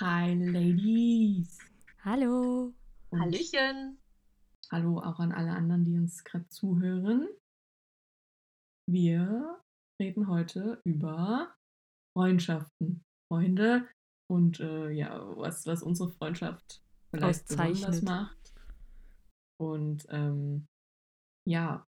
Hi, 0.00 0.34
Ladies. 0.34 1.56
Hallo. 2.04 2.74
Und 3.10 3.20
Hallöchen. 3.20 4.00
hallo 4.72 4.98
auch 4.98 5.20
an 5.20 5.30
alle 5.30 5.52
anderen, 5.52 5.84
die 5.84 5.96
uns 5.96 6.24
gerade 6.24 6.48
zuhören. 6.48 7.28
Wir 8.90 9.62
reden 10.02 10.26
heute 10.26 10.80
über 10.84 11.54
Freundschaften, 12.12 13.04
Freunde 13.30 13.88
und 14.28 14.58
äh, 14.58 14.90
ja, 14.90 15.16
was, 15.36 15.64
was 15.64 15.84
unsere 15.84 16.10
Freundschaft 16.10 16.82
vielleicht 17.12 17.46
besonders 17.46 17.78
Auszeichnet. 17.78 18.02
macht. 18.02 18.54
Und 19.60 20.06
ähm, 20.10 20.66
ja, 21.48 21.86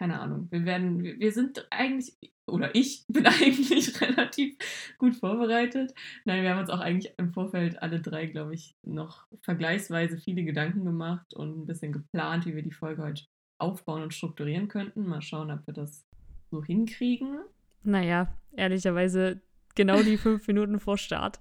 keine 0.00 0.18
Ahnung. 0.18 0.48
Wir 0.50 0.64
werden, 0.64 1.02
wir 1.04 1.30
sind 1.30 1.66
eigentlich, 1.68 2.16
oder 2.46 2.74
ich 2.74 3.04
bin 3.08 3.26
eigentlich 3.26 4.00
relativ 4.00 4.56
gut 4.96 5.14
vorbereitet. 5.14 5.94
Nein, 6.24 6.42
wir 6.42 6.50
haben 6.50 6.60
uns 6.60 6.70
auch 6.70 6.80
eigentlich 6.80 7.12
im 7.18 7.34
Vorfeld 7.34 7.82
alle 7.82 8.00
drei, 8.00 8.24
glaube 8.24 8.54
ich, 8.54 8.74
noch 8.82 9.26
vergleichsweise 9.42 10.16
viele 10.16 10.42
Gedanken 10.42 10.86
gemacht 10.86 11.34
und 11.34 11.60
ein 11.60 11.66
bisschen 11.66 11.92
geplant, 11.92 12.46
wie 12.46 12.56
wir 12.56 12.62
die 12.62 12.72
Folge 12.72 13.02
heute 13.02 13.24
aufbauen 13.58 14.02
und 14.02 14.14
strukturieren 14.14 14.68
könnten. 14.68 15.06
Mal 15.06 15.20
schauen, 15.20 15.50
ob 15.50 15.66
wir 15.66 15.74
das 15.74 16.06
so 16.50 16.64
hinkriegen. 16.64 17.40
Naja, 17.82 18.32
ehrlicherweise 18.56 19.42
genau 19.74 20.02
die 20.02 20.16
fünf 20.16 20.46
Minuten 20.46 20.80
vor 20.80 20.96
Start. 20.96 21.40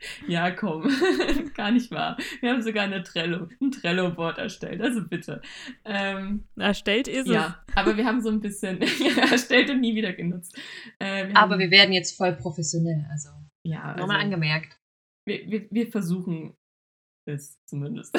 Ja, 0.26 0.50
komm, 0.50 0.82
gar 1.54 1.70
nicht 1.70 1.90
wahr. 1.90 2.16
Wir 2.40 2.52
haben 2.52 2.62
sogar 2.62 2.84
eine 2.84 3.02
Trello, 3.02 3.48
ein 3.60 3.70
Trello-Board 3.70 4.38
erstellt, 4.38 4.80
also 4.80 5.02
bitte. 5.06 5.40
Ähm, 5.84 6.44
Erstellt 6.56 7.08
ist 7.08 7.28
ja, 7.28 7.62
aber 7.74 7.96
wir 7.96 8.04
haben 8.04 8.20
so 8.20 8.30
ein 8.30 8.40
bisschen 8.40 8.80
erstellt 9.30 9.70
und 9.70 9.80
nie 9.80 9.94
wieder 9.94 10.12
genutzt. 10.12 10.58
Äh, 10.98 11.28
wir 11.28 11.36
Aber 11.36 11.52
haben, 11.54 11.60
wir 11.60 11.70
werden 11.70 11.92
jetzt 11.92 12.16
voll 12.16 12.34
professionell, 12.34 13.06
also 13.10 13.30
ja, 13.66 13.94
nochmal 13.96 14.16
also, 14.16 14.24
angemerkt. 14.24 14.78
wir, 15.26 15.50
wir, 15.50 15.70
wir 15.70 15.90
versuchen 15.90 16.54
es 17.28 17.58
zumindest. 17.66 18.16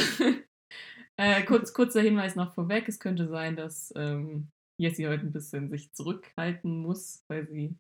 äh, 1.18 1.44
kurz, 1.44 1.74
kurzer 1.74 2.02
Hinweis 2.02 2.36
noch 2.36 2.54
vorweg: 2.54 2.88
Es 2.88 3.00
könnte 3.00 3.28
sein, 3.28 3.56
dass 3.56 3.94
ähm, 3.96 4.50
Jessie 4.80 5.08
heute 5.08 5.26
ein 5.26 5.32
bisschen 5.32 5.70
sich 5.70 5.92
zurückhalten 5.94 6.82
muss, 6.82 7.24
weil 7.28 7.48
sie 7.48 7.76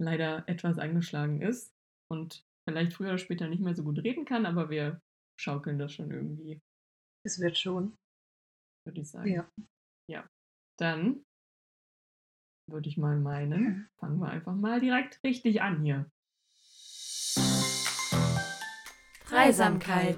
leider 0.00 0.44
etwas 0.48 0.78
angeschlagen 0.78 1.40
ist 1.40 1.72
und 2.10 2.44
vielleicht 2.64 2.92
früher 2.94 3.10
oder 3.10 3.18
später 3.18 3.48
nicht 3.48 3.62
mehr 3.62 3.74
so 3.74 3.84
gut 3.84 3.98
reden 3.98 4.24
kann, 4.24 4.46
aber 4.46 4.70
wir 4.70 5.00
schaukeln 5.38 5.78
das 5.78 5.92
schon 5.92 6.10
irgendwie, 6.10 6.60
Es 7.24 7.40
wird 7.40 7.58
schon. 7.58 7.96
würde 8.86 9.00
ich 9.00 9.10
sagen. 9.10 9.30
Ja. 9.30 9.50
Ja. 10.08 10.28
Dann 10.78 11.24
würde 12.70 12.88
ich 12.88 12.96
mal 12.96 13.18
meinen, 13.18 13.88
fangen 13.98 14.18
wir 14.20 14.28
einfach 14.28 14.54
mal 14.54 14.80
direkt 14.80 15.22
richtig 15.22 15.62
an 15.62 15.82
hier. 15.82 16.10
Dreisamkeit. 19.28 20.16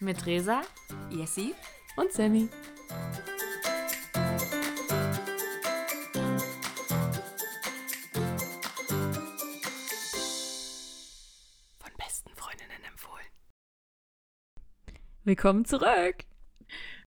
Mit 0.00 0.26
Resa 0.26 0.62
Jessie? 1.10 1.54
und 1.96 2.12
Sammy. 2.12 2.48
Willkommen 15.24 15.64
zurück. 15.64 16.24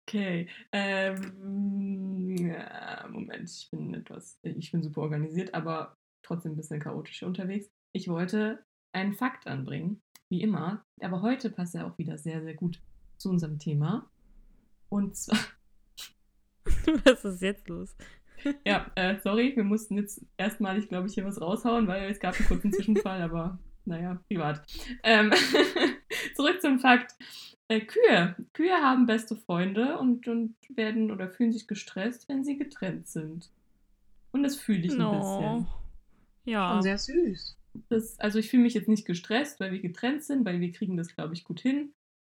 Okay. 0.06 0.48
Ähm, 0.72 2.34
ja, 2.38 3.06
Moment, 3.10 3.50
ich 3.50 3.68
bin 3.70 3.92
etwas, 3.92 4.38
ich 4.42 4.72
bin 4.72 4.82
super 4.82 5.02
organisiert, 5.02 5.52
aber 5.52 5.94
trotzdem 6.22 6.52
ein 6.52 6.56
bisschen 6.56 6.80
chaotisch 6.80 7.22
unterwegs. 7.22 7.68
Ich 7.92 8.08
wollte 8.08 8.64
einen 8.92 9.12
Fakt 9.12 9.46
anbringen, 9.46 10.00
wie 10.30 10.40
immer, 10.40 10.86
aber 11.02 11.20
heute 11.20 11.50
passt 11.50 11.74
er 11.74 11.86
auch 11.86 11.98
wieder 11.98 12.16
sehr, 12.16 12.42
sehr 12.42 12.54
gut 12.54 12.80
zu 13.18 13.28
unserem 13.28 13.58
Thema. 13.58 14.10
Und 14.88 15.14
zwar, 15.14 15.38
Was 17.04 17.26
ist 17.26 17.42
jetzt 17.42 17.68
los? 17.68 17.94
ja, 18.66 18.90
äh, 18.94 19.18
sorry, 19.20 19.54
wir 19.54 19.64
mussten 19.64 19.98
jetzt 19.98 20.24
erstmalig, 20.38 20.88
glaube 20.88 21.08
ich, 21.08 21.14
hier 21.14 21.26
was 21.26 21.42
raushauen, 21.42 21.86
weil 21.86 22.10
es 22.10 22.20
gab 22.20 22.34
einen 22.38 22.48
kurzen 22.48 22.72
Zwischenfall, 22.72 23.20
aber 23.20 23.58
naja, 23.84 24.18
privat. 24.30 24.64
Ähm, 25.02 25.30
zurück 26.34 26.62
zum 26.62 26.78
Fakt. 26.78 27.14
Äh, 27.68 27.80
Kühe. 27.80 28.34
Kühe 28.54 28.74
haben 28.74 29.06
beste 29.06 29.36
Freunde 29.36 29.98
und, 29.98 30.26
und 30.26 30.56
werden 30.70 31.10
oder 31.10 31.28
fühlen 31.28 31.52
sich 31.52 31.68
gestresst, 31.68 32.28
wenn 32.28 32.44
sie 32.44 32.56
getrennt 32.56 33.08
sind. 33.08 33.50
Und 34.32 34.42
das 34.42 34.56
fühle 34.56 34.86
ich 34.86 34.92
ein 34.92 35.18
bisschen. 35.18 35.66
Ja. 36.44 36.72
Schon 36.72 36.82
sehr 36.82 36.98
süß. 36.98 37.56
Das, 37.88 38.18
also 38.18 38.38
ich 38.38 38.50
fühle 38.50 38.62
mich 38.62 38.74
jetzt 38.74 38.88
nicht 38.88 39.06
gestresst, 39.06 39.60
weil 39.60 39.72
wir 39.72 39.80
getrennt 39.80 40.24
sind, 40.24 40.44
weil 40.44 40.60
wir 40.60 40.72
kriegen 40.72 40.96
das, 40.96 41.14
glaube 41.14 41.34
ich, 41.34 41.44
gut 41.44 41.60
hin. 41.60 41.92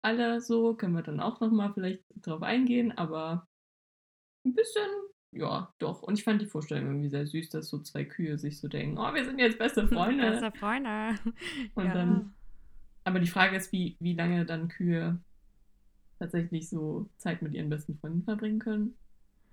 Alle 0.03 0.41
so, 0.41 0.75
können 0.75 0.95
wir 0.95 1.03
dann 1.03 1.21
auch 1.21 1.41
nochmal 1.41 1.73
vielleicht 1.75 2.03
drauf 2.23 2.43
eingehen, 2.43 2.97
aber 2.97 3.47
ein 4.47 4.55
bisschen, 4.55 4.89
ja, 5.33 5.73
doch. 5.79 6.03
Und 6.03 6.19
ich 6.19 6.25
fand 6.25 6.41
die 6.41 6.47
Vorstellung 6.47 6.87
irgendwie 6.87 7.11
sehr 7.11 7.27
süß, 7.27 7.51
dass 7.51 7.69
so 7.69 7.79
zwei 7.81 8.05
Kühe 8.05 8.39
sich 8.39 8.59
so 8.59 8.69
denken, 8.69 8.99
oh, 8.99 9.13
wir 9.13 9.25
sind 9.25 9.39
jetzt 9.39 9.59
beste 9.59 9.87
Freunde. 9.89 10.31
Beste 10.31 10.53
Freunde. 10.53 11.19
Und 11.75 11.87
ja. 11.87 11.93
dann, 11.93 12.35
aber 13.09 13.21
die 13.21 13.27
Frage 13.27 13.57
ist, 13.57 13.73
wie, 13.73 13.97
wie 14.01 14.15
lange 14.15 14.45
dann 14.45 14.69
Kühe 14.69 15.19
tatsächlich 16.19 16.69
so 16.69 17.09
Zeit 17.17 17.43
mit 17.43 17.55
ihren 17.55 17.71
besten 17.71 17.97
Freunden 17.99 18.23
verbringen 18.23 18.59
können. 18.59 18.95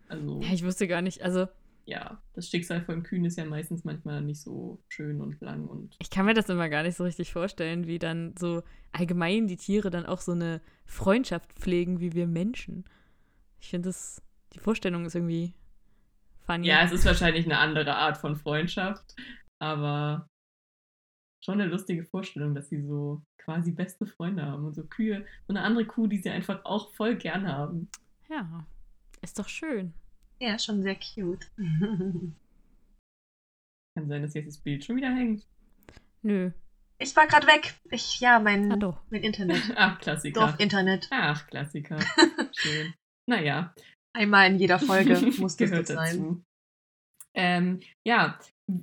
Also, 0.08 0.42
ja, 0.42 0.54
ich 0.54 0.64
wusste 0.64 0.88
gar 0.88 1.02
nicht, 1.02 1.24
also 1.24 1.48
ja, 1.86 2.20
das 2.34 2.50
Schicksal 2.50 2.82
von 2.82 3.04
Kühen 3.04 3.26
ist 3.26 3.38
ja 3.38 3.46
meistens 3.46 3.84
manchmal 3.84 4.22
nicht 4.22 4.42
so 4.42 4.82
schön 4.90 5.22
und 5.22 5.40
lang 5.42 5.68
und 5.68 5.96
ich 6.00 6.10
kann 6.10 6.26
mir 6.26 6.34
das 6.34 6.50
immer 6.50 6.68
gar 6.68 6.82
nicht 6.82 6.98
so 6.98 7.04
richtig 7.04 7.32
vorstellen, 7.32 7.86
wie 7.86 8.00
dann 8.00 8.34
so 8.38 8.64
allgemein 8.92 9.48
die 9.48 9.58
Tiere 9.58 9.92
dann 9.92 10.06
auch 10.06 10.22
so 10.22 10.32
eine 10.32 10.62
Freundschaft 10.86 11.54
pflegen 11.54 12.00
wie 12.00 12.14
wir 12.14 12.26
Menschen. 12.28 12.86
Ich 13.60 13.70
finde 13.70 13.90
das, 13.90 14.22
die 14.54 14.60
Vorstellung 14.60 15.06
ist 15.06 15.16
irgendwie 15.16 15.54
funny. 16.42 16.68
Ja, 16.68 16.84
es 16.84 16.92
ist 16.92 17.06
wahrscheinlich 17.06 17.46
eine 17.46 17.60
andere 17.60 17.96
Art 17.96 18.18
von 18.18 18.36
Freundschaft, 18.36 19.16
aber 19.60 20.28
schon 21.46 21.62
eine 21.62 21.70
lustige 21.70 22.04
Vorstellung, 22.04 22.56
dass 22.56 22.70
sie 22.70 22.82
so 22.82 23.22
quasi 23.38 23.72
beste 23.72 24.06
Freunde 24.06 24.44
haben 24.46 24.66
und 24.66 24.74
so 24.74 24.84
Kühe, 24.84 25.26
so 25.48 25.54
eine 25.54 25.62
andere 25.62 25.86
Kuh, 25.86 26.08
die 26.08 26.18
sie 26.18 26.30
einfach 26.32 26.66
auch 26.66 26.94
voll 26.96 27.16
gern 27.16 27.48
haben. 27.48 27.90
ja. 28.30 28.66
Ist 29.22 29.40
doch 29.40 29.48
schön. 29.48 29.94
Ja, 30.40 30.60
schon 30.60 30.84
sehr 30.84 30.96
cute. 30.96 31.50
Kann 33.96 34.08
sein, 34.08 34.22
dass 34.22 34.34
jetzt 34.36 34.48
das 34.48 34.58
Bild 34.60 34.84
schon 34.84 34.98
wieder 34.98 35.10
hängt. 35.16 35.48
Nö. 36.22 36.52
Ich 37.00 37.16
war 37.16 37.26
gerade 37.26 37.48
weg. 37.48 37.74
Ich, 37.90 38.20
ja, 38.20 38.40
mein, 38.40 38.72
Ah 38.72 38.76
doch. 38.76 39.02
mein 39.10 39.24
Internet. 39.24 39.64
Ach, 39.76 40.00
Klassiker. 40.00 40.42
Dorf-Internet. 40.42 41.08
Ach, 41.12 41.48
Klassiker. 41.48 42.00
Schön. 42.52 42.94
Naja, 43.28 43.74
Einmal 44.16 44.50
in 44.52 44.60
jeder 44.60 44.80
Folge 44.80 45.20
muss 45.40 45.58
das 45.58 45.70
gehört 45.70 45.88
so 45.88 45.94
sein. 45.96 46.46
Ähm, 47.34 47.82
ja, 48.08 48.40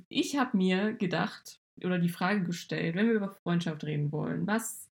ich 0.09 0.37
habe 0.37 0.55
mir 0.55 0.93
gedacht 0.93 1.59
oder 1.85 1.99
die 1.99 2.09
Frage 2.09 2.43
gestellt, 2.43 2.95
wenn 2.95 3.07
wir 3.07 3.15
über 3.15 3.31
Freundschaft 3.31 3.83
reden 3.83 4.11
wollen, 4.11 4.47
was 4.47 4.89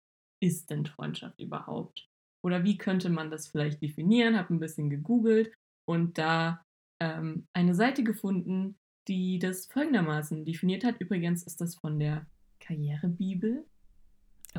ist 0.43 0.71
denn 0.71 0.87
Freundschaft 0.87 1.41
überhaupt? 1.41 2.09
Oder 2.45 2.65
wie 2.65 2.77
könnte 2.77 3.09
man 3.09 3.31
das 3.31 3.49
vielleicht 3.49 3.81
definieren? 3.81 4.37
Habe 4.37 4.55
ein 4.55 4.61
bisschen 4.61 4.91
gegoogelt 4.91 5.55
und 5.89 6.19
da 6.19 6.63
ähm, 7.01 7.47
eine 7.55 7.75
Seite 7.75 8.05
gefunden, 8.05 8.77
die 9.09 9.39
das 9.39 9.67
folgendermaßen 9.67 10.45
definiert 10.45 10.85
hat. 10.85 11.01
Übrigens 11.01 11.43
ist 11.45 11.61
das 11.61 11.75
von 11.77 11.99
der 11.99 12.27
Karrierebibel 12.61 13.65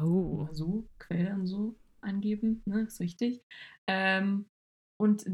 Oh. 0.01 0.47
so, 0.51 0.87
Quellen 0.99 1.45
so 1.47 1.75
angeben, 2.01 2.61
ne, 2.65 2.81
ist 2.81 2.99
wichtig. 2.99 3.41
Ähm, 3.87 4.45
und 4.99 5.25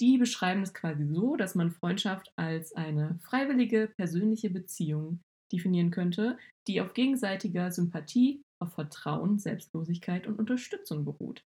die 0.00 0.18
beschreiben 0.18 0.62
es 0.62 0.74
quasi 0.74 1.06
so, 1.06 1.36
dass 1.36 1.54
man 1.54 1.70
Freundschaft 1.70 2.32
als 2.36 2.72
eine 2.74 3.18
freiwillige, 3.20 3.88
persönliche 3.96 4.50
Beziehung 4.50 5.20
definieren 5.52 5.90
könnte, 5.90 6.38
die 6.66 6.80
auf 6.80 6.94
gegenseitiger 6.94 7.70
Sympathie, 7.70 8.42
auf 8.60 8.72
Vertrauen, 8.72 9.38
Selbstlosigkeit 9.38 10.26
und 10.26 10.38
Unterstützung 10.38 11.04
beruht. 11.04 11.44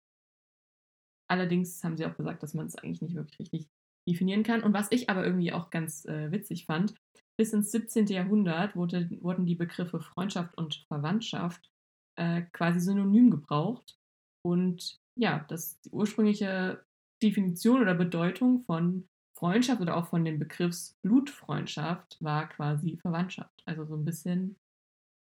Allerdings 1.28 1.84
haben 1.84 1.98
sie 1.98 2.06
auch 2.06 2.16
gesagt, 2.16 2.44
dass 2.44 2.54
man 2.54 2.68
es 2.68 2.76
eigentlich 2.76 3.02
nicht 3.02 3.16
wirklich 3.16 3.40
richtig 3.40 3.68
definieren 4.08 4.44
kann. 4.44 4.64
Und 4.64 4.74
was 4.74 4.92
ich 4.92 5.10
aber 5.10 5.26
irgendwie 5.26 5.52
auch 5.52 5.70
ganz 5.70 6.06
äh, 6.06 6.32
witzig 6.32 6.66
fand, 6.66 6.94
bis 7.38 7.54
ins 7.54 7.72
17. 7.72 8.08
Jahrhundert 8.08 8.76
wurde, 8.76 9.10
wurden 9.22 9.46
die 9.46 9.56
Begriffe 9.56 10.00
Freundschaft 10.00 10.56
und 10.58 10.86
Verwandtschaft 10.88 11.72
äh, 12.18 12.44
quasi 12.54 12.80
synonym 12.80 13.32
gebraucht. 13.32 13.98
Und 14.44 15.00
ja, 15.18 15.46
das 15.50 15.82
die 15.82 15.90
ursprüngliche 15.90 16.86
Definition 17.24 17.82
oder 17.82 17.96
Bedeutung 17.96 18.62
von 18.62 19.08
Freundschaft 19.36 19.82
oder 19.82 19.98
auch 19.98 20.08
von 20.08 20.24
dem 20.24 20.40
Begriffs 20.40 20.98
Blutfreundschaft 21.02 22.18
war 22.24 22.48
quasi 22.48 22.98
Verwandtschaft. 22.98 23.64
Also 23.66 23.86
so 23.86 23.96
ein 23.96 24.06
bisschen, 24.06 24.56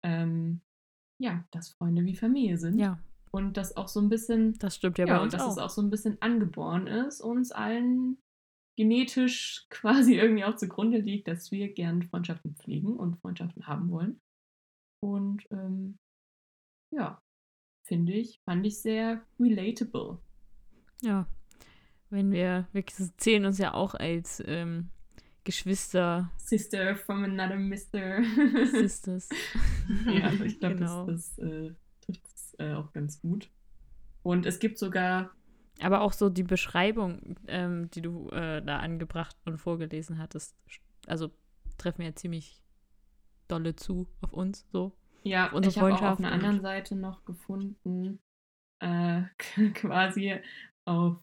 ähm, 0.02 0.60
ja, 1.20 1.44
dass 1.52 1.70
Freunde 1.70 2.04
wie 2.04 2.16
Familie 2.16 2.58
sind. 2.58 2.78
Ja, 2.78 2.98
Und 3.30 3.56
das 3.56 3.76
auch 3.76 3.88
so 3.88 4.00
ein 4.00 4.08
bisschen 4.08 4.58
das 4.58 4.76
stimmt 4.76 4.98
ja, 4.98 5.06
ja, 5.06 5.14
bei 5.14 5.18
und 5.18 5.24
uns 5.26 5.32
dass 5.34 5.42
auch. 5.42 5.52
es 5.52 5.58
auch 5.58 5.70
so 5.70 5.82
ein 5.82 5.90
bisschen 5.90 6.20
angeboren 6.20 6.88
ist, 6.88 7.20
uns 7.20 7.52
allen 7.52 8.18
genetisch 8.76 9.66
quasi 9.70 10.16
irgendwie 10.16 10.44
auch 10.44 10.56
zugrunde 10.56 10.98
liegt, 10.98 11.28
dass 11.28 11.52
wir 11.52 11.72
gerne 11.72 12.02
Freundschaften 12.02 12.56
pflegen 12.56 12.96
und 12.96 13.20
Freundschaften 13.20 13.68
haben 13.68 13.90
wollen. 13.90 14.20
Und 15.00 15.46
ähm, 15.52 15.98
ja, 16.92 17.22
finde 17.84 18.12
ich, 18.12 18.40
fand 18.44 18.66
ich 18.66 18.80
sehr 18.80 19.24
relatable. 19.38 20.18
Ja, 21.02 21.26
wenn 22.12 22.30
wir, 22.30 22.68
wir 22.72 22.84
zählen 23.16 23.44
uns 23.46 23.58
ja 23.58 23.74
auch 23.74 23.94
als 23.94 24.42
ähm, 24.46 24.90
Geschwister. 25.44 26.30
Sister 26.36 26.94
from 26.96 27.24
another 27.24 27.56
Mister. 27.56 28.22
Sisters. 28.70 29.28
ja, 30.06 30.24
also 30.26 30.44
ich 30.44 30.60
glaube, 30.60 30.76
Genau. 30.76 31.06
das, 31.06 31.34
das 31.36 31.38
äh, 31.44 31.74
trifft 32.00 32.26
es 32.26 32.54
äh, 32.58 32.74
auch 32.74 32.92
ganz 32.92 33.20
gut. 33.20 33.50
Und 34.22 34.46
es 34.46 34.58
gibt 34.60 34.78
sogar, 34.78 35.32
Aber 35.80 36.02
auch 36.02 36.12
so 36.12 36.28
die 36.30 36.44
Beschreibung, 36.44 37.36
ähm, 37.48 37.90
die 37.90 38.02
du 38.02 38.28
äh, 38.30 38.62
da 38.62 38.78
angebracht 38.78 39.36
und 39.44 39.58
vorgelesen 39.58 40.18
hattest, 40.18 40.54
also 41.08 41.30
treffen 41.78 42.02
ja 42.02 42.14
ziemlich 42.14 42.62
dolle 43.48 43.74
zu 43.74 44.06
auf 44.20 44.32
uns, 44.32 44.64
so. 44.70 44.92
ja, 45.24 45.48
Auf 45.48 45.54
unsere 45.54 45.70
ich 45.70 45.78
habe 45.80 45.94
auch 45.94 46.02
auf 46.12 46.18
einer 46.18 46.30
anderen 46.32 46.60
Seite 46.60 46.94
noch 46.94 47.24
gefunden, 47.24 48.20
äh, 48.80 49.22
quasi 49.74 50.36
auf, 50.84 51.16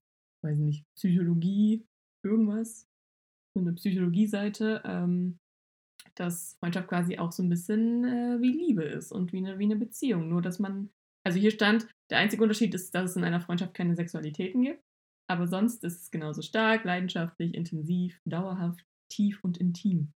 weiß 0.43 0.57
nicht, 0.59 0.85
Psychologie, 0.95 1.85
irgendwas, 2.23 2.87
so 3.53 3.61
eine 3.61 3.73
Psychologie-Seite, 3.73 4.81
ähm, 4.85 5.39
dass 6.15 6.55
Freundschaft 6.59 6.87
quasi 6.87 7.17
auch 7.17 7.31
so 7.31 7.43
ein 7.43 7.49
bisschen 7.49 8.03
äh, 8.03 8.41
wie 8.41 8.51
Liebe 8.51 8.83
ist 8.83 9.11
und 9.11 9.31
wie 9.33 9.37
eine, 9.37 9.59
wie 9.59 9.65
eine 9.65 9.75
Beziehung. 9.75 10.29
Nur, 10.29 10.41
dass 10.41 10.59
man, 10.59 10.89
also 11.25 11.39
hier 11.39 11.51
stand, 11.51 11.87
der 12.09 12.19
einzige 12.19 12.43
Unterschied 12.43 12.73
ist, 12.73 12.93
dass 12.93 13.11
es 13.11 13.15
in 13.15 13.23
einer 13.23 13.41
Freundschaft 13.41 13.73
keine 13.73 13.95
Sexualitäten 13.95 14.63
gibt. 14.63 14.83
Aber 15.29 15.47
sonst 15.47 15.83
ist 15.83 16.01
es 16.01 16.11
genauso 16.11 16.41
stark, 16.41 16.83
leidenschaftlich, 16.85 17.53
intensiv, 17.53 18.19
dauerhaft, 18.25 18.83
tief 19.11 19.43
und 19.43 19.57
intim. 19.57 20.11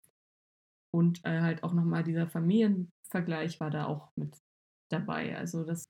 Und 0.94 1.24
äh, 1.26 1.42
halt 1.42 1.64
auch 1.64 1.74
nochmal 1.74 2.04
dieser 2.04 2.28
Familienvergleich 2.28 3.60
war 3.60 3.70
da 3.70 3.86
auch 3.86 4.12
mit 4.16 4.38
dabei. 4.90 5.38
Also 5.38 5.64
das, 5.64 5.86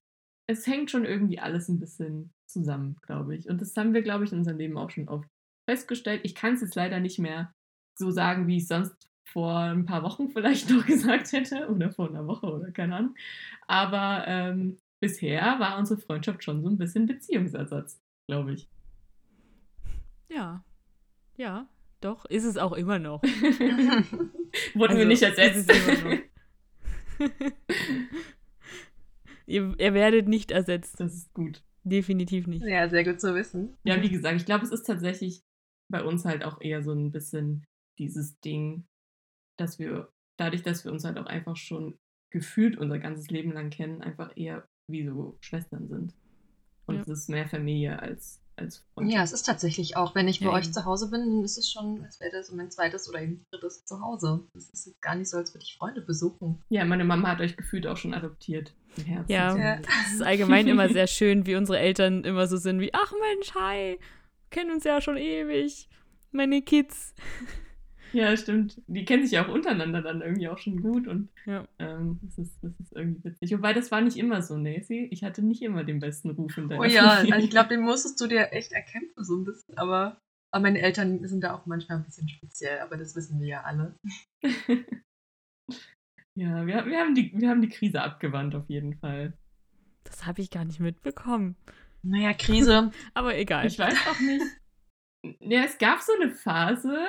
es 0.48 0.66
hängt 0.68 0.92
schon 0.92 1.06
irgendwie 1.06 1.39
alles 1.39 1.69
ein 1.69 1.80
bisschen 1.80 2.33
zusammen, 2.51 2.98
glaube 3.01 3.36
ich. 3.36 3.50
Und 3.50 3.62
das 3.62 3.75
haben 3.75 3.94
wir, 3.94 4.01
glaube 4.01 4.24
ich, 4.25 4.31
in 4.31 4.39
unserem 4.39 4.57
Leben 4.57 4.77
auch 4.77 4.89
schon 4.89 5.07
oft 5.07 5.27
festgestellt. 5.69 6.21
Ich 6.24 6.36
kann 6.36 6.53
es 6.56 6.62
jetzt 6.62 6.75
leider 6.75 7.00
nicht 7.00 7.19
mehr 7.19 7.53
so 7.98 8.12
sagen, 8.12 8.48
wie 8.48 8.57
ich 8.57 8.63
es 8.63 8.69
sonst 8.69 9.09
vor 9.31 9.57
ein 9.57 9.86
paar 9.86 10.03
Wochen 10.03 10.30
vielleicht 10.33 10.69
noch 10.69 10.86
gesagt 10.86 11.31
hätte 11.31 11.68
oder 11.69 11.92
vor 11.92 12.09
einer 12.09 12.27
Woche 12.27 12.48
oder 12.48 12.71
keine 12.71 12.95
Ahnung. 12.95 13.15
Aber 13.68 14.25
ähm, 14.27 14.77
bisher 15.00 15.59
war 15.59 15.77
unsere 15.77 16.00
Freundschaft 16.00 16.44
schon 16.44 16.62
so 16.62 16.69
ein 16.69 16.77
bisschen 16.77 17.06
Beziehungsersatz, 17.06 18.01
glaube 18.27 18.54
ich. 18.54 18.69
Ja. 20.30 20.63
Ja, 21.38 21.68
doch, 22.01 22.25
ist 22.25 22.44
es 22.45 22.57
auch 22.57 22.74
immer 22.74 23.00
noch. 23.00 23.21
Wurden 24.74 24.95
wir 24.95 25.06
Also, 25.06 25.07
nicht 25.07 25.21
ist 25.21 25.38
ersetzt. 25.38 25.71
ihr, 29.45 29.75
ihr 29.77 29.94
werdet 29.94 30.27
nicht 30.27 30.51
ersetzt. 30.51 31.00
Das 31.00 31.13
ist 31.13 31.33
gut. 31.33 31.63
Definitiv 31.83 32.48
nicht. 32.48 32.63
ja, 32.66 32.89
sehr 32.89 33.04
gut 33.04 33.19
zu 33.19 33.33
wissen. 33.36 33.75
Ja, 33.83 34.01
wie 34.01 34.10
gesagt, 34.10 34.36
ich 34.39 34.45
glaube, 34.45 34.63
es 34.66 34.72
ist 34.72 34.83
tatsächlich 34.83 35.42
bei 35.89 36.04
uns 36.04 36.25
halt 36.25 36.44
auch 36.44 36.62
eher 36.62 36.83
so 36.83 36.92
ein 36.94 37.12
bisschen 37.12 37.66
dieses 38.00 38.39
Ding, 38.39 38.86
dass 39.57 39.80
wir, 39.80 40.10
dadurch, 40.38 40.63
dass 40.63 40.86
wir 40.86 40.92
uns 40.92 41.04
halt 41.06 41.18
auch 41.18 41.25
einfach 41.25 41.56
schon 41.57 41.98
gefühlt 42.31 42.78
unser 42.78 43.00
ganzes 43.00 43.30
Leben 43.30 43.51
lang 43.51 43.69
kennen, 43.69 44.01
einfach 44.01 44.31
eher 44.38 44.66
wie 44.88 45.06
so 45.06 45.38
Schwestern 45.42 45.88
sind. 45.88 46.13
Und 46.86 46.95
Ja. 46.95 47.01
es 47.01 47.07
ist 47.07 47.30
mehr 47.30 47.48
Familie 47.48 48.00
als, 48.00 48.42
als 48.56 48.80
Freundschaft. 48.94 49.16
Ja, 49.18 49.24
es 49.24 49.33
ist 49.33 49.44
tatsächlich 49.45 49.98
auch, 49.98 50.16
wenn 50.16 50.28
ich 50.28 50.39
bei 50.39 50.45
Ja, 50.48 50.54
euch 50.54 50.66
eben. 50.66 50.74
zu 50.74 50.86
Hause 50.86 51.10
bin, 51.10 51.19
dann 51.22 51.44
ist 51.44 51.57
es 51.57 51.72
schon, 51.72 52.04
als 52.04 52.19
wäre 52.19 52.31
das 52.31 52.51
mein 52.51 52.72
zweites 52.72 53.07
oder 53.10 53.22
eben 53.22 53.44
drittes 53.51 53.83
Zuhause. 53.86 54.45
Es 54.56 54.69
ist 54.69 54.88
jetzt 54.88 55.01
gar 55.01 55.16
nicht 55.16 55.30
so, 55.30 55.38
als 55.38 55.54
würde 55.54 55.63
ich 55.66 55.78
Freunde 55.78 56.01
besuchen. 56.01 56.62
Ja, 56.69 56.86
meine 56.86 57.04
Mama 57.06 57.30
hat 57.30 57.42
euch 57.42 57.56
gefühlt 57.57 57.86
auch 57.88 57.98
schon 57.98 58.13
adoptiert. 58.13 58.74
Im 58.97 59.03
Herzen. 59.05 59.31
Ja, 59.31 59.57
Ja. 59.57 59.79
es 60.07 60.13
ist 60.15 60.21
allgemein 60.21 60.67
immer 60.67 60.89
sehr 60.89 61.07
schön, 61.07 61.45
wie 61.45 61.55
unsere 61.55 61.79
Eltern 61.79 62.23
immer 62.23 62.47
so 62.47 62.57
sind 62.57 62.79
wie, 62.81 62.93
ach 62.93 63.13
Mensch, 63.19 63.53
hi, 63.55 63.99
kennen 64.49 64.71
uns 64.71 64.83
ja 64.83 64.99
schon 65.01 65.17
ewig. 65.17 65.88
Meine 66.31 66.61
Kids. 66.61 67.13
Ja, 68.13 68.35
stimmt. 68.35 68.81
Die 68.88 69.05
kennen 69.05 69.23
sich 69.23 69.31
ja 69.31 69.45
auch 69.45 69.53
untereinander 69.53 70.01
dann 70.01 70.21
irgendwie 70.21 70.49
auch 70.49 70.57
schon 70.57 70.81
gut 70.81 71.07
und 71.07 71.29
Ja. 71.45 71.65
ähm, 71.79 72.19
das, 72.21 72.38
ist, 72.39 72.57
das 72.61 72.71
ist 72.79 72.91
irgendwie 72.93 73.23
witzig. 73.23 73.53
Wobei 73.53 73.71
das 73.73 73.89
war 73.91 74.01
nicht 74.01 74.17
immer 74.17 74.41
so, 74.41 74.57
Nancy. 74.57 75.07
Ich 75.11 75.23
hatte 75.23 75.41
nicht 75.41 75.61
immer 75.61 75.85
den 75.85 75.99
besten 75.99 76.31
Ruf 76.31 76.57
in 76.57 76.67
deiner 76.67 76.81
Oh 76.81 76.83
ja, 76.83 77.09
Familie. 77.11 77.33
also 77.35 77.45
ich 77.45 77.51
glaube, 77.51 77.69
den 77.69 77.81
musstest 77.81 78.19
du 78.19 78.27
dir 78.27 78.51
echt 78.51 78.73
erkämpfen, 78.73 79.23
so 79.23 79.37
ein 79.37 79.45
bisschen. 79.45 79.77
Aber, 79.77 80.19
aber 80.53 80.61
meine 80.63 80.81
Eltern 80.81 81.25
sind 81.25 81.41
da 81.41 81.53
auch 81.55 81.65
manchmal 81.65 81.99
ein 81.99 82.03
bisschen 82.03 82.27
speziell, 82.27 82.79
aber 82.79 82.97
das 82.97 83.15
wissen 83.15 83.39
wir 83.39 83.47
ja 83.47 83.61
alle. 83.61 83.95
Ja, 86.36 86.66
wir, 86.66 86.86
wir, 86.86 87.00
haben 87.00 87.16
die, 87.16 87.31
wir 87.33 87.50
haben 87.50 87.62
die 87.62 87.69
Krise 87.69 88.01
abgewandt 88.01 88.56
auf 88.56 88.69
jeden 88.69 88.95
Fall. 88.95 89.33
Das 90.04 90.25
habe 90.25 90.42
ich 90.42 90.50
gar 90.50 90.66
nicht 90.66 90.80
mitbekommen. 90.80 91.56
Naja, 92.04 92.33
Krise. 92.33 92.92
Aber 93.13 93.38
egal. 93.38 93.66
Ich 93.68 93.78
weiß 93.78 93.95
auch 94.07 94.19
nicht. 94.19 94.45
Ja, 95.39 95.63
es 95.63 95.78
gab 95.78 96.01
so 96.01 96.13
eine 96.13 96.31
Phase, 96.31 97.06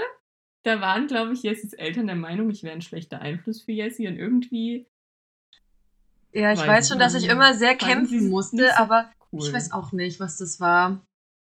da 0.64 0.80
waren, 0.80 1.06
glaube 1.06 1.32
ich, 1.32 1.42
Jessis 1.42 1.72
Eltern 1.72 2.06
der 2.06 2.16
Meinung, 2.16 2.50
ich 2.50 2.62
wäre 2.62 2.74
ein 2.74 2.82
schlechter 2.82 3.20
Einfluss 3.20 3.62
für 3.62 3.72
Jessie 3.72 4.06
und 4.06 4.16
irgendwie 4.16 4.86
Ja, 6.32 6.52
ich 6.52 6.60
Weiß 6.60 6.68
weiß 6.68 6.88
schon, 6.88 6.98
dass 6.98 7.14
ich 7.14 7.28
immer 7.28 7.54
sehr 7.54 7.74
kämpfen 7.74 8.28
musste, 8.28 8.68
so 8.68 8.82
aber 8.82 9.10
cool. 9.32 9.40
ich 9.42 9.52
weiß 9.52 9.72
auch 9.72 9.92
nicht, 9.92 10.20
was 10.20 10.36
das 10.36 10.60
war. 10.60 11.06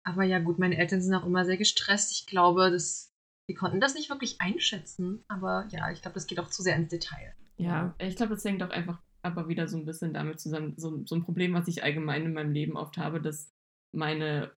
Aber 0.04 0.24
ja, 0.24 0.40
gut, 0.40 0.58
meine 0.58 0.76
Eltern 0.76 1.00
sind 1.00 1.14
auch 1.14 1.24
immer 1.24 1.44
sehr 1.44 1.56
gestresst. 1.56 2.12
Ich 2.12 2.26
glaube, 2.26 2.70
das, 2.70 3.12
die 3.48 3.54
konnten 3.54 3.80
das 3.80 3.94
nicht 3.94 4.10
wirklich 4.10 4.40
einschätzen. 4.40 5.24
Aber 5.28 5.66
ja, 5.70 5.90
ich 5.90 6.02
glaube, 6.02 6.14
das 6.14 6.26
geht 6.26 6.40
auch 6.40 6.50
zu 6.50 6.62
sehr 6.62 6.76
ins 6.76 6.90
Detail. 6.90 7.34
Ja, 7.56 7.94
ich 7.98 8.16
glaube, 8.16 8.34
das 8.34 8.44
hängt 8.44 8.62
auch 8.62 8.70
einfach 8.70 9.00
aber 9.22 9.48
wieder 9.48 9.68
so 9.68 9.78
ein 9.78 9.84
bisschen 9.84 10.12
damit 10.12 10.40
zusammen. 10.40 10.74
So, 10.76 11.04
so 11.06 11.14
ein 11.14 11.22
Problem, 11.22 11.54
was 11.54 11.68
ich 11.68 11.84
allgemein 11.84 12.24
in 12.24 12.34
meinem 12.34 12.52
Leben 12.52 12.76
oft 12.76 12.96
habe, 12.98 13.20
dass 13.20 13.52
meine 13.92 14.52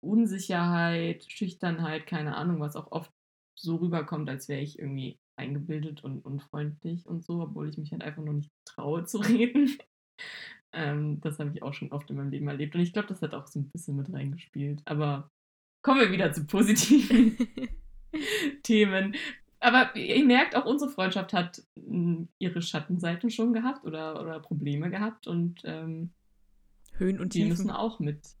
Unsicherheit, 0.00 1.24
Schüchternheit, 1.28 2.06
keine 2.06 2.36
Ahnung, 2.36 2.60
was 2.60 2.76
auch 2.76 2.90
oft 2.90 3.12
so 3.54 3.76
rüberkommt, 3.76 4.28
als 4.28 4.48
wäre 4.48 4.60
ich 4.60 4.78
irgendwie 4.78 5.18
eingebildet 5.36 6.02
und 6.02 6.24
unfreundlich 6.24 7.06
und 7.06 7.24
so, 7.24 7.40
obwohl 7.40 7.68
ich 7.68 7.78
mich 7.78 7.92
halt 7.92 8.02
einfach 8.02 8.22
noch 8.22 8.32
nicht 8.32 8.50
traue 8.64 9.04
zu 9.04 9.18
reden. 9.18 9.78
ähm, 10.72 11.20
das 11.20 11.38
habe 11.38 11.50
ich 11.54 11.62
auch 11.62 11.74
schon 11.74 11.92
oft 11.92 12.10
in 12.10 12.16
meinem 12.16 12.30
Leben 12.30 12.48
erlebt 12.48 12.74
und 12.74 12.80
ich 12.80 12.92
glaube, 12.92 13.08
das 13.08 13.22
hat 13.22 13.34
auch 13.34 13.46
so 13.46 13.60
ein 13.60 13.70
bisschen 13.70 13.96
mit 13.96 14.12
reingespielt. 14.12 14.82
Aber 14.86 15.30
kommen 15.82 16.00
wir 16.00 16.12
wieder 16.12 16.32
zu 16.32 16.46
positiven 16.46 17.36
Themen. 18.62 19.14
Aber 19.60 19.94
ihr 19.94 20.24
merkt, 20.24 20.56
auch 20.56 20.64
unsere 20.64 20.90
Freundschaft 20.90 21.32
hat 21.32 21.62
mh, 21.76 22.26
ihre 22.38 22.62
Schattenseiten 22.62 23.30
schon 23.30 23.52
gehabt 23.52 23.84
oder, 23.84 24.20
oder 24.20 24.40
Probleme 24.40 24.90
gehabt 24.90 25.26
und 25.26 25.60
ähm, 25.64 26.10
Höhen 26.94 27.20
und 27.20 27.34
die 27.34 27.40
Tiefen. 27.40 27.48
müssen 27.50 27.70
auch 27.70 28.00
mit, 28.00 28.36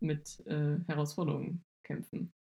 mit 0.00 0.40
äh, 0.46 0.78
Herausforderungen 0.86 1.64
kämpfen 1.82 2.32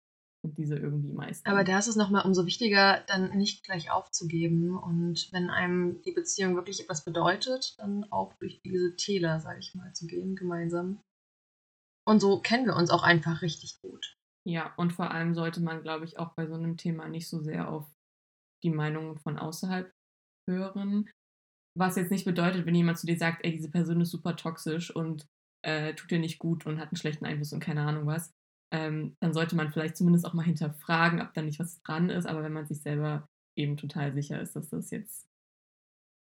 und 0.43 0.57
diese 0.57 0.75
irgendwie 0.75 1.13
meistern. 1.13 1.53
Aber 1.53 1.63
da 1.63 1.79
ist 1.79 1.87
es 1.87 1.95
nochmal 1.95 2.25
umso 2.25 2.45
wichtiger, 2.45 3.03
dann 3.07 3.35
nicht 3.37 3.63
gleich 3.63 3.91
aufzugeben. 3.91 4.77
Und 4.77 5.31
wenn 5.31 5.49
einem 5.49 6.01
die 6.03 6.11
Beziehung 6.11 6.55
wirklich 6.55 6.79
etwas 6.79 7.03
bedeutet, 7.03 7.75
dann 7.79 8.05
auch 8.11 8.33
durch 8.35 8.61
diese 8.63 8.95
Täler, 8.95 9.39
sage 9.39 9.59
ich 9.59 9.75
mal, 9.75 9.93
zu 9.93 10.07
gehen, 10.07 10.35
gemeinsam. 10.35 10.99
Und 12.05 12.19
so 12.19 12.39
kennen 12.39 12.65
wir 12.65 12.75
uns 12.75 12.89
auch 12.89 13.03
einfach 13.03 13.41
richtig 13.41 13.79
gut. 13.81 14.17
Ja, 14.43 14.73
und 14.77 14.93
vor 14.93 15.11
allem 15.11 15.35
sollte 15.35 15.61
man, 15.61 15.83
glaube 15.83 16.05
ich, 16.05 16.17
auch 16.17 16.33
bei 16.33 16.47
so 16.47 16.55
einem 16.55 16.77
Thema 16.77 17.07
nicht 17.07 17.29
so 17.29 17.41
sehr 17.41 17.69
auf 17.69 17.87
die 18.63 18.69
Meinungen 18.69 19.17
von 19.17 19.37
außerhalb 19.37 19.91
hören. 20.49 21.09
Was 21.77 21.95
jetzt 21.95 22.11
nicht 22.11 22.25
bedeutet, 22.25 22.65
wenn 22.65 22.75
jemand 22.75 22.99
zu 22.99 23.07
dir 23.07 23.17
sagt, 23.17 23.45
ey, 23.45 23.51
diese 23.51 23.71
Person 23.71 24.01
ist 24.01 24.11
super 24.11 24.35
toxisch 24.35 24.93
und 24.93 25.27
äh, 25.63 25.93
tut 25.93 26.11
dir 26.11 26.19
nicht 26.19 26.39
gut 26.39 26.65
und 26.65 26.79
hat 26.79 26.89
einen 26.89 26.97
schlechten 26.97 27.25
Einfluss 27.25 27.53
und 27.53 27.59
keine 27.59 27.83
Ahnung 27.83 28.05
was, 28.05 28.33
ähm, 28.73 29.15
dann 29.19 29.33
sollte 29.33 29.55
man 29.55 29.71
vielleicht 29.71 29.97
zumindest 29.97 30.25
auch 30.25 30.33
mal 30.33 30.43
hinterfragen, 30.43 31.21
ob 31.21 31.33
da 31.33 31.41
nicht 31.41 31.59
was 31.59 31.81
dran 31.83 32.09
ist. 32.09 32.25
Aber 32.25 32.43
wenn 32.43 32.53
man 32.53 32.65
sich 32.65 32.81
selber 32.81 33.27
eben 33.57 33.77
total 33.77 34.13
sicher 34.13 34.41
ist, 34.41 34.55
dass 34.55 34.69
das 34.69 34.91
jetzt 34.91 35.27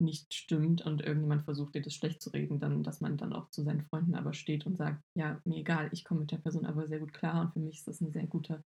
nicht 0.01 0.35
stimmt 0.35 0.83
und 0.85 1.03
irgendjemand 1.03 1.45
versucht, 1.45 1.75
dir 1.75 1.83
das 1.83 1.95
schlecht 1.95 2.21
zu 2.21 2.31
reden, 2.31 2.59
dann, 2.59 2.83
dass 2.83 3.01
man 3.01 3.17
dann 3.17 3.33
auch 3.33 3.51
zu 3.51 3.63
seinen 3.63 3.85
Freunden 3.87 4.15
aber 4.15 4.35
steht 4.35 4.67
und 4.67 4.77
sagt, 4.77 5.01
ja, 5.17 5.41
mir 5.45 5.59
egal, 5.59 5.89
ich 5.93 6.05
komme 6.05 6.21
mit 6.21 6.33
der 6.33 6.39
Person 6.39 6.67
aber 6.67 6.87
sehr 6.87 6.99
gut 6.99 7.13
klar 7.13 7.41
und 7.43 7.53
für 7.53 7.61
mich 7.61 7.79
ist 7.79 7.89
das 7.89 8.01
ein 8.01 8.13
sehr 8.13 8.27
guter, 8.27 8.63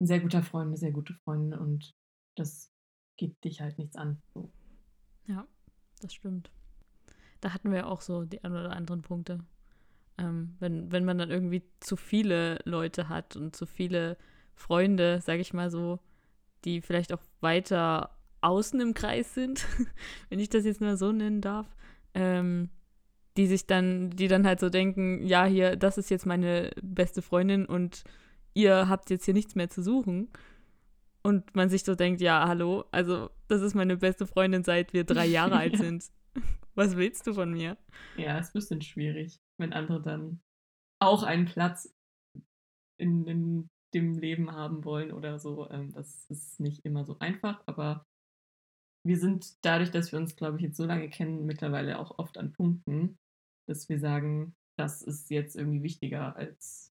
ein 0.00 0.06
sehr 0.06 0.20
guter 0.20 0.42
Freund, 0.42 0.68
eine 0.68 0.76
sehr 0.76 0.92
gute 0.92 1.14
Freundin 1.14 1.58
und 1.58 1.94
das 2.36 2.70
geht 3.18 3.44
dich 3.44 3.60
halt 3.60 3.76
nichts 3.76 3.96
an. 3.96 4.22
So. 4.32 4.50
Ja, 5.26 5.46
das 6.00 6.14
stimmt. 6.14 6.50
Da 7.42 7.52
hatten 7.52 7.70
wir 7.70 7.86
auch 7.86 8.00
so 8.00 8.24
die 8.24 8.42
ein 8.42 8.52
oder 8.52 8.72
anderen 8.72 9.02
Punkte. 9.02 9.40
Ähm, 10.16 10.56
wenn, 10.58 10.90
wenn 10.90 11.04
man 11.04 11.18
dann 11.18 11.30
irgendwie 11.30 11.62
zu 11.80 11.96
viele 11.96 12.58
Leute 12.64 13.08
hat 13.08 13.36
und 13.36 13.54
zu 13.54 13.66
viele 13.66 14.16
Freunde, 14.54 15.20
sage 15.20 15.40
ich 15.40 15.52
mal 15.52 15.70
so, 15.70 16.00
die 16.64 16.80
vielleicht 16.80 17.12
auch 17.12 17.22
weiter 17.40 18.16
außen 18.40 18.80
im 18.80 18.94
Kreis 18.94 19.34
sind, 19.34 19.66
wenn 20.28 20.40
ich 20.40 20.48
das 20.48 20.64
jetzt 20.64 20.80
nur 20.80 20.96
so 20.96 21.12
nennen 21.12 21.40
darf, 21.40 21.66
ähm, 22.14 22.70
die 23.36 23.46
sich 23.46 23.66
dann, 23.66 24.10
die 24.10 24.26
dann 24.26 24.46
halt 24.46 24.58
so 24.58 24.68
denken, 24.68 25.24
ja, 25.24 25.44
hier, 25.44 25.76
das 25.76 25.98
ist 25.98 26.10
jetzt 26.10 26.26
meine 26.26 26.70
beste 26.82 27.22
Freundin 27.22 27.66
und 27.66 28.02
ihr 28.54 28.88
habt 28.88 29.10
jetzt 29.10 29.24
hier 29.24 29.34
nichts 29.34 29.54
mehr 29.54 29.70
zu 29.70 29.82
suchen. 29.82 30.28
Und 31.22 31.54
man 31.54 31.68
sich 31.68 31.84
so 31.84 31.94
denkt, 31.94 32.20
ja, 32.20 32.46
hallo, 32.48 32.84
also 32.90 33.30
das 33.48 33.62
ist 33.62 33.74
meine 33.74 33.96
beste 33.96 34.26
Freundin, 34.26 34.64
seit 34.64 34.92
wir 34.92 35.04
drei 35.04 35.26
Jahre 35.26 35.56
alt 35.56 35.74
Ja. 35.74 35.78
sind. 35.84 36.04
Was 36.74 36.96
willst 36.96 37.26
du 37.26 37.34
von 37.34 37.52
mir? 37.52 37.76
Ja, 38.16 38.38
ist 38.38 38.50
ein 38.50 38.60
bisschen 38.60 38.82
schwierig, 38.82 39.40
wenn 39.58 39.72
andere 39.72 40.00
dann 40.00 40.40
auch 41.00 41.24
einen 41.24 41.46
Platz 41.46 41.92
in, 43.00 43.26
in 43.26 43.68
dem 43.94 44.18
Leben 44.18 44.52
haben 44.52 44.84
wollen 44.84 45.12
oder 45.12 45.38
so. 45.38 45.68
Ähm, 45.70 45.92
das 45.92 46.26
ist 46.28 46.60
nicht 46.60 46.84
immer 46.84 47.04
so 47.04 47.18
einfach, 47.18 47.62
aber 47.66 48.06
wir 49.04 49.18
sind 49.18 49.56
dadurch, 49.64 49.90
dass 49.90 50.12
wir 50.12 50.18
uns, 50.18 50.36
glaube 50.36 50.58
ich, 50.58 50.62
jetzt 50.62 50.76
so 50.76 50.84
lange 50.84 51.08
kennen, 51.08 51.46
mittlerweile 51.46 51.98
auch 51.98 52.18
oft 52.18 52.36
an 52.38 52.52
Punkten, 52.52 53.18
dass 53.68 53.88
wir 53.88 53.98
sagen, 53.98 54.54
das 54.78 55.02
ist 55.02 55.30
jetzt 55.30 55.56
irgendwie 55.56 55.82
wichtiger 55.82 56.36
als 56.36 56.92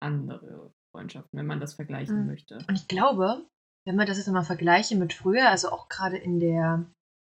andere 0.00 0.72
Freundschaften, 0.94 1.36
wenn 1.38 1.46
man 1.46 1.58
das 1.60 1.74
vergleichen 1.74 2.20
Mhm. 2.20 2.26
möchte. 2.28 2.58
Und 2.68 2.76
ich 2.78 2.86
glaube, 2.86 3.44
wenn 3.86 3.96
wir 3.96 4.06
das 4.06 4.16
jetzt 4.16 4.26
nochmal 4.28 4.44
vergleichen 4.44 4.98
mit 5.00 5.12
früher, 5.12 5.50
also 5.50 5.70
auch 5.70 5.88
gerade 5.88 6.16
in 6.16 6.38
der, 6.38 6.86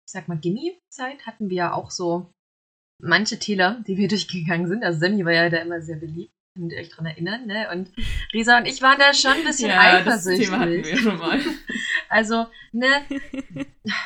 ich 0.08 0.12
sag 0.14 0.28
mal, 0.28 0.38
Gimmi-Zeit, 0.38 1.26
hatten 1.26 1.50
wir 1.50 1.58
ja 1.58 1.74
auch 1.74 1.90
so 1.90 2.30
manche 3.02 3.40
Täler, 3.40 3.84
die 3.88 3.98
wir 3.98 4.08
durchgegangen 4.16 4.68
sind. 4.68 4.84
Also 4.84 5.00
Sammy 5.00 5.26
war 5.26 5.34
ja 5.34 5.50
da 5.50 5.58
immer 5.58 5.82
sehr 5.82 5.98
beliebt, 5.98 6.32
könnt 6.56 6.72
ihr 6.72 6.78
euch 6.80 6.90
dran 6.90 7.08
erinnern, 7.08 7.48
ne? 7.48 7.70
Und 7.72 7.92
Risa 8.34 8.58
und 8.60 8.68
ich 8.68 8.82
waren 8.84 9.00
da 9.00 9.14
schon 9.14 9.32
ein 9.34 9.44
bisschen 9.44 9.70
ja, 9.70 9.76
das 10.04 10.28
eifersüchtig. 10.28 10.46
Thema 10.46 10.60
hatten 10.60 10.84
wir 10.84 10.98
schon 10.98 11.18
mal. 11.18 11.40
Also, 12.08 12.46
ne, 12.72 12.88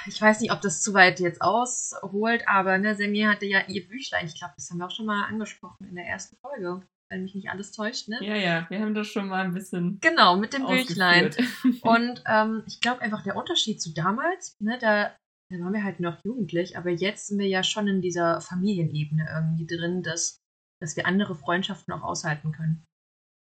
ich 0.07 0.19
weiß 0.21 0.39
nicht, 0.39 0.51
ob 0.53 0.61
das 0.61 0.81
zu 0.81 0.93
weit 0.93 1.19
jetzt 1.19 1.41
ausholt, 1.41 2.47
aber 2.47 2.77
ne, 2.77 2.95
Sammy 2.95 3.19
hatte 3.21 3.45
ja 3.45 3.59
ihr 3.67 3.85
Büchlein. 3.87 4.25
Ich 4.25 4.35
glaube, 4.39 4.53
das 4.55 4.69
haben 4.71 4.77
wir 4.77 4.87
auch 4.87 4.91
schon 4.91 5.05
mal 5.05 5.25
angesprochen 5.25 5.85
in 5.87 5.95
der 5.95 6.05
ersten 6.05 6.37
Folge, 6.37 6.81
wenn 7.11 7.23
mich 7.23 7.35
nicht 7.35 7.49
alles 7.49 7.71
täuscht, 7.71 8.07
ne? 8.07 8.19
Ja, 8.21 8.35
ja, 8.35 8.69
wir 8.69 8.79
haben 8.79 8.93
das 8.93 9.07
schon 9.07 9.27
mal 9.27 9.43
ein 9.43 9.53
bisschen 9.53 9.99
Genau, 9.99 10.37
mit 10.37 10.53
dem 10.53 10.65
Büchlein. 10.65 11.31
Und 11.81 12.23
ähm, 12.27 12.63
ich 12.67 12.79
glaube 12.81 13.01
einfach 13.01 13.23
der 13.23 13.35
Unterschied 13.35 13.81
zu 13.81 13.93
damals, 13.93 14.55
ne, 14.61 14.77
da, 14.79 15.15
da 15.51 15.59
waren 15.59 15.73
wir 15.73 15.83
halt 15.83 15.99
noch 15.99 16.23
jugendlich, 16.23 16.77
aber 16.77 16.91
jetzt 16.91 17.27
sind 17.27 17.39
wir 17.39 17.47
ja 17.47 17.63
schon 17.63 17.87
in 17.87 18.01
dieser 18.01 18.41
Familienebene 18.41 19.27
irgendwie 19.33 19.65
drin, 19.65 20.03
dass, 20.03 20.37
dass 20.81 20.95
wir 20.95 21.07
andere 21.07 21.35
Freundschaften 21.35 21.93
auch 21.93 22.03
aushalten 22.03 22.51
können. 22.51 22.85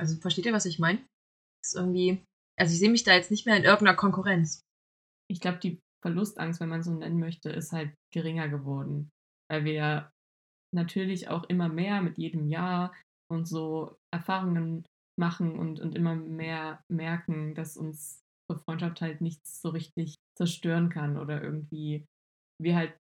Also 0.00 0.16
versteht 0.20 0.46
ihr, 0.46 0.52
was 0.52 0.66
ich 0.66 0.78
meine? 0.78 1.04
Ist 1.64 1.74
irgendwie, 1.74 2.22
also 2.58 2.72
ich 2.72 2.78
sehe 2.78 2.90
mich 2.90 3.02
da 3.02 3.14
jetzt 3.14 3.30
nicht 3.30 3.46
mehr 3.46 3.56
in 3.56 3.64
irgendeiner 3.64 3.96
Konkurrenz. 3.96 4.60
ich 5.28 5.40
glaube, 5.40 5.58
die 5.58 5.80
Verlustangst, 6.02 6.60
wenn 6.60 6.68
man 6.68 6.84
so 6.84 6.92
nennen 6.92 7.18
möchte, 7.18 7.50
ist 7.50 7.72
halt 7.72 7.92
geringer 8.14 8.48
geworden. 8.48 9.10
Weil 9.50 9.64
wir 9.64 9.72
ja 9.72 10.10
natürlich 10.72 11.28
auch 11.28 11.44
immer 11.44 11.68
mehr 11.68 12.00
mit 12.02 12.18
jedem 12.18 12.48
Jahr 12.48 12.94
und 13.28 13.46
so 13.46 13.96
Erfahrungen 14.12 14.84
machen 15.18 15.58
und, 15.58 15.80
und 15.80 15.94
immer 15.94 16.14
mehr 16.14 16.82
merken, 16.88 17.54
dass 17.54 17.76
uns 17.76 18.22
Freundschaft 18.54 19.00
halt 19.00 19.20
nichts 19.20 19.60
so 19.60 19.70
richtig 19.70 20.14
zerstören 20.36 20.88
kann 20.88 21.18
oder 21.18 21.42
irgendwie 21.42 22.06
wir 22.60 22.76
halt. 22.76 22.96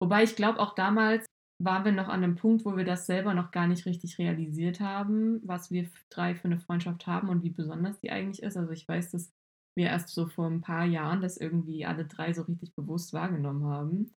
Wobei 0.00 0.24
ich 0.24 0.36
glaube, 0.36 0.60
auch 0.60 0.74
damals 0.74 1.26
waren 1.62 1.84
wir 1.84 1.92
noch 1.92 2.08
an 2.08 2.24
einem 2.24 2.36
Punkt, 2.36 2.64
wo 2.64 2.76
wir 2.76 2.84
das 2.84 3.06
selber 3.06 3.34
noch 3.34 3.50
gar 3.50 3.66
nicht 3.66 3.86
richtig 3.86 4.18
realisiert 4.18 4.80
haben, 4.80 5.40
was 5.46 5.70
wir 5.70 5.88
drei 6.10 6.34
für 6.34 6.46
eine 6.46 6.58
Freundschaft 6.58 7.06
haben 7.06 7.28
und 7.28 7.44
wie 7.44 7.50
besonders 7.50 8.00
die 8.00 8.10
eigentlich 8.10 8.42
ist. 8.42 8.56
Also 8.56 8.72
ich 8.72 8.88
weiß, 8.88 9.10
dass 9.12 9.30
wir 9.76 9.86
erst 9.86 10.08
so 10.08 10.26
vor 10.26 10.46
ein 10.46 10.60
paar 10.60 10.84
Jahren 10.84 11.20
das 11.20 11.36
irgendwie 11.36 11.86
alle 11.86 12.04
drei 12.04 12.32
so 12.32 12.42
richtig 12.42 12.74
bewusst 12.74 13.12
wahrgenommen 13.12 13.64
haben. 13.64 14.14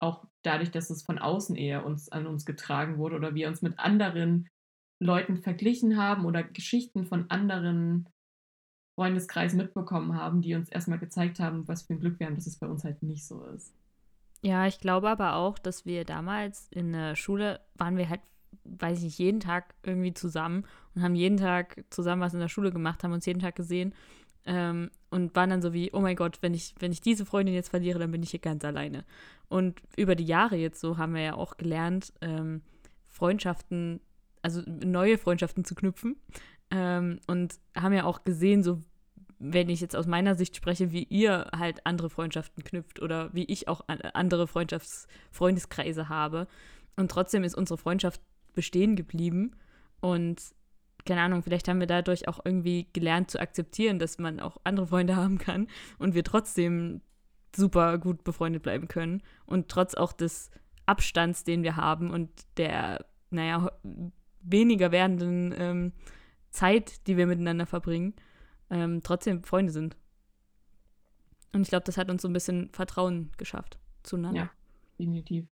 Auch 0.00 0.26
dadurch, 0.42 0.70
dass 0.70 0.90
es 0.90 1.02
von 1.02 1.18
außen 1.18 1.56
eher 1.56 1.84
uns 1.84 2.08
an 2.10 2.26
uns 2.26 2.44
getragen 2.44 2.98
wurde 2.98 3.16
oder 3.16 3.34
wir 3.34 3.48
uns 3.48 3.62
mit 3.62 3.78
anderen 3.78 4.48
Leuten 4.98 5.36
verglichen 5.36 5.96
haben 5.96 6.24
oder 6.24 6.42
Geschichten 6.42 7.06
von 7.06 7.30
anderen 7.30 8.08
Freundeskreisen 8.96 9.58
mitbekommen 9.58 10.14
haben, 10.14 10.42
die 10.42 10.54
uns 10.54 10.68
erstmal 10.68 10.98
gezeigt 10.98 11.40
haben, 11.40 11.66
was 11.68 11.82
für 11.82 11.94
ein 11.94 12.00
Glück 12.00 12.18
wir 12.18 12.26
haben, 12.26 12.34
dass 12.34 12.46
es 12.46 12.58
bei 12.58 12.66
uns 12.66 12.84
halt 12.84 13.02
nicht 13.02 13.26
so 13.26 13.44
ist. 13.44 13.74
Ja, 14.42 14.66
ich 14.66 14.78
glaube 14.78 15.08
aber 15.08 15.36
auch, 15.36 15.58
dass 15.58 15.84
wir 15.84 16.04
damals 16.04 16.68
in 16.70 16.92
der 16.92 17.14
Schule 17.16 17.60
waren 17.76 17.96
wir 17.96 18.08
halt, 18.08 18.20
weiß 18.64 18.98
ich 18.98 19.04
nicht, 19.04 19.18
jeden 19.18 19.40
Tag 19.40 19.74
irgendwie 19.82 20.14
zusammen 20.14 20.64
und 20.94 21.02
haben 21.02 21.14
jeden 21.14 21.36
Tag 21.36 21.84
zusammen 21.90 22.22
was 22.22 22.34
in 22.34 22.40
der 22.40 22.48
Schule 22.48 22.72
gemacht, 22.72 23.04
haben 23.04 23.12
uns 23.12 23.26
jeden 23.26 23.40
Tag 23.40 23.54
gesehen 23.54 23.94
ähm, 24.46 24.90
und 25.10 25.34
waren 25.34 25.50
dann 25.50 25.62
so 25.62 25.72
wie, 25.72 25.92
oh 25.92 26.00
mein 26.00 26.16
Gott, 26.16 26.38
wenn 26.40 26.54
ich, 26.54 26.74
wenn 26.78 26.92
ich 26.92 27.00
diese 27.00 27.26
Freundin 27.26 27.54
jetzt 27.54 27.70
verliere, 27.70 27.98
dann 27.98 28.10
bin 28.10 28.22
ich 28.22 28.30
hier 28.30 28.40
ganz 28.40 28.64
alleine. 28.64 29.04
Und 29.48 29.82
über 29.96 30.14
die 30.14 30.24
Jahre 30.24 30.56
jetzt 30.56 30.80
so 30.80 30.96
haben 30.96 31.14
wir 31.14 31.22
ja 31.22 31.34
auch 31.34 31.56
gelernt, 31.56 32.12
ähm, 32.20 32.62
Freundschaften, 33.08 34.00
also 34.42 34.62
neue 34.66 35.18
Freundschaften 35.18 35.64
zu 35.64 35.74
knüpfen 35.74 36.16
ähm, 36.70 37.18
und 37.26 37.58
haben 37.76 37.92
ja 37.92 38.04
auch 38.04 38.24
gesehen, 38.24 38.62
so 38.62 38.80
wenn 39.38 39.70
ich 39.70 39.80
jetzt 39.80 39.96
aus 39.96 40.06
meiner 40.06 40.34
Sicht 40.34 40.54
spreche, 40.54 40.92
wie 40.92 41.04
ihr 41.04 41.50
halt 41.56 41.86
andere 41.86 42.10
Freundschaften 42.10 42.62
knüpft 42.62 43.00
oder 43.00 43.32
wie 43.32 43.44
ich 43.44 43.68
auch 43.68 43.80
an- 43.88 44.00
andere 44.12 44.46
Freundschafts 44.46 45.08
Freundeskreise 45.30 46.08
habe. 46.10 46.46
Und 46.96 47.10
trotzdem 47.10 47.42
ist 47.42 47.54
unsere 47.54 47.78
Freundschaft 47.78 48.20
bestehen 48.52 48.96
geblieben. 48.96 49.56
Und 50.00 50.42
keine 51.04 51.22
Ahnung, 51.22 51.42
vielleicht 51.42 51.68
haben 51.68 51.80
wir 51.80 51.86
dadurch 51.86 52.28
auch 52.28 52.40
irgendwie 52.44 52.88
gelernt 52.92 53.30
zu 53.30 53.40
akzeptieren, 53.40 53.98
dass 53.98 54.18
man 54.18 54.40
auch 54.40 54.58
andere 54.64 54.86
Freunde 54.86 55.16
haben 55.16 55.38
kann 55.38 55.68
und 55.98 56.14
wir 56.14 56.24
trotzdem 56.24 57.00
super 57.54 57.98
gut 57.98 58.24
befreundet 58.24 58.62
bleiben 58.62 58.88
können. 58.88 59.22
Und 59.46 59.68
trotz 59.68 59.94
auch 59.94 60.12
des 60.12 60.50
Abstands, 60.86 61.44
den 61.44 61.62
wir 61.62 61.76
haben 61.76 62.10
und 62.10 62.30
der, 62.56 63.04
naja, 63.30 63.70
weniger 64.40 64.92
werdenden 64.92 65.54
ähm, 65.56 65.92
Zeit, 66.50 67.06
die 67.06 67.16
wir 67.16 67.26
miteinander 67.26 67.66
verbringen, 67.66 68.14
ähm, 68.70 69.00
trotzdem 69.02 69.44
Freunde 69.44 69.72
sind. 69.72 69.96
Und 71.52 71.62
ich 71.62 71.68
glaube, 71.68 71.84
das 71.84 71.96
hat 71.96 72.10
uns 72.10 72.22
so 72.22 72.28
ein 72.28 72.32
bisschen 72.32 72.70
Vertrauen 72.72 73.30
geschafft 73.36 73.78
zueinander. 74.02 74.42
Ja. 74.42 74.50
Definitiv. 74.98 75.46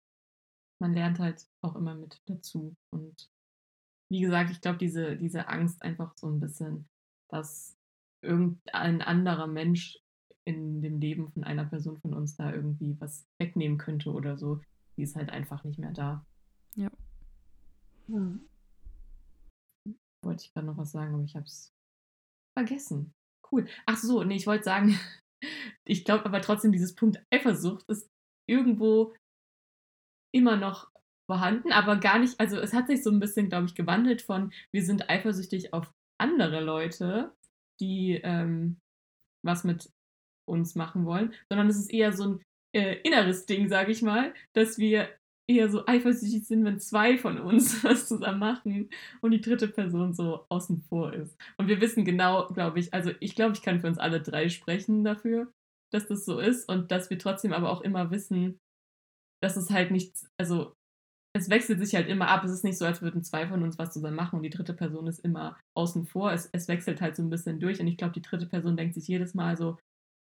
Man 0.79 0.93
lernt 0.93 1.19
halt 1.19 1.47
auch 1.61 1.75
immer 1.75 1.95
mit 1.95 2.21
dazu. 2.27 2.75
Und 2.91 3.29
wie 4.09 4.21
gesagt, 4.21 4.51
ich 4.51 4.61
glaube, 4.61 4.77
diese, 4.77 5.17
diese 5.17 5.47
Angst 5.47 5.81
einfach 5.81 6.15
so 6.15 6.27
ein 6.27 6.39
bisschen, 6.39 6.87
dass 7.29 7.75
irgendein 8.21 9.01
anderer 9.01 9.47
Mensch 9.47 9.99
in 10.45 10.81
dem 10.81 10.99
Leben 10.99 11.29
von 11.29 11.43
einer 11.43 11.65
Person 11.65 11.97
von 11.97 12.13
uns 12.13 12.35
da 12.37 12.53
irgendwie 12.53 12.95
was 12.99 13.27
wegnehmen 13.37 13.77
könnte 13.77 14.11
oder 14.11 14.37
so, 14.37 14.61
die 14.95 15.03
ist 15.03 15.15
halt 15.15 15.29
einfach 15.29 15.63
nicht 15.63 15.77
mehr 15.77 15.91
da. 15.91 16.25
Hm. 18.07 18.47
Wollte 20.23 20.45
ich 20.45 20.53
gerade 20.53 20.67
noch 20.67 20.77
was 20.77 20.91
sagen, 20.91 21.13
aber 21.13 21.23
ich 21.23 21.35
habe 21.35 21.45
es 21.45 21.73
vergessen. 22.57 23.13
Cool. 23.51 23.67
Ach 23.85 23.97
so, 23.97 24.23
nee, 24.23 24.35
ich 24.35 24.47
wollte 24.47 24.63
sagen, 24.63 24.97
ich 25.85 26.05
glaube 26.05 26.25
aber 26.25 26.41
trotzdem, 26.41 26.71
dieses 26.71 26.95
Punkt 26.95 27.21
Eifersucht 27.29 27.87
ist 27.89 28.09
irgendwo 28.47 29.13
immer 30.31 30.55
noch 30.55 30.89
vorhanden, 31.27 31.71
aber 31.71 31.97
gar 31.97 32.19
nicht, 32.19 32.39
also 32.39 32.57
es 32.57 32.73
hat 32.73 32.87
sich 32.87 33.03
so 33.03 33.11
ein 33.11 33.19
bisschen, 33.19 33.49
glaube 33.49 33.67
ich, 33.67 33.75
gewandelt 33.75 34.21
von, 34.21 34.51
wir 34.71 34.83
sind 34.83 35.09
eifersüchtig 35.09 35.73
auf 35.73 35.93
andere 36.19 36.61
Leute, 36.61 37.33
die 37.79 38.19
ähm, 38.23 38.77
was 39.43 39.63
mit 39.63 39.91
uns 40.47 40.75
machen 40.75 41.05
wollen, 41.05 41.33
sondern 41.49 41.67
es 41.67 41.77
ist 41.77 41.91
eher 41.91 42.13
so 42.13 42.23
ein 42.23 42.41
äh, 42.73 42.95
inneres 43.01 43.45
Ding, 43.45 43.67
sage 43.69 43.91
ich 43.91 44.01
mal, 44.01 44.33
dass 44.53 44.77
wir 44.77 45.09
eher 45.49 45.69
so 45.69 45.85
eifersüchtig 45.85 46.45
sind, 46.45 46.65
wenn 46.65 46.79
zwei 46.79 47.17
von 47.17 47.39
uns 47.39 47.83
was 47.83 48.07
zusammen 48.07 48.39
machen 48.39 48.89
und 49.21 49.31
die 49.31 49.41
dritte 49.41 49.67
Person 49.67 50.13
so 50.13 50.45
außen 50.49 50.83
vor 50.89 51.13
ist. 51.13 51.37
Und 51.57 51.67
wir 51.67 51.81
wissen 51.81 52.05
genau, 52.05 52.47
glaube 52.47 52.79
ich, 52.79 52.93
also 52.93 53.11
ich 53.19 53.35
glaube, 53.35 53.53
ich 53.53 53.61
kann 53.61 53.79
für 53.79 53.87
uns 53.87 53.97
alle 53.97 54.21
drei 54.21 54.49
sprechen 54.49 55.03
dafür, 55.03 55.51
dass 55.91 56.07
das 56.07 56.25
so 56.25 56.39
ist 56.39 56.69
und 56.69 56.91
dass 56.91 57.09
wir 57.09 57.17
trotzdem 57.17 57.53
aber 57.53 57.69
auch 57.69 57.81
immer 57.81 58.11
wissen, 58.11 58.59
dass 59.41 59.55
es 59.55 59.69
halt 59.69 59.91
nichts, 59.91 60.27
also 60.37 60.73
es 61.37 61.49
wechselt 61.49 61.79
sich 61.79 61.95
halt 61.95 62.07
immer 62.07 62.27
ab. 62.27 62.43
Es 62.43 62.51
ist 62.51 62.63
nicht 62.63 62.77
so, 62.77 62.85
als 62.85 63.01
würden 63.01 63.23
zwei 63.23 63.47
von 63.47 63.63
uns 63.63 63.77
was 63.77 63.93
zusammen 63.93 64.15
machen 64.15 64.37
und 64.37 64.43
die 64.43 64.49
dritte 64.49 64.73
Person 64.73 65.07
ist 65.07 65.19
immer 65.19 65.57
außen 65.75 66.05
vor. 66.05 66.31
Es, 66.31 66.49
es 66.51 66.67
wechselt 66.67 67.01
halt 67.01 67.15
so 67.15 67.23
ein 67.23 67.29
bisschen 67.29 67.59
durch 67.59 67.79
und 67.79 67.87
ich 67.87 67.97
glaube, 67.97 68.13
die 68.13 68.21
dritte 68.21 68.47
Person 68.47 68.77
denkt 68.77 68.95
sich 68.95 69.07
jedes 69.07 69.33
Mal 69.33 69.57
so, 69.57 69.77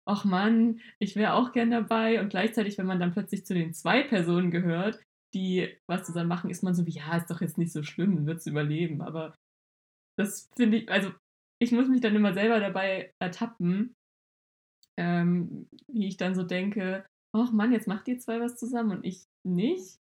ach 0.07 0.25
Mann, 0.25 0.79
ich 0.99 1.15
wäre 1.15 1.33
auch 1.33 1.51
gern 1.51 1.71
dabei. 1.71 2.21
Und 2.21 2.29
gleichzeitig, 2.29 2.77
wenn 2.77 2.85
man 2.85 2.99
dann 2.99 3.11
plötzlich 3.11 3.45
zu 3.45 3.53
den 3.53 3.73
zwei 3.73 4.03
Personen 4.03 4.51
gehört, 4.51 4.99
die 5.33 5.77
was 5.87 6.05
zusammen 6.05 6.29
machen, 6.29 6.49
ist 6.49 6.63
man 6.63 6.73
so 6.73 6.85
wie, 6.85 6.91
ja, 6.91 7.17
ist 7.17 7.29
doch 7.29 7.41
jetzt 7.41 7.57
nicht 7.57 7.73
so 7.73 7.83
schlimm, 7.83 8.25
wird 8.25 8.39
es 8.39 8.47
überleben. 8.47 9.01
Aber 9.01 9.35
das 10.17 10.49
finde 10.55 10.77
ich, 10.77 10.89
also 10.89 11.11
ich 11.59 11.71
muss 11.71 11.89
mich 11.89 12.01
dann 12.01 12.15
immer 12.15 12.33
selber 12.33 12.59
dabei 12.59 13.13
ertappen, 13.19 13.95
ähm, 14.97 15.67
wie 15.87 16.07
ich 16.07 16.17
dann 16.17 16.35
so 16.35 16.43
denke, 16.43 17.05
ach 17.33 17.51
Mann, 17.51 17.71
jetzt 17.71 17.87
macht 17.87 18.07
ihr 18.07 18.19
zwei 18.19 18.39
was 18.39 18.57
zusammen 18.57 18.91
und 18.97 19.05
ich 19.05 19.25
nicht. 19.43 19.99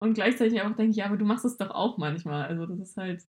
Und 0.00 0.14
gleichzeitig 0.14 0.60
auch 0.62 0.76
denke 0.76 0.90
ich, 0.90 0.96
ja, 0.96 1.06
aber 1.06 1.16
du 1.16 1.24
machst 1.24 1.44
es 1.44 1.56
doch 1.56 1.70
auch 1.70 1.98
manchmal. 1.98 2.46
Also 2.46 2.66
das 2.66 2.78
ist 2.90 2.96
halt 2.96 3.22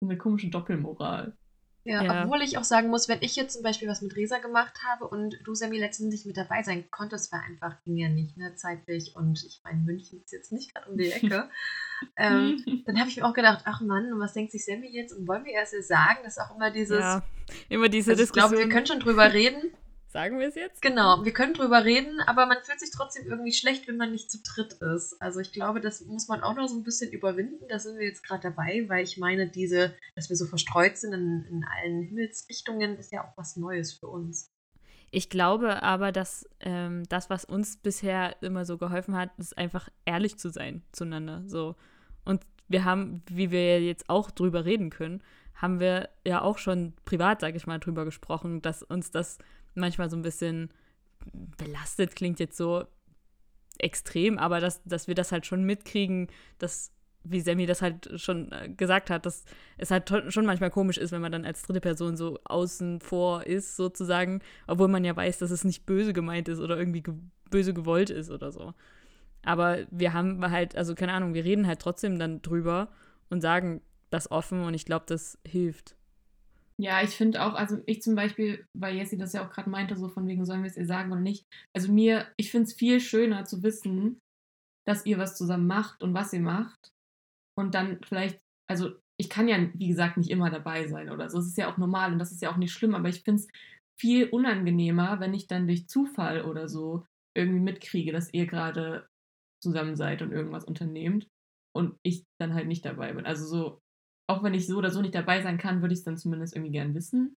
so 0.00 0.06
eine 0.06 0.18
komische 0.18 0.48
Doppelmoral. 0.50 1.36
Ja, 1.84 2.02
Ja. 2.02 2.24
obwohl 2.24 2.42
ich 2.42 2.58
auch 2.58 2.64
sagen 2.64 2.90
muss, 2.90 3.08
wenn 3.08 3.22
ich 3.22 3.34
jetzt 3.34 3.54
zum 3.54 3.64
Beispiel 3.64 3.88
was 3.88 4.02
mit 4.02 4.14
Resa 4.14 4.38
gemacht 4.38 4.78
habe 4.88 5.08
und 5.08 5.36
du, 5.44 5.52
Sammy, 5.54 5.78
letztens 5.80 6.10
nicht 6.10 6.26
mit 6.26 6.36
dabei 6.36 6.62
sein 6.62 6.84
konntest, 6.92 7.32
war 7.32 7.42
einfach, 7.42 7.82
ging 7.82 7.96
ja 7.96 8.08
nicht, 8.08 8.36
ne, 8.36 8.54
zeitlich. 8.54 9.16
Und 9.16 9.42
ich 9.44 9.60
meine, 9.64 9.80
München 9.80 10.22
ist 10.22 10.32
jetzt 10.32 10.52
nicht 10.52 10.72
gerade 10.72 10.88
um 10.90 10.96
die 10.96 11.10
Ecke. 11.10 11.50
ähm, 12.16 12.82
dann 12.86 13.00
habe 13.00 13.08
ich 13.10 13.16
mir 13.16 13.24
auch 13.26 13.34
gedacht, 13.34 13.62
ach 13.64 13.80
Mann, 13.80 14.12
und 14.12 14.20
was 14.20 14.32
denkt 14.32 14.52
sich 14.52 14.64
Sammy 14.64 14.90
jetzt? 14.92 15.12
Und 15.12 15.26
wollen 15.26 15.44
wir 15.44 15.52
erst 15.54 15.74
sagen, 15.88 16.20
dass 16.22 16.38
auch 16.38 16.54
immer 16.54 16.70
dieses, 16.70 17.00
Ja, 17.00 17.22
immer 17.68 17.88
diese 17.88 18.12
also 18.12 18.22
ich 18.22 18.30
glaube, 18.30 18.50
Diskussion. 18.50 18.68
wir 18.70 18.74
können 18.74 18.86
schon 18.86 19.00
drüber 19.00 19.32
reden. 19.32 19.72
Sagen 20.12 20.38
wir 20.38 20.48
es 20.48 20.56
jetzt? 20.56 20.82
Genau, 20.82 21.24
wir 21.24 21.32
können 21.32 21.54
drüber 21.54 21.86
reden, 21.86 22.20
aber 22.20 22.44
man 22.44 22.58
fühlt 22.62 22.78
sich 22.78 22.90
trotzdem 22.90 23.24
irgendwie 23.26 23.54
schlecht, 23.54 23.88
wenn 23.88 23.96
man 23.96 24.12
nicht 24.12 24.30
zu 24.30 24.42
dritt 24.42 24.74
ist. 24.74 25.16
Also 25.22 25.40
ich 25.40 25.52
glaube, 25.52 25.80
das 25.80 26.02
muss 26.02 26.28
man 26.28 26.42
auch 26.42 26.54
noch 26.54 26.68
so 26.68 26.76
ein 26.76 26.82
bisschen 26.82 27.10
überwinden. 27.12 27.64
Da 27.70 27.78
sind 27.78 27.98
wir 27.98 28.04
jetzt 28.06 28.22
gerade 28.22 28.42
dabei, 28.42 28.84
weil 28.88 29.04
ich 29.04 29.16
meine, 29.16 29.48
diese, 29.48 29.94
dass 30.14 30.28
wir 30.28 30.36
so 30.36 30.44
verstreut 30.44 30.98
sind 30.98 31.14
in, 31.14 31.46
in 31.48 31.64
allen 31.64 32.02
Himmelsrichtungen, 32.02 32.98
ist 32.98 33.10
ja 33.10 33.24
auch 33.24 33.38
was 33.38 33.56
Neues 33.56 33.94
für 33.94 34.08
uns. 34.08 34.50
Ich 35.10 35.30
glaube 35.30 35.82
aber, 35.82 36.12
dass 36.12 36.46
ähm, 36.60 37.04
das, 37.08 37.30
was 37.30 37.46
uns 37.46 37.78
bisher 37.78 38.36
immer 38.42 38.66
so 38.66 38.76
geholfen 38.76 39.16
hat, 39.16 39.30
ist 39.38 39.56
einfach 39.56 39.88
ehrlich 40.04 40.36
zu 40.36 40.50
sein 40.50 40.82
zueinander. 40.92 41.42
So. 41.46 41.74
Und 42.26 42.42
wir 42.68 42.84
haben, 42.84 43.22
wie 43.30 43.50
wir 43.50 43.80
jetzt 43.82 44.10
auch 44.10 44.30
drüber 44.30 44.66
reden 44.66 44.90
können, 44.90 45.22
haben 45.54 45.80
wir 45.80 46.10
ja 46.26 46.42
auch 46.42 46.58
schon 46.58 46.92
privat, 47.06 47.40
sage 47.40 47.56
ich 47.56 47.66
mal, 47.66 47.78
drüber 47.78 48.04
gesprochen, 48.04 48.60
dass 48.60 48.82
uns 48.82 49.10
das 49.10 49.38
manchmal 49.74 50.10
so 50.10 50.16
ein 50.16 50.22
bisschen 50.22 50.70
belastet, 51.56 52.16
klingt 52.16 52.40
jetzt 52.40 52.56
so 52.56 52.84
extrem, 53.78 54.38
aber 54.38 54.60
dass, 54.60 54.82
dass 54.84 55.08
wir 55.08 55.14
das 55.14 55.32
halt 55.32 55.46
schon 55.46 55.64
mitkriegen, 55.64 56.28
dass, 56.58 56.92
wie 57.24 57.40
Sammy 57.40 57.66
das 57.66 57.82
halt 57.82 58.20
schon 58.20 58.50
äh, 58.52 58.68
gesagt 58.68 59.10
hat, 59.10 59.26
dass 59.26 59.44
es 59.78 59.90
halt 59.90 60.12
schon 60.28 60.46
manchmal 60.46 60.70
komisch 60.70 60.98
ist, 60.98 61.12
wenn 61.12 61.20
man 61.20 61.32
dann 61.32 61.44
als 61.44 61.62
dritte 61.62 61.80
Person 61.80 62.16
so 62.16 62.38
außen 62.44 63.00
vor 63.00 63.46
ist, 63.46 63.76
sozusagen, 63.76 64.40
obwohl 64.66 64.88
man 64.88 65.04
ja 65.04 65.14
weiß, 65.16 65.38
dass 65.38 65.50
es 65.50 65.64
nicht 65.64 65.86
böse 65.86 66.12
gemeint 66.12 66.48
ist 66.48 66.60
oder 66.60 66.76
irgendwie 66.76 67.02
ge 67.02 67.14
böse 67.50 67.74
gewollt 67.74 68.08
ist 68.08 68.30
oder 68.30 68.50
so. 68.50 68.72
Aber 69.44 69.80
wir 69.90 70.14
haben 70.14 70.50
halt, 70.50 70.74
also 70.74 70.94
keine 70.94 71.12
Ahnung, 71.12 71.34
wir 71.34 71.44
reden 71.44 71.66
halt 71.66 71.80
trotzdem 71.80 72.18
dann 72.18 72.40
drüber 72.40 72.88
und 73.28 73.42
sagen 73.42 73.82
das 74.08 74.30
offen 74.30 74.64
und 74.64 74.72
ich 74.72 74.86
glaube, 74.86 75.04
das 75.06 75.38
hilft. 75.46 75.94
Ja, 76.82 77.00
ich 77.00 77.10
finde 77.10 77.40
auch, 77.44 77.54
also 77.54 77.80
ich 77.86 78.02
zum 78.02 78.16
Beispiel, 78.16 78.66
weil 78.76 78.96
Jessie 78.96 79.16
das 79.16 79.32
ja 79.32 79.46
auch 79.46 79.52
gerade 79.52 79.70
meinte, 79.70 79.96
so 79.96 80.08
von 80.08 80.26
wegen, 80.26 80.44
sollen 80.44 80.64
wir 80.64 80.70
es 80.70 80.76
ihr 80.76 80.84
sagen 80.84 81.12
oder 81.12 81.20
nicht. 81.20 81.44
Also 81.76 81.92
mir, 81.92 82.26
ich 82.36 82.50
finde 82.50 82.64
es 82.64 82.74
viel 82.74 82.98
schöner 82.98 83.44
zu 83.44 83.62
wissen, 83.62 84.18
dass 84.84 85.06
ihr 85.06 85.16
was 85.16 85.36
zusammen 85.36 85.68
macht 85.68 86.02
und 86.02 86.12
was 86.12 86.32
ihr 86.32 86.40
macht. 86.40 86.90
Und 87.56 87.76
dann 87.76 88.00
vielleicht, 88.02 88.40
also 88.68 88.96
ich 89.20 89.30
kann 89.30 89.46
ja, 89.46 89.58
wie 89.74 89.86
gesagt, 89.86 90.16
nicht 90.16 90.30
immer 90.30 90.50
dabei 90.50 90.88
sein 90.88 91.08
oder 91.08 91.30
so. 91.30 91.38
Es 91.38 91.46
ist 91.46 91.56
ja 91.56 91.72
auch 91.72 91.78
normal 91.78 92.12
und 92.12 92.18
das 92.18 92.32
ist 92.32 92.42
ja 92.42 92.50
auch 92.50 92.56
nicht 92.56 92.72
schlimm, 92.72 92.96
aber 92.96 93.08
ich 93.08 93.22
finde 93.22 93.42
es 93.42 93.48
viel 94.00 94.28
unangenehmer, 94.30 95.20
wenn 95.20 95.34
ich 95.34 95.46
dann 95.46 95.68
durch 95.68 95.86
Zufall 95.86 96.42
oder 96.42 96.68
so 96.68 97.06
irgendwie 97.36 97.60
mitkriege, 97.60 98.10
dass 98.10 98.34
ihr 98.34 98.46
gerade 98.46 99.06
zusammen 99.62 99.94
seid 99.94 100.20
und 100.22 100.32
irgendwas 100.32 100.64
unternehmt 100.64 101.28
und 101.76 101.96
ich 102.04 102.24
dann 102.40 102.54
halt 102.54 102.66
nicht 102.66 102.84
dabei 102.84 103.12
bin. 103.12 103.24
Also 103.24 103.46
so, 103.46 103.78
auch 104.32 104.42
wenn 104.42 104.54
ich 104.54 104.66
so 104.66 104.78
oder 104.78 104.90
so 104.90 105.00
nicht 105.00 105.14
dabei 105.14 105.42
sein 105.42 105.58
kann, 105.58 105.82
würde 105.82 105.92
ich 105.92 106.00
es 106.00 106.04
dann 106.04 106.16
zumindest 106.16 106.56
irgendwie 106.56 106.72
gern 106.72 106.94
wissen, 106.94 107.36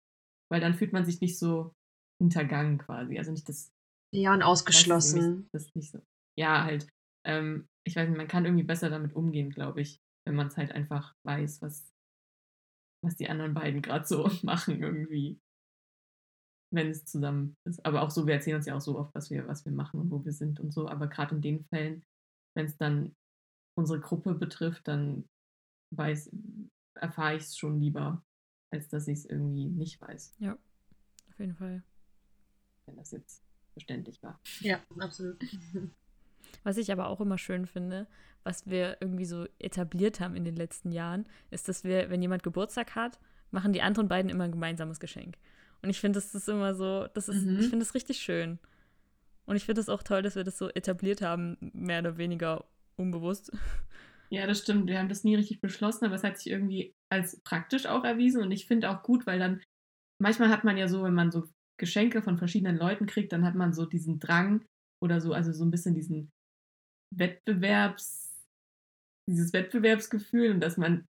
weil 0.50 0.62
dann 0.62 0.74
fühlt 0.74 0.94
man 0.94 1.06
sich 1.06 1.22
nicht 1.22 1.38
so 1.38 1.74
hintergangen 2.22 2.78
quasi. 2.78 3.18
Also 3.18 3.32
nicht 3.32 3.48
das. 3.50 3.72
Ja, 4.14 4.34
und 4.34 4.44
ausgeschlossen. 4.44 5.50
Das 5.52 5.66
ist 5.66 5.76
nicht 5.76 5.92
so. 5.92 6.02
Ja, 6.38 6.64
halt. 6.64 6.88
Ähm, 7.26 7.68
ich 7.86 7.96
weiß 7.96 8.08
nicht, 8.08 8.18
man 8.18 8.28
kann 8.28 8.46
irgendwie 8.46 8.64
besser 8.64 8.90
damit 8.90 9.14
umgehen, 9.16 9.50
glaube 9.50 9.82
ich, 9.82 10.00
wenn 10.26 10.36
man 10.36 10.48
es 10.48 10.58
halt 10.58 10.72
einfach 10.72 11.14
weiß, 11.26 11.62
was, 11.62 11.92
was 13.04 13.16
die 13.16 13.30
anderen 13.30 13.54
beiden 13.54 13.82
gerade 13.82 14.06
so 14.06 14.30
machen 14.44 14.82
irgendwie. 14.82 15.40
Wenn 16.74 16.90
es 16.90 17.06
zusammen 17.06 17.56
ist. 17.66 17.86
Aber 17.86 18.02
auch 18.02 18.10
so, 18.10 18.26
wir 18.26 18.36
erzählen 18.36 18.58
uns 18.58 18.66
ja 18.66 18.76
auch 18.76 18.82
so 18.82 18.98
oft, 18.98 19.14
was 19.14 19.30
wir, 19.30 19.48
was 19.48 19.66
wir 19.66 19.72
machen 19.72 20.00
und 20.00 20.12
wo 20.12 20.24
wir 20.24 20.34
sind 20.34 20.60
und 20.60 20.72
so. 20.72 20.88
Aber 20.88 21.08
gerade 21.08 21.36
in 21.36 21.42
den 21.42 21.66
Fällen, 21.66 22.04
wenn 22.56 22.66
es 22.66 22.78
dann 22.78 23.16
unsere 23.78 24.00
Gruppe 24.00 24.34
betrifft, 24.34 24.88
dann 24.88 25.26
weiß, 25.96 26.32
erfahre 26.96 27.36
ich 27.36 27.44
es 27.44 27.58
schon 27.58 27.80
lieber, 27.80 28.24
als 28.72 28.88
dass 28.88 29.08
ich 29.08 29.20
es 29.20 29.26
irgendwie 29.26 29.68
nicht 29.68 30.02
weiß. 30.02 30.36
Ja, 30.40 30.58
auf 31.30 31.40
jeden 31.40 31.56
Fall. 31.56 31.84
Wenn 32.86 32.96
das 32.98 33.12
jetzt 33.12 33.44
verständlich 33.74 34.22
war. 34.24 34.40
Ja, 34.60 34.80
absolut. 35.00 35.44
Was 36.64 36.78
ich 36.78 36.92
aber 36.92 37.08
auch 37.10 37.20
immer 37.20 37.38
schön 37.38 37.66
finde, 37.66 38.08
was 38.44 38.68
wir 38.68 38.98
irgendwie 39.02 39.26
so 39.26 39.46
etabliert 39.60 40.20
haben 40.20 40.36
in 40.36 40.46
den 40.46 40.56
letzten 40.56 40.92
Jahren, 40.92 41.26
ist, 41.50 41.68
dass 41.68 41.84
wir, 41.84 42.10
wenn 42.10 42.22
jemand 42.22 42.44
Geburtstag 42.44 42.96
hat, 42.96 43.20
machen 43.52 43.74
die 43.74 43.82
anderen 43.82 44.08
beiden 44.08 44.30
immer 44.30 44.46
ein 44.46 44.52
gemeinsames 44.52 45.00
Geschenk. 45.00 45.38
Und 45.82 45.90
ich 45.90 46.00
finde, 46.00 46.18
das 46.18 46.34
ist 46.34 46.48
immer 46.48 46.74
so, 46.76 47.08
das 47.14 47.28
ist, 47.28 47.44
mhm. 47.44 47.60
ich 47.60 47.70
finde 47.70 47.86
das 47.86 47.94
richtig 47.96 48.20
schön. 48.20 48.60
Und 49.46 49.56
ich 49.56 49.66
finde 49.66 49.82
es 49.82 49.90
auch 49.90 50.04
toll, 50.04 50.22
dass 50.22 50.36
wir 50.36 50.44
das 50.44 50.58
so 50.58 50.70
etabliert 50.70 51.22
haben, 51.22 51.58
mehr 51.60 52.00
oder 52.00 52.18
weniger 52.18 52.66
unbewusst. 52.96 53.52
Ja, 54.36 54.46
das 54.48 54.60
stimmt. 54.60 54.88
Wir 54.90 55.00
haben 55.00 55.08
das 55.08 55.24
nie 55.24 55.36
richtig 55.36 55.62
beschlossen, 55.62 56.04
aber 56.04 56.16
es 56.16 56.24
hat 56.26 56.38
sich 56.38 56.52
irgendwie 56.52 56.94
als 57.10 57.40
praktisch 57.46 57.86
auch 57.86 58.04
erwiesen 58.04 58.42
und 58.44 58.52
ich 58.52 58.68
finde 58.68 58.90
auch 58.90 59.02
gut, 59.02 59.26
weil 59.26 59.40
dann 59.40 59.62
manchmal 60.22 60.50
hat 60.50 60.66
man 60.66 60.76
ja 60.76 60.90
so, 60.90 61.04
wenn 61.04 61.14
man 61.14 61.32
so 61.32 61.48
Geschenke 61.80 62.22
von 62.22 62.38
verschiedenen 62.38 62.76
Leuten 62.76 63.06
kriegt, 63.06 63.32
dann 63.32 63.46
hat 63.46 63.56
man 63.56 63.74
so 63.74 63.86
diesen 63.86 64.20
Drang 64.20 64.66
oder 65.02 65.22
so, 65.22 65.32
also 65.32 65.54
so 65.54 65.64
ein 65.64 65.72
bisschen 65.72 65.96
diesen 65.96 66.32
Wettbewerbs, 67.16 68.44
dieses 69.30 69.54
Wettbewerbsgefühl 69.54 70.52
und 70.52 70.60
dass 70.60 70.76
man 70.76 71.06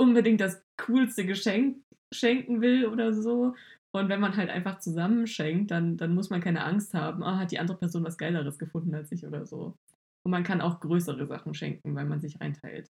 unbedingt 0.00 0.40
das 0.40 0.62
coolste 0.80 1.26
Geschenk 1.26 1.82
schenken 2.14 2.60
will 2.60 2.86
oder 2.86 3.12
so. 3.12 3.56
Und 3.92 4.08
wenn 4.08 4.20
man 4.20 4.36
halt 4.36 4.50
einfach 4.50 4.78
zusammenschenkt, 4.78 5.72
dann, 5.72 5.96
dann 5.96 6.14
muss 6.14 6.30
man 6.30 6.40
keine 6.40 6.62
Angst 6.62 6.94
haben, 6.94 7.24
ah, 7.24 7.38
hat 7.38 7.50
die 7.50 7.58
andere 7.58 7.78
Person 7.78 8.04
was 8.04 8.18
Geileres 8.18 8.56
gefunden 8.56 8.94
als 8.94 9.10
ich 9.10 9.26
oder 9.26 9.46
so. 9.46 9.74
Und 10.24 10.32
man 10.32 10.44
kann 10.44 10.60
auch 10.60 10.80
größere 10.80 11.26
Sachen 11.26 11.54
schenken, 11.54 11.94
weil 11.94 12.04
man 12.04 12.20
sich 12.20 12.40
einteilt. 12.40 12.90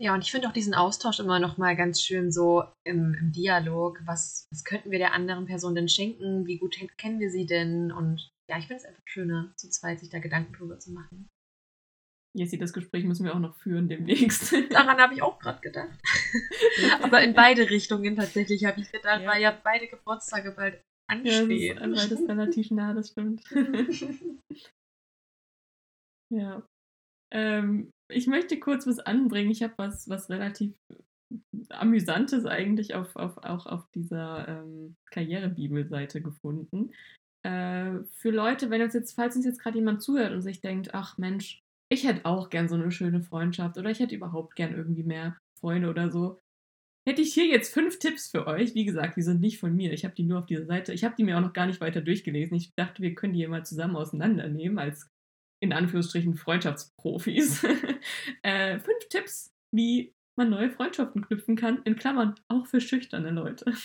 Ja, 0.00 0.14
und 0.14 0.22
ich 0.22 0.30
finde 0.30 0.48
auch 0.48 0.52
diesen 0.52 0.74
Austausch 0.74 1.18
immer 1.18 1.40
noch 1.40 1.58
mal 1.58 1.74
ganz 1.74 2.02
schön 2.02 2.30
so 2.30 2.64
im, 2.84 3.14
im 3.14 3.32
Dialog. 3.32 4.00
Was, 4.04 4.46
was 4.52 4.62
könnten 4.62 4.92
wir 4.92 4.98
der 4.98 5.12
anderen 5.12 5.46
Person 5.46 5.74
denn 5.74 5.88
schenken? 5.88 6.46
Wie 6.46 6.58
gut 6.58 6.76
kennen 6.96 7.18
wir 7.18 7.30
sie 7.30 7.46
denn? 7.46 7.90
Und 7.90 8.30
ja, 8.48 8.58
ich 8.58 8.66
finde 8.66 8.82
es 8.82 8.84
einfach 8.84 9.02
schöner, 9.06 9.52
zu 9.56 9.68
zweit 9.68 9.98
sich 9.98 10.08
da 10.08 10.20
Gedanken 10.20 10.52
drüber 10.52 10.78
zu 10.78 10.92
machen. 10.92 11.28
Jessie, 12.36 12.58
das 12.58 12.72
Gespräch 12.72 13.04
müssen 13.04 13.24
wir 13.24 13.34
auch 13.34 13.40
noch 13.40 13.56
führen 13.56 13.88
demnächst. 13.88 14.52
Daran 14.70 14.98
habe 14.98 15.14
ich 15.14 15.22
auch 15.22 15.40
gerade 15.40 15.60
gedacht. 15.60 15.98
Aber 17.02 17.22
in 17.22 17.34
beide 17.34 17.68
Richtungen 17.68 18.14
tatsächlich 18.14 18.64
habe 18.64 18.80
ich 18.80 18.92
gedacht, 18.92 19.22
ja. 19.22 19.28
weil 19.28 19.42
ja 19.42 19.58
beide 19.64 19.88
Geburtstage 19.88 20.52
bald 20.52 20.80
anstehen. 21.08 21.78
Ja, 21.78 21.86
das 21.86 22.04
ist 22.04 22.10
beides 22.10 22.28
relativ 22.28 22.70
nah, 22.70 22.94
das 22.94 23.08
stimmt. 23.10 23.42
Ja. 26.30 26.62
Ähm, 27.30 27.90
ich 28.10 28.26
möchte 28.26 28.58
kurz 28.58 28.86
was 28.86 29.00
anbringen. 29.00 29.50
Ich 29.50 29.62
habe 29.62 29.74
was, 29.76 30.08
was 30.08 30.30
relativ 30.30 30.74
Amüsantes 31.68 32.46
eigentlich 32.46 32.94
auf, 32.94 33.16
auf, 33.16 33.38
auch 33.38 33.66
auf 33.66 33.86
dieser 33.94 34.48
ähm, 34.48 34.96
Karrierebibelseite 35.10 36.22
gefunden. 36.22 36.92
Äh, 37.42 37.98
für 38.12 38.30
Leute, 38.30 38.70
wenn 38.70 38.82
uns 38.82 38.94
jetzt, 38.94 39.14
falls 39.14 39.36
uns 39.36 39.44
jetzt 39.44 39.60
gerade 39.60 39.78
jemand 39.78 40.02
zuhört 40.02 40.32
und 40.32 40.42
sich 40.42 40.60
denkt, 40.60 40.94
ach 40.94 41.18
Mensch, 41.18 41.60
ich 41.90 42.06
hätte 42.06 42.24
auch 42.24 42.50
gern 42.50 42.68
so 42.68 42.74
eine 42.74 42.90
schöne 42.90 43.22
Freundschaft 43.22 43.78
oder 43.78 43.90
ich 43.90 44.00
hätte 44.00 44.14
überhaupt 44.14 44.56
gern 44.56 44.74
irgendwie 44.74 45.04
mehr 45.04 45.38
Freunde 45.60 45.88
oder 45.90 46.10
so, 46.10 46.38
hätte 47.08 47.22
ich 47.22 47.32
hier 47.32 47.46
jetzt 47.46 47.72
fünf 47.72 47.98
Tipps 47.98 48.30
für 48.30 48.46
euch. 48.46 48.74
Wie 48.74 48.84
gesagt, 48.84 49.16
die 49.16 49.22
sind 49.22 49.40
nicht 49.40 49.58
von 49.58 49.74
mir. 49.74 49.92
Ich 49.92 50.04
habe 50.04 50.14
die 50.14 50.24
nur 50.24 50.40
auf 50.40 50.46
dieser 50.46 50.66
Seite. 50.66 50.92
Ich 50.92 51.04
habe 51.04 51.14
die 51.16 51.24
mir 51.24 51.36
auch 51.36 51.42
noch 51.42 51.54
gar 51.54 51.66
nicht 51.66 51.80
weiter 51.80 52.00
durchgelesen. 52.00 52.56
Ich 52.56 52.74
dachte, 52.74 53.02
wir 53.02 53.14
können 53.14 53.32
die 53.32 53.38
hier 53.40 53.48
mal 53.48 53.64
zusammen 53.64 53.96
auseinandernehmen 53.96 54.78
als 54.78 55.08
in 55.60 55.72
Anführungsstrichen 55.72 56.34
Freundschaftsprofis. 56.34 57.64
äh, 58.42 58.78
fünf 58.78 59.08
Tipps, 59.08 59.52
wie 59.72 60.14
man 60.36 60.50
neue 60.50 60.70
Freundschaften 60.70 61.22
knüpfen 61.22 61.56
kann, 61.56 61.82
in 61.84 61.96
Klammern 61.96 62.34
auch 62.48 62.66
für 62.66 62.80
schüchterne 62.80 63.30
Leute. 63.30 63.72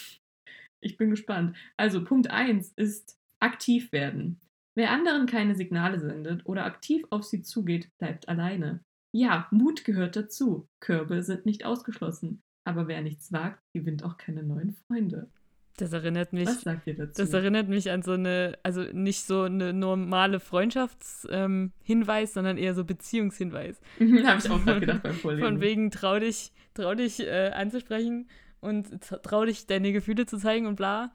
Ich 0.86 0.98
bin 0.98 1.12
gespannt. 1.12 1.56
Also 1.78 2.04
Punkt 2.04 2.30
1 2.30 2.74
ist 2.76 3.18
aktiv 3.40 3.94
werden. 3.94 4.42
Wer 4.76 4.92
anderen 4.92 5.28
keine 5.28 5.56
Signale 5.56 5.98
sendet 5.98 6.46
oder 6.46 6.66
aktiv 6.66 7.06
auf 7.10 7.24
sie 7.24 7.42
zugeht, 7.42 7.88
bleibt 8.00 8.28
alleine. 8.28 8.84
Ja, 9.16 9.48
Mut 9.50 9.86
gehört 9.86 10.18
dazu. 10.18 10.68
Körbe 10.82 11.24
sind 11.24 11.46
nicht 11.46 11.64
ausgeschlossen. 11.64 12.42
Aber 12.66 12.90
wer 12.90 13.02
nichts 13.02 13.32
wagt, 13.32 13.62
gewinnt 13.74 14.04
auch 14.04 14.18
keine 14.18 14.44
neuen 14.44 14.74
Freunde. 14.74 15.30
Das 15.78 15.92
erinnert 15.92 16.34
mich. 16.34 16.48
Was 16.48 16.62
sagt 16.62 16.86
ihr 16.86 16.96
dazu? 16.96 17.22
Das 17.22 17.34
erinnert 17.34 17.68
mich 17.68 17.90
an 17.90 18.04
so 18.04 18.12
eine, 18.12 18.58
also 18.62 18.84
nicht 18.94 19.26
so 19.26 19.42
eine 19.42 19.74
normale 19.74 20.40
Freundschaftshinweis, 20.40 22.30
ähm, 22.30 22.34
sondern 22.34 22.58
eher 22.58 22.76
so 22.76 22.86
Beziehungshinweis. 22.86 23.82
Habe 24.00 24.40
ich 24.40 24.50
auch 24.52 24.64
gerade 24.64 24.80
gedacht 24.82 25.04
beim 25.04 25.16
Vorlesen. 25.16 25.46
Von 25.46 25.62
wegen 25.62 25.90
trau 25.90 26.20
dich, 26.20 26.52
trau 26.76 26.94
dich 26.94 27.22
äh, 27.22 27.52
anzusprechen 27.56 28.30
und 28.60 29.02
trau 29.02 29.46
dich 29.46 29.66
deine 29.66 29.92
Gefühle 29.94 30.28
zu 30.28 30.38
zeigen 30.38 30.68
und 30.68 30.76
bla. 30.76 31.12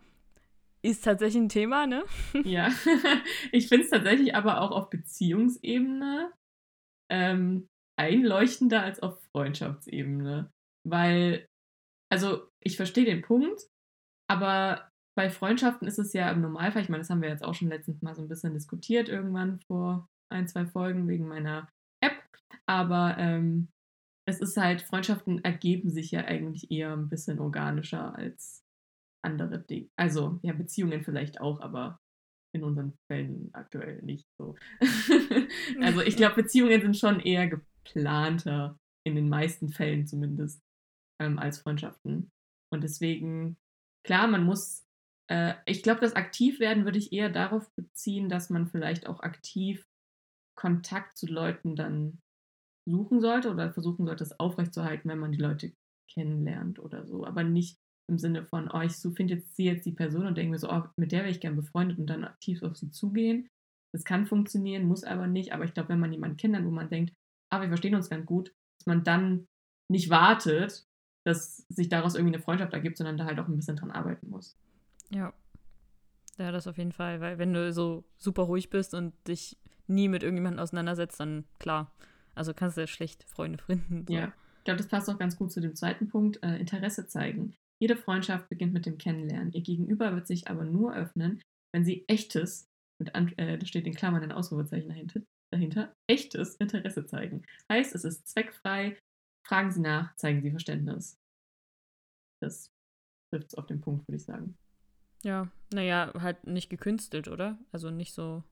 Ist 0.83 1.05
tatsächlich 1.05 1.43
ein 1.43 1.49
Thema, 1.49 1.87
ne? 1.87 2.05
Ja, 2.45 2.71
ich 3.53 3.69
finde 3.69 3.85
es 3.85 3.91
tatsächlich 3.91 4.35
aber 4.35 4.61
auch 4.61 4.73
auf 4.73 4.91
Beziehungsebene 4.91 6.33
ähm, 7.11 7.69
einleuchtender 7.97 8.83
als 8.83 9.01
auf 9.01 9.23
Freundschaftsebene. 9.33 10.51
Weil, 10.85 11.47
also 12.11 12.49
ich 12.61 12.77
verstehe 12.77 13.05
den 13.05 13.23
Punkt, 13.23 13.61
aber 14.29 14.91
bei 15.17 15.31
Freundschaften 15.31 15.89
ist 15.89 15.99
es 15.99 16.13
ja 16.13 16.31
im 16.31 16.43
Normalfall, 16.43 16.83
ich 16.83 16.89
meine, 16.89 17.01
das 17.01 17.11
haben 17.11 17.23
wir 17.23 17.29
jetzt 17.29 17.45
auch 17.45 17.55
schon 17.55 17.69
letztens 17.69 18.03
mal 18.03 18.15
so 18.15 18.23
ein 18.23 18.29
bisschen 18.29 18.55
diskutiert, 18.55 19.09
irgendwann 19.09 19.59
vor 19.67 20.09
ein, 20.33 20.47
zwei 20.47 20.65
Folgen 20.67 21.09
wegen 21.09 21.27
meiner 21.27 21.69
App. 22.01 22.23
Aber 22.67 23.17
ähm, 23.19 23.69
es 24.29 24.41
ist 24.41 24.57
halt, 24.57 24.83
Freundschaften 24.83 25.43
ergeben 25.43 25.91
sich 25.91 26.11
ja 26.11 26.25
eigentlich 26.25 26.71
eher 26.71 26.93
ein 26.93 27.09
bisschen 27.09 27.41
organischer 27.41 28.15
als 28.15 28.63
andere 29.25 29.59
Dinge. 29.59 29.89
Also, 29.97 30.39
ja, 30.43 30.53
Beziehungen 30.53 31.03
vielleicht 31.03 31.41
auch, 31.41 31.61
aber 31.61 31.99
in 32.55 32.65
unseren 32.65 32.93
Fällen 33.11 33.51
aktuell 33.55 34.03
nicht 34.03 34.27
so. 34.39 34.55
also 35.81 36.01
ich 36.03 36.17
glaube, 36.17 36.43
Beziehungen 36.43 36.81
sind 36.81 36.97
schon 36.97 37.21
eher 37.21 37.49
geplanter, 37.49 38.79
in 39.07 39.15
den 39.15 39.29
meisten 39.29 39.71
Fällen 39.71 40.07
zumindest, 40.07 40.61
ähm, 41.21 41.39
als 41.39 41.61
Freundschaften. 41.61 42.31
Und 42.73 42.85
deswegen, 42.85 43.57
klar, 44.05 44.27
man 44.29 44.45
muss, 44.45 44.87
äh, 45.31 45.55
ich 45.67 45.83
glaube, 45.83 46.01
das 46.01 46.15
Aktivwerden 46.15 46.85
würde 46.85 46.99
ich 46.99 47.13
eher 47.13 47.31
darauf 47.31 47.71
beziehen, 47.75 48.29
dass 48.29 48.51
man 48.51 48.69
vielleicht 48.69 49.07
auch 49.07 49.21
aktiv 49.21 49.87
Kontakt 50.57 51.17
zu 51.17 51.27
Leuten 51.27 51.77
dann 51.77 52.21
suchen 52.89 53.21
sollte 53.21 53.51
oder 53.51 53.73
versuchen 53.73 54.07
sollte, 54.07 54.25
es 54.25 54.39
aufrechtzuerhalten, 54.41 55.09
wenn 55.09 55.19
man 55.19 55.33
die 55.33 55.39
Leute 55.39 55.73
kennenlernt 56.11 56.79
oder 56.79 57.07
so. 57.07 57.25
Aber 57.25 57.45
nicht 57.45 57.79
im 58.11 58.19
Sinne 58.19 58.45
von, 58.45 58.71
oh, 58.73 58.81
ich 58.81 58.93
finde 58.93 59.35
jetzt 59.35 59.55
sie 59.55 59.67
jetzt 59.67 59.85
die 59.85 59.93
Person 59.93 60.27
und 60.27 60.37
denke 60.37 60.51
mir 60.51 60.59
so, 60.59 60.71
oh, 60.71 60.85
mit 60.97 61.13
der 61.13 61.21
wäre 61.21 61.31
ich 61.31 61.41
gern 61.41 61.57
befreundet 61.57 61.99
und 61.99 62.07
dann 62.07 62.25
aktiv 62.25 62.63
auf 62.63 62.77
sie 62.77 62.91
zugehen. 62.91 63.49
Das 63.93 64.05
kann 64.05 64.27
funktionieren, 64.27 64.87
muss 64.87 65.05
aber 65.05 65.27
nicht. 65.27 65.53
Aber 65.53 65.65
ich 65.65 65.75
glaube, 65.75 65.91
wenn 65.91 66.01
man 66.01 66.13
jemanden 66.13 66.37
kennt, 66.37 66.65
wo 66.65 66.71
man 66.71 66.89
denkt, 66.89 67.15
ah, 67.53 67.61
wir 67.61 67.69
verstehen 67.69 67.95
uns 67.95 68.11
ganz 68.11 68.27
gut, 68.27 68.53
dass 68.79 68.87
man 68.87 69.05
dann 69.05 69.47
nicht 69.91 70.11
wartet, 70.11 70.88
dass 71.25 71.67
sich 71.69 71.89
daraus 71.89 72.15
irgendwie 72.15 72.35
eine 72.35 72.43
Freundschaft 72.43 72.73
ergibt, 72.73 72.97
sondern 72.97 73.17
da 73.17 73.25
halt 73.25 73.39
auch 73.39 73.49
ein 73.49 73.57
bisschen 73.57 73.77
dran 73.77 73.91
arbeiten 73.91 74.29
muss. 74.31 74.57
Ja. 75.11 75.33
Ja, 76.39 76.53
das 76.53 76.69
auf 76.69 76.79
jeden 76.79 76.93
Fall, 76.93 77.21
weil 77.21 77.39
wenn 77.39 77.53
du 77.53 77.73
so 77.73 78.05
super 78.17 78.43
ruhig 78.43 78.71
bist 78.71 78.95
und 78.95 79.13
dich 79.27 79.59
nie 79.89 80.09
mit 80.09 80.23
irgendjemandem 80.23 80.63
auseinandersetzt, 80.63 81.19
dann 81.19 81.45
klar. 81.59 81.93
Also 82.35 82.55
kannst 82.55 82.77
du 82.77 82.83
ja 82.83 82.87
schlecht 82.87 83.25
Freunde 83.25 83.63
finden. 83.65 84.05
So. 84.07 84.15
Ja, 84.15 84.33
ich 84.59 84.65
glaube, 84.65 84.79
das 84.79 84.87
passt 84.87 85.11
auch 85.11 85.19
ganz 85.19 85.37
gut 85.37 85.51
zu 85.51 85.61
dem 85.61 85.75
zweiten 85.75 86.09
Punkt, 86.09 86.43
äh, 86.43 86.57
Interesse 86.59 87.09
zeigen. 87.09 87.55
Jede 87.81 87.97
Freundschaft 87.97 88.49
beginnt 88.49 88.73
mit 88.73 88.87
dem 88.87 88.99
Kennenlernen. 88.99 89.53
Ihr 89.53 89.63
Gegenüber 89.63 90.15
wird 90.15 90.27
sich 90.27 90.49
aber 90.49 90.65
nur 90.65 90.95
öffnen, 90.95 91.41
wenn 91.75 91.85
sie 91.85 92.05
echtes, 92.09 92.69
mit 93.01 93.15
äh, 93.15 93.59
da 93.59 93.67
steht 93.67 93.87
in 93.87 93.95
Klammern 93.95 94.23
ein 94.23 94.33
Ausrufezeichen 94.33 94.89
dahinter, 94.89 95.21
dahinter, 95.53 95.93
echtes 96.09 96.57
Interesse 96.57 97.07
zeigen. 97.07 97.43
Heißt, 97.71 97.95
es 97.95 98.05
ist 98.05 98.29
zweckfrei, 98.29 98.97
fragen 99.49 99.71
Sie 99.71 99.81
nach, 99.81 100.15
zeigen 100.17 100.43
Sie 100.43 100.51
Verständnis. 100.51 101.19
Das 102.41 102.71
trifft 103.31 103.49
es 103.49 103.55
auf 103.55 103.67
den 103.67 103.81
Punkt, 103.81 104.07
würde 104.07 104.17
ich 104.17 104.25
sagen. 104.25 104.57
Ja, 105.23 105.51
naja, 105.73 106.13
halt 106.15 106.47
nicht 106.47 106.71
gekünstelt, 106.71 107.29
oder? 107.29 107.59
Also 107.73 107.91
nicht 107.91 108.15
so, 108.15 108.45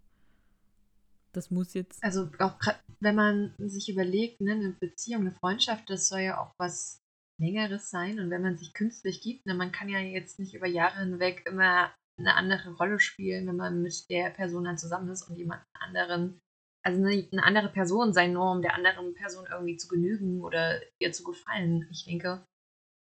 das 1.32 1.50
muss 1.50 1.74
jetzt. 1.74 2.02
Also 2.02 2.30
auch 2.40 2.58
wenn 3.00 3.14
man 3.14 3.54
sich 3.58 3.88
überlegt, 3.88 4.40
ne, 4.40 4.52
eine 4.52 4.72
Beziehung, 4.72 5.20
eine 5.22 5.32
Freundschaft, 5.32 5.88
das 5.88 6.08
soll 6.08 6.20
ja 6.20 6.40
auch 6.40 6.54
was 6.58 7.02
Längeres 7.38 7.90
sein. 7.90 8.18
Und 8.18 8.30
wenn 8.30 8.42
man 8.42 8.56
sich 8.56 8.72
künstlich 8.72 9.20
gibt, 9.20 9.46
ne, 9.46 9.54
man 9.54 9.70
kann 9.70 9.88
ja 9.88 10.00
jetzt 10.00 10.38
nicht 10.38 10.54
über 10.54 10.66
Jahre 10.66 11.00
hinweg 11.00 11.46
immer 11.46 11.94
eine 12.18 12.34
andere 12.34 12.74
Rolle 12.74 12.98
spielen, 12.98 13.46
wenn 13.46 13.56
man 13.56 13.82
mit 13.82 14.08
der 14.08 14.30
Person 14.30 14.64
dann 14.64 14.78
zusammen 14.78 15.10
ist 15.10 15.28
und 15.28 15.36
jemand 15.36 15.62
anderen, 15.74 16.40
also 16.86 17.04
eine, 17.04 17.28
eine 17.32 17.42
andere 17.42 17.68
Person 17.68 18.12
sein, 18.12 18.32
nur 18.32 18.48
um 18.52 18.62
der 18.62 18.74
anderen 18.74 19.12
Person 19.14 19.46
irgendwie 19.50 19.76
zu 19.76 19.88
genügen 19.88 20.40
oder 20.40 20.80
ihr 21.00 21.12
zu 21.12 21.24
gefallen. 21.24 21.88
Ich 21.90 22.04
denke, 22.04 22.46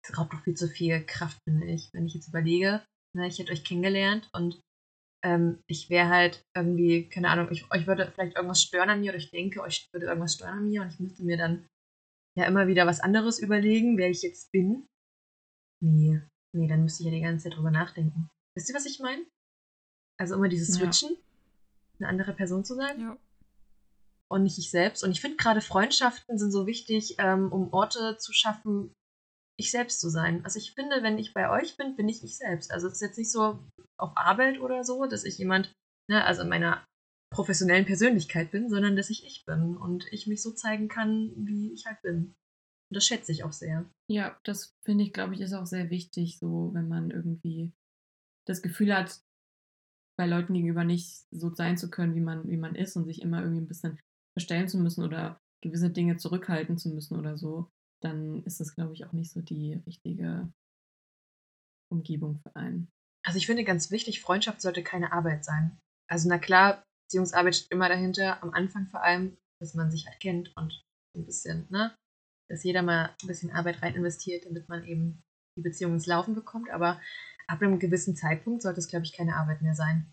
das 0.03 0.17
raubt 0.17 0.33
doch 0.33 0.41
viel 0.41 0.55
zu 0.55 0.67
viel 0.67 1.05
Kraft, 1.05 1.37
finde 1.47 1.67
ich. 1.67 1.93
Wenn 1.93 2.07
ich 2.07 2.15
jetzt 2.15 2.27
überlege, 2.27 2.83
ne, 3.15 3.27
ich 3.27 3.37
hätte 3.37 3.51
euch 3.51 3.63
kennengelernt 3.63 4.27
und 4.33 4.59
ähm, 5.23 5.61
ich 5.69 5.91
wäre 5.91 6.09
halt 6.09 6.43
irgendwie, 6.55 7.09
keine 7.09 7.29
Ahnung, 7.29 7.49
ich, 7.51 7.71
euch 7.71 7.85
würde 7.85 8.11
vielleicht 8.11 8.37
irgendwas 8.37 8.63
stören 8.63 8.89
an 8.89 9.01
mir 9.01 9.11
oder 9.11 9.19
ich 9.19 9.29
denke, 9.29 9.61
euch 9.61 9.87
würde 9.93 10.07
irgendwas 10.07 10.33
stören 10.33 10.57
an 10.57 10.69
mir 10.69 10.81
und 10.81 10.91
ich 10.91 10.99
müsste 10.99 11.23
mir 11.23 11.37
dann 11.37 11.67
ja 12.35 12.45
immer 12.45 12.67
wieder 12.67 12.87
was 12.87 13.01
anderes 13.01 13.37
überlegen, 13.37 13.97
wer 13.97 14.09
ich 14.09 14.23
jetzt 14.23 14.51
bin. 14.51 14.87
Nee, 15.83 16.21
nee, 16.55 16.67
dann 16.67 16.81
müsste 16.81 17.03
ich 17.03 17.09
ja 17.09 17.15
die 17.15 17.21
ganze 17.21 17.43
Zeit 17.43 17.57
drüber 17.57 17.69
nachdenken. 17.69 18.29
Wisst 18.57 18.69
ihr, 18.69 18.75
was 18.75 18.87
ich 18.87 18.99
meine? 18.99 19.23
Also 20.19 20.35
immer 20.35 20.49
dieses 20.49 20.73
Switchen, 20.73 21.11
ja. 21.11 21.17
eine 21.99 22.09
andere 22.09 22.33
Person 22.33 22.65
zu 22.65 22.73
sein. 22.73 22.99
Ja. 22.99 23.17
Und 24.31 24.43
nicht 24.43 24.59
ich 24.59 24.69
selbst. 24.69 25.03
Und 25.03 25.11
ich 25.11 25.21
finde 25.21 25.37
gerade 25.37 25.61
Freundschaften 25.61 26.37
sind 26.37 26.51
so 26.51 26.67
wichtig, 26.67 27.15
ähm, 27.17 27.51
um 27.51 27.73
Orte 27.73 28.17
zu 28.17 28.31
schaffen, 28.31 28.93
ich 29.59 29.71
selbst 29.71 29.99
zu 29.99 30.09
sein. 30.09 30.43
Also 30.45 30.57
ich 30.57 30.73
finde, 30.73 31.03
wenn 31.03 31.17
ich 31.17 31.33
bei 31.33 31.49
euch 31.49 31.75
bin, 31.77 31.95
bin 31.95 32.07
ich 32.07 32.23
ich 32.23 32.37
selbst. 32.37 32.71
Also 32.71 32.87
es 32.87 32.93
ist 32.93 33.01
jetzt 33.01 33.17
nicht 33.17 33.31
so 33.31 33.59
auf 33.97 34.11
Arbeit 34.15 34.59
oder 34.59 34.83
so, 34.83 35.05
dass 35.05 35.25
ich 35.25 35.37
jemand, 35.37 35.73
ne, 36.09 36.23
also 36.23 36.43
in 36.43 36.49
meiner 36.49 36.85
professionellen 37.31 37.85
Persönlichkeit 37.85 38.51
bin, 38.51 38.69
sondern 38.69 38.95
dass 38.95 39.09
ich 39.09 39.25
ich 39.25 39.45
bin 39.45 39.77
und 39.77 40.05
ich 40.11 40.27
mich 40.27 40.41
so 40.41 40.51
zeigen 40.51 40.87
kann, 40.87 41.33
wie 41.35 41.73
ich 41.73 41.85
halt 41.85 42.01
bin. 42.01 42.35
Und 42.89 42.95
das 42.95 43.05
schätze 43.05 43.31
ich 43.31 43.43
auch 43.43 43.51
sehr. 43.51 43.89
Ja, 44.09 44.39
das 44.43 44.73
finde 44.83 45.03
ich, 45.03 45.13
glaube 45.13 45.35
ich, 45.35 45.41
ist 45.41 45.53
auch 45.53 45.67
sehr 45.67 45.89
wichtig, 45.89 46.39
so 46.39 46.73
wenn 46.73 46.87
man 46.87 47.11
irgendwie 47.11 47.71
das 48.47 48.61
Gefühl 48.61 48.95
hat, 48.95 49.21
bei 50.17 50.25
Leuten 50.25 50.53
gegenüber 50.53 50.83
nicht 50.83 51.25
so 51.31 51.53
sein 51.53 51.77
zu 51.77 51.89
können, 51.89 52.15
wie 52.15 52.21
man, 52.21 52.47
wie 52.49 52.57
man 52.57 52.75
ist 52.75 52.95
und 52.95 53.05
sich 53.05 53.21
immer 53.21 53.41
irgendwie 53.41 53.61
ein 53.61 53.67
bisschen 53.67 53.99
verstellen 54.39 54.69
zu 54.69 54.77
müssen 54.77 55.03
oder 55.03 55.41
gewisse 55.61 55.89
Dinge 55.89 56.15
zurückhalten 56.15 56.77
zu 56.77 56.89
müssen 56.89 57.19
oder 57.19 57.37
so, 57.37 57.69
dann 58.01 58.41
ist 58.43 58.61
das, 58.61 58.73
glaube 58.73 58.93
ich, 58.93 59.05
auch 59.05 59.11
nicht 59.11 59.31
so 59.31 59.41
die 59.41 59.73
richtige 59.85 60.51
Umgebung 61.91 62.39
für 62.39 62.55
einen. 62.55 62.89
Also 63.25 63.37
ich 63.37 63.45
finde 63.45 63.65
ganz 63.65 63.91
wichtig, 63.91 64.21
Freundschaft 64.21 64.61
sollte 64.61 64.81
keine 64.81 65.11
Arbeit 65.11 65.43
sein. 65.43 65.77
Also 66.09 66.29
na 66.29 66.39
klar, 66.39 66.83
Beziehungsarbeit 67.05 67.57
steht 67.57 67.71
immer 67.71 67.89
dahinter, 67.89 68.41
am 68.41 68.51
Anfang 68.51 68.87
vor 68.87 69.03
allem, 69.03 69.37
dass 69.61 69.73
man 69.73 69.91
sich 69.91 70.07
halt 70.07 70.19
kennt 70.21 70.55
und 70.55 70.81
ein 71.17 71.25
bisschen, 71.25 71.67
ne, 71.69 71.93
dass 72.49 72.63
jeder 72.63 72.81
mal 72.81 73.13
ein 73.21 73.27
bisschen 73.27 73.51
Arbeit 73.51 73.81
rein 73.81 73.95
investiert, 73.95 74.45
damit 74.45 74.69
man 74.69 74.85
eben 74.85 75.21
die 75.57 75.61
Beziehung 75.61 75.93
ins 75.93 76.05
Laufen 76.05 76.33
bekommt. 76.33 76.69
Aber 76.69 77.01
ab 77.47 77.61
einem 77.61 77.79
gewissen 77.79 78.15
Zeitpunkt 78.15 78.61
sollte 78.61 78.79
es, 78.79 78.87
glaube 78.87 79.05
ich, 79.05 79.11
keine 79.11 79.35
Arbeit 79.35 79.61
mehr 79.61 79.75
sein. 79.75 80.09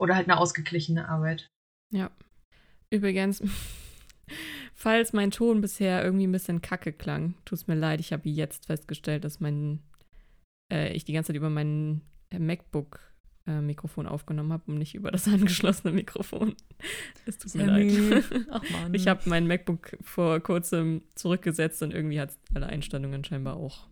Oder 0.00 0.16
halt 0.16 0.28
eine 0.28 0.38
ausgeglichene 0.38 1.08
Arbeit. 1.08 1.46
Ja. 1.92 2.10
Übrigens, 2.92 3.42
falls 4.74 5.12
mein 5.12 5.30
Ton 5.30 5.60
bisher 5.60 6.04
irgendwie 6.04 6.26
ein 6.26 6.32
bisschen 6.32 6.60
kacke 6.60 6.92
klang, 6.92 7.34
tut 7.44 7.58
es 7.58 7.66
mir 7.66 7.74
leid, 7.74 8.00
ich 8.00 8.12
habe 8.12 8.28
jetzt 8.28 8.66
festgestellt, 8.66 9.24
dass 9.24 9.40
mein, 9.40 9.80
äh, 10.70 10.92
ich 10.92 11.04
die 11.04 11.14
ganze 11.14 11.28
Zeit 11.28 11.36
über 11.36 11.50
meinen 11.50 12.02
äh, 12.30 12.38
MacBook 12.38 13.00
äh, 13.46 13.60
Mikrofon 13.60 14.06
aufgenommen 14.06 14.52
habe 14.52 14.70
und 14.70 14.78
nicht 14.78 14.94
über 14.94 15.10
das 15.10 15.26
angeschlossene 15.28 15.92
Mikrofon. 15.92 16.54
Es 17.24 17.38
tut 17.38 17.54
mir 17.54 17.66
leid. 17.66 18.24
Ach 18.50 18.62
Mann. 18.70 18.94
Ich 18.94 19.06
habe 19.08 19.22
mein 19.26 19.46
MacBook 19.46 19.96
vor 20.02 20.40
kurzem 20.40 21.02
zurückgesetzt 21.14 21.82
und 21.82 21.94
irgendwie 21.94 22.20
hat 22.20 22.30
es 22.30 22.38
alle 22.54 22.66
Einstellungen 22.66 23.24
scheinbar 23.24 23.56
auch 23.56 23.88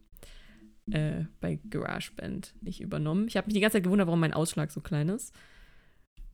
äh, 0.90 1.24
bei 1.40 1.58
GarageBand 1.70 2.54
nicht 2.60 2.80
übernommen. 2.80 3.28
Ich 3.28 3.36
habe 3.36 3.46
mich 3.46 3.54
die 3.54 3.60
ganze 3.60 3.76
Zeit 3.76 3.84
gewundert, 3.84 4.08
warum 4.08 4.20
mein 4.20 4.34
Ausschlag 4.34 4.70
so 4.70 4.80
klein 4.80 5.08
ist. 5.08 5.34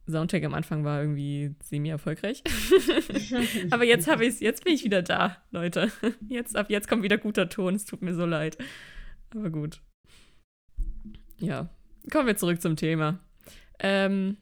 Soundcheck 0.06 0.44
am 0.44 0.54
Anfang 0.54 0.84
war 0.84 1.00
irgendwie 1.00 1.54
semi-erfolgreich. 1.62 2.42
Aber 3.70 3.84
jetzt 3.84 4.08
habe 4.08 4.24
ich 4.24 4.40
jetzt 4.40 4.64
bin 4.64 4.74
ich 4.74 4.84
wieder 4.84 5.02
da, 5.02 5.36
Leute. 5.50 5.90
Jetzt, 6.28 6.56
ab 6.56 6.70
jetzt 6.70 6.88
kommt 6.88 7.02
wieder 7.02 7.18
guter 7.18 7.48
Ton. 7.48 7.74
Es 7.74 7.84
tut 7.84 8.02
mir 8.02 8.14
so 8.14 8.26
leid. 8.26 8.58
Aber 9.30 9.50
gut. 9.50 9.80
Ja, 11.38 11.70
Kommen 12.10 12.28
wir 12.28 12.36
zurück 12.36 12.62
zum 12.62 12.76
Thema. 12.76 13.18
Ähm, 13.80 14.36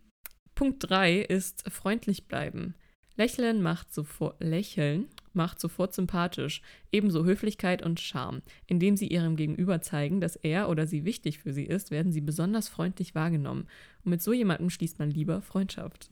Punkt 0.55 0.89
3 0.89 1.21
ist 1.21 1.65
freundlich 1.71 2.29
bleiben. 2.29 2.75
Lächeln 3.17 3.63
macht 3.63 3.95
sofort 3.95 4.43
Lächeln 4.43 5.09
macht 5.35 5.61
sofort 5.61 5.95
sympathisch, 5.95 6.63
ebenso 6.93 7.25
Höflichkeit 7.25 7.83
und 7.83 8.01
Charme. 8.01 8.43
Indem 8.67 8.97
sie 8.97 9.09
ihrem 9.09 9.37
Gegenüber 9.37 9.81
zeigen, 9.81 10.21
dass 10.21 10.37
er 10.37 10.69
oder 10.69 10.87
sie 10.87 11.05
wichtig 11.05 11.39
für 11.39 11.53
sie 11.53 11.65
ist, 11.65 11.91
werden 11.91 12.13
sie 12.13 12.21
besonders 12.21 12.69
freundlich 12.69 13.15
wahrgenommen. 13.15 13.67
Und 14.05 14.11
mit 14.11 14.23
so 14.23 14.33
jemandem 14.33 14.71
schließt 14.71 14.99
man 14.99 15.11
lieber 15.11 15.43
Freundschaft. 15.43 16.11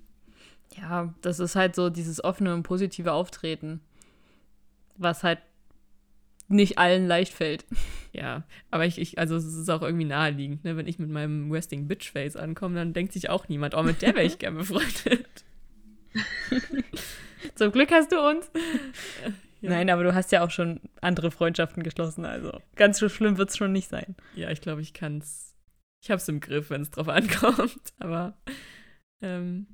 Ja, 0.77 1.15
das 1.21 1.41
ist 1.41 1.55
halt 1.55 1.75
so 1.75 1.91
dieses 1.91 2.23
offene 2.23 2.55
und 2.55 2.63
positive 2.63 3.13
Auftreten, 3.13 3.81
was 4.97 5.23
halt 5.23 5.39
nicht 6.49 6.79
allen 6.79 7.07
leicht 7.07 7.33
fällt. 7.33 7.65
Ja, 8.15 8.45
aber 8.71 8.85
ich, 8.85 8.99
ich, 8.99 9.19
also 9.19 9.37
es 9.37 9.47
ist 9.47 9.71
auch 9.71 9.81
irgendwie 9.81 10.05
naheliegend, 10.05 10.65
ne? 10.65 10.77
Wenn 10.77 10.87
ich 10.87 10.99
mit 10.99 11.09
meinem 11.09 11.51
Westing 11.51 11.89
Bitch 11.89 12.13
Face 12.13 12.37
ankomme, 12.37 12.75
dann 12.75 12.93
denkt 12.93 13.15
sich 13.15 13.31
auch 13.31 13.49
niemand, 13.49 13.75
oh, 13.75 13.83
mit 13.83 14.03
der 14.03 14.15
wäre 14.15 14.27
ich 14.27 14.39
gerne 14.39 14.59
befreundet. 14.59 15.45
Zum 17.55 17.73
Glück 17.73 17.91
hast 17.91 18.13
du 18.13 18.21
uns. 18.21 18.51
Ja. 19.65 19.71
Nein, 19.71 19.91
aber 19.91 20.03
du 20.03 20.13
hast 20.13 20.33
ja 20.33 20.45
auch 20.45 20.51
schon 20.51 20.81
andere 21.01 21.31
Freundschaften 21.31 21.85
geschlossen, 21.85 22.25
also 22.25 22.61
ganz 22.75 22.99
so 22.99 23.09
schlimm 23.09 23.39
wird 23.39 23.51
es 23.51 23.57
schon 23.57 23.71
nicht 23.71 23.89
sein. 23.89 24.17
Ja, 24.35 24.51
ich 24.51 24.61
glaube, 24.61 24.81
ich 24.81 24.93
kann 24.93 25.19
es. 25.19 25.55
Ich 26.03 26.11
habe 26.11 26.21
es 26.21 26.27
im 26.29 26.41
Griff, 26.41 26.71
wenn 26.71 26.83
es 26.83 26.91
drauf 26.91 27.09
ankommt. 27.09 27.93
Aber 28.01 28.37
ähm, 29.23 29.69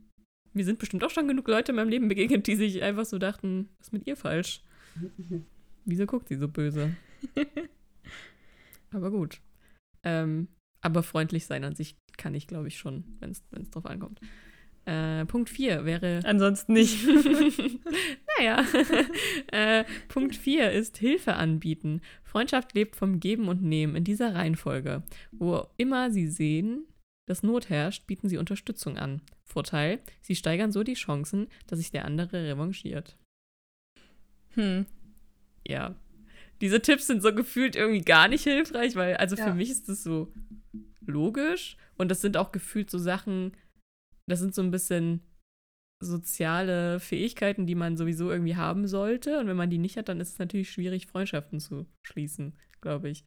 mir 0.52 0.66
sind 0.66 0.78
bestimmt 0.78 1.02
auch 1.04 1.11
schon 1.11 1.26
genug 1.26 1.48
Leute 1.48 1.72
in 1.72 1.76
meinem 1.76 1.88
Leben 1.88 2.09
begegnet, 2.09 2.46
die 2.46 2.57
sich 2.57 2.83
einfach 2.83 3.07
so 3.07 3.16
dachten, 3.16 3.70
was 3.78 3.87
ist 3.87 3.92
mit 3.94 4.07
ihr 4.07 4.18
falsch? 4.18 4.62
Wieso 5.87 6.04
guckt 6.04 6.28
sie 6.28 6.37
so 6.37 6.48
böse? 6.48 6.94
aber 8.90 9.11
gut. 9.11 9.40
Ähm, 10.04 10.48
aber 10.83 11.02
freundlich 11.02 11.46
sein 11.46 11.64
an 11.64 11.74
sich 11.74 11.96
kann 12.18 12.35
ich, 12.35 12.46
glaube 12.46 12.68
ich, 12.68 12.76
schon, 12.76 13.04
wenn 13.20 13.31
es 13.31 13.70
drauf 13.70 13.87
ankommt. 13.87 14.20
Äh, 14.88 15.27
Punkt 15.27 15.51
4 15.51 15.85
wäre. 15.85 16.20
Ansonsten 16.24 16.72
nicht. 16.72 17.07
naja. 18.38 18.64
äh, 19.53 19.85
Punkt 20.09 20.35
4 20.35 20.72
ist 20.72 20.96
Hilfe 20.96 21.35
anbieten. 21.35 22.01
Freundschaft 22.22 22.74
lebt 22.74 22.96
vom 22.96 23.20
Geben 23.20 23.48
und 23.48 23.62
Nehmen 23.62 23.96
in 23.96 24.05
dieser 24.05 24.35
Reihenfolge. 24.35 25.03
Wo 25.31 25.66
immer 25.77 26.11
sie 26.11 26.27
sehen, 26.27 26.87
dass 27.27 27.42
Not 27.42 27.68
herrscht, 27.68 28.07
bieten 28.07 28.31
sie 28.31 28.38
Unterstützung 28.38 28.96
an. 28.96 29.20
Vorteil, 29.44 30.01
sie 30.22 30.35
steigern 30.35 30.72
so 30.72 30.83
die 30.83 30.94
Chancen, 30.94 31.48
dass 31.66 31.79
sich 31.81 31.90
der 31.90 32.07
andere 32.07 32.44
revanchiert. 32.44 33.18
Hm. 34.55 34.87
Ja. 35.66 35.96
Diese 36.62 36.81
Tipps 36.81 37.07
sind 37.07 37.22
so 37.22 37.35
gefühlt 37.35 37.77
irgendwie 37.77 38.01
gar 38.01 38.29
nicht 38.29 38.44
hilfreich, 38.44 38.96
weil, 38.96 39.16
also 39.18 39.37
Ja. 39.37 39.48
für 39.48 39.55
mich 39.55 39.68
ist 39.70 39.90
das 39.90 40.03
so 40.03 40.33
logisch 41.07 41.77
und 41.98 42.11
das 42.11 42.22
sind 42.22 42.38
auch 42.38 42.53
gefühlt 42.53 42.90
so 42.90 42.98
Sachen, 42.98 43.53
das 44.29 44.41
sind 44.41 44.55
so 44.55 44.62
ein 44.62 44.71
bisschen 44.71 45.23
soziale 46.01 47.01
Fähigkeiten, 47.01 47.67
die 47.67 47.75
man 47.75 47.97
sowieso 47.97 48.31
irgendwie 48.31 48.57
haben 48.57 48.87
sollte. 48.87 49.41
Und 49.41 49.49
wenn 49.49 49.57
man 49.57 49.71
die 49.71 49.79
nicht 49.79 49.97
hat, 49.97 50.09
dann 50.09 50.21
ist 50.21 50.35
es 50.35 50.38
natürlich 50.38 50.71
schwierig, 50.71 51.07
Freundschaften 51.07 51.59
zu 51.61 51.87
schließen, 52.03 52.55
glaube 52.81 53.09
ich. 53.09 53.25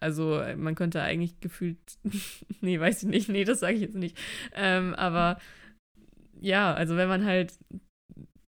Also 0.00 0.38
äh, 0.40 0.56
man 0.56 0.74
könnte 0.74 1.00
eigentlich 1.00 1.40
gefühlt, 1.40 1.78
nee, 2.60 2.78
weiß 2.78 3.04
ich 3.04 3.08
nicht, 3.08 3.28
nee, 3.28 3.44
das 3.44 3.60
sage 3.60 3.76
ich 3.76 3.80
jetzt 3.80 3.96
nicht. 3.96 4.18
Ähm, 4.52 4.94
aber 4.94 5.40
ja, 6.38 6.74
also 6.74 6.96
wenn 6.96 7.08
man 7.08 7.24
halt 7.24 7.58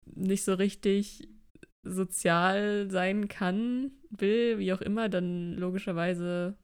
nicht 0.04 0.44
so 0.44 0.54
richtig 0.54 1.28
sozial 1.82 2.90
sein 2.90 3.28
kann, 3.28 3.92
will, 4.10 4.58
wie 4.58 4.72
auch 4.72 4.82
immer, 4.82 5.08
dann 5.08 5.54
logischerweise 5.54 6.58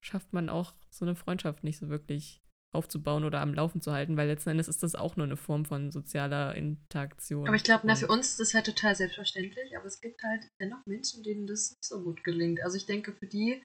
schafft 0.00 0.32
man 0.32 0.50
auch 0.50 0.74
so 0.90 1.04
eine 1.04 1.14
Freundschaft 1.14 1.64
nicht 1.64 1.78
so 1.78 1.88
wirklich 1.88 2.42
aufzubauen 2.72 3.24
oder 3.24 3.40
am 3.40 3.54
Laufen 3.54 3.80
zu 3.80 3.92
halten, 3.92 4.16
weil 4.16 4.28
letzten 4.28 4.50
Endes 4.50 4.68
ist 4.68 4.82
das 4.82 4.94
auch 4.94 5.16
nur 5.16 5.26
eine 5.26 5.36
Form 5.36 5.64
von 5.64 5.90
sozialer 5.90 6.54
Interaktion. 6.54 7.46
Aber 7.46 7.56
ich 7.56 7.64
glaube, 7.64 7.94
für 7.96 8.08
uns 8.08 8.30
ist 8.30 8.40
das 8.40 8.54
halt 8.54 8.66
total 8.66 8.94
selbstverständlich, 8.94 9.76
aber 9.76 9.86
es 9.86 10.00
gibt 10.00 10.22
halt 10.22 10.46
dennoch 10.60 10.84
Menschen, 10.86 11.22
denen 11.22 11.46
das 11.46 11.70
nicht 11.70 11.84
so 11.84 12.02
gut 12.02 12.22
gelingt. 12.24 12.62
Also 12.62 12.76
ich 12.76 12.86
denke, 12.86 13.12
für 13.12 13.26
die 13.26 13.62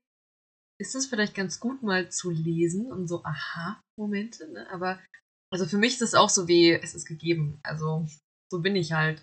ist 0.79 0.95
es 0.95 1.07
vielleicht 1.07 1.35
ganz 1.35 1.59
gut 1.59 1.83
mal 1.83 2.09
zu 2.09 2.31
lesen 2.31 2.91
und 2.91 3.07
so 3.07 3.23
Aha-Momente, 3.23 4.51
ne? 4.51 4.67
Aber 4.71 4.99
also 5.51 5.65
für 5.65 5.77
mich 5.77 5.95
ist 5.95 6.01
es 6.01 6.15
auch 6.15 6.29
so 6.29 6.47
wie, 6.47 6.71
es 6.71 6.95
ist 6.95 7.05
gegeben. 7.05 7.59
Also 7.63 8.07
so 8.51 8.61
bin 8.61 8.75
ich 8.75 8.93
halt. 8.93 9.21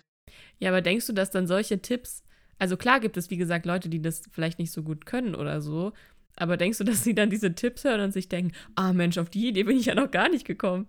Ja, 0.59 0.69
aber 0.69 0.81
denkst 0.81 1.07
du, 1.07 1.13
dass 1.13 1.31
dann 1.31 1.47
solche 1.47 1.81
Tipps, 1.81 2.23
also 2.59 2.77
klar 2.77 2.99
gibt 2.99 3.17
es, 3.17 3.29
wie 3.29 3.37
gesagt, 3.37 3.65
Leute, 3.65 3.89
die 3.89 4.01
das 4.01 4.21
vielleicht 4.31 4.59
nicht 4.59 4.71
so 4.71 4.83
gut 4.83 5.05
können 5.05 5.35
oder 5.35 5.61
so, 5.61 5.93
aber 6.39 6.57
denkst 6.57 6.77
du, 6.77 6.83
dass 6.83 7.03
sie 7.03 7.13
dann 7.13 7.29
diese 7.29 7.53
Tipps 7.53 7.83
hören 7.83 8.01
und 8.01 8.11
sich 8.11 8.29
denken, 8.29 8.53
ah 8.75 8.93
Mensch, 8.93 9.17
auf 9.17 9.29
die 9.29 9.47
Idee 9.47 9.63
bin 9.63 9.77
ich 9.77 9.87
ja 9.87 9.95
noch 9.95 10.11
gar 10.11 10.29
nicht 10.29 10.45
gekommen? 10.45 10.87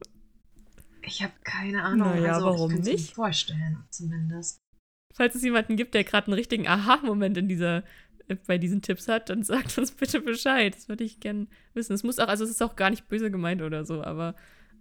Ich 1.03 1.23
habe 1.23 1.33
keine 1.45 1.83
Ahnung. 1.83 2.09
Naja, 2.09 2.35
also, 2.35 2.47
warum 2.47 2.71
ich 2.71 2.77
kann's 2.77 2.87
mir 2.87 2.93
nicht? 2.93 3.15
vorstellen, 3.15 3.85
zumindest. 3.91 4.61
Falls 5.15 5.35
es 5.35 5.43
jemanden 5.43 5.77
gibt, 5.77 5.95
der 5.95 6.05
gerade 6.05 6.29
einen 6.29 6.35
richtigen 6.35 6.69
Aha-Moment 6.69 7.37
in 7.37 7.49
dieser, 7.49 7.85
äh, 8.29 8.37
bei 8.47 8.59
diesen 8.59 8.83
Tipps 8.83 9.09
hat, 9.09 9.29
dann 9.29 9.43
sagt 9.43 9.77
uns 9.79 9.93
bitte 9.93 10.21
Bescheid. 10.21 10.75
Das 10.75 10.89
würde 10.89 11.05
ich 11.05 11.21
gern 11.21 11.49
wissen. 11.75 11.93
Es 11.95 12.03
muss 12.03 12.19
auch, 12.19 12.29
also 12.29 12.45
es 12.45 12.51
ist 12.51 12.63
auch 12.63 12.77
gar 12.77 12.91
nicht 12.91 13.09
böse 13.09 13.31
gemeint 13.31 13.63
oder 13.63 13.85
so, 13.85 14.03
aber 14.03 14.37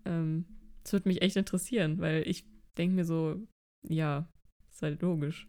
ähm, 0.06 0.46
es 0.84 0.94
würde 0.94 1.08
mich 1.08 1.22
echt 1.22 1.36
interessieren, 1.36 2.00
weil 2.00 2.24
ich 2.28 2.46
denke 2.78 2.96
mir 2.96 3.06
so, 3.06 3.42
ja, 3.84 4.28
ist 4.70 4.82
halt 4.82 5.02
logisch. 5.02 5.48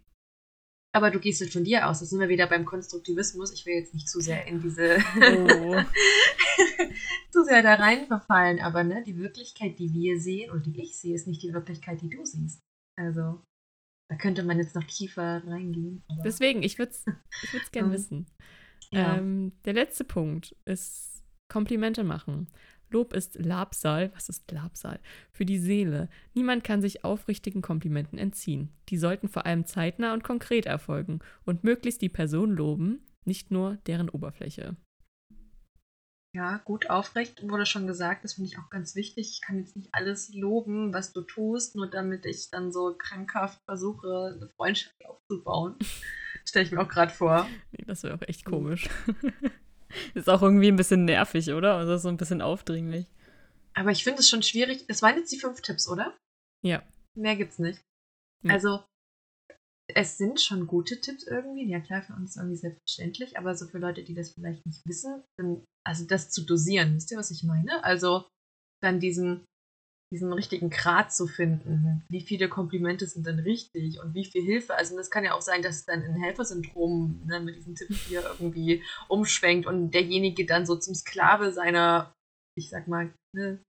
Aber 0.92 1.11
du 1.11 1.20
gehst 1.20 1.40
jetzt 1.40 1.53
von 1.53 1.62
dir 1.64 1.88
aus. 1.88 2.00
Da 2.00 2.07
sind 2.07 2.18
wir 2.20 2.29
wieder 2.29 2.48
beim 2.48 2.64
Konstruktivismus. 2.64 3.53
Ich 3.53 3.64
will 3.64 3.74
jetzt 3.74 3.94
nicht 3.94 4.09
zu 4.09 4.20
sehr 4.20 4.46
in 4.46 4.61
diese 4.61 4.98
Oh. 5.16 5.81
zu 7.31 7.44
sehr 7.44 7.62
da 7.62 7.74
rein 7.74 8.07
verfallen, 8.07 8.61
aber 8.61 8.83
ne, 8.85 9.03
die 9.05 9.16
Wirklichkeit, 9.16 9.79
die 9.79 9.92
wir 9.92 10.20
sehen 10.20 10.50
oder 10.50 10.61
die 10.61 10.83
ich 10.83 10.98
sehe, 10.98 11.14
ist 11.14 11.26
nicht 11.29 11.42
die 11.42 11.53
Wirklichkeit, 11.53 12.00
die 12.03 12.11
du 12.11 12.24
siehst. 12.24 12.61
Also, 12.98 13.40
da 14.11 14.16
könnte 14.16 14.42
man 14.42 14.59
jetzt 14.59 14.74
noch 14.74 14.85
tiefer 14.85 15.42
reingehen. 15.46 16.03
Deswegen, 16.24 16.62
ich 16.62 16.79
würde 16.79 16.90
es 16.92 17.05
ich 17.44 17.53
würd's 17.53 17.70
gern 17.70 17.87
Ähm, 17.87 17.92
wissen. 17.92 18.26
ja. 18.90 19.16
Ähm, 19.16 19.53
der 19.64 19.74
letzte 19.74 20.05
Punkt 20.05 20.57
ist 20.64 21.22
Komplimente 21.48 22.03
machen. 22.05 22.48
Lob 22.92 23.12
ist 23.12 23.37
Labsal, 23.37 24.11
was 24.14 24.29
ist 24.29 24.50
Labsal? 24.50 24.98
Für 25.31 25.44
die 25.44 25.59
Seele. 25.59 26.09
Niemand 26.35 26.64
kann 26.64 26.83
sich 26.83 27.05
aufrichtigen 27.05 27.62
Komplimenten 27.62 28.18
entziehen. 28.18 28.70
Die 28.88 28.98
sollten 28.98 29.29
vor 29.29 29.46
allem 29.46 29.64
zeitnah 29.64 30.12
und 30.12 30.24
konkret 30.24 30.66
erfolgen 30.66 31.20
und 31.44 31.62
möglichst 31.62 32.03
die 32.03 32.09
Person 32.09 32.50
loben, 32.50 33.00
nicht 33.24 33.50
nur 33.50 33.76
deren 33.87 34.09
Oberfläche. 34.09 34.76
ja, 36.33 36.59
gut 36.59 36.90
aufrecht 36.90 37.48
wurde 37.48 37.66
schon 37.66 37.87
gesagt, 37.87 38.24
das 38.24 38.35
finde 38.35 38.50
ich 38.50 38.59
auch 38.59 38.70
ganz 38.70 38.94
wichtig. 38.94 39.31
Ich 39.33 39.40
kann 39.40 39.59
jetzt 39.59 39.76
nicht 39.76 39.88
alles 39.92 40.33
loben, 40.35 40.92
was 40.92 41.12
du 41.12 41.22
tust, 41.22 41.76
nur 41.76 41.88
damit 41.88 42.24
ich 42.26 42.50
dann 42.50 42.72
so 42.72 42.94
krankhaft 42.96 43.61
versuche, 43.64 44.35
eine 44.37 44.48
Freundschaft 44.48 45.05
aufzubauen. 45.07 45.76
Stelle 46.44 46.64
ich 46.64 46.72
mir 46.72 46.81
auch 46.81 46.88
gerade 46.88 47.12
vor. 47.12 47.48
Nee, 47.72 47.85
das 47.87 48.03
wäre 48.03 48.14
auch 48.14 48.22
echt 48.22 48.44
komisch. 48.44 48.88
Ist 50.14 50.29
auch 50.29 50.42
irgendwie 50.42 50.68
ein 50.68 50.76
bisschen 50.76 51.05
nervig, 51.05 51.50
oder? 51.50 51.76
Also 51.76 51.96
so 51.96 52.09
ein 52.09 52.16
bisschen 52.16 52.42
aufdringlich. 52.42 53.07
Aber 53.74 53.90
ich 53.90 54.05
finde 54.05 54.20
es 54.20 54.29
schon 54.29 54.42
schwierig. 54.42 54.87
Das 54.87 55.03
waren 55.03 55.16
jetzt 55.16 55.33
die 55.33 55.38
fünf 55.38 55.61
Tipps, 55.62 55.88
oder? 55.88 56.16
Ja. 56.62 56.83
Mehr 57.16 57.37
gibt's 57.37 57.59
nicht. 57.59 57.81
Ja. 58.42 58.55
Also, 58.55 58.85
es 59.94 60.18
sind 60.18 60.40
schon 60.40 60.66
gute 60.66 61.00
Tipps 61.00 61.26
irgendwie. 61.26 61.68
Ja, 61.68 61.81
klar, 61.81 62.03
für 62.03 62.14
uns 62.14 62.37
irgendwie 62.37 62.57
selbstverständlich, 62.57 63.38
aber 63.38 63.55
so 63.55 63.66
für 63.66 63.79
Leute, 63.79 64.05
die 64.05 64.14
das 64.14 64.33
vielleicht 64.33 64.64
nicht 64.66 64.85
wissen, 64.87 65.24
dann, 65.38 65.64
also 65.85 66.07
das 66.07 66.31
zu 66.31 66.44
dosieren, 66.44 66.94
wisst 66.94 67.11
ihr, 67.11 67.18
was 67.18 67.31
ich 67.31 67.42
meine? 67.42 67.83
Also, 67.85 68.29
dann 68.83 69.00
diesen, 69.00 69.44
diesen 70.12 70.33
richtigen 70.33 70.70
Grad 70.70 71.14
zu 71.14 71.27
finden. 71.27 72.05
Wie 72.09 72.20
viele 72.20 72.49
Komplimente 72.49 73.07
sind 73.07 73.27
denn 73.27 73.38
richtig 73.38 74.01
und 74.01 74.14
wie 74.14 74.25
viel 74.25 74.42
Hilfe? 74.42 74.75
Also, 74.75 74.96
das 74.96 75.11
kann 75.11 75.25
ja 75.25 75.35
auch 75.35 75.42
sein, 75.42 75.62
dass 75.62 75.77
es 75.77 75.85
dann 75.85 76.03
in 76.03 76.16
Helfersyndrom 76.16 77.23
ne, 77.27 77.40
mit 77.40 77.57
diesen 77.57 77.77
Tipps 77.77 78.07
hier 78.07 78.23
irgendwie 78.23 78.83
umschwenkt 79.09 79.66
und 79.66 79.92
derjenige 79.92 80.46
dann 80.46 80.66
so 80.66 80.77
zum 80.77 80.94
Sklave 80.94 81.53
seiner, 81.53 82.12
ich 82.59 82.70
sag 82.70 82.88
mal, 82.88 83.12
ne, 83.37 83.62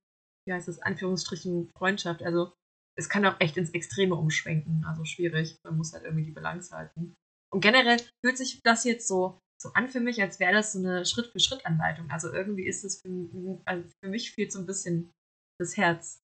wie 0.47 0.53
heißt 0.53 0.67
das, 0.67 0.81
Anführungsstrichen 0.81 1.69
Freundschaft. 1.77 2.23
Also, 2.23 2.53
es 2.97 3.07
kann 3.07 3.25
auch 3.25 3.39
echt 3.39 3.57
ins 3.57 3.71
Extreme 3.71 4.15
umschwenken. 4.15 4.83
Also 4.85 5.05
schwierig. 5.05 5.57
Man 5.63 5.77
muss 5.77 5.93
halt 5.93 6.03
irgendwie 6.03 6.25
die 6.25 6.31
Balance 6.31 6.75
halten. 6.75 7.13
Und 7.53 7.61
generell 7.61 7.99
fühlt 8.23 8.37
sich 8.37 8.59
das 8.63 8.83
jetzt 8.83 9.07
so, 9.07 9.39
so 9.61 9.71
an 9.73 9.89
für 9.89 9.99
mich, 9.99 10.21
als 10.21 10.39
wäre 10.39 10.53
das 10.53 10.73
so 10.73 10.79
eine 10.79 11.05
Schritt-für-Schritt-Anleitung. 11.05 12.09
Also 12.09 12.31
irgendwie 12.31 12.65
ist 12.65 12.83
es 12.83 13.01
für, 13.01 13.61
also 13.65 13.89
für 14.03 14.09
mich 14.09 14.31
fehlt 14.31 14.51
so 14.51 14.59
ein 14.59 14.65
bisschen 14.65 15.11
das 15.59 15.77
Herz. 15.77 16.20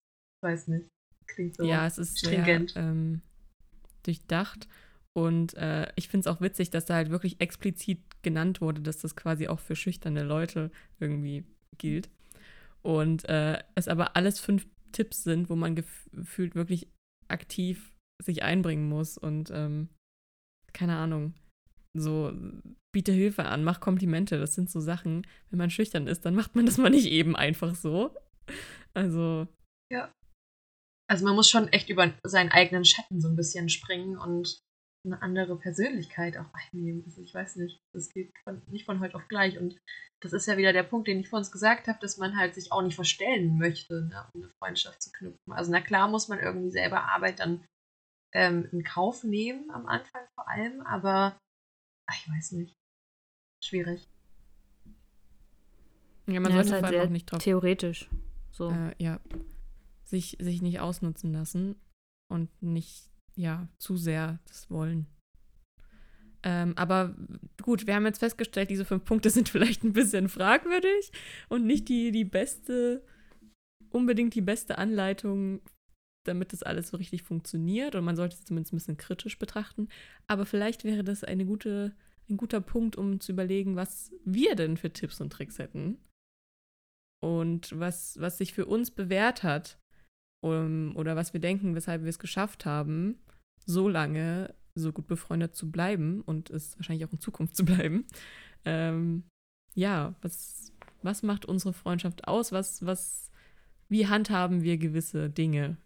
Weiß 0.47 0.67
nicht. 0.69 0.87
Klingt 1.27 1.57
so. 1.57 1.65
Ja, 1.65 1.85
es 1.85 1.97
ist 1.97 2.19
stringent. 2.19 2.71
sehr 2.71 2.83
ähm, 2.83 3.21
durchdacht. 4.03 4.69
Und 5.13 5.55
äh, 5.55 5.91
ich 5.95 6.07
finde 6.07 6.29
es 6.29 6.33
auch 6.33 6.39
witzig, 6.39 6.69
dass 6.69 6.85
da 6.85 6.93
halt 6.93 7.09
wirklich 7.09 7.41
explizit 7.41 7.99
genannt 8.21 8.61
wurde, 8.61 8.81
dass 8.81 8.99
das 8.99 9.15
quasi 9.17 9.49
auch 9.49 9.59
für 9.59 9.75
schüchterne 9.75 10.23
Leute 10.23 10.71
irgendwie 10.99 11.43
gilt. 11.77 12.09
Und 12.81 13.27
äh, 13.27 13.61
es 13.75 13.89
aber 13.89 14.15
alles 14.15 14.39
fünf 14.39 14.67
Tipps 14.93 15.23
sind, 15.23 15.49
wo 15.49 15.55
man 15.57 15.75
gef- 15.75 16.09
gefühlt 16.13 16.55
wirklich 16.55 16.87
aktiv 17.27 17.93
sich 18.23 18.43
einbringen 18.43 18.87
muss. 18.87 19.17
Und 19.17 19.51
ähm, 19.51 19.89
keine 20.71 20.95
Ahnung, 20.95 21.33
so 21.93 22.31
biete 22.93 23.11
Hilfe 23.11 23.45
an, 23.45 23.65
mach 23.65 23.81
Komplimente. 23.81 24.39
Das 24.39 24.55
sind 24.55 24.69
so 24.69 24.79
Sachen, 24.79 25.27
wenn 25.49 25.57
man 25.57 25.71
schüchtern 25.71 26.07
ist, 26.07 26.25
dann 26.25 26.35
macht 26.35 26.55
man 26.55 26.65
das 26.65 26.77
mal 26.77 26.89
nicht 26.89 27.07
eben 27.07 27.35
einfach 27.35 27.75
so. 27.75 28.15
Also, 28.93 29.47
Also 31.09 31.25
man 31.25 31.35
muss 31.35 31.49
schon 31.49 31.69
echt 31.69 31.89
über 31.89 32.13
seinen 32.23 32.51
eigenen 32.51 32.85
Schatten 32.85 33.21
so 33.21 33.29
ein 33.29 33.35
bisschen 33.35 33.69
springen 33.69 34.17
und 34.17 34.59
eine 35.05 35.21
andere 35.21 35.57
Persönlichkeit 35.57 36.37
auch 36.37 36.49
einnehmen. 36.53 37.03
Also 37.05 37.21
ich 37.21 37.33
weiß 37.33 37.55
nicht, 37.57 37.79
das 37.93 38.09
geht 38.09 38.31
von, 38.43 38.61
nicht 38.67 38.85
von 38.85 38.99
heute 38.99 39.15
auf 39.15 39.27
gleich. 39.27 39.57
Und 39.57 39.79
das 40.21 40.33
ist 40.33 40.47
ja 40.47 40.57
wieder 40.57 40.73
der 40.73 40.83
Punkt, 40.83 41.07
den 41.07 41.19
ich 41.19 41.29
vor 41.29 41.39
uns 41.39 41.51
gesagt 41.51 41.87
habe, 41.87 41.99
dass 42.01 42.17
man 42.17 42.37
halt 42.37 42.55
sich 42.55 42.71
auch 42.71 42.81
nicht 42.81 42.95
verstellen 42.95 43.57
möchte, 43.57 44.03
ne, 44.03 44.27
um 44.33 44.43
eine 44.43 44.51
Freundschaft 44.59 45.01
zu 45.01 45.11
knüpfen. 45.11 45.53
Also 45.53 45.71
na 45.71 45.81
klar 45.81 46.09
muss 46.09 46.27
man 46.27 46.39
irgendwie 46.39 46.71
selber 46.71 47.03
Arbeit 47.03 47.39
dann 47.39 47.65
ähm, 48.33 48.67
in 48.71 48.83
Kauf 48.83 49.23
nehmen, 49.23 49.71
am 49.71 49.87
Anfang 49.87 50.27
vor 50.35 50.49
allem, 50.49 50.81
aber 50.81 51.37
ach, 52.09 52.15
ich 52.15 52.29
weiß 52.29 52.51
nicht. 52.53 52.73
Schwierig. 53.63 54.07
ja, 56.27 56.39
man 56.39 56.51
ja, 56.51 56.63
sollte 56.63 56.81
halt 56.81 56.87
sehr 56.93 57.03
auch 57.03 57.09
nicht 57.09 57.31
drauf 57.31 57.41
theoretisch. 57.41 58.09
So. 58.51 58.71
äh, 58.71 58.93
ja, 58.97 59.19
sich, 60.07 60.37
sich 60.39 60.61
nicht 60.61 60.79
ausnutzen 60.79 61.31
lassen 61.31 61.75
und 62.31 62.49
nicht, 62.61 63.09
ja, 63.35 63.67
zu 63.77 63.97
sehr 63.97 64.39
das 64.45 64.69
wollen. 64.71 65.07
Ähm, 66.43 66.73
aber 66.77 67.15
gut, 67.61 67.87
wir 67.87 67.95
haben 67.95 68.05
jetzt 68.05 68.19
festgestellt, 68.19 68.69
diese 68.69 68.85
fünf 68.85 69.03
Punkte 69.03 69.29
sind 69.31 69.49
vielleicht 69.49 69.83
ein 69.83 69.93
bisschen 69.93 70.29
fragwürdig 70.29 71.11
und 71.49 71.65
nicht 71.65 71.89
die, 71.89 72.11
die 72.11 72.25
beste, 72.25 73.03
unbedingt 73.89 74.33
die 74.33 74.41
beste 74.41 74.77
Anleitung, 74.77 75.61
damit 76.25 76.53
das 76.53 76.63
alles 76.63 76.89
so 76.89 76.97
richtig 76.97 77.23
funktioniert. 77.23 77.95
Und 77.95 78.05
man 78.05 78.15
sollte 78.15 78.35
es 78.35 78.45
zumindest 78.45 78.73
ein 78.73 78.77
bisschen 78.77 78.97
kritisch 78.97 79.39
betrachten. 79.39 79.89
Aber 80.27 80.45
vielleicht 80.45 80.83
wäre 80.83 81.03
das 81.03 81.23
eine 81.23 81.45
gute, 81.45 81.95
ein 82.29 82.37
guter 82.37 82.61
Punkt, 82.61 82.95
um 82.95 83.19
zu 83.19 83.31
überlegen, 83.31 83.75
was 83.75 84.11
wir 84.23 84.55
denn 84.55 84.77
für 84.77 84.91
Tipps 84.91 85.19
und 85.21 85.31
Tricks 85.31 85.59
hätten 85.59 85.97
und 87.21 87.77
was, 87.79 88.19
was 88.19 88.37
sich 88.37 88.53
für 88.53 88.65
uns 88.65 88.91
bewährt 88.91 89.43
hat 89.43 89.79
um, 90.41 90.95
oder 90.95 91.15
was 91.15 91.33
wir 91.33 91.39
denken, 91.39 91.75
weshalb 91.75 92.03
wir 92.03 92.09
es 92.09 92.19
geschafft 92.19 92.65
haben, 92.65 93.19
so 93.65 93.89
lange 93.89 94.53
so 94.75 94.91
gut 94.91 95.07
befreundet 95.07 95.55
zu 95.55 95.71
bleiben 95.71 96.21
und 96.21 96.49
es 96.49 96.77
wahrscheinlich 96.77 97.05
auch 97.07 97.13
in 97.13 97.19
Zukunft 97.19 97.55
zu 97.55 97.65
bleiben. 97.65 98.05
Ähm, 98.65 99.23
ja, 99.73 100.13
was, 100.21 100.71
Was 101.01 101.23
macht 101.23 101.45
unsere 101.45 101.73
Freundschaft 101.73 102.27
aus? 102.27 102.51
Was, 102.51 102.85
was, 102.85 103.31
wie 103.89 104.07
handhaben 104.07 104.61
wir 104.61 104.77
gewisse 104.77 105.29
Dinge 105.29 105.77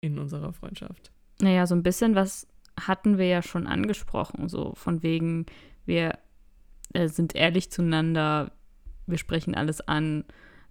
in 0.00 0.18
unserer 0.18 0.52
Freundschaft? 0.52 1.12
Naja, 1.40 1.66
so 1.66 1.74
ein 1.74 1.82
bisschen 1.82 2.14
was 2.14 2.46
hatten 2.80 3.18
wir 3.18 3.26
ja 3.26 3.42
schon 3.42 3.66
angesprochen, 3.66 4.48
so 4.48 4.74
von 4.74 5.02
wegen, 5.02 5.46
wir 5.86 6.18
äh, 6.92 7.08
sind 7.08 7.34
ehrlich 7.34 7.70
zueinander, 7.70 8.52
wir 9.06 9.18
sprechen 9.18 9.54
alles 9.54 9.80
an, 9.80 10.24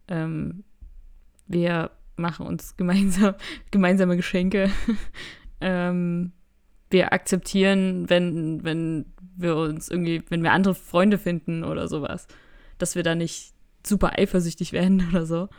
ähm, 0.08 0.64
wir 1.48 1.92
machen 2.16 2.46
uns 2.46 2.78
gemeinsam, 2.78 3.36
gemeinsame 3.72 4.16
Geschenke. 4.16 4.72
ähm, 5.62 6.34
wir 6.90 7.12
akzeptieren, 7.12 8.10
wenn, 8.10 8.64
wenn 8.64 9.14
wir 9.36 9.56
uns 9.56 9.90
irgendwie, 9.90 10.24
wenn 10.30 10.44
wir 10.44 10.52
andere 10.52 10.76
Freunde 10.76 11.18
finden 11.18 11.64
oder 11.64 11.88
sowas, 11.88 12.28
dass 12.78 12.96
wir 12.96 13.04
da 13.04 13.16
nicht 13.16 13.54
super 13.86 14.18
eifersüchtig 14.18 14.74
werden 14.74 15.08
oder 15.10 15.26
so. 15.26 15.50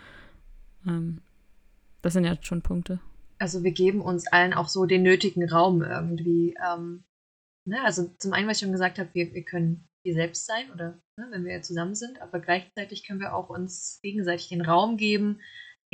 Ähm, 0.86 1.20
das 2.02 2.12
sind 2.12 2.24
ja 2.24 2.36
schon 2.40 2.62
Punkte. 2.62 3.00
Also 3.38 3.64
wir 3.64 3.72
geben 3.72 4.00
uns 4.00 4.26
allen 4.28 4.54
auch 4.54 4.68
so 4.68 4.86
den 4.86 5.02
nötigen 5.02 5.48
Raum 5.48 5.82
irgendwie. 5.82 6.54
Ähm, 6.64 7.04
ne? 7.66 7.82
Also 7.84 8.08
zum 8.18 8.32
einen, 8.32 8.48
was 8.48 8.58
ich 8.58 8.62
schon 8.62 8.72
gesagt 8.72 8.98
habe, 8.98 9.10
wir, 9.12 9.34
wir 9.34 9.44
können 9.44 9.88
wir 10.04 10.14
selbst 10.14 10.46
sein 10.46 10.70
oder 10.72 11.00
ne, 11.16 11.28
wenn 11.30 11.44
wir 11.44 11.62
zusammen 11.62 11.94
sind, 11.94 12.20
aber 12.20 12.38
gleichzeitig 12.38 13.06
können 13.06 13.20
wir 13.20 13.34
auch 13.34 13.48
uns 13.48 14.00
gegenseitig 14.02 14.50
den 14.50 14.60
Raum 14.60 14.96
geben, 14.96 15.40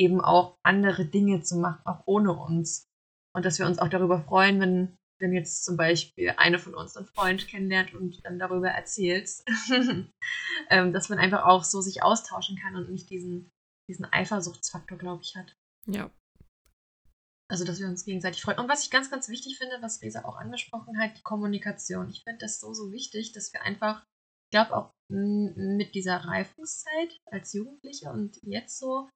eben 0.00 0.20
auch 0.22 0.58
andere 0.62 1.04
Dinge 1.04 1.42
zu 1.42 1.56
machen, 1.56 1.82
auch 1.84 2.02
ohne 2.06 2.32
uns. 2.32 2.88
Und 3.36 3.44
dass 3.44 3.58
wir 3.58 3.66
uns 3.66 3.78
auch 3.78 3.88
darüber 3.88 4.22
freuen, 4.22 4.58
wenn, 4.58 4.96
wenn 5.20 5.34
jetzt 5.34 5.64
zum 5.64 5.76
Beispiel 5.76 6.30
eine 6.38 6.58
von 6.58 6.74
uns 6.74 6.96
einen 6.96 7.06
Freund 7.06 7.46
kennenlernt 7.46 7.94
und 7.94 8.24
dann 8.24 8.38
darüber 8.38 8.70
erzählt, 8.70 9.28
ähm, 10.70 10.92
dass 10.92 11.10
man 11.10 11.18
einfach 11.18 11.44
auch 11.44 11.64
so 11.64 11.82
sich 11.82 12.02
austauschen 12.02 12.56
kann 12.56 12.76
und 12.76 12.90
nicht 12.90 13.10
diesen, 13.10 13.50
diesen 13.88 14.10
Eifersuchtsfaktor, 14.10 14.96
glaube 14.96 15.22
ich, 15.22 15.36
hat. 15.36 15.54
Ja. 15.86 16.10
Also, 17.50 17.64
dass 17.64 17.78
wir 17.78 17.88
uns 17.88 18.04
gegenseitig 18.04 18.42
freuen. 18.42 18.58
Und 18.58 18.68
was 18.68 18.84
ich 18.84 18.90
ganz, 18.90 19.10
ganz 19.10 19.28
wichtig 19.28 19.58
finde, 19.58 19.82
was 19.82 20.00
Lisa 20.00 20.24
auch 20.24 20.36
angesprochen 20.36 20.98
hat, 20.98 21.18
die 21.18 21.22
Kommunikation. 21.22 22.08
Ich 22.08 22.22
finde 22.22 22.38
das 22.38 22.58
so, 22.58 22.72
so 22.72 22.90
wichtig, 22.90 23.32
dass 23.32 23.52
wir 23.52 23.62
einfach, 23.62 24.02
ich 24.46 24.50
glaube 24.52 24.74
auch 24.74 24.92
mit 25.10 25.94
dieser 25.94 26.16
Reifungszeit 26.16 27.18
als 27.26 27.52
Jugendliche 27.52 28.10
und 28.10 28.38
jetzt 28.42 28.78
so, 28.78 29.10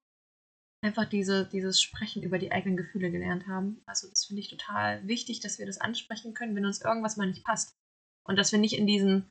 einfach 0.84 1.06
diese, 1.06 1.46
dieses 1.46 1.80
Sprechen 1.80 2.22
über 2.22 2.38
die 2.38 2.52
eigenen 2.52 2.76
Gefühle 2.76 3.10
gelernt 3.10 3.46
haben. 3.46 3.82
Also 3.86 4.08
das 4.08 4.26
finde 4.26 4.40
ich 4.40 4.50
total 4.50 5.06
wichtig, 5.06 5.40
dass 5.40 5.58
wir 5.58 5.66
das 5.66 5.80
ansprechen 5.80 6.34
können, 6.34 6.54
wenn 6.54 6.66
uns 6.66 6.82
irgendwas 6.82 7.16
mal 7.16 7.26
nicht 7.26 7.44
passt. 7.44 7.74
Und 8.26 8.38
dass 8.38 8.52
wir 8.52 8.58
nicht 8.58 8.76
in 8.78 8.86
diesen 8.86 9.30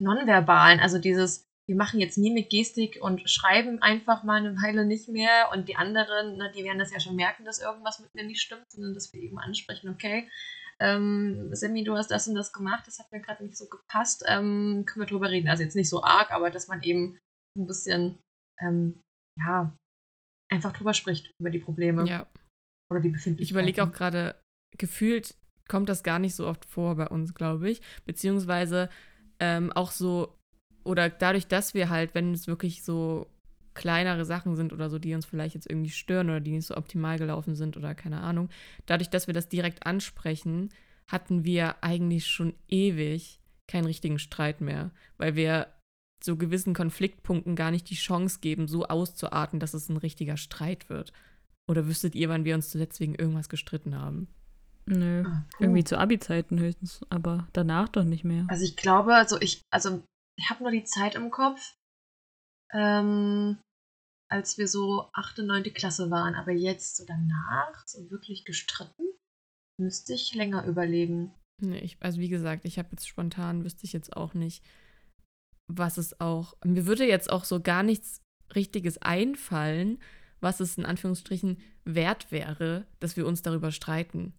nonverbalen, 0.00 0.80
also 0.80 0.98
dieses, 0.98 1.44
wir 1.68 1.76
machen 1.76 2.00
jetzt 2.00 2.18
Mimik, 2.18 2.50
Gestik 2.50 2.98
und 3.00 3.28
schreiben 3.28 3.82
einfach 3.82 4.24
mal 4.24 4.36
eine 4.36 4.56
Weile 4.56 4.84
nicht 4.84 5.08
mehr 5.08 5.50
und 5.52 5.68
die 5.68 5.76
anderen, 5.76 6.36
na, 6.38 6.50
die 6.52 6.64
werden 6.64 6.78
das 6.78 6.92
ja 6.92 7.00
schon 7.00 7.16
merken, 7.16 7.44
dass 7.44 7.60
irgendwas 7.60 8.00
mit 8.00 8.14
mir 8.14 8.24
nicht 8.24 8.40
stimmt, 8.40 8.70
sondern 8.70 8.94
dass 8.94 9.12
wir 9.12 9.20
eben 9.20 9.38
ansprechen, 9.38 9.88
okay, 9.88 10.28
ähm, 10.80 11.54
Sammy, 11.54 11.84
du 11.84 11.96
hast 11.96 12.10
das 12.10 12.26
und 12.26 12.34
das 12.34 12.52
gemacht, 12.52 12.86
das 12.86 12.98
hat 12.98 13.12
mir 13.12 13.20
gerade 13.20 13.44
nicht 13.44 13.56
so 13.56 13.68
gepasst, 13.68 14.24
ähm, 14.26 14.84
können 14.86 15.04
wir 15.04 15.06
drüber 15.06 15.30
reden. 15.30 15.48
Also 15.48 15.62
jetzt 15.62 15.76
nicht 15.76 15.88
so 15.88 16.02
arg, 16.02 16.32
aber 16.32 16.50
dass 16.50 16.66
man 16.66 16.82
eben 16.82 17.18
ein 17.56 17.66
bisschen, 17.66 18.18
ähm, 18.60 19.00
ja, 19.38 19.72
einfach 20.52 20.72
drüber 20.72 20.94
spricht, 20.94 21.34
über 21.38 21.50
die 21.50 21.58
Probleme. 21.58 22.06
Ja. 22.06 22.26
Oder 22.90 23.00
die 23.00 23.08
Befindlichkeiten. 23.08 23.42
Ich 23.42 23.50
überlege 23.50 23.82
auch 23.82 23.92
gerade, 23.92 24.36
gefühlt 24.76 25.34
kommt 25.68 25.88
das 25.88 26.02
gar 26.02 26.18
nicht 26.18 26.34
so 26.34 26.46
oft 26.46 26.64
vor 26.66 26.96
bei 26.96 27.08
uns, 27.08 27.34
glaube 27.34 27.70
ich. 27.70 27.80
Beziehungsweise 28.04 28.90
ähm, 29.40 29.72
auch 29.72 29.90
so, 29.90 30.38
oder 30.84 31.08
dadurch, 31.08 31.46
dass 31.46 31.74
wir 31.74 31.88
halt, 31.88 32.14
wenn 32.14 32.32
es 32.32 32.46
wirklich 32.46 32.82
so 32.82 33.26
kleinere 33.74 34.26
Sachen 34.26 34.54
sind 34.54 34.74
oder 34.74 34.90
so, 34.90 34.98
die 34.98 35.14
uns 35.14 35.24
vielleicht 35.24 35.54
jetzt 35.54 35.70
irgendwie 35.70 35.90
stören 35.90 36.28
oder 36.28 36.40
die 36.40 36.52
nicht 36.52 36.66
so 36.66 36.76
optimal 36.76 37.18
gelaufen 37.18 37.54
sind 37.54 37.76
oder 37.78 37.94
keine 37.94 38.20
Ahnung, 38.20 38.50
dadurch, 38.84 39.08
dass 39.08 39.26
wir 39.26 39.34
das 39.34 39.48
direkt 39.48 39.86
ansprechen, 39.86 40.68
hatten 41.06 41.44
wir 41.44 41.82
eigentlich 41.82 42.26
schon 42.26 42.54
ewig 42.68 43.40
keinen 43.66 43.86
richtigen 43.86 44.18
Streit 44.18 44.60
mehr, 44.60 44.90
weil 45.16 45.34
wir 45.34 45.68
so 46.24 46.36
gewissen 46.36 46.74
Konfliktpunkten 46.74 47.56
gar 47.56 47.70
nicht 47.70 47.88
die 47.90 47.94
Chance 47.96 48.38
geben, 48.40 48.68
so 48.68 48.84
auszuarten, 48.86 49.60
dass 49.60 49.74
es 49.74 49.88
ein 49.88 49.96
richtiger 49.96 50.36
Streit 50.36 50.88
wird. 50.88 51.12
Oder 51.68 51.86
wüsstet 51.86 52.14
ihr, 52.14 52.28
wann 52.28 52.44
wir 52.44 52.54
uns 52.54 52.70
zuletzt 52.70 53.00
wegen 53.00 53.14
irgendwas 53.14 53.48
gestritten 53.48 53.96
haben? 53.96 54.28
Nö, 54.86 55.22
Ah, 55.26 55.44
puh. 55.56 55.62
irgendwie 55.64 55.84
zu 55.84 55.96
Abi-Zeiten 55.98 56.58
höchstens, 56.58 57.00
aber 57.08 57.46
danach 57.52 57.88
doch 57.88 58.04
nicht 58.04 58.24
mehr. 58.24 58.46
Also 58.48 58.64
ich 58.64 58.76
glaube, 58.76 59.14
also 59.14 59.40
ich, 59.40 59.62
also 59.70 60.02
ich 60.36 60.50
habe 60.50 60.62
nur 60.62 60.72
die 60.72 60.84
Zeit 60.84 61.14
im 61.14 61.30
Kopf, 61.30 61.76
ähm, 62.72 63.58
als 64.28 64.58
wir 64.58 64.66
so 64.66 65.08
8., 65.12 65.38
9. 65.38 65.62
Klasse 65.74 66.10
waren, 66.10 66.34
aber 66.34 66.52
jetzt 66.52 66.96
so 66.96 67.04
danach, 67.06 67.82
so 67.86 68.10
wirklich 68.10 68.44
gestritten, 68.44 69.04
müsste 69.78 70.14
ich 70.14 70.34
länger 70.34 70.64
überlegen. 70.66 71.32
Nee, 71.60 71.78
ich, 71.78 71.96
also 72.00 72.18
wie 72.18 72.28
gesagt, 72.28 72.64
ich 72.64 72.78
habe 72.78 72.88
jetzt 72.92 73.06
spontan, 73.06 73.62
wüsste 73.64 73.84
ich 73.84 73.92
jetzt 73.92 74.16
auch 74.16 74.34
nicht, 74.34 74.64
was 75.78 75.98
es 75.98 76.20
auch. 76.20 76.54
Mir 76.64 76.86
würde 76.86 77.04
jetzt 77.06 77.30
auch 77.30 77.44
so 77.44 77.60
gar 77.60 77.82
nichts 77.82 78.20
Richtiges 78.54 78.98
einfallen, 78.98 79.98
was 80.40 80.60
es 80.60 80.76
in 80.78 80.84
Anführungsstrichen 80.84 81.58
wert 81.84 82.30
wäre, 82.30 82.86
dass 83.00 83.16
wir 83.16 83.26
uns 83.26 83.42
darüber 83.42 83.70
streiten. 83.72 84.34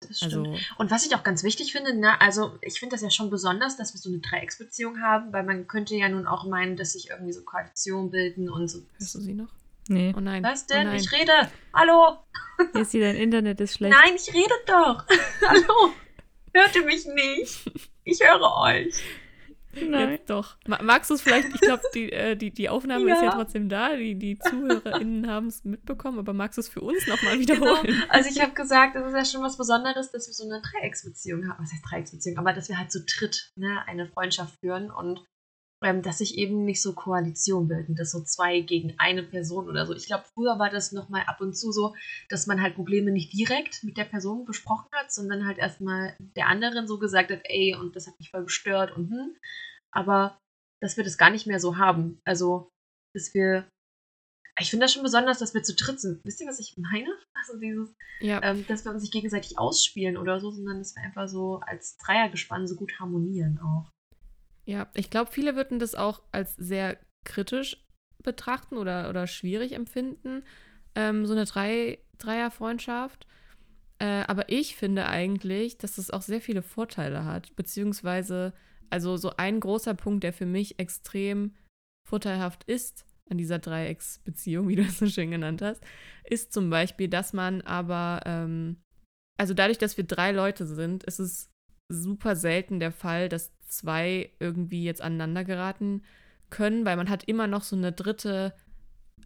Das 0.00 0.18
stimmt. 0.18 0.34
Also, 0.48 0.56
Und 0.78 0.90
was 0.90 1.06
ich 1.06 1.14
auch 1.14 1.22
ganz 1.22 1.42
wichtig 1.44 1.72
finde, 1.72 1.94
ne, 1.96 2.20
also 2.20 2.58
ich 2.60 2.78
finde 2.78 2.94
das 2.94 3.02
ja 3.02 3.10
schon 3.10 3.30
besonders, 3.30 3.76
dass 3.76 3.94
wir 3.94 4.00
so 4.00 4.10
eine 4.10 4.18
Dreiecksbeziehung 4.18 5.00
haben, 5.00 5.32
weil 5.32 5.44
man 5.44 5.66
könnte 5.66 5.94
ja 5.94 6.08
nun 6.08 6.26
auch 6.26 6.44
meinen, 6.44 6.76
dass 6.76 6.92
sich 6.92 7.10
irgendwie 7.10 7.32
so 7.32 7.42
Koalitionen 7.42 8.10
bilden 8.10 8.50
und 8.50 8.68
so. 8.68 8.80
hörst 8.98 9.14
du 9.14 9.20
sie 9.20 9.34
noch? 9.34 9.48
Nee, 9.88 10.14
Oh 10.16 10.20
nein. 10.20 10.42
Was 10.42 10.62
Oh 10.64 10.74
denn? 10.74 10.86
nein. 10.88 10.96
ich 10.96 11.10
rede. 11.12 11.32
Hallo? 11.72 12.18
Jessie, 12.74 13.00
dein 13.00 13.16
Internet 13.16 13.60
ist 13.60 13.74
schlecht. 13.74 13.94
Nein, 13.94 14.14
ich 14.16 14.32
rede 14.32 14.54
doch. 14.66 15.04
Hallo? 15.46 15.92
Hört 16.54 16.74
ihr 16.76 16.84
mich 16.84 17.04
nicht? 17.06 17.70
Ich 18.04 18.20
höre 18.22 18.40
euch. 18.60 18.94
Nein. 19.88 20.10
Jetzt 20.10 20.30
doch. 20.30 20.56
Ma 20.66 20.80
magst 20.82 21.10
du 21.10 21.14
es 21.14 21.22
vielleicht, 21.22 21.48
ich 21.54 21.60
glaube, 21.60 21.82
die, 21.94 22.12
äh, 22.12 22.36
die, 22.36 22.50
die 22.50 22.68
Aufnahme 22.68 23.10
ist 23.12 23.18
ja 23.20 23.24
Ja. 23.24 23.30
trotzdem 23.30 23.68
da, 23.68 23.94
die, 23.96 24.14
die 24.16 24.38
ZuhörerInnen 24.38 25.28
haben 25.28 25.46
es 25.48 25.64
mitbekommen, 25.64 26.18
aber 26.18 26.32
magst 26.32 26.56
du 26.58 26.60
es 26.60 26.68
für 26.68 26.80
uns 26.80 27.06
nochmal 27.06 27.38
wiederholen? 27.38 27.82
Genau. 27.84 28.04
Also 28.08 28.30
ich 28.30 28.40
habe 28.40 28.52
gesagt, 28.52 28.96
es 28.96 29.06
ist 29.06 29.14
ja 29.14 29.24
schon 29.24 29.42
was 29.42 29.56
Besonderes, 29.56 30.10
dass 30.10 30.26
wir 30.28 30.34
so 30.34 30.44
eine 30.44 30.60
Dreiecksbeziehung 30.62 31.48
haben. 31.48 31.62
Was 31.62 31.72
heißt 31.72 31.84
Dreiecksbeziehung? 31.90 32.38
Aber 32.38 32.52
dass 32.52 32.68
wir 32.68 32.78
halt 32.78 32.90
zu 32.92 33.04
dritt 33.04 33.52
ne, 33.56 33.82
eine 33.86 34.06
Freundschaft 34.06 34.58
führen 34.60 34.90
und 34.90 35.24
dass 35.84 36.18
sich 36.18 36.38
eben 36.38 36.64
nicht 36.64 36.82
so 36.82 36.94
Koalition 36.94 37.68
bilden, 37.68 37.94
dass 37.94 38.10
so 38.10 38.22
zwei 38.22 38.60
gegen 38.60 38.94
eine 38.98 39.22
Person 39.22 39.68
oder 39.68 39.86
so. 39.86 39.94
Ich 39.94 40.06
glaube, 40.06 40.24
früher 40.34 40.58
war 40.58 40.70
das 40.70 40.92
nochmal 40.92 41.22
ab 41.26 41.40
und 41.40 41.56
zu 41.56 41.72
so, 41.72 41.94
dass 42.28 42.46
man 42.46 42.62
halt 42.62 42.74
Probleme 42.74 43.10
nicht 43.10 43.32
direkt 43.32 43.84
mit 43.84 43.96
der 43.96 44.04
Person 44.04 44.44
besprochen 44.44 44.88
hat, 44.92 45.12
sondern 45.12 45.46
halt 45.46 45.58
erstmal 45.58 46.16
der 46.18 46.48
anderen 46.48 46.86
so 46.86 46.98
gesagt 46.98 47.30
hat, 47.30 47.40
ey, 47.44 47.76
und 47.78 47.94
das 47.96 48.06
hat 48.06 48.18
mich 48.18 48.30
voll 48.30 48.44
gestört 48.44 48.96
und 48.96 49.10
hm. 49.10 49.36
Aber 49.92 50.38
dass 50.84 50.96
wir 50.96 51.04
das 51.04 51.18
gar 51.18 51.30
nicht 51.30 51.46
mehr 51.46 51.60
so 51.60 51.78
haben. 51.78 52.20
Also, 52.24 52.68
dass 53.14 53.32
wir. 53.34 53.68
Ich 54.60 54.70
finde 54.70 54.84
das 54.84 54.92
schon 54.92 55.02
besonders, 55.02 55.40
dass 55.40 55.52
wir 55.52 55.64
zu 55.64 55.74
dritt 55.74 56.00
sind. 56.00 56.24
Wisst 56.24 56.40
ihr, 56.40 56.46
was 56.46 56.60
ich 56.60 56.76
meine? 56.76 57.08
Also 57.46 57.60
dieses, 57.60 57.94
Ja, 58.20 58.42
ähm, 58.42 58.64
dass 58.68 58.86
wir 58.86 58.92
uns 58.92 59.02
nicht 59.02 59.12
gegenseitig 59.12 59.58
ausspielen 59.58 60.16
oder 60.16 60.40
so, 60.40 60.50
sondern 60.50 60.78
dass 60.78 60.96
wir 60.96 61.02
einfach 61.02 61.28
so 61.28 61.60
als 61.60 61.98
Dreiergespann 61.98 62.66
so 62.66 62.74
gut 62.74 62.98
harmonieren 62.98 63.58
auch. 63.58 63.90
Ja. 64.64 64.88
Ich 64.94 65.10
glaube, 65.10 65.30
viele 65.30 65.56
würden 65.56 65.78
das 65.78 65.94
auch 65.94 66.22
als 66.32 66.56
sehr 66.56 66.98
kritisch 67.24 67.84
betrachten 68.22 68.76
oder, 68.76 69.08
oder 69.10 69.26
schwierig 69.26 69.72
empfinden, 69.72 70.42
ähm, 70.94 71.26
so 71.26 71.32
eine 71.32 71.44
Drei 71.44 71.98
Dreierfreundschaft. 72.18 73.26
Äh, 73.98 74.24
aber 74.26 74.48
ich 74.48 74.76
finde 74.76 75.06
eigentlich, 75.06 75.78
dass 75.78 75.98
es 75.98 76.10
auch 76.10 76.22
sehr 76.22 76.40
viele 76.40 76.62
Vorteile 76.62 77.24
hat, 77.24 77.54
beziehungsweise, 77.56 78.52
also 78.90 79.16
so 79.16 79.36
ein 79.36 79.60
großer 79.60 79.94
Punkt, 79.94 80.24
der 80.24 80.32
für 80.32 80.46
mich 80.46 80.78
extrem 80.78 81.54
vorteilhaft 82.08 82.64
ist 82.64 83.06
an 83.30 83.38
dieser 83.38 83.58
Dreiecksbeziehung, 83.58 84.68
wie 84.68 84.76
du 84.76 84.82
es 84.82 84.98
so 84.98 85.06
schön 85.06 85.30
genannt 85.30 85.62
hast, 85.62 85.82
ist 86.24 86.52
zum 86.52 86.70
Beispiel, 86.70 87.08
dass 87.08 87.32
man 87.32 87.62
aber, 87.62 88.20
ähm, 88.24 88.82
also 89.38 89.54
dadurch, 89.54 89.78
dass 89.78 89.96
wir 89.96 90.04
drei 90.04 90.32
Leute 90.32 90.66
sind, 90.66 91.04
ist 91.04 91.18
es 91.18 91.50
super 91.88 92.34
selten 92.34 92.80
der 92.80 92.92
Fall, 92.92 93.28
dass 93.28 93.52
zwei 93.76 94.30
irgendwie 94.38 94.84
jetzt 94.84 95.02
aneinander 95.02 95.44
geraten 95.44 96.02
können, 96.50 96.84
weil 96.84 96.96
man 96.96 97.10
hat 97.10 97.24
immer 97.24 97.46
noch 97.46 97.62
so 97.62 97.76
eine 97.76 97.92
dritte 97.92 98.54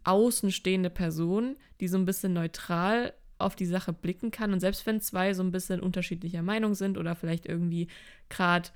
außenstehende 0.04 0.90
Person, 0.90 1.56
die 1.80 1.88
so 1.88 1.98
ein 1.98 2.06
bisschen 2.06 2.32
neutral 2.32 3.12
auf 3.38 3.54
die 3.54 3.66
Sache 3.66 3.92
blicken 3.92 4.30
kann. 4.30 4.52
Und 4.52 4.60
selbst 4.60 4.86
wenn 4.86 5.00
zwei 5.00 5.34
so 5.34 5.42
ein 5.42 5.52
bisschen 5.52 5.80
unterschiedlicher 5.80 6.42
Meinung 6.42 6.74
sind 6.74 6.98
oder 6.98 7.14
vielleicht 7.14 7.46
irgendwie 7.46 7.88
gerade 8.28 8.68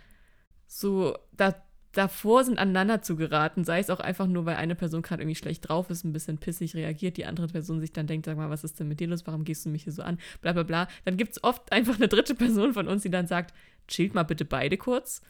so 0.67 1.17
da, 1.37 1.55
davor 1.93 2.45
sind, 2.45 2.59
aneinander 2.59 3.03
zu 3.03 3.17
geraten, 3.17 3.65
sei 3.65 3.81
es 3.81 3.91
auch 3.91 4.01
einfach 4.01 4.27
nur, 4.27 4.47
weil 4.47 4.57
eine 4.57 4.75
Person 4.75 5.03
gerade 5.03 5.23
irgendwie 5.23 5.37
schlecht 5.37 5.69
drauf 5.69 5.91
ist, 5.91 6.05
ein 6.05 6.13
bisschen 6.13 6.39
pissig 6.39 6.75
reagiert, 6.75 7.17
die 7.17 7.27
andere 7.27 7.49
Person 7.49 7.81
sich 7.81 7.93
dann 7.93 8.07
denkt, 8.07 8.27
sag 8.27 8.37
mal, 8.37 8.51
was 8.51 8.65
ist 8.65 8.81
denn 8.81 8.89
mit 8.89 9.01
dir 9.01 9.09
los, 9.09 9.27
warum 9.27 9.45
gehst 9.45 9.67
du 9.67 9.69
mich 9.69 9.85
hier 9.85 9.93
so 9.93 10.03
an, 10.03 10.19
bla 10.41 10.53
bla 10.53 10.63
bla, 10.63 10.89
dann 11.05 11.17
gibt 11.17 11.33
es 11.33 11.45
oft 11.45 11.71
einfach 11.73 11.97
eine 11.97 12.09
dritte 12.09 12.35
Person 12.35 12.73
von 12.73 12.89
uns, 12.89 13.03
die 13.03 13.11
dann 13.11 13.27
sagt, 13.27 13.55
chillt 13.89 14.15
mal 14.15 14.23
bitte 14.23 14.45
beide 14.45 14.77
kurz. 14.77 15.23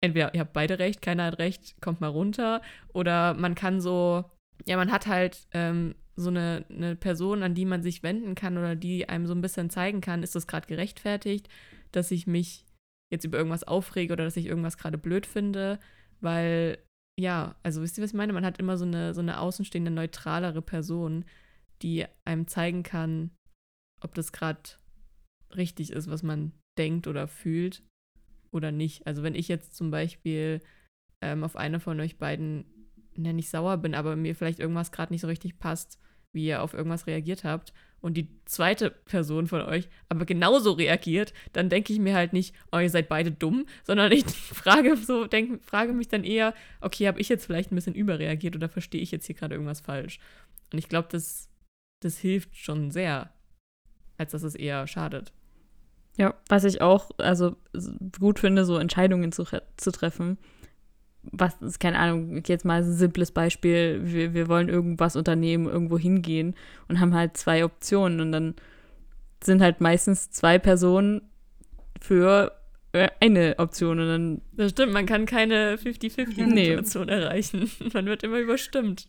Entweder 0.00 0.34
ihr 0.34 0.40
habt 0.40 0.52
beide 0.52 0.78
recht, 0.78 1.02
keiner 1.02 1.24
hat 1.24 1.38
recht, 1.38 1.80
kommt 1.80 2.00
mal 2.00 2.08
runter. 2.08 2.62
Oder 2.92 3.34
man 3.34 3.54
kann 3.54 3.80
so, 3.80 4.24
ja, 4.66 4.76
man 4.76 4.90
hat 4.90 5.06
halt 5.06 5.46
ähm, 5.52 5.94
so 6.16 6.30
eine, 6.30 6.64
eine 6.70 6.96
Person, 6.96 7.42
an 7.42 7.54
die 7.54 7.64
man 7.64 7.82
sich 7.82 8.02
wenden 8.02 8.34
kann 8.34 8.58
oder 8.58 8.76
die 8.76 9.08
einem 9.08 9.26
so 9.26 9.34
ein 9.34 9.40
bisschen 9.40 9.70
zeigen 9.70 10.00
kann, 10.00 10.22
ist 10.22 10.34
das 10.34 10.46
gerade 10.46 10.66
gerechtfertigt, 10.66 11.48
dass 11.92 12.10
ich 12.10 12.26
mich 12.26 12.64
jetzt 13.12 13.24
über 13.24 13.38
irgendwas 13.38 13.64
aufrege 13.64 14.12
oder 14.12 14.24
dass 14.24 14.36
ich 14.36 14.46
irgendwas 14.46 14.78
gerade 14.78 14.98
blöd 14.98 15.26
finde, 15.26 15.78
weil 16.20 16.78
ja, 17.18 17.56
also 17.62 17.82
wisst 17.82 17.98
ihr, 17.98 18.04
was 18.04 18.10
ich 18.10 18.16
meine? 18.16 18.32
Man 18.32 18.46
hat 18.46 18.58
immer 18.58 18.78
so 18.78 18.84
eine, 18.84 19.12
so 19.12 19.20
eine 19.20 19.40
außenstehende, 19.40 19.90
neutralere 19.90 20.62
Person, 20.62 21.24
die 21.82 22.06
einem 22.24 22.46
zeigen 22.46 22.82
kann, 22.82 23.30
ob 24.00 24.14
das 24.14 24.32
gerade 24.32 24.60
richtig 25.54 25.90
ist, 25.90 26.08
was 26.08 26.22
man 26.22 26.52
denkt 26.78 27.06
oder 27.06 27.28
fühlt 27.28 27.82
oder 28.50 28.72
nicht. 28.72 29.06
Also 29.06 29.22
wenn 29.22 29.34
ich 29.34 29.48
jetzt 29.48 29.76
zum 29.76 29.90
Beispiel 29.90 30.60
ähm, 31.20 31.44
auf 31.44 31.56
eine 31.56 31.80
von 31.80 32.00
euch 32.00 32.18
beiden 32.18 32.64
ja, 33.16 33.32
nicht 33.32 33.50
sauer 33.50 33.76
bin, 33.78 33.94
aber 33.94 34.16
mir 34.16 34.34
vielleicht 34.34 34.60
irgendwas 34.60 34.92
gerade 34.92 35.12
nicht 35.12 35.20
so 35.20 35.26
richtig 35.26 35.58
passt, 35.58 35.98
wie 36.32 36.46
ihr 36.46 36.62
auf 36.62 36.74
irgendwas 36.74 37.06
reagiert 37.06 37.44
habt 37.44 37.72
und 38.00 38.14
die 38.16 38.28
zweite 38.44 38.90
Person 38.90 39.46
von 39.46 39.62
euch 39.62 39.88
aber 40.08 40.24
genauso 40.24 40.72
reagiert, 40.72 41.32
dann 41.52 41.68
denke 41.68 41.92
ich 41.92 41.98
mir 41.98 42.14
halt 42.14 42.32
nicht, 42.32 42.54
oh, 42.72 42.78
ihr 42.78 42.90
seid 42.90 43.08
beide 43.08 43.30
dumm, 43.30 43.66
sondern 43.84 44.12
ich 44.12 44.24
frage 44.26 44.96
so, 44.96 45.26
denk, 45.26 45.62
frage 45.62 45.92
mich 45.92 46.08
dann 46.08 46.24
eher, 46.24 46.54
okay, 46.80 47.08
habe 47.08 47.20
ich 47.20 47.28
jetzt 47.28 47.46
vielleicht 47.46 47.72
ein 47.72 47.74
bisschen 47.74 47.94
überreagiert 47.94 48.56
oder 48.56 48.68
verstehe 48.68 49.00
ich 49.00 49.10
jetzt 49.10 49.26
hier 49.26 49.34
gerade 49.34 49.54
irgendwas 49.54 49.80
falsch? 49.80 50.20
Und 50.72 50.78
ich 50.78 50.88
glaube, 50.88 51.08
das, 51.10 51.48
das 52.00 52.18
hilft 52.18 52.56
schon 52.56 52.90
sehr, 52.90 53.32
als 54.16 54.32
dass 54.32 54.44
es 54.44 54.54
eher 54.54 54.86
schadet. 54.86 55.32
Ja, 56.20 56.34
was 56.50 56.64
ich 56.64 56.82
auch 56.82 57.12
also 57.16 57.56
gut 58.18 58.40
finde, 58.40 58.66
so 58.66 58.76
Entscheidungen 58.76 59.32
zu, 59.32 59.44
zu 59.78 59.90
treffen. 59.90 60.36
Was 61.22 61.54
ist, 61.62 61.80
keine 61.80 61.98
Ahnung, 61.98 62.42
jetzt 62.46 62.66
mal 62.66 62.82
ein 62.82 62.92
simples 62.92 63.32
Beispiel. 63.32 64.00
Wir, 64.02 64.34
wir 64.34 64.46
wollen 64.46 64.68
irgendwas 64.68 65.16
unternehmen, 65.16 65.64
irgendwo 65.64 65.96
hingehen 65.96 66.56
und 66.88 67.00
haben 67.00 67.14
halt 67.14 67.38
zwei 67.38 67.64
Optionen 67.64 68.20
und 68.20 68.32
dann 68.32 68.54
sind 69.42 69.62
halt 69.62 69.80
meistens 69.80 70.30
zwei 70.30 70.58
Personen 70.58 71.22
für 72.02 72.52
äh, 72.92 73.08
eine 73.20 73.58
Option 73.58 73.98
und 73.98 74.06
dann. 74.06 74.42
Das 74.52 74.72
stimmt, 74.72 74.92
man 74.92 75.06
kann 75.06 75.24
keine 75.24 75.76
50-50-Situation 75.76 77.06
nee. 77.06 77.12
erreichen. 77.12 77.70
Man 77.94 78.04
wird 78.04 78.24
immer 78.24 78.40
überstimmt. 78.40 79.08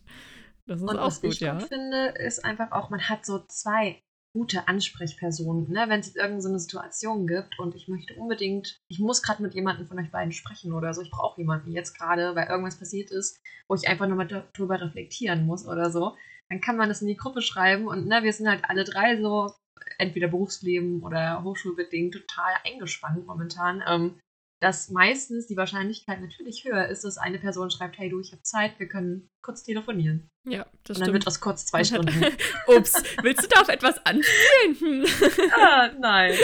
Das 0.66 0.80
ist 0.80 0.88
und 0.88 0.98
auch 0.98 1.08
was 1.08 1.20
gut, 1.20 1.34
ich 1.34 1.40
ja. 1.40 1.58
gut 1.58 1.68
finde, 1.68 2.14
ist 2.24 2.42
einfach 2.42 2.72
auch, 2.72 2.88
man 2.88 3.06
hat 3.06 3.26
so 3.26 3.40
zwei 3.48 4.00
gute 4.34 4.66
Ansprechperson, 4.66 5.70
ne? 5.70 5.84
wenn 5.88 6.00
es 6.00 6.06
jetzt 6.06 6.16
irgendeine 6.16 6.40
so 6.40 6.58
Situation 6.58 7.26
gibt 7.26 7.58
und 7.58 7.74
ich 7.74 7.88
möchte 7.88 8.14
unbedingt, 8.14 8.80
ich 8.88 8.98
muss 8.98 9.22
gerade 9.22 9.42
mit 9.42 9.54
jemandem 9.54 9.86
von 9.86 9.98
euch 9.98 10.10
beiden 10.10 10.32
sprechen 10.32 10.72
oder 10.72 10.94
so, 10.94 11.02
ich 11.02 11.10
brauche 11.10 11.40
jemanden 11.40 11.70
jetzt 11.70 11.98
gerade, 11.98 12.34
weil 12.34 12.48
irgendwas 12.48 12.78
passiert 12.78 13.10
ist, 13.10 13.40
wo 13.68 13.74
ich 13.74 13.88
einfach 13.88 14.06
nur 14.06 14.16
mal 14.16 14.26
darüber 14.26 14.80
reflektieren 14.80 15.44
muss 15.44 15.66
oder 15.66 15.90
so, 15.90 16.16
dann 16.48 16.60
kann 16.60 16.76
man 16.76 16.88
das 16.88 17.02
in 17.02 17.08
die 17.08 17.16
Gruppe 17.16 17.42
schreiben 17.42 17.86
und 17.86 18.06
ne, 18.06 18.22
wir 18.22 18.32
sind 18.32 18.48
halt 18.48 18.64
alle 18.64 18.84
drei 18.84 19.20
so 19.20 19.52
entweder 19.98 20.28
Berufsleben 20.28 21.02
oder 21.02 21.42
hochschulbedingt 21.42 22.14
total 22.14 22.54
eingespannt 22.64 23.26
momentan. 23.26 23.82
Ähm, 23.86 24.18
dass 24.62 24.90
meistens 24.90 25.48
die 25.48 25.56
Wahrscheinlichkeit 25.56 26.20
natürlich 26.20 26.64
höher 26.64 26.86
ist, 26.86 27.02
dass 27.02 27.18
eine 27.18 27.40
Person 27.40 27.68
schreibt, 27.68 27.98
hey 27.98 28.08
du, 28.08 28.20
ich 28.20 28.30
habe 28.30 28.42
Zeit, 28.42 28.78
wir 28.78 28.86
können 28.86 29.28
kurz 29.42 29.64
telefonieren. 29.64 30.30
Ja, 30.48 30.60
das 30.60 30.68
Und 30.68 30.74
dann 30.88 30.94
stimmt. 30.96 31.12
wird 31.14 31.26
das 31.26 31.40
kurz 31.40 31.66
zwei 31.66 31.82
Stunden. 31.82 32.24
Ups, 32.68 33.02
willst 33.22 33.42
du 33.42 33.48
da 33.48 33.62
auf 33.62 33.68
etwas 33.68 33.96
anspielen? 34.06 35.04
ah, 35.60 35.90
nein. 35.98 36.34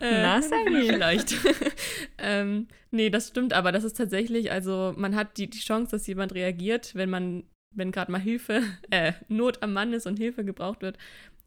äh, 0.00 0.22
Na, 0.22 0.40
Sammy. 0.40 0.86
Vielleicht. 0.86 1.34
ähm, 2.18 2.68
nee, 2.90 3.10
das 3.10 3.28
stimmt, 3.28 3.52
aber 3.52 3.70
das 3.70 3.84
ist 3.84 3.98
tatsächlich, 3.98 4.50
also 4.50 4.94
man 4.96 5.14
hat 5.14 5.36
die, 5.36 5.50
die 5.50 5.60
Chance, 5.60 5.90
dass 5.90 6.06
jemand 6.06 6.34
reagiert, 6.34 6.94
wenn 6.94 7.10
man, 7.10 7.44
wenn 7.74 7.92
gerade 7.92 8.10
mal 8.10 8.20
Hilfe, 8.20 8.62
äh, 8.88 9.12
Not 9.28 9.62
am 9.62 9.74
Mann 9.74 9.92
ist 9.92 10.06
und 10.06 10.18
Hilfe 10.18 10.42
gebraucht 10.42 10.80
wird, 10.80 10.96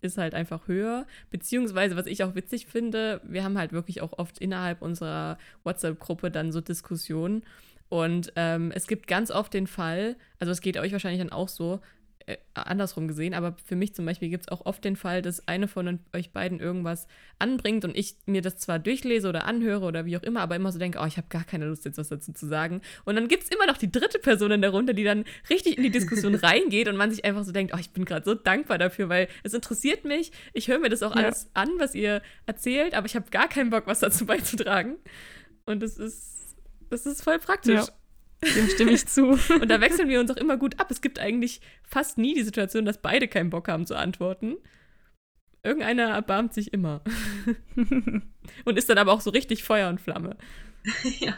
ist 0.02 0.18
halt 0.18 0.34
einfach 0.34 0.68
höher. 0.68 1.06
Beziehungsweise, 1.32 1.96
was 1.96 2.06
ich 2.06 2.24
auch 2.24 2.36
witzig 2.36 2.68
finde, 2.68 3.22
wir 3.24 3.44
haben 3.44 3.58
halt 3.58 3.74
wirklich 3.74 4.02
auch 4.02 4.18
oft 4.18 4.40
innerhalb 4.40 4.82
unserer 4.82 5.38
WhatsApp-Gruppe 5.64 6.32
dann 6.32 6.52
so 6.52 6.62
Diskussionen. 6.62 7.44
Und 7.90 8.34
ähm, 8.36 8.72
es 8.76 8.88
gibt 8.88 9.08
ganz 9.08 9.32
oft 9.32 9.54
den 9.54 9.68
Fall, 9.68 10.18
also 10.40 10.52
es 10.52 10.62
geht 10.62 10.78
euch 10.78 10.92
wahrscheinlich 10.92 11.22
dann 11.22 11.32
auch 11.32 11.48
so, 11.48 11.80
äh, 12.28 12.36
andersrum 12.56 13.08
gesehen, 13.08 13.34
aber 13.34 13.56
für 13.64 13.78
mich 13.78 13.96
zum 13.96 14.06
Beispiel 14.06 14.28
gibt 14.28 14.44
es 14.44 14.48
auch 14.50 14.66
oft 14.66 14.84
den 14.84 14.98
Fall, 14.98 15.22
dass 15.22 15.48
eine 15.48 15.70
von 15.70 16.00
euch 16.14 16.32
beiden 16.32 16.60
irgendwas 16.60 17.08
anbringt 17.40 17.86
und 17.86 17.96
ich 17.96 18.18
mir 18.26 18.42
das 18.42 18.58
zwar 18.58 18.80
durchlese 18.80 19.30
oder 19.30 19.46
anhöre 19.46 19.86
oder 19.86 20.04
wie 20.04 20.18
auch 20.18 20.24
immer, 20.24 20.42
aber 20.42 20.58
immer 20.58 20.74
so 20.74 20.78
denke, 20.78 21.00
oh, 21.02 21.06
ich 21.06 21.16
habe 21.16 21.28
gar 21.30 21.46
keine 21.46 21.68
Lust, 21.68 21.86
jetzt 21.86 21.98
was 21.98 22.10
dazu 22.10 22.34
zu 22.34 22.46
sagen. 22.46 22.82
Und 23.06 23.16
dann 23.16 23.30
gibt 23.30 23.44
es 23.44 23.50
immer 23.50 23.66
noch 23.66 23.78
die 23.78 23.90
dritte 23.90 24.20
Person 24.20 24.52
in 24.52 24.60
der 24.60 24.72
Runde, 24.72 24.94
die 24.94 25.06
dann 25.06 25.24
richtig 25.50 25.78
in 25.78 25.84
die 25.84 25.90
Diskussion 25.90 26.36
reingeht 26.36 26.90
und 26.90 26.98
man 26.98 27.12
sich 27.12 27.24
einfach 27.24 27.46
so 27.46 27.54
denkt, 27.54 27.74
oh, 27.74 27.80
ich 27.80 27.92
bin 27.92 28.04
gerade 28.04 28.26
so 28.26 28.34
dankbar 28.34 28.78
dafür, 28.78 29.08
weil 29.08 29.30
es 29.44 29.54
interessiert 29.54 30.04
mich. 30.04 30.34
Ich 30.52 30.68
höre 30.68 30.80
mir 30.80 30.90
das 30.90 31.04
auch 31.04 31.16
ja. 31.16 31.24
alles 31.24 31.50
an, 31.54 31.70
was 31.78 31.96
ihr 31.96 32.22
erzählt, 32.46 32.94
aber 32.94 33.06
ich 33.06 33.16
habe 33.16 33.30
gar 33.32 33.48
keinen 33.48 33.70
Bock, 33.70 33.88
was 33.88 34.00
dazu 34.00 34.26
beizutragen. 34.26 34.98
Und 35.66 35.82
das 35.82 35.98
ist, 35.98 36.58
das 36.90 37.06
ist 37.06 37.24
voll 37.24 37.40
praktisch. 37.40 37.88
Ja. 37.88 37.94
Dem 38.44 38.70
stimme 38.70 38.92
ich 38.92 39.08
zu. 39.08 39.30
Und 39.62 39.70
da 39.70 39.82
wechseln 39.82 40.10
wir 40.10 40.20
uns 40.20 40.32
auch 40.32 40.38
immer 40.38 40.58
gut 40.58 40.80
ab. 40.80 40.92
Es 40.92 41.02
gibt 41.02 41.20
eigentlich 41.20 41.62
fast 41.84 42.18
nie 42.18 42.34
die 42.34 42.44
Situation, 42.44 42.86
dass 42.86 43.02
beide 43.02 43.28
keinen 43.28 43.50
Bock 43.50 43.68
haben 43.68 43.86
zu 43.86 43.96
antworten. 43.96 44.58
Irgendeiner 45.64 46.10
erbarmt 46.10 46.54
sich 46.54 46.72
immer. 46.72 47.02
und 48.66 48.78
ist 48.78 48.90
dann 48.90 48.98
aber 48.98 49.12
auch 49.12 49.22
so 49.22 49.32
richtig 49.32 49.64
Feuer 49.64 49.90
und 49.90 50.00
Flamme. 50.00 50.38
ja. 51.20 51.34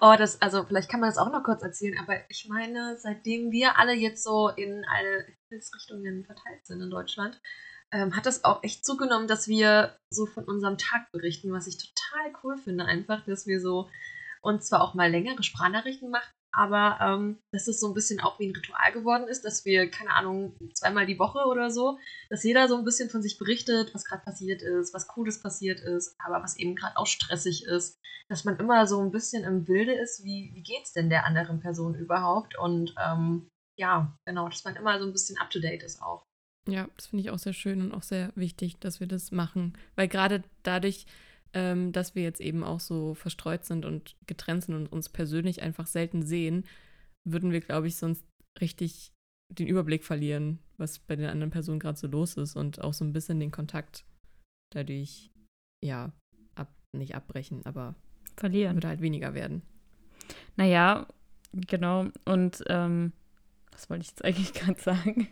Oh, 0.00 0.14
das, 0.16 0.40
also 0.40 0.64
vielleicht 0.64 0.88
kann 0.88 1.00
man 1.00 1.10
das 1.10 1.18
auch 1.18 1.30
noch 1.30 1.42
kurz 1.42 1.62
erzählen, 1.62 1.98
aber 1.98 2.18
ich 2.28 2.48
meine, 2.48 2.96
seitdem 2.98 3.50
wir 3.50 3.78
alle 3.78 3.92
jetzt 3.92 4.22
so 4.22 4.48
in 4.48 4.84
alle 4.88 5.26
Himmelsrichtungen 5.48 6.24
verteilt 6.24 6.64
sind 6.64 6.80
in 6.80 6.90
Deutschland, 6.90 7.40
ähm, 7.92 8.16
hat 8.16 8.26
das 8.26 8.44
auch 8.44 8.62
echt 8.62 8.84
zugenommen, 8.84 9.28
dass 9.28 9.48
wir 9.48 9.98
so 10.10 10.26
von 10.26 10.44
unserem 10.44 10.78
Tag 10.78 11.10
berichten, 11.12 11.52
was 11.52 11.66
ich 11.66 11.76
total 11.76 12.32
cool 12.42 12.56
finde, 12.56 12.86
einfach, 12.86 13.24
dass 13.24 13.46
wir 13.46 13.60
so 13.60 13.90
uns 14.40 14.66
zwar 14.66 14.82
auch 14.82 14.94
mal 14.94 15.10
längere 15.10 15.42
Sprachnachrichten 15.42 16.10
machen, 16.10 16.32
aber 16.56 16.98
ähm, 17.00 17.38
dass 17.52 17.68
es 17.68 17.80
so 17.80 17.88
ein 17.88 17.94
bisschen 17.94 18.20
auch 18.20 18.38
wie 18.38 18.48
ein 18.48 18.54
Ritual 18.54 18.92
geworden 18.92 19.28
ist, 19.28 19.44
dass 19.44 19.64
wir, 19.64 19.90
keine 19.90 20.10
Ahnung, 20.10 20.56
zweimal 20.74 21.06
die 21.06 21.18
Woche 21.18 21.46
oder 21.48 21.70
so, 21.70 21.98
dass 22.30 22.44
jeder 22.44 22.68
so 22.68 22.76
ein 22.76 22.84
bisschen 22.84 23.10
von 23.10 23.22
sich 23.22 23.38
berichtet, 23.38 23.94
was 23.94 24.04
gerade 24.04 24.22
passiert 24.24 24.62
ist, 24.62 24.94
was 24.94 25.08
Cooles 25.08 25.40
passiert 25.40 25.80
ist, 25.80 26.16
aber 26.24 26.42
was 26.42 26.56
eben 26.56 26.76
gerade 26.76 26.96
auch 26.96 27.06
stressig 27.06 27.64
ist, 27.64 27.98
dass 28.28 28.44
man 28.44 28.58
immer 28.58 28.86
so 28.86 29.00
ein 29.00 29.10
bisschen 29.10 29.44
im 29.44 29.64
Bilde 29.64 29.92
ist, 29.92 30.24
wie, 30.24 30.52
wie 30.54 30.82
es 30.82 30.92
denn 30.92 31.10
der 31.10 31.26
anderen 31.26 31.60
Person 31.60 31.94
überhaupt? 31.94 32.56
Und 32.58 32.94
ähm, 33.04 33.48
ja, 33.76 34.16
genau, 34.24 34.48
dass 34.48 34.64
man 34.64 34.76
immer 34.76 34.98
so 34.98 35.06
ein 35.06 35.12
bisschen 35.12 35.38
up-to-date 35.38 35.82
ist 35.82 36.02
auch. 36.02 36.24
Ja, 36.66 36.88
das 36.96 37.08
finde 37.08 37.22
ich 37.22 37.30
auch 37.30 37.38
sehr 37.38 37.52
schön 37.52 37.82
und 37.82 37.92
auch 37.92 38.02
sehr 38.02 38.32
wichtig, 38.36 38.78
dass 38.80 39.00
wir 39.00 39.06
das 39.06 39.32
machen, 39.32 39.76
weil 39.96 40.08
gerade 40.08 40.42
dadurch 40.62 41.04
ähm, 41.54 41.92
dass 41.92 42.14
wir 42.14 42.22
jetzt 42.22 42.40
eben 42.40 42.62
auch 42.62 42.80
so 42.80 43.14
verstreut 43.14 43.64
sind 43.64 43.84
und 43.84 44.16
getrennt 44.26 44.64
sind 44.64 44.74
und 44.74 44.92
uns 44.92 45.08
persönlich 45.08 45.62
einfach 45.62 45.86
selten 45.86 46.22
sehen, 46.22 46.64
würden 47.24 47.52
wir, 47.52 47.60
glaube 47.60 47.86
ich, 47.86 47.96
sonst 47.96 48.24
richtig 48.60 49.12
den 49.50 49.66
Überblick 49.66 50.04
verlieren, 50.04 50.58
was 50.76 50.98
bei 50.98 51.16
den 51.16 51.28
anderen 51.28 51.50
Personen 51.50 51.78
gerade 51.78 51.98
so 51.98 52.06
los 52.06 52.36
ist 52.36 52.56
und 52.56 52.80
auch 52.80 52.92
so 52.92 53.04
ein 53.04 53.12
bisschen 53.12 53.40
den 53.40 53.50
Kontakt 53.50 54.04
dadurch, 54.72 55.30
ja, 55.82 56.12
ab, 56.54 56.74
nicht 56.92 57.14
abbrechen, 57.14 57.64
aber 57.64 57.94
verlieren. 58.36 58.76
Würde 58.76 58.88
halt 58.88 59.00
weniger 59.00 59.34
werden. 59.34 59.62
Naja, 60.56 61.06
genau. 61.52 62.06
Und 62.24 62.64
ähm, 62.68 63.12
was 63.70 63.88
wollte 63.88 64.02
ich 64.02 64.08
jetzt 64.08 64.24
eigentlich 64.24 64.52
gerade 64.54 64.80
sagen? 64.80 65.28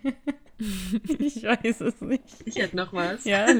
ich 1.18 1.42
weiß 1.42 1.80
es 1.80 2.00
nicht. 2.00 2.24
Ich 2.44 2.56
hätte 2.56 2.76
noch 2.76 2.92
was. 2.92 3.24
Ja. 3.24 3.46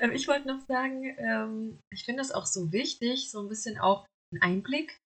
Ähm, 0.00 0.12
ich 0.12 0.28
wollte 0.28 0.46
noch 0.46 0.60
sagen, 0.66 1.04
ähm, 1.18 1.80
ich 1.92 2.04
finde 2.04 2.22
es 2.22 2.30
auch 2.30 2.46
so 2.46 2.72
wichtig, 2.72 3.30
so 3.30 3.40
ein 3.40 3.48
bisschen 3.48 3.78
auch 3.78 4.06
einen 4.32 4.42
Einblick 4.42 4.96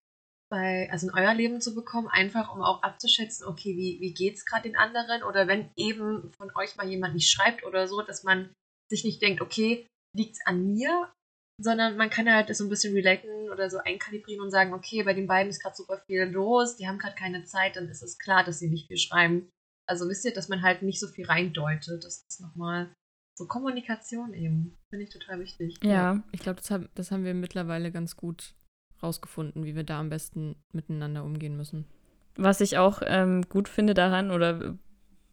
bei, 0.51 0.91
also 0.91 1.09
in 1.09 1.15
euer 1.15 1.33
Leben 1.33 1.61
zu 1.61 1.75
bekommen, 1.75 2.09
einfach 2.09 2.55
um 2.55 2.63
auch 2.63 2.83
abzuschätzen, 2.83 3.47
okay, 3.47 3.77
wie, 3.77 4.01
wie 4.01 4.13
geht 4.13 4.35
es 4.35 4.45
gerade 4.45 4.69
den 4.69 4.77
anderen? 4.77 5.23
Oder 5.23 5.49
wenn 5.49 5.71
eben 5.77 6.31
von 6.37 6.51
euch 6.57 6.77
mal 6.77 6.89
jemand 6.89 7.15
nicht 7.15 7.31
schreibt 7.31 7.65
oder 7.65 7.89
so, 7.89 8.03
dass 8.03 8.23
man 8.23 8.53
sich 8.91 9.05
nicht 9.05 9.23
denkt, 9.23 9.41
okay, 9.41 9.87
liegt 10.15 10.37
es 10.37 10.47
an 10.47 10.67
mir 10.67 11.11
sondern 11.63 11.97
man 11.97 12.11
kann 12.11 12.31
halt 12.31 12.55
so 12.55 12.65
ein 12.65 12.71
bisschen 12.71 12.95
relaten 12.95 13.51
oder 13.51 13.71
so 13.71 13.79
einkalibrieren 13.79 14.43
und 14.43 14.51
sagen, 14.51 14.73
okay, 14.73 15.03
bei 15.03 15.15
den 15.15 15.27
beiden 15.27 15.51
ist 15.51 15.63
gerade 15.63 15.77
super 15.77 15.99
viel 16.07 16.23
los, 16.25 16.77
die 16.77 16.89
haben 16.89 16.99
gerade 16.99 17.15
keine 17.15 17.45
Zeit, 17.45 17.77
dann 17.77 17.89
ist 17.89 18.03
es 18.03 18.19
klar, 18.19 18.45
dass 18.45 18.59
sie 18.59 18.69
nicht 18.69 18.89
viel 18.89 18.99
schreiben. 18.99 19.51
Also 19.93 20.09
wisst 20.09 20.25
ihr, 20.25 20.33
dass 20.33 20.49
man 20.49 20.63
halt 20.63 20.81
nicht 20.81 20.99
so 20.99 21.07
viel 21.07 21.27
reindeutet. 21.27 22.03
Das 22.03 22.25
ist 22.27 22.41
nochmal 22.41 22.89
so 23.35 23.47
Kommunikation 23.47 24.33
eben. 24.33 24.79
Finde 24.89 25.05
ich 25.05 25.11
total 25.11 25.39
wichtig. 25.39 25.77
Ja, 25.83 25.91
ja. 25.91 26.23
ich 26.33 26.41
glaube, 26.41 26.61
das, 26.61 26.71
hab, 26.71 26.95
das 26.95 27.11
haben 27.11 27.25
wir 27.25 27.35
mittlerweile 27.35 27.93
ganz 27.93 28.17
gut 28.17 28.55
rausgefunden, 29.03 29.67
wie 29.67 29.75
wir 29.75 29.85
da 29.85 30.01
am 30.01 30.09
besten 30.09 30.57
miteinander 30.73 31.25
umgehen 31.25 31.59
müssen. 31.59 31.85
Was 32.37 32.63
ich 32.63 32.79
auch 32.79 33.03
ähm, 33.05 33.43
gut 33.51 33.69
finde 33.69 33.93
daran, 33.93 34.31
oder 34.31 34.79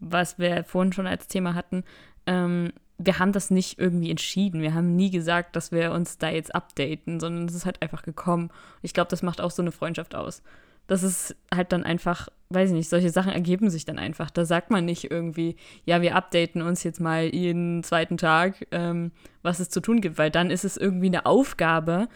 was 0.02 0.40
wir 0.40 0.66
vorhin 0.66 0.92
schon 0.92 1.08
als 1.08 1.30
Thema 1.30 1.56
hatten, 1.56 1.86
ähm, 2.26 2.74
wir 2.98 3.18
haben 3.18 3.32
das 3.32 3.52
nicht 3.52 3.80
irgendwie 3.80 4.12
entschieden. 4.12 4.62
Wir 4.62 4.74
haben 4.74 4.98
nie 4.98 5.10
gesagt, 5.10 5.56
dass 5.56 5.72
wir 5.72 5.94
uns 5.94 6.18
da 6.18 6.30
jetzt 6.30 6.54
updaten, 6.54 7.22
sondern 7.22 7.46
es 7.46 7.56
ist 7.56 7.66
halt 7.66 7.82
einfach 7.82 8.04
gekommen. 8.04 8.52
Ich 8.82 8.94
glaube, 8.94 9.10
das 9.10 9.24
macht 9.24 9.40
auch 9.40 9.52
so 9.52 9.62
eine 9.62 9.72
Freundschaft 9.72 10.16
aus. 10.16 10.44
Das 10.90 11.04
ist 11.04 11.36
halt 11.54 11.72
dann 11.72 11.84
einfach, 11.84 12.30
weiß 12.50 12.70
ich 12.72 12.76
nicht, 12.76 12.90
solche 12.90 13.12
Sachen 13.12 13.32
ergeben 13.32 13.70
sich 13.70 13.86
dann 13.86 14.00
einfach. 14.00 14.30
Da 14.32 14.44
sagt 14.44 14.72
man 14.72 14.86
nicht 14.86 15.10
irgendwie, 15.12 15.56
ja, 15.86 16.02
wir 16.02 16.16
updaten 16.16 16.62
uns 16.62 16.84
jetzt 16.84 17.00
mal 17.00 17.34
jeden 17.34 17.84
zweiten 17.84 18.18
Tag, 18.18 18.68
ähm, 18.72 19.12
was 19.44 19.60
es 19.60 19.70
zu 19.70 19.82
tun 19.82 20.02
gibt, 20.02 20.18
weil 20.18 20.32
dann 20.32 20.50
ist 20.50 20.66
es 20.66 20.76
irgendwie 20.76 21.08
eine 21.08 21.26
Aufgabe, 21.26 22.10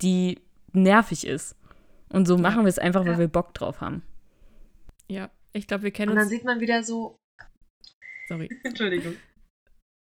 die 0.00 0.38
nervig 0.72 1.26
ist. 1.26 1.56
Und 2.12 2.26
so 2.26 2.38
machen 2.38 2.62
wir 2.62 2.68
es 2.68 2.78
einfach, 2.78 3.04
weil 3.04 3.12
Ja. 3.14 3.18
wir 3.18 3.28
Bock 3.28 3.52
drauf 3.52 3.80
haben. 3.80 4.02
Ja, 5.08 5.28
ich 5.52 5.66
glaube, 5.66 5.82
wir 5.84 5.90
kennen 5.90 6.10
Und 6.10 6.16
dann 6.16 6.24
uns. 6.24 6.30
sieht 6.32 6.44
man 6.44 6.60
wieder 6.60 6.82
so, 6.82 7.16
Sorry. 8.28 8.48
Entschuldigung. 8.62 9.14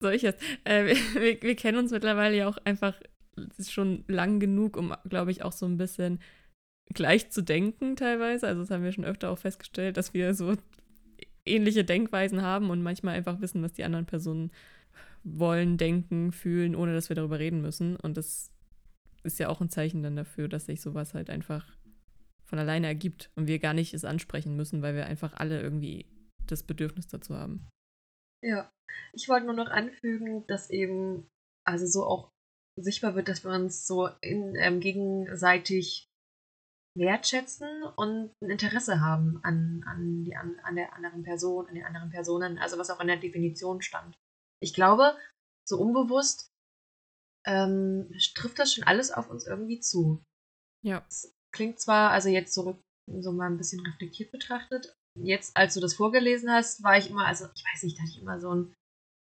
Soll 0.01 0.13
ich 0.13 0.23
jetzt? 0.23 0.43
Äh, 0.63 0.85
wir, 0.87 0.95
wir, 1.21 1.41
wir 1.41 1.55
kennen 1.55 1.77
uns 1.77 1.91
mittlerweile 1.91 2.35
ja 2.35 2.47
auch 2.47 2.57
einfach 2.65 2.99
es 3.51 3.59
ist 3.59 3.71
schon 3.73 4.03
lang 4.07 4.39
genug, 4.39 4.77
um, 4.77 4.95
glaube 5.09 5.29
ich, 5.29 5.43
auch 5.43 5.51
so 5.51 5.65
ein 5.65 5.77
bisschen 5.77 6.19
gleich 6.93 7.31
zu 7.31 7.41
denken 7.41 7.95
teilweise. 7.95 8.47
Also 8.47 8.61
das 8.61 8.71
haben 8.71 8.83
wir 8.83 8.91
schon 8.91 9.05
öfter 9.05 9.29
auch 9.29 9.37
festgestellt, 9.37 9.97
dass 9.97 10.13
wir 10.13 10.33
so 10.33 10.55
ähnliche 11.45 11.83
Denkweisen 11.83 12.41
haben 12.41 12.69
und 12.69 12.81
manchmal 12.81 13.15
einfach 13.15 13.41
wissen, 13.41 13.61
was 13.61 13.73
die 13.73 13.83
anderen 13.83 14.05
Personen 14.05 14.51
wollen, 15.23 15.77
denken, 15.77 16.31
fühlen, 16.31 16.75
ohne 16.75 16.93
dass 16.93 17.09
wir 17.09 17.15
darüber 17.15 17.39
reden 17.39 17.61
müssen. 17.61 17.95
Und 17.95 18.17
das 18.17 18.51
ist 19.23 19.39
ja 19.39 19.49
auch 19.49 19.61
ein 19.61 19.69
Zeichen 19.69 20.03
dann 20.03 20.15
dafür, 20.15 20.47
dass 20.47 20.67
sich 20.67 20.81
sowas 20.81 21.13
halt 21.13 21.29
einfach 21.29 21.65
von 22.45 22.59
alleine 22.59 22.87
ergibt 22.87 23.31
und 23.35 23.47
wir 23.47 23.59
gar 23.59 23.73
nicht 23.73 23.93
es 23.93 24.05
ansprechen 24.05 24.55
müssen, 24.55 24.81
weil 24.81 24.95
wir 24.95 25.07
einfach 25.07 25.33
alle 25.33 25.61
irgendwie 25.61 26.05
das 26.45 26.61
Bedürfnis 26.61 27.07
dazu 27.07 27.35
haben. 27.35 27.67
Ja, 28.43 28.71
ich 29.13 29.27
wollte 29.27 29.47
nur 29.47 29.55
noch 29.55 29.69
anfügen, 29.69 30.45
dass 30.47 30.69
eben, 30.69 31.27
also 31.65 31.87
so 31.87 32.05
auch 32.05 32.29
sichtbar 32.79 33.15
wird, 33.15 33.27
dass 33.27 33.43
wir 33.43 33.51
uns 33.51 33.87
so 33.87 34.09
in, 34.21 34.55
ähm, 34.55 34.79
gegenseitig 34.79 36.07
wertschätzen 36.97 37.83
und 37.83 38.31
ein 38.41 38.49
Interesse 38.49 39.01
haben 39.01 39.39
an, 39.43 39.83
an, 39.85 40.23
die, 40.23 40.35
an, 40.35 40.59
an 40.63 40.75
der 40.75 40.93
anderen 40.93 41.23
Person, 41.23 41.67
an 41.67 41.75
den 41.75 41.83
anderen 41.83 42.09
Personen, 42.09 42.57
also 42.57 42.77
was 42.77 42.89
auch 42.89 42.99
in 43.01 43.07
der 43.07 43.17
Definition 43.17 43.81
stand. 43.81 44.15
Ich 44.61 44.73
glaube, 44.73 45.17
so 45.67 45.77
unbewusst 45.77 46.47
ähm, 47.45 48.09
trifft 48.35 48.59
das 48.59 48.73
schon 48.73 48.85
alles 48.85 49.11
auf 49.11 49.29
uns 49.29 49.45
irgendwie 49.45 49.79
zu. 49.79 50.23
Ja. 50.83 51.05
Klingt 51.51 51.79
zwar, 51.79 52.11
also 52.11 52.29
jetzt 52.29 52.53
zurück, 52.53 52.79
so 53.19 53.31
mal 53.31 53.47
ein 53.47 53.57
bisschen 53.57 53.85
reflektiert 53.85 54.31
betrachtet, 54.31 54.95
jetzt, 55.19 55.55
als 55.55 55.73
du 55.73 55.79
das 55.79 55.93
vorgelesen 55.93 56.51
hast, 56.51 56.83
war 56.83 56.97
ich 56.97 57.09
immer, 57.09 57.25
also 57.25 57.45
ich 57.55 57.63
weiß 57.63 57.83
nicht, 57.83 57.97
da 57.97 58.03
hatte 58.03 58.11
ich 58.11 58.21
immer 58.21 58.39
so 58.39 58.53
ein, 58.53 58.73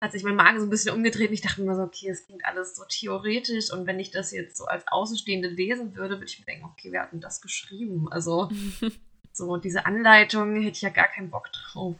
hat 0.03 0.11
sich 0.11 0.23
mein 0.25 0.35
Magen 0.35 0.59
so 0.59 0.65
ein 0.65 0.69
bisschen 0.69 0.93
umgedreht 0.93 1.29
und 1.29 1.33
ich 1.33 1.41
dachte 1.41 1.61
mir 1.61 1.75
so, 1.77 1.81
okay, 1.81 2.09
es 2.09 2.25
klingt 2.25 2.43
alles 2.43 2.75
so 2.75 2.83
theoretisch 2.89 3.71
und 3.71 3.87
wenn 3.87 4.01
ich 4.01 4.11
das 4.11 4.33
jetzt 4.33 4.57
so 4.57 4.65
als 4.65 4.85
Außenstehende 4.89 5.47
lesen 5.47 5.95
würde, 5.95 6.15
würde 6.15 6.25
ich 6.25 6.37
mir 6.37 6.45
denken, 6.45 6.65
okay, 6.65 6.91
wer 6.91 7.03
hat 7.03 7.13
denn 7.13 7.21
das 7.21 7.39
geschrieben? 7.39 8.11
Also 8.11 8.51
so 9.31 9.55
diese 9.55 9.85
Anleitung 9.85 10.55
hätte 10.57 10.75
ich 10.75 10.81
ja 10.81 10.89
gar 10.89 11.07
keinen 11.07 11.29
Bock 11.29 11.49
drauf. 11.53 11.95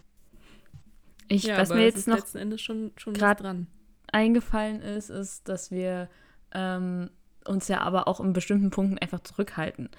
Ich, 1.29 1.43
ja, 1.43 1.57
was 1.57 1.71
aber 1.71 1.79
mir 1.79 1.87
es 1.87 1.93
jetzt 1.93 1.99
ist 1.99 2.07
noch 2.07 2.17
letzten 2.17 2.37
Endes 2.39 2.61
schon, 2.61 2.91
schon 2.97 3.13
dran. 3.13 3.67
eingefallen 4.11 4.81
ist, 4.81 5.09
ist, 5.09 5.47
dass 5.47 5.71
wir 5.71 6.09
ähm, 6.51 7.09
uns 7.45 7.69
ja 7.69 7.79
aber 7.79 8.09
auch 8.09 8.19
in 8.19 8.33
bestimmten 8.33 8.69
Punkten 8.69 8.97
einfach 8.97 9.21
zurückhalten. 9.21 9.89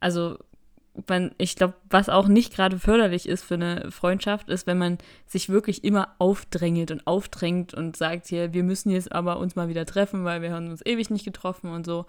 Also, 0.00 0.36
man, 1.08 1.32
ich 1.38 1.56
glaube, 1.56 1.74
was 1.88 2.08
auch 2.08 2.28
nicht 2.28 2.54
gerade 2.54 2.78
förderlich 2.78 3.28
ist 3.28 3.42
für 3.42 3.54
eine 3.54 3.90
Freundschaft, 3.90 4.50
ist, 4.50 4.66
wenn 4.66 4.78
man 4.78 4.98
sich 5.26 5.48
wirklich 5.48 5.84
immer 5.84 6.08
aufdrängelt 6.18 6.90
und 6.90 7.06
aufdrängt 7.06 7.72
und 7.72 7.96
sagt 7.96 8.26
hier, 8.26 8.52
wir 8.52 8.62
müssen 8.62 8.90
jetzt 8.90 9.12
aber 9.12 9.38
uns 9.38 9.56
mal 9.56 9.68
wieder 9.68 9.86
treffen, 9.86 10.24
weil 10.24 10.42
wir 10.42 10.52
haben 10.52 10.68
uns 10.68 10.84
ewig 10.84 11.10
nicht 11.10 11.24
getroffen 11.24 11.70
und 11.70 11.86
so. 11.86 12.06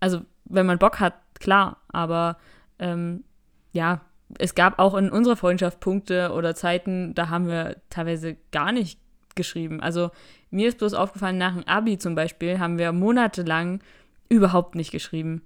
Also, 0.00 0.22
wenn 0.44 0.66
man 0.66 0.78
Bock 0.78 1.00
hat, 1.00 1.14
klar, 1.38 1.78
aber 1.88 2.36
ähm, 2.78 3.24
ja, 3.72 4.00
es 4.38 4.54
gab 4.54 4.78
auch 4.78 4.94
in 4.94 5.10
unserer 5.10 5.36
Freundschaft 5.36 5.80
Punkte 5.80 6.32
oder 6.32 6.54
Zeiten, 6.54 7.14
da 7.14 7.28
haben 7.28 7.46
wir 7.46 7.76
teilweise 7.90 8.36
gar 8.50 8.72
nicht 8.72 8.98
geschrieben. 9.36 9.80
Also 9.80 10.10
mir 10.50 10.68
ist 10.68 10.78
bloß 10.78 10.94
aufgefallen, 10.94 11.38
nach 11.38 11.54
dem 11.54 11.64
Abi 11.64 11.98
zum 11.98 12.14
Beispiel 12.14 12.58
haben 12.58 12.78
wir 12.78 12.92
monatelang 12.92 13.80
überhaupt 14.28 14.74
nicht 14.74 14.90
geschrieben. 14.90 15.42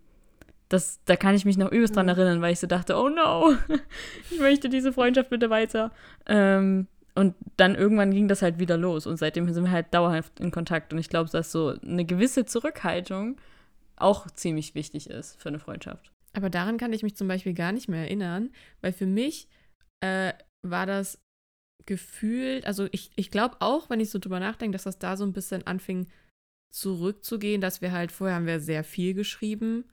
Das, 0.71 1.01
da 1.05 1.17
kann 1.17 1.35
ich 1.35 1.45
mich 1.45 1.59
noch 1.59 1.71
übelst 1.71 1.97
dran 1.97 2.09
erinnern, 2.09 2.41
weil 2.41 2.53
ich 2.53 2.61
so 2.61 2.67
dachte, 2.67 2.97
oh 2.97 3.09
no, 3.09 3.55
ich 4.31 4.41
möchte 4.41 4.69
diese 4.69 4.93
Freundschaft 4.93 5.29
bitte 5.29 5.51
weiter. 5.51 5.93
Ähm, 6.27 6.87
und 7.15 7.35
dann 7.57 7.75
irgendwann 7.75 8.13
ging 8.13 8.29
das 8.29 8.41
halt 8.41 8.59
wieder 8.59 8.77
los 8.77 9.07
und 9.07 9.19
seitdem 9.19 9.53
sind 9.53 9.65
wir 9.65 9.73
halt 9.73 9.93
dauerhaft 9.93 10.41
in 10.41 10.51
Kontakt. 10.51 10.93
Und 10.93 10.99
ich 10.99 11.09
glaube, 11.09 11.29
dass 11.29 11.53
so 11.53 11.75
eine 11.83 12.05
gewisse 12.05 12.47
Zurückhaltung 12.47 13.37
auch 13.97 14.31
ziemlich 14.31 14.75
wichtig 14.75 15.11
ist 15.11 15.41
für 15.41 15.49
eine 15.49 15.59
Freundschaft. 15.59 16.13
Aber 16.33 16.49
daran 16.49 16.79
kann 16.79 16.93
ich 16.93 17.03
mich 17.03 17.17
zum 17.17 17.29
Beispiel 17.29 17.53
gar 17.53 17.73
nicht 17.73 17.89
mehr 17.89 18.05
erinnern, 18.05 18.51
weil 18.81 18.93
für 18.93 19.07
mich 19.07 19.49
äh, 20.01 20.33
war 20.63 20.87
das 20.87 21.19
gefühlt, 21.85 22.65
also 22.67 22.87
ich, 22.93 23.11
ich 23.17 23.31
glaube 23.31 23.57
auch, 23.59 23.91
wenn 23.91 24.01
ich 24.01 24.11
so 24.11 24.19
drüber 24.19 24.39
nachdenke, 24.39 24.75
dass 24.75 24.85
das 24.85 24.99
da 24.99 25.17
so 25.17 25.25
ein 25.25 25.33
bisschen 25.33 25.67
anfing 25.67 26.07
zurückzugehen, 26.73 27.61
dass 27.61 27.83
wir 27.83 27.91
halt, 27.91 28.13
vorher 28.13 28.37
haben 28.37 28.47
wir 28.47 28.61
sehr 28.61 28.85
viel 28.85 29.15
geschrieben 29.15 29.85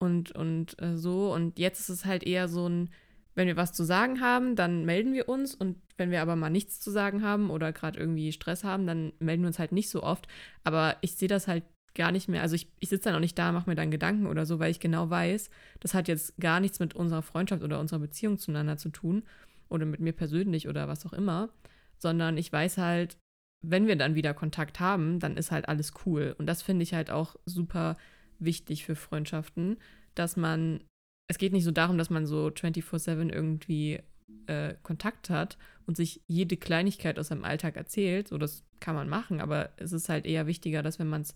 und, 0.00 0.32
und 0.32 0.80
äh, 0.82 0.96
so 0.96 1.32
und 1.32 1.58
jetzt 1.58 1.80
ist 1.80 1.90
es 1.90 2.04
halt 2.04 2.24
eher 2.24 2.48
so 2.48 2.68
ein, 2.68 2.90
wenn 3.34 3.46
wir 3.46 3.56
was 3.56 3.72
zu 3.72 3.84
sagen 3.84 4.20
haben, 4.20 4.56
dann 4.56 4.84
melden 4.84 5.12
wir 5.12 5.28
uns 5.28 5.54
und 5.54 5.76
wenn 5.96 6.10
wir 6.10 6.22
aber 6.22 6.34
mal 6.36 6.50
nichts 6.50 6.80
zu 6.80 6.90
sagen 6.90 7.22
haben 7.22 7.50
oder 7.50 7.72
gerade 7.72 8.00
irgendwie 8.00 8.32
Stress 8.32 8.64
haben, 8.64 8.86
dann 8.86 9.12
melden 9.20 9.42
wir 9.42 9.48
uns 9.48 9.58
halt 9.58 9.72
nicht 9.72 9.90
so 9.90 10.02
oft. 10.02 10.26
Aber 10.64 10.96
ich 11.02 11.14
sehe 11.14 11.28
das 11.28 11.46
halt 11.46 11.64
gar 11.94 12.12
nicht 12.12 12.28
mehr. 12.28 12.42
Also 12.42 12.54
ich, 12.54 12.72
ich 12.80 12.88
sitze 12.88 13.04
dann 13.04 13.16
auch 13.16 13.20
nicht 13.20 13.38
da, 13.38 13.52
mache 13.52 13.68
mir 13.68 13.76
dann 13.76 13.90
Gedanken 13.90 14.26
oder 14.26 14.46
so, 14.46 14.58
weil 14.58 14.70
ich 14.70 14.80
genau 14.80 15.10
weiß, 15.10 15.50
das 15.80 15.94
hat 15.94 16.08
jetzt 16.08 16.36
gar 16.38 16.60
nichts 16.60 16.80
mit 16.80 16.94
unserer 16.94 17.22
Freundschaft 17.22 17.62
oder 17.62 17.80
unserer 17.80 18.00
Beziehung 18.00 18.38
zueinander 18.38 18.78
zu 18.78 18.88
tun 18.88 19.22
oder 19.68 19.84
mit 19.86 20.00
mir 20.00 20.12
persönlich 20.12 20.68
oder 20.68 20.88
was 20.88 21.04
auch 21.04 21.12
immer, 21.12 21.50
sondern 21.98 22.38
ich 22.38 22.52
weiß 22.52 22.78
halt, 22.78 23.18
wenn 23.62 23.86
wir 23.86 23.96
dann 23.96 24.14
wieder 24.14 24.32
Kontakt 24.32 24.80
haben, 24.80 25.20
dann 25.20 25.36
ist 25.36 25.50
halt 25.50 25.68
alles 25.68 25.92
cool. 26.06 26.34
Und 26.38 26.46
das 26.46 26.62
finde 26.62 26.82
ich 26.82 26.94
halt 26.94 27.10
auch 27.10 27.36
super 27.44 27.96
wichtig 28.40 28.84
für 28.84 28.96
Freundschaften, 28.96 29.78
dass 30.14 30.36
man, 30.36 30.82
es 31.28 31.38
geht 31.38 31.52
nicht 31.52 31.64
so 31.64 31.70
darum, 31.70 31.98
dass 31.98 32.10
man 32.10 32.26
so 32.26 32.50
24/7 32.50 33.30
irgendwie 33.30 34.00
äh, 34.46 34.74
Kontakt 34.82 35.30
hat 35.30 35.58
und 35.86 35.96
sich 35.96 36.22
jede 36.26 36.56
Kleinigkeit 36.56 37.18
aus 37.18 37.28
seinem 37.28 37.44
Alltag 37.44 37.76
erzählt. 37.76 38.28
So, 38.28 38.38
das 38.38 38.64
kann 38.80 38.94
man 38.94 39.08
machen, 39.08 39.40
aber 39.40 39.70
es 39.76 39.92
ist 39.92 40.08
halt 40.08 40.26
eher 40.26 40.46
wichtiger, 40.46 40.82
dass 40.82 40.98
wenn 40.98 41.08
man 41.08 41.22
es 41.22 41.34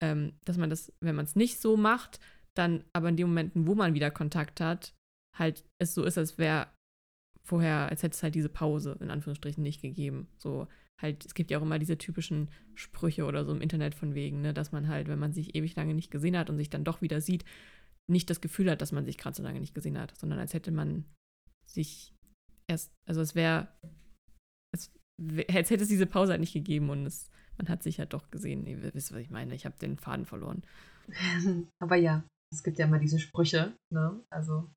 ähm, 0.00 0.32
dass 0.44 0.56
man 0.56 0.70
das, 0.70 0.92
wenn 1.00 1.14
man 1.14 1.24
es 1.24 1.36
nicht 1.36 1.60
so 1.60 1.76
macht, 1.76 2.20
dann 2.54 2.84
aber 2.92 3.08
in 3.08 3.16
den 3.16 3.28
Momenten, 3.28 3.66
wo 3.66 3.74
man 3.74 3.94
wieder 3.94 4.10
Kontakt 4.10 4.60
hat, 4.60 4.94
halt 5.36 5.64
es 5.78 5.94
so 5.94 6.04
ist, 6.04 6.18
als 6.18 6.38
wäre 6.38 6.68
vorher, 7.44 7.88
als 7.88 8.02
hätte 8.02 8.14
es 8.14 8.22
halt 8.22 8.34
diese 8.34 8.48
Pause 8.48 8.96
in 9.00 9.10
Anführungsstrichen 9.10 9.62
nicht 9.62 9.82
gegeben. 9.82 10.28
So 10.36 10.66
halt, 11.00 11.24
es 11.24 11.34
gibt 11.34 11.50
ja 11.50 11.58
auch 11.58 11.62
immer 11.62 11.78
diese 11.78 11.98
typischen 11.98 12.48
Sprüche 12.74 13.24
oder 13.24 13.44
so 13.44 13.52
im 13.52 13.60
Internet 13.60 13.94
von 13.94 14.14
wegen, 14.14 14.40
ne, 14.40 14.54
dass 14.54 14.72
man 14.72 14.88
halt, 14.88 15.08
wenn 15.08 15.18
man 15.18 15.32
sich 15.32 15.54
ewig 15.54 15.76
lange 15.76 15.94
nicht 15.94 16.10
gesehen 16.10 16.36
hat 16.36 16.50
und 16.50 16.56
sich 16.56 16.70
dann 16.70 16.84
doch 16.84 17.02
wieder 17.02 17.20
sieht, 17.20 17.44
nicht 18.08 18.30
das 18.30 18.40
Gefühl 18.40 18.70
hat, 18.70 18.80
dass 18.80 18.92
man 18.92 19.04
sich 19.04 19.18
gerade 19.18 19.36
so 19.36 19.42
lange 19.42 19.60
nicht 19.60 19.74
gesehen 19.74 19.98
hat, 19.98 20.16
sondern 20.16 20.38
als 20.38 20.54
hätte 20.54 20.70
man 20.70 21.04
sich 21.66 22.14
erst, 22.68 22.92
also 23.06 23.20
es 23.20 23.34
wäre, 23.34 23.68
es, 24.72 24.92
als 25.48 25.70
hätte 25.70 25.82
es 25.82 25.88
diese 25.88 26.06
Pause 26.06 26.32
halt 26.32 26.40
nicht 26.40 26.52
gegeben 26.52 26.90
und 26.90 27.04
es, 27.06 27.30
man 27.58 27.68
hat 27.68 27.82
sich 27.82 27.98
halt 27.98 28.12
doch 28.12 28.30
gesehen. 28.30 28.66
Ihr 28.66 28.82
wisst, 28.94 29.12
was 29.12 29.20
ich 29.20 29.30
meine. 29.30 29.54
Ich 29.54 29.64
habe 29.64 29.76
den 29.78 29.98
Faden 29.98 30.26
verloren. 30.26 30.62
Aber 31.80 31.96
ja, 31.96 32.24
es 32.52 32.62
gibt 32.62 32.78
ja 32.78 32.86
immer 32.86 32.98
diese 32.98 33.18
Sprüche, 33.18 33.76
ne? 33.90 34.20
Also, 34.30 34.70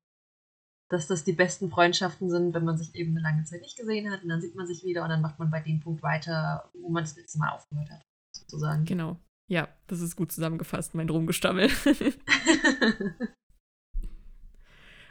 dass 0.90 1.06
das 1.06 1.24
die 1.24 1.32
besten 1.32 1.70
Freundschaften 1.70 2.28
sind, 2.28 2.52
wenn 2.52 2.64
man 2.64 2.76
sich 2.76 2.94
eben 2.96 3.12
eine 3.12 3.20
lange 3.20 3.44
Zeit 3.44 3.62
nicht 3.62 3.78
gesehen 3.78 4.10
hat 4.10 4.24
und 4.24 4.28
dann 4.28 4.40
sieht 4.40 4.56
man 4.56 4.66
sich 4.66 4.84
wieder 4.84 5.04
und 5.04 5.08
dann 5.08 5.22
macht 5.22 5.38
man 5.38 5.48
bei 5.50 5.60
dem 5.60 5.78
Punkt 5.80 6.02
weiter, 6.02 6.68
wo 6.74 6.90
man 6.90 7.04
das 7.04 7.16
letzte 7.16 7.38
Mal 7.38 7.50
aufgehört 7.50 7.90
hat, 7.90 8.02
sozusagen. 8.32 8.84
Genau. 8.84 9.16
Ja, 9.46 9.68
das 9.86 10.00
ist 10.00 10.16
gut 10.16 10.32
zusammengefasst, 10.32 10.96
mein 10.96 11.08
Rumgestammel. 11.08 11.70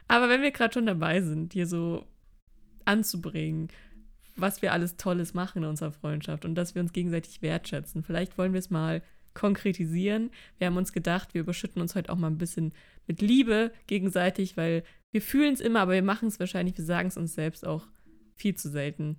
Aber 0.08 0.28
wenn 0.28 0.42
wir 0.42 0.52
gerade 0.52 0.74
schon 0.74 0.86
dabei 0.86 1.22
sind, 1.22 1.54
hier 1.54 1.66
so 1.66 2.06
anzubringen, 2.84 3.70
was 4.36 4.62
wir 4.62 4.74
alles 4.74 4.98
Tolles 4.98 5.34
machen 5.34 5.64
in 5.64 5.70
unserer 5.70 5.94
Freundschaft 5.94 6.44
und 6.44 6.56
dass 6.56 6.76
wir 6.76 6.82
uns 6.82 6.92
gegenseitig 6.92 7.42
wertschätzen, 7.42 8.04
vielleicht 8.04 8.38
wollen 8.38 8.52
wir 8.52 8.60
es 8.60 8.70
mal 8.70 9.02
konkretisieren. 9.34 10.32
Wir 10.58 10.68
haben 10.68 10.78
uns 10.78 10.92
gedacht, 10.92 11.34
wir 11.34 11.42
überschütten 11.42 11.82
uns 11.82 11.96
heute 11.96 12.12
auch 12.12 12.18
mal 12.18 12.28
ein 12.28 12.38
bisschen 12.38 12.74
mit 13.08 13.22
Liebe 13.22 13.72
gegenseitig, 13.88 14.58
weil 14.58 14.84
wir 15.12 15.22
fühlen 15.22 15.54
es 15.54 15.62
immer, 15.62 15.82
aber 15.82 15.94
wir 15.94 16.04
machen 16.04 16.28
es 16.28 16.40
wahrscheinlich, 16.40 16.78
wir 16.78 16.86
sagen 16.86 17.08
es 17.08 17.18
uns 17.18 17.34
selbst 17.34 17.66
auch 17.66 17.88
viel 18.36 18.56
zu 18.56 18.70
selten. 18.70 19.18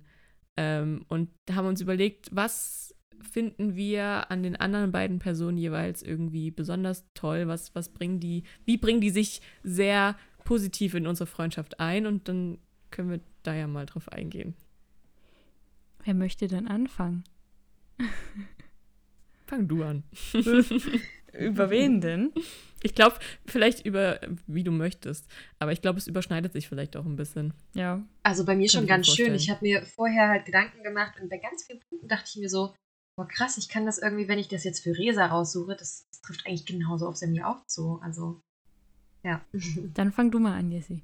Ähm, 0.57 1.05
und 1.07 1.29
haben 1.51 1.67
uns 1.67 1.81
überlegt, 1.81 2.29
was 2.31 2.95
finden 3.21 3.75
wir 3.75 4.31
an 4.31 4.43
den 4.43 4.55
anderen 4.55 4.91
beiden 4.91 5.19
Personen 5.19 5.57
jeweils 5.57 6.01
irgendwie 6.01 6.51
besonders 6.51 7.05
toll? 7.13 7.47
Was, 7.47 7.75
was 7.75 7.89
bringen 7.89 8.19
die, 8.19 8.43
wie 8.65 8.77
bringen 8.77 9.01
die 9.01 9.09
sich 9.09 9.41
sehr 9.63 10.17
positiv 10.43 10.93
in 10.93 11.07
unsere 11.07 11.27
Freundschaft 11.27 11.79
ein? 11.79 12.05
Und 12.05 12.27
dann 12.27 12.57
können 12.89 13.11
wir 13.11 13.19
da 13.43 13.53
ja 13.53 13.67
mal 13.67 13.85
drauf 13.85 14.09
eingehen. 14.11 14.55
Wer 16.03 16.15
möchte 16.15 16.47
denn 16.47 16.67
anfangen? 16.67 17.23
Fang 19.45 19.67
du 19.67 19.83
an. 19.83 20.03
Über 21.33 21.69
wen 21.69 22.01
denn? 22.01 22.31
Ich 22.83 22.95
glaube, 22.95 23.17
vielleicht 23.45 23.85
über, 23.85 24.19
wie 24.47 24.63
du 24.63 24.71
möchtest. 24.71 25.27
Aber 25.59 25.71
ich 25.71 25.81
glaube, 25.81 25.99
es 25.99 26.07
überschneidet 26.07 26.53
sich 26.53 26.67
vielleicht 26.67 26.97
auch 26.97 27.05
ein 27.05 27.15
bisschen. 27.15 27.53
Ja. 27.73 28.01
Also 28.23 28.45
bei 28.45 28.55
mir 28.55 28.69
schon 28.69 28.83
ich 28.83 28.89
mir 28.89 28.95
ganz 28.95 29.07
schön. 29.07 29.35
Ich 29.35 29.49
habe 29.49 29.59
mir 29.61 29.85
vorher 29.85 30.29
halt 30.29 30.45
Gedanken 30.45 30.83
gemacht 30.83 31.13
und 31.21 31.29
bei 31.29 31.37
ganz 31.37 31.63
vielen 31.65 31.79
Punkten 31.79 32.07
dachte 32.07 32.25
ich 32.27 32.37
mir 32.37 32.49
so, 32.49 32.73
boah 33.15 33.27
krass, 33.27 33.57
ich 33.57 33.69
kann 33.69 33.85
das 33.85 33.99
irgendwie, 33.99 34.27
wenn 34.27 34.39
ich 34.39 34.47
das 34.47 34.63
jetzt 34.63 34.81
für 34.81 34.97
Resa 34.97 35.27
raussuche, 35.27 35.75
das, 35.75 36.07
das 36.09 36.21
trifft 36.21 36.47
eigentlich 36.47 36.65
genauso 36.65 37.07
auf 37.07 37.15
Sammy 37.15 37.43
auch 37.43 37.65
zu. 37.67 37.99
Also, 38.03 38.41
ja. 39.23 39.41
Dann 39.93 40.11
fang 40.11 40.31
du 40.31 40.39
mal 40.39 40.57
an, 40.57 40.71
Jessie. 40.71 41.03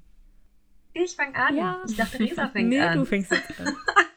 Ich 0.94 1.14
fange 1.14 1.36
an. 1.36 1.56
Ja. 1.56 1.82
Ich 1.86 1.96
dachte, 1.96 2.18
Resa 2.18 2.48
fängt 2.48 2.70
nee, 2.70 2.80
an. 2.80 2.98
du 2.98 3.04
fängst 3.04 3.30
jetzt 3.30 3.60
an. 3.60 3.76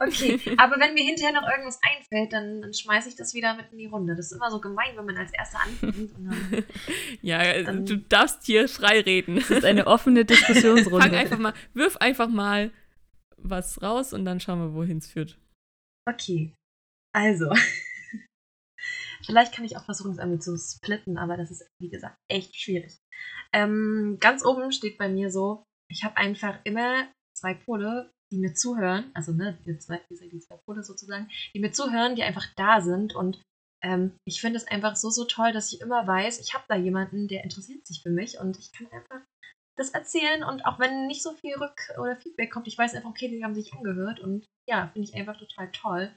Okay, 0.00 0.40
aber 0.56 0.76
wenn 0.80 0.94
mir 0.94 1.04
hinterher 1.04 1.32
noch 1.32 1.48
irgendwas 1.48 1.78
einfällt, 1.82 2.32
dann, 2.32 2.60
dann 2.62 2.72
schmeiße 2.74 3.08
ich 3.08 3.16
das 3.16 3.34
wieder 3.34 3.54
mit 3.54 3.70
in 3.72 3.78
die 3.78 3.86
Runde. 3.86 4.14
Das 4.16 4.26
ist 4.30 4.36
immer 4.36 4.50
so 4.50 4.60
gemein, 4.60 4.96
wenn 4.96 5.04
man 5.06 5.16
als 5.16 5.32
Erster 5.32 5.60
anfängt. 5.60 6.14
Und 6.16 6.24
dann, 6.26 6.64
Ja, 7.22 7.42
äh, 7.42 7.64
Dann- 7.64 7.84
du 7.86 7.98
darfst 7.98 8.44
hier 8.46 8.68
frei 8.68 9.00
reden. 9.00 9.36
Das 9.36 9.50
ist 9.50 9.64
eine 9.64 9.86
offene 9.86 10.24
Diskussionsrunde. 10.24 11.06
Fang 11.08 11.14
einfach 11.14 11.38
mal, 11.38 11.54
wirf 11.74 11.96
einfach 11.98 12.28
mal 12.28 12.70
was 13.36 13.82
raus 13.82 14.12
und 14.12 14.24
dann 14.24 14.40
schauen 14.40 14.60
wir, 14.60 14.74
wohin 14.74 14.98
es 14.98 15.06
führt. 15.06 15.38
okay, 16.08 16.52
also. 17.14 17.52
Vielleicht 19.26 19.54
kann 19.54 19.64
ich 19.64 19.76
auch 19.76 19.84
versuchen, 19.84 20.12
es 20.12 20.18
irgendwie 20.18 20.38
zu 20.40 20.56
splitten, 20.58 21.16
aber 21.16 21.36
das 21.36 21.50
ist, 21.50 21.66
wie 21.80 21.88
gesagt, 21.88 22.16
echt 22.30 22.54
schwierig. 22.56 22.98
Ähm, 23.54 24.18
ganz 24.20 24.44
oben 24.44 24.70
steht 24.72 24.98
bei 24.98 25.08
mir 25.08 25.30
so, 25.30 25.64
ich 25.90 26.04
habe 26.04 26.16
einfach 26.18 26.58
immer 26.64 27.08
zwei 27.34 27.54
Pole, 27.54 28.10
die 28.34 28.40
mir 28.40 28.54
zuhören, 28.54 29.10
also 29.14 29.32
ne, 29.32 29.56
die 29.64 29.78
zwei, 29.78 30.00
die 30.10 30.28
die 30.28 30.40
zwei 30.40 30.56
Pole 30.66 30.82
sozusagen, 30.82 31.28
die 31.54 31.60
mir 31.60 31.72
zuhören, 31.72 32.16
die 32.16 32.22
einfach 32.22 32.46
da 32.56 32.80
sind 32.80 33.14
und 33.14 33.40
ähm, 33.82 34.12
ich 34.26 34.40
finde 34.40 34.56
es 34.56 34.66
einfach 34.66 34.96
so, 34.96 35.10
so 35.10 35.24
toll, 35.24 35.52
dass 35.52 35.72
ich 35.72 35.80
immer 35.80 36.06
weiß, 36.06 36.40
ich 36.40 36.54
habe 36.54 36.64
da 36.68 36.74
jemanden, 36.74 37.28
der 37.28 37.44
interessiert 37.44 37.86
sich 37.86 38.02
für 38.02 38.10
mich 38.10 38.38
und 38.38 38.58
ich 38.58 38.72
kann 38.72 38.88
einfach 38.90 39.20
das 39.76 39.90
erzählen 39.90 40.42
und 40.42 40.66
auch 40.66 40.78
wenn 40.78 41.06
nicht 41.06 41.22
so 41.22 41.32
viel 41.32 41.54
Rück- 41.54 41.98
oder 41.98 42.16
Feedback 42.16 42.50
kommt, 42.50 42.66
ich 42.66 42.78
weiß 42.78 42.94
einfach, 42.94 43.10
okay, 43.10 43.28
die 43.28 43.44
haben 43.44 43.54
sich 43.54 43.72
angehört 43.74 44.20
und 44.20 44.46
ja, 44.68 44.88
finde 44.92 45.08
ich 45.08 45.14
einfach 45.14 45.36
total 45.36 45.70
toll. 45.72 46.12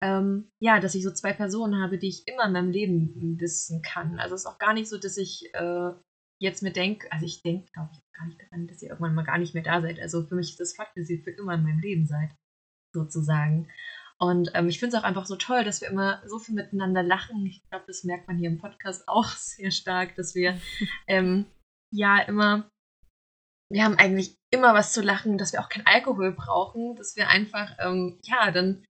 Ähm, 0.00 0.48
ja, 0.62 0.78
dass 0.78 0.94
ich 0.94 1.02
so 1.02 1.10
zwei 1.10 1.32
Personen 1.32 1.82
habe, 1.82 1.98
die 1.98 2.08
ich 2.08 2.28
immer 2.28 2.44
in 2.44 2.52
meinem 2.52 2.70
Leben 2.70 3.40
wissen 3.40 3.82
kann. 3.82 4.20
Also 4.20 4.36
es 4.36 4.42
ist 4.42 4.46
auch 4.46 4.58
gar 4.58 4.72
nicht 4.72 4.88
so, 4.88 4.96
dass 4.96 5.16
ich 5.16 5.52
äh, 5.54 5.90
jetzt 6.40 6.62
mir 6.62 6.72
denke, 6.72 7.10
also 7.12 7.26
ich 7.26 7.42
denke, 7.42 7.70
glaube 7.72 7.90
ich, 7.92 8.00
gar 8.12 8.26
nicht 8.26 8.40
daran, 8.40 8.66
dass 8.66 8.82
ihr 8.82 8.90
irgendwann 8.90 9.14
mal 9.14 9.24
gar 9.24 9.38
nicht 9.38 9.54
mehr 9.54 9.62
da 9.62 9.80
seid. 9.80 10.00
Also 10.00 10.24
für 10.24 10.34
mich 10.34 10.50
ist 10.50 10.60
das 10.60 10.74
Fakt, 10.74 10.96
dass 10.96 11.10
ihr 11.10 11.22
für 11.22 11.30
immer 11.30 11.54
in 11.54 11.62
meinem 11.62 11.80
Leben 11.80 12.06
seid, 12.06 12.30
sozusagen. 12.94 13.68
Und 14.20 14.50
ähm, 14.54 14.68
ich 14.68 14.80
finde 14.80 14.96
es 14.96 15.02
auch 15.02 15.06
einfach 15.06 15.26
so 15.26 15.36
toll, 15.36 15.64
dass 15.64 15.80
wir 15.80 15.88
immer 15.88 16.22
so 16.26 16.38
viel 16.38 16.54
miteinander 16.54 17.02
lachen. 17.02 17.46
Ich 17.46 17.62
glaube, 17.70 17.84
das 17.86 18.02
merkt 18.04 18.26
man 18.26 18.36
hier 18.36 18.50
im 18.50 18.58
Podcast 18.58 19.04
auch 19.08 19.28
sehr 19.28 19.70
stark, 19.70 20.16
dass 20.16 20.34
wir 20.34 20.60
ähm, 21.06 21.46
ja 21.92 22.20
immer, 22.20 22.68
wir 23.70 23.84
haben 23.84 23.96
eigentlich 23.96 24.34
immer 24.52 24.74
was 24.74 24.92
zu 24.92 25.02
lachen, 25.02 25.38
dass 25.38 25.52
wir 25.52 25.60
auch 25.60 25.68
kein 25.68 25.86
Alkohol 25.86 26.32
brauchen, 26.32 26.96
dass 26.96 27.16
wir 27.16 27.28
einfach, 27.28 27.76
ähm, 27.78 28.18
ja, 28.24 28.50
dann 28.50 28.84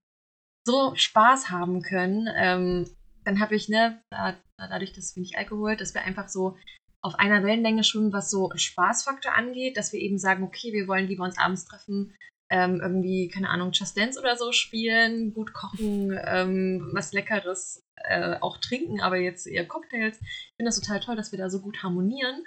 so 0.65 0.95
Spaß 0.95 1.49
haben 1.49 1.81
können. 1.81 2.27
Ähm, 2.35 2.89
dann 3.23 3.39
habe 3.39 3.55
ich, 3.55 3.69
ne, 3.69 4.01
da, 4.09 4.35
dadurch, 4.57 4.93
dass 4.93 5.15
wir 5.15 5.21
nicht 5.21 5.37
Alkohol, 5.37 5.75
dass 5.75 5.93
wir 5.93 6.01
einfach 6.01 6.29
so 6.29 6.57
auf 7.01 7.15
einer 7.15 7.43
Wellenlänge 7.43 7.83
schwimmen, 7.83 8.13
was 8.13 8.29
so 8.29 8.51
Spaßfaktor 8.55 9.35
angeht, 9.35 9.77
dass 9.77 9.93
wir 9.93 9.99
eben 9.99 10.17
sagen, 10.17 10.43
okay, 10.43 10.73
wir 10.73 10.87
wollen 10.87 11.07
lieber 11.07 11.23
uns 11.23 11.37
abends 11.37 11.65
treffen, 11.65 12.15
ähm, 12.51 12.79
irgendwie, 12.81 13.29
keine 13.29 13.49
Ahnung, 13.49 13.71
Just 13.71 13.97
Dance 13.97 14.19
oder 14.19 14.35
so 14.35 14.51
spielen, 14.51 15.33
gut 15.33 15.53
kochen, 15.53 16.19
ähm, 16.25 16.89
was 16.93 17.13
Leckeres 17.13 17.83
äh, 17.95 18.37
auch 18.41 18.57
trinken, 18.57 19.01
aber 19.01 19.17
jetzt 19.17 19.45
eher 19.45 19.67
Cocktails. 19.67 20.19
Ich 20.19 20.53
finde 20.57 20.69
das 20.69 20.79
total 20.79 20.99
toll, 20.99 21.15
dass 21.15 21.31
wir 21.31 21.39
da 21.39 21.49
so 21.49 21.61
gut 21.61 21.83
harmonieren. 21.83 22.43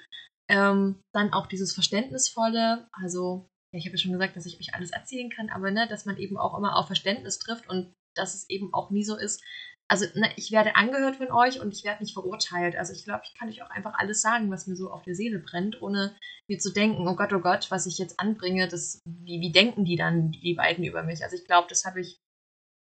Ähm, 0.49 1.01
dann 1.15 1.33
auch 1.33 1.47
dieses 1.47 1.73
Verständnisvolle, 1.73 2.89
also 2.93 3.49
ja, 3.73 3.79
ich 3.79 3.87
habe 3.87 3.97
ja 3.97 4.03
schon 4.03 4.13
gesagt, 4.13 4.37
dass 4.37 4.45
ich 4.45 4.59
euch 4.59 4.75
alles 4.75 4.91
erzählen 4.91 5.31
kann, 5.31 5.49
aber 5.49 5.71
ne, 5.71 5.87
dass 5.89 6.05
man 6.05 6.19
eben 6.19 6.37
auch 6.37 6.59
immer 6.59 6.77
auf 6.77 6.89
Verständnis 6.89 7.39
trifft 7.39 7.69
und 7.71 7.95
dass 8.15 8.35
es 8.35 8.51
eben 8.51 8.75
auch 8.75 8.91
nie 8.91 9.05
so 9.05 9.17
ist. 9.17 9.43
Also, 9.91 10.07
ne, 10.15 10.31
ich 10.37 10.53
werde 10.53 10.77
angehört 10.77 11.17
von 11.17 11.31
euch 11.31 11.61
und 11.61 11.75
ich 11.75 11.85
werde 11.85 12.03
nicht 12.03 12.15
verurteilt. 12.15 12.77
Also, 12.77 12.93
ich 12.93 13.05
glaube, 13.05 13.23
ich 13.25 13.39
kann 13.39 13.49
euch 13.49 13.63
auch 13.63 13.71
einfach 13.71 13.95
alles 13.99 14.23
sagen, 14.23 14.51
was 14.51 14.67
mir 14.67 14.77
so 14.77 14.91
auf 14.91 15.03
der 15.03 15.15
Seele 15.15 15.39
brennt, 15.39 15.83
ohne 15.83 16.17
mir 16.49 16.59
zu 16.59 16.73
denken, 16.73 17.07
oh 17.07 17.15
Gott, 17.15 17.33
oh 17.33 17.41
Gott, 17.41 17.71
was 17.71 17.87
ich 17.87 17.99
jetzt 17.99 18.19
anbringe, 18.19 18.69
das, 18.69 19.01
wie, 19.07 19.41
wie 19.41 19.53
denken 19.53 19.85
die 19.85 19.97
dann, 19.97 20.33
die 20.33 20.55
beiden 20.55 20.85
über 20.85 21.03
mich? 21.03 21.23
Also, 21.23 21.37
ich 21.37 21.45
glaube, 21.45 21.69
das 21.69 21.85
habe 21.85 22.01
ich 22.01 22.19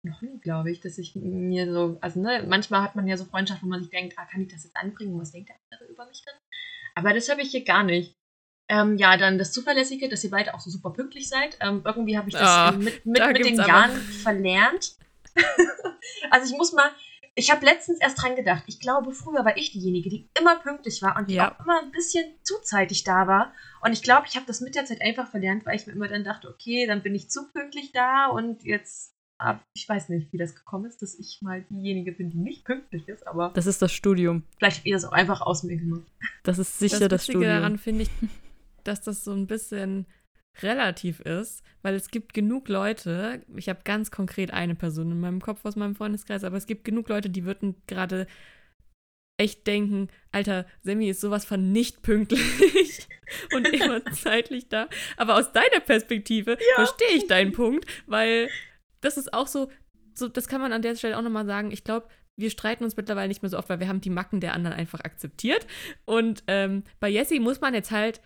noch 0.06 0.22
nie, 0.22 0.38
glaube 0.40 0.70
ich, 0.70 0.82
dass 0.82 0.98
ich 0.98 1.16
mir 1.16 1.72
so, 1.72 1.98
also, 2.02 2.20
ne, 2.20 2.46
manchmal 2.48 2.82
hat 2.84 2.96
man 2.96 3.08
ja 3.08 3.18
so 3.18 3.26
Freundschaften, 3.26 3.68
wo 3.68 3.72
man 3.72 3.82
sich 3.82 3.90
denkt, 3.90 4.14
ah, 4.18 4.26
kann 4.26 4.42
ich 4.42 4.52
das 4.52 4.64
jetzt 4.64 4.76
anbringen? 4.78 5.20
Was 5.20 5.32
denkt 5.32 5.50
der 5.50 5.56
andere 5.72 5.92
über 5.92 6.06
mich 6.06 6.24
dann? 6.26 6.36
Aber 6.96 7.14
das 7.14 7.30
habe 7.30 7.42
ich 7.42 7.52
hier 7.52 7.64
gar 7.64 7.84
nicht. 7.84 8.14
Ähm, 8.70 8.98
ja, 8.98 9.18
dann 9.18 9.38
das 9.38 9.52
Zuverlässige, 9.52 10.10
dass 10.10 10.24
ihr 10.24 10.30
beide 10.30 10.54
auch 10.54 10.60
so 10.60 10.70
super 10.70 10.92
pünktlich 10.92 11.28
seid. 11.28 11.58
Ähm, 11.60 11.82
irgendwie 11.86 12.18
habe 12.18 12.30
ich 12.30 12.34
das 12.34 12.44
Ah, 12.44 12.72
mit, 12.72 13.06
mit, 13.06 13.20
da 13.20 13.28
mit 13.28 13.44
den 13.46 13.58
Jahren 13.58 13.92
verlernt. 13.92 14.96
also 16.32 16.52
ich 16.52 16.58
muss 16.58 16.74
mal, 16.74 16.90
ich 17.36 17.50
habe 17.52 17.66
letztens 17.66 18.00
erst 18.00 18.22
dran 18.22 18.36
gedacht. 18.36 18.64
Ich 18.68 18.80
glaube, 18.80 19.12
früher 19.12 19.44
war 19.44 19.58
ich 19.58 19.72
diejenige, 19.72 20.10
die 20.10 20.30
immer 20.40 20.58
pünktlich 20.58 21.02
war 21.02 21.18
und 21.18 21.30
die 21.30 21.36
Ja. 21.36 21.52
auch 21.56 21.60
immer 21.66 21.82
ein 21.82 21.92
bisschen 21.92 22.26
zuzeitig 22.44 23.04
da 23.04 23.26
war. 23.28 23.54
Und 23.82 23.92
ich 23.94 24.04
glaube, 24.04 24.28
ich 24.28 24.36
habe 24.36 24.46
das 24.46 24.62
mit 24.62 24.76
der 24.76 24.86
Zeit 24.86 25.02
einfach 25.02 25.30
verlernt, 25.32 25.66
weil 25.66 25.76
ich 25.76 25.88
mir 25.88 25.94
immer 25.94 26.08
dann 26.08 26.24
dachte, 26.24 26.48
okay, 26.50 26.86
dann 26.86 27.02
bin 27.02 27.16
ich 27.16 27.30
zu 27.30 27.52
pünktlich 27.52 27.92
da 27.92 28.28
und 28.28 28.64
jetzt, 28.64 29.16
ich 29.74 29.90
weiß 29.90 30.10
nicht, 30.10 30.32
wie 30.32 30.38
das 30.38 30.56
gekommen 30.56 30.86
ist, 30.86 31.02
dass 31.02 31.18
ich 31.20 31.40
mal 31.42 31.64
diejenige 31.70 32.12
bin, 32.14 32.30
die 32.30 32.38
nicht 32.38 32.64
pünktlich 32.66 33.08
ist, 33.10 33.26
aber 33.28 33.50
Das 33.56 33.66
ist 33.66 33.82
das 33.82 33.92
Studium. 33.92 34.44
vielleicht 34.58 34.78
habt 34.78 34.86
ihr 34.86 34.94
das 34.96 35.04
auch 35.06 35.12
einfach 35.12 35.42
aus 35.42 35.64
mir 35.64 35.76
gemacht. 35.78 36.04
Das 36.44 36.60
ist 36.60 36.78
sicher 36.80 37.10
das, 37.10 37.24
Witzige 37.24 37.40
Studium. 37.40 37.52
daran 37.56 37.78
finde 37.80 38.04
ich, 38.04 38.10
dass 38.84 39.02
das 39.02 39.24
so 39.24 39.32
ein 39.34 39.48
bisschen 39.48 40.06
relativ 40.62 41.20
ist, 41.22 41.64
weil 41.82 41.96
es 41.96 42.10
gibt 42.10 42.34
genug 42.34 42.68
Leute, 42.70 43.42
ich 43.56 43.70
habe 43.70 43.82
ganz 43.84 44.12
konkret 44.12 44.52
eine 44.52 44.76
Person 44.76 45.12
in 45.12 45.20
meinem 45.20 45.42
Kopf 45.42 45.66
aus 45.66 45.76
meinem 45.76 45.96
Freundeskreis, 45.96 46.44
aber 46.44 46.58
es 46.58 46.68
gibt 46.68 46.84
genug 46.84 47.10
Leute, 47.10 47.30
die 47.30 47.46
würden 47.46 47.76
gerade 47.88 48.28
echt 49.38 49.66
denken, 49.66 50.10
Alter, 50.32 50.66
Sammy 50.84 51.10
ist 51.10 51.22
sowas 51.22 51.44
von 51.44 51.72
nicht 51.72 52.04
pünktlich 52.04 53.08
und 53.54 53.68
immer 53.68 54.06
zeitlich 54.14 54.70
da. 54.70 54.88
Aber 55.18 55.36
aus 55.36 55.52
deiner 55.52 55.80
Perspektive 55.80 56.58
verstehe 56.76 57.16
ich 57.16 57.28
deinen 57.28 57.52
Punkt, 57.52 57.86
weil 58.06 58.50
das 59.02 59.18
ist 59.18 59.34
auch 59.34 59.48
so, 59.48 59.70
so, 60.14 60.28
das 60.28 60.48
kann 60.48 60.62
man 60.62 60.72
an 60.72 60.84
der 60.84 60.96
Stelle 60.96 61.18
auch 61.18 61.24
nochmal 61.24 61.48
sagen. 61.48 61.72
Ich 61.72 61.84
glaube, 61.84 62.08
wir 62.36 62.50
streiten 62.50 62.84
uns 62.84 62.96
mittlerweile 62.96 63.28
nicht 63.28 63.42
mehr 63.42 63.50
so 63.50 63.58
oft, 63.58 63.70
weil 63.70 63.80
wir 63.80 63.88
haben 63.88 64.02
die 64.02 64.10
Macken 64.10 64.40
der 64.40 64.54
anderen 64.54 64.78
einfach 64.78 65.02
akzeptiert. 65.02 65.66
Und 66.06 66.44
ähm, 66.48 66.84
bei 67.00 67.10
Jessie 67.10 67.40
muss 67.40 67.62
man 67.62 67.74
jetzt 67.74 67.92
halt 67.92 68.22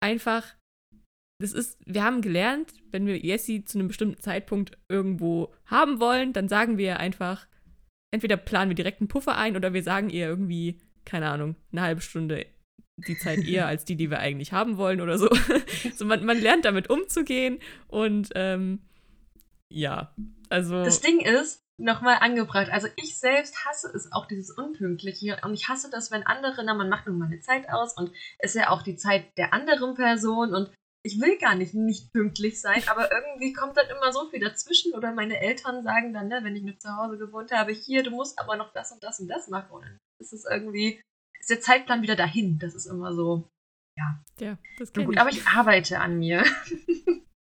einfach, 0.00 0.54
das 1.42 1.52
ist, 1.52 1.78
wir 1.84 2.02
haben 2.02 2.22
gelernt, 2.22 2.72
wenn 2.90 3.06
wir 3.06 3.18
Jessie 3.18 3.64
zu 3.64 3.78
einem 3.78 3.88
bestimmten 3.88 4.20
Zeitpunkt 4.20 4.78
irgendwo 4.88 5.52
haben 5.66 6.00
wollen, 6.00 6.32
dann 6.32 6.48
sagen 6.48 6.78
wir 6.78 6.98
einfach, 6.98 7.46
entweder 8.10 8.36
planen 8.36 8.70
wir 8.70 8.74
direkt 8.74 9.00
einen 9.00 9.08
Puffer 9.08 9.36
ein 9.36 9.56
oder 9.56 9.74
wir 9.74 9.82
sagen 9.82 10.10
ihr 10.10 10.26
irgendwie, 10.26 10.80
keine 11.04 11.28
Ahnung, 11.28 11.56
eine 11.72 11.82
halbe 11.82 12.00
Stunde 12.00 12.46
die 12.96 13.18
Zeit 13.18 13.38
eher 13.46 13.66
als 13.66 13.84
die, 13.84 13.96
die 13.96 14.10
wir 14.10 14.20
eigentlich 14.20 14.52
haben 14.52 14.76
wollen 14.76 15.00
oder 15.00 15.18
so. 15.18 15.28
so 15.96 16.04
man, 16.04 16.24
man 16.24 16.40
lernt 16.40 16.64
damit 16.64 16.88
umzugehen 16.88 17.58
und 17.88 18.30
ähm, 18.34 18.80
ja, 19.68 20.14
also. 20.48 20.84
Das 20.84 21.00
Ding 21.00 21.20
ist, 21.20 21.62
nochmal 21.78 22.18
angebracht, 22.20 22.68
also 22.70 22.88
ich 22.96 23.18
selbst 23.18 23.64
hasse 23.64 23.90
es 23.94 24.12
auch, 24.12 24.26
dieses 24.26 24.50
Unpünktliche. 24.50 25.38
Und 25.42 25.54
ich 25.54 25.68
hasse 25.68 25.90
das, 25.90 26.10
wenn 26.10 26.24
andere, 26.24 26.62
na, 26.64 26.74
man 26.74 26.88
macht 26.88 27.06
nun 27.06 27.18
mal 27.18 27.26
eine 27.26 27.40
Zeit 27.40 27.68
aus 27.70 27.96
und 27.96 28.12
es 28.38 28.54
ist 28.54 28.60
ja 28.60 28.70
auch 28.70 28.82
die 28.82 28.96
Zeit 28.96 29.36
der 29.36 29.52
anderen 29.52 29.94
Person 29.94 30.54
und 30.54 30.70
ich 31.04 31.20
will 31.20 31.36
gar 31.38 31.54
nicht 31.54 31.74
nicht 31.74 32.12
pünktlich 32.12 32.60
sein, 32.60 32.82
aber 32.86 33.10
irgendwie 33.10 33.52
kommt 33.52 33.76
dann 33.76 33.88
immer 33.88 34.12
so 34.12 34.28
viel 34.30 34.40
dazwischen 34.40 34.94
oder 34.94 35.12
meine 35.12 35.40
Eltern 35.40 35.82
sagen 35.82 36.12
dann, 36.12 36.28
ne, 36.28 36.40
wenn 36.42 36.56
ich 36.56 36.62
nur 36.62 36.78
zu 36.78 36.96
Hause 36.96 37.18
gewohnt 37.18 37.50
habe, 37.50 37.72
hier, 37.72 38.02
du 38.02 38.10
musst 38.10 38.38
aber 38.38 38.56
noch 38.56 38.72
das 38.72 38.92
und 38.92 39.02
das 39.02 39.18
und 39.18 39.28
das 39.28 39.48
machen. 39.48 39.70
Und 39.72 39.82
dann 39.82 39.98
ist 40.20 40.32
es 40.32 40.44
irgendwie, 40.44 41.00
ist 41.40 41.50
der 41.50 41.60
Zeitplan 41.60 42.02
wieder 42.02 42.16
dahin. 42.16 42.58
Das 42.58 42.74
ist 42.74 42.86
immer 42.86 43.14
so, 43.14 43.48
ja, 43.98 44.22
das 44.78 44.90
na 44.94 45.00
kenn 45.00 45.06
gut, 45.06 45.18
aber 45.18 45.30
ich 45.30 45.46
arbeite 45.46 45.98
an 45.98 46.18
mir. 46.18 46.44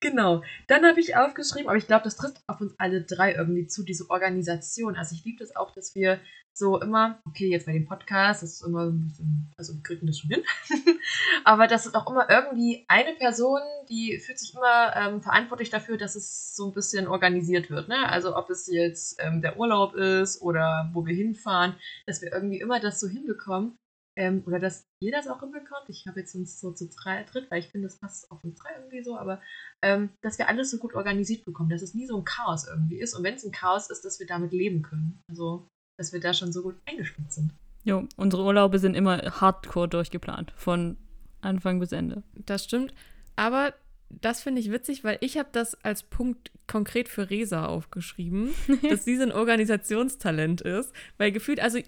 genau. 0.00 0.42
Dann 0.66 0.84
habe 0.84 1.00
ich 1.00 1.16
aufgeschrieben, 1.16 1.68
aber 1.68 1.78
ich 1.78 1.86
glaube, 1.86 2.04
das 2.04 2.16
trifft 2.16 2.42
auf 2.46 2.60
uns 2.60 2.74
alle 2.78 3.02
drei 3.02 3.34
irgendwie 3.34 3.66
zu, 3.66 3.84
diese 3.84 4.10
Organisation. 4.10 4.96
Also 4.96 5.14
ich 5.14 5.24
liebe 5.24 5.38
das 5.38 5.56
auch, 5.56 5.72
dass 5.72 5.94
wir 5.94 6.20
so 6.58 6.80
immer, 6.80 7.20
okay, 7.24 7.48
jetzt 7.48 7.66
bei 7.66 7.72
dem 7.72 7.86
Podcast, 7.86 8.42
das 8.42 8.54
ist 8.54 8.62
immer 8.62 8.86
so 8.86 8.92
ein 8.92 9.06
bisschen, 9.06 9.52
also 9.56 9.74
wir 9.74 9.82
kriegen 9.82 10.06
das 10.06 10.18
schon 10.18 10.30
hin, 10.30 10.42
aber 11.44 11.68
das 11.68 11.86
ist 11.86 11.94
auch 11.94 12.10
immer 12.10 12.28
irgendwie 12.28 12.84
eine 12.88 13.14
Person, 13.14 13.60
die 13.88 14.18
fühlt 14.18 14.40
sich 14.40 14.54
immer 14.54 14.94
ähm, 14.96 15.22
verantwortlich 15.22 15.70
dafür, 15.70 15.96
dass 15.96 16.16
es 16.16 16.56
so 16.56 16.66
ein 16.66 16.74
bisschen 16.74 17.06
organisiert 17.06 17.70
wird. 17.70 17.88
Ne? 17.88 18.08
Also 18.08 18.36
ob 18.36 18.50
es 18.50 18.66
jetzt 18.66 19.18
ähm, 19.20 19.40
der 19.40 19.56
Urlaub 19.56 19.94
ist 19.94 20.42
oder 20.42 20.90
wo 20.92 21.06
wir 21.06 21.14
hinfahren, 21.14 21.76
dass 22.06 22.22
wir 22.22 22.32
irgendwie 22.32 22.60
immer 22.60 22.80
das 22.80 22.98
so 22.98 23.06
hinbekommen. 23.06 23.78
Ähm, 24.18 24.42
oder 24.46 24.58
dass 24.58 24.84
ihr 25.00 25.12
das 25.12 25.28
auch 25.28 25.40
hinbekommt. 25.40 25.88
Ich 25.88 26.06
habe 26.08 26.18
jetzt 26.18 26.34
uns 26.34 26.60
so 26.60 26.72
zu 26.72 26.88
drei, 26.88 27.22
dritt, 27.22 27.48
weil 27.50 27.60
ich 27.60 27.68
finde, 27.68 27.86
das 27.86 27.98
passt 27.98 28.30
auf 28.32 28.42
uns 28.42 28.58
drei 28.58 28.70
irgendwie 28.76 29.04
so, 29.04 29.16
aber 29.16 29.40
ähm, 29.80 30.10
dass 30.22 30.38
wir 30.38 30.48
alles 30.48 30.72
so 30.72 30.78
gut 30.78 30.94
organisiert 30.94 31.44
bekommen, 31.44 31.70
dass 31.70 31.82
es 31.82 31.94
nie 31.94 32.06
so 32.06 32.18
ein 32.18 32.24
Chaos 32.24 32.66
irgendwie 32.66 32.98
ist. 32.98 33.14
Und 33.14 33.22
wenn 33.22 33.36
es 33.36 33.44
ein 33.44 33.52
Chaos 33.52 33.88
ist, 33.90 34.04
dass 34.04 34.18
wir 34.18 34.26
damit 34.26 34.52
leben 34.52 34.82
können. 34.82 35.22
Also, 35.30 35.68
dass 35.96 36.12
wir 36.12 36.20
da 36.20 36.34
schon 36.34 36.52
so 36.52 36.62
gut 36.62 36.74
eingespielt 36.84 37.32
sind. 37.32 37.52
Jo, 37.84 38.08
unsere 38.16 38.42
Urlaube 38.42 38.80
sind 38.80 38.94
immer 38.94 39.18
hardcore 39.40 39.88
durchgeplant. 39.88 40.52
Von 40.56 40.96
Anfang 41.40 41.78
bis 41.78 41.92
Ende. 41.92 42.24
Das 42.34 42.64
stimmt. 42.64 42.92
Aber 43.36 43.72
das 44.10 44.42
finde 44.42 44.60
ich 44.60 44.72
witzig, 44.72 45.04
weil 45.04 45.18
ich 45.20 45.38
habe 45.38 45.50
das 45.52 45.76
als 45.84 46.02
Punkt 46.02 46.50
konkret 46.66 47.08
für 47.08 47.30
Resa 47.30 47.66
aufgeschrieben, 47.66 48.52
dass 48.82 49.04
sie 49.04 49.16
so 49.16 49.22
ein 49.22 49.32
Organisationstalent 49.32 50.62
ist. 50.62 50.92
Weil 51.18 51.30
gefühlt, 51.30 51.60
also, 51.60 51.78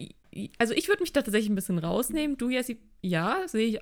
also 0.58 0.74
ich 0.74 0.88
würde 0.88 1.02
mich 1.02 1.12
da 1.12 1.22
tatsächlich 1.22 1.50
ein 1.50 1.54
bisschen 1.54 1.78
rausnehmen. 1.78 2.36
Du, 2.36 2.50
Jessi, 2.50 2.80
ja, 3.02 3.42
sehe 3.46 3.66
ich, 3.66 3.80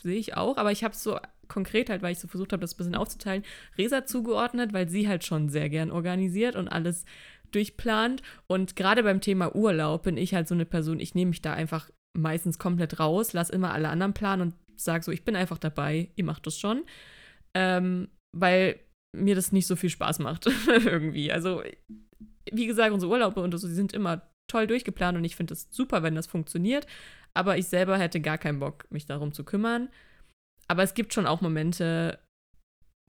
sehe 0.00 0.18
ich 0.18 0.36
auch. 0.36 0.56
Aber 0.56 0.72
ich 0.72 0.84
habe 0.84 0.94
es 0.94 1.02
so 1.02 1.18
konkret 1.48 1.90
halt, 1.90 2.02
weil 2.02 2.12
ich 2.12 2.18
so 2.18 2.28
versucht 2.28 2.52
habe, 2.52 2.60
das 2.60 2.74
ein 2.74 2.76
bisschen 2.78 2.94
aufzuteilen, 2.94 3.44
Resa 3.76 4.06
zugeordnet, 4.06 4.72
weil 4.72 4.88
sie 4.88 5.08
halt 5.08 5.24
schon 5.24 5.48
sehr 5.48 5.68
gern 5.68 5.90
organisiert 5.90 6.56
und 6.56 6.68
alles 6.68 7.04
durchplant. 7.50 8.22
Und 8.46 8.76
gerade 8.76 9.02
beim 9.02 9.20
Thema 9.20 9.54
Urlaub 9.54 10.04
bin 10.04 10.16
ich 10.16 10.34
halt 10.34 10.48
so 10.48 10.54
eine 10.54 10.64
Person, 10.64 11.00
ich 11.00 11.14
nehme 11.14 11.30
mich 11.30 11.42
da 11.42 11.52
einfach 11.52 11.90
meistens 12.16 12.58
komplett 12.58 12.98
raus, 12.98 13.32
lass 13.32 13.50
immer 13.50 13.72
alle 13.72 13.88
anderen 13.88 14.14
planen 14.14 14.42
und 14.42 14.54
sage 14.76 15.04
so, 15.04 15.12
ich 15.12 15.24
bin 15.24 15.36
einfach 15.36 15.58
dabei, 15.58 16.10
ihr 16.16 16.24
macht 16.24 16.46
das 16.46 16.58
schon. 16.58 16.84
Ähm, 17.54 18.08
weil 18.34 18.80
mir 19.14 19.34
das 19.34 19.52
nicht 19.52 19.66
so 19.66 19.76
viel 19.76 19.90
Spaß 19.90 20.18
macht, 20.20 20.46
irgendwie. 20.66 21.30
Also, 21.30 21.62
wie 22.50 22.66
gesagt, 22.66 22.92
unsere 22.92 23.12
Urlaube 23.12 23.40
und 23.42 23.56
so, 23.58 23.68
die 23.68 23.74
sind 23.74 23.92
immer 23.92 24.22
toll 24.52 24.66
durchgeplant 24.66 25.16
und 25.16 25.24
ich 25.24 25.36
finde 25.36 25.54
es 25.54 25.68
super, 25.70 26.02
wenn 26.02 26.14
das 26.14 26.26
funktioniert. 26.26 26.86
Aber 27.34 27.56
ich 27.56 27.68
selber 27.68 27.98
hätte 27.98 28.20
gar 28.20 28.38
keinen 28.38 28.60
Bock, 28.60 28.84
mich 28.90 29.06
darum 29.06 29.32
zu 29.32 29.44
kümmern. 29.44 29.88
Aber 30.68 30.82
es 30.82 30.94
gibt 30.94 31.14
schon 31.14 31.26
auch 31.26 31.40
Momente, 31.40 32.18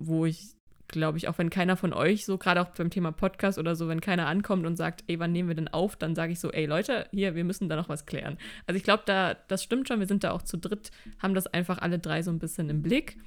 wo 0.02 0.26
ich, 0.26 0.56
glaube 0.88 1.18
ich, 1.18 1.28
auch 1.28 1.38
wenn 1.38 1.50
keiner 1.50 1.76
von 1.76 1.94
euch, 1.94 2.26
so 2.26 2.38
gerade 2.38 2.62
auch 2.62 2.70
beim 2.70 2.90
Thema 2.90 3.12
Podcast 3.12 3.60
oder 3.60 3.76
so, 3.76 3.88
wenn 3.88 4.02
keiner 4.02 4.28
ankommt 4.28 4.66
und 4.66 4.78
sagt, 4.78 5.04
ey, 5.08 5.20
wann 5.20 5.34
nehmen 5.34 5.50
wir 5.50 5.56
denn 5.56 5.68
auf, 5.68 5.96
dann 5.96 6.16
sage 6.16 6.32
ich 6.32 6.40
so, 6.40 6.52
ey 6.52 6.66
Leute, 6.66 7.08
hier, 7.12 7.36
wir 7.36 7.44
müssen 7.44 7.70
da 7.70 7.76
noch 7.76 7.90
was 7.90 8.06
klären. 8.06 8.38
Also 8.66 8.78
ich 8.78 8.84
glaube, 8.84 9.04
da, 9.06 9.34
das 9.34 9.64
stimmt 9.64 9.88
schon, 9.88 10.00
wir 10.00 10.08
sind 10.08 10.24
da 10.24 10.32
auch 10.32 10.42
zu 10.42 10.58
dritt, 10.58 10.92
haben 11.20 11.34
das 11.34 11.48
einfach 11.48 11.80
alle 11.80 12.00
drei 12.00 12.22
so 12.22 12.32
ein 12.32 12.40
bisschen 12.40 12.70
im 12.70 12.82
Blick. 12.82 13.18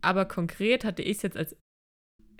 Aber 0.00 0.24
konkret 0.24 0.84
hatte 0.84 1.02
ich 1.02 1.18
es 1.18 1.22
jetzt 1.22 1.36
als 1.36 1.56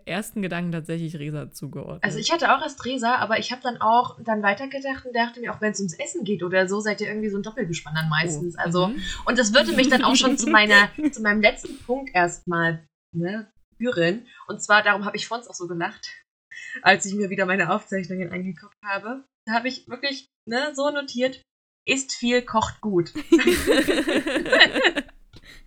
ersten 0.06 0.40
Gedanken 0.40 0.72
tatsächlich 0.72 1.16
Resa 1.18 1.50
zugeordnet. 1.50 2.04
Also 2.04 2.18
ich 2.18 2.30
hatte 2.32 2.54
auch 2.54 2.62
erst 2.62 2.84
Resa, 2.84 3.16
aber 3.16 3.38
ich 3.38 3.50
habe 3.52 3.60
dann 3.62 3.80
auch 3.80 4.18
dann 4.22 4.42
weitergedacht 4.42 5.04
und 5.04 5.14
dachte 5.14 5.40
mir, 5.40 5.52
auch 5.52 5.60
wenn 5.60 5.72
es 5.72 5.80
ums 5.80 5.98
Essen 5.98 6.24
geht 6.24 6.42
oder 6.42 6.68
so, 6.68 6.80
seid 6.80 7.00
ihr 7.00 7.08
irgendwie 7.08 7.28
so 7.28 7.38
ein 7.38 7.42
Doppelgespann 7.42 7.94
dann 7.94 8.08
meistens. 8.08 8.54
Oh. 8.56 8.60
Also, 8.62 8.88
Mhm. 8.88 9.02
und 9.26 9.38
das 9.38 9.52
würde 9.52 9.72
mich 9.72 9.88
dann 9.88 10.04
auch 10.04 10.14
schon 10.14 10.38
zu 10.38 10.48
meiner, 10.48 10.90
zu 11.12 11.20
meinem 11.22 11.40
letzten 11.40 11.76
Punkt 11.84 12.14
erstmal 12.14 12.86
ne, 13.14 13.50
führen. 13.78 14.26
Und 14.46 14.62
zwar, 14.62 14.82
darum 14.82 15.04
habe 15.04 15.16
ich 15.16 15.26
vorhin 15.26 15.46
auch 15.48 15.54
so 15.54 15.66
gelacht, 15.66 16.08
als 16.82 17.04
ich 17.06 17.14
mir 17.14 17.30
wieder 17.30 17.46
meine 17.46 17.72
Aufzeichnungen 17.72 18.32
angeguckt 18.32 18.76
habe. 18.84 19.24
Da 19.46 19.54
habe 19.54 19.68
ich 19.68 19.88
wirklich 19.88 20.28
ne, 20.48 20.72
so 20.74 20.90
notiert, 20.90 21.42
isst 21.86 22.12
viel, 22.12 22.42
kocht 22.42 22.80
gut. 22.80 23.12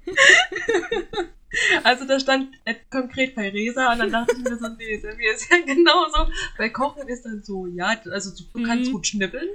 Also 1.83 2.05
da 2.05 2.19
stand 2.19 2.49
konkret 2.89 3.35
bei 3.35 3.49
Resa 3.49 3.91
und 3.93 3.99
dann 3.99 4.11
dachte 4.11 4.35
ich 4.37 4.43
mir 4.43 4.57
so, 4.57 4.67
nee, 4.77 4.97
Sammy 4.97 5.25
ist 5.33 5.49
ja 5.51 5.57
genauso. 5.65 6.31
Bei 6.57 6.69
Kochen 6.69 7.07
ist 7.07 7.23
dann 7.25 7.43
so, 7.43 7.67
ja, 7.67 7.95
also 8.11 8.31
du, 8.35 8.43
du 8.59 8.63
kannst 8.65 8.89
Mhm. 8.89 8.93
gut 8.93 9.07
schnippeln. 9.07 9.47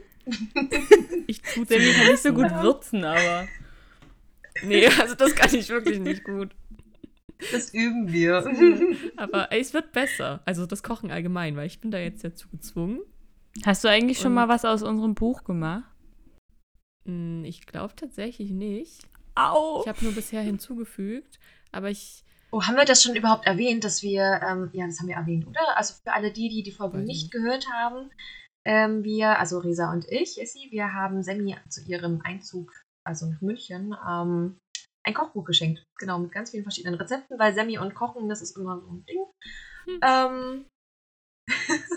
ich 1.27 1.43
tue 1.43 1.67
Sammy 1.67 1.93
kann 1.93 2.07
nicht 2.09 2.23
so 2.23 2.33
gut 2.33 2.51
Ja. 2.51 2.63
würzen, 2.63 3.05
aber. 3.05 3.47
Nee, 4.63 4.87
also 4.87 5.15
das 5.15 5.35
kann 5.35 5.53
ich 5.55 5.69
wirklich 5.69 5.99
nicht 5.99 6.25
gut. 6.25 6.51
Das 7.53 7.75
üben 7.75 8.13
wir. 8.13 8.37
Aber 9.17 9.51
ey, 9.53 9.61
es 9.61 9.75
wird 9.75 9.91
besser. 9.93 10.41
Also 10.47 10.65
das 10.67 10.83
Kochen 10.85 11.11
allgemein, 11.11 11.57
weil 11.57 11.67
ich 11.67 11.81
bin 11.81 11.91
da 11.91 11.99
jetzt 11.99 12.23
dazu 12.25 12.49
gezwungen. 12.49 13.01
Hast 13.67 13.83
du 13.85 13.89
eigentlich 13.89 14.19
schon 14.19 14.29
Und- 14.29 14.35
mal 14.35 14.49
was 14.49 14.65
aus 14.65 14.83
unserem 14.83 15.15
Buch 15.15 15.43
gemacht? 15.45 15.85
Hm, 17.07 17.45
Ich 17.45 17.67
glaube 17.67 17.95
tatsächlich 17.97 18.51
nicht. 18.51 19.03
Au! 19.35 19.83
Ich 19.83 19.89
habe 19.89 20.05
nur 20.05 20.13
bisher 20.15 20.43
hinzugefügt, 20.43 21.41
aber 21.75 21.91
ich 21.91 22.25
Oh, 22.55 22.63
haben 22.63 22.77
wir 22.77 22.85
das 22.85 23.03
schon 23.03 23.17
überhaupt 23.17 23.47
erwähnt, 23.47 23.83
dass 23.83 24.05
wir, 24.05 24.41
ähm, 24.47 24.71
ja, 24.73 24.87
das 24.87 25.01
haben 25.01 25.09
wir 25.09 25.17
erwähnt, 25.17 25.45
oder? 25.49 25.77
Also 25.77 25.95
für 25.95 26.13
alle 26.13 26.31
die, 26.31 26.49
die 26.49 26.63
die 26.63 26.71
Folge 26.71 26.99
nicht 26.99 27.33
gehört 27.33 27.69
haben, 27.69 28.13
ähm, 28.65 29.03
wir, 29.03 29.41
also 29.41 29.59
Resa 29.59 29.93
und 29.93 30.09
ich, 30.09 30.41
Essi, 30.41 30.69
wir 30.71 30.93
haben 30.93 31.25
Sammy 31.25 31.57
zu 31.69 31.83
ihrem 31.83 32.21
Einzug, 32.23 32.73
also 33.05 33.27
nach 33.27 33.41
München, 33.41 33.97
ähm, 34.09 34.57
ein 35.05 35.15
Kochbuch 35.15 35.45
geschenkt. 35.45 35.83
Genau, 35.99 36.21
mit 36.21 36.31
ganz 36.31 36.53
vielen 36.53 36.63
verschiedenen 36.63 36.95
Rezepten, 36.95 37.41
weil 37.41 37.55
Sammy 37.55 37.77
und 37.79 37.97
Kochen, 37.97 38.29
das 38.29 38.41
ist 38.41 38.57
immer 38.57 38.81
so 38.81 38.87
ein 38.87 39.05
Ding. 39.05 39.27
Hm. 39.87 40.01
Ähm, 40.03 40.67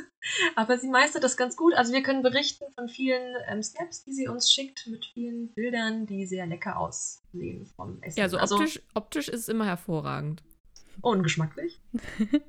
aber 0.56 0.78
sie 0.78 0.90
meistert 0.90 1.24
das 1.24 1.38
ganz 1.38 1.56
gut. 1.56 1.74
Also 1.74 1.94
wir 1.94 2.04
können 2.04 2.22
berichten 2.22 2.66
von 2.76 2.90
vielen 2.90 3.36
ähm, 3.48 3.64
Snaps, 3.64 4.04
die 4.04 4.14
sie 4.14 4.28
uns 4.28 4.52
schickt, 4.52 4.88
mit 4.88 5.06
vielen 5.14 5.50
Bildern, 5.50 6.06
die 6.06 6.26
sehr 6.26 6.46
lecker 6.46 6.78
aussehen 6.78 7.66
vom 7.76 8.02
Essen. 8.02 8.20
ja, 8.20 8.30
so 8.30 8.38
also 8.38 8.56
optisch, 8.56 8.82
optisch 8.94 9.28
ist 9.30 9.42
es 9.42 9.50
immer 9.50 9.66
hervorragend. 9.66 10.44
ungeschmacklich. 11.02 11.80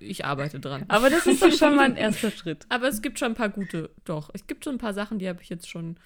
Ich 0.00 0.24
arbeite 0.24 0.60
dran. 0.60 0.84
Aber 0.88 1.08
das 1.08 1.26
ist 1.26 1.42
doch 1.42 1.52
schon 1.52 1.76
mal 1.76 1.86
ein 1.86 1.96
erster 1.96 2.30
Schritt. 2.30 2.66
Aber 2.68 2.88
es 2.88 3.00
gibt 3.00 3.18
schon 3.18 3.32
ein 3.32 3.36
paar 3.36 3.48
gute, 3.48 3.90
doch. 4.04 4.30
Es 4.34 4.46
gibt 4.46 4.64
schon 4.64 4.74
ein 4.74 4.78
paar 4.78 4.92
Sachen, 4.92 5.18
die 5.18 5.28
habe 5.28 5.40
ich 5.40 5.48
jetzt 5.48 5.68
schon, 5.68 5.96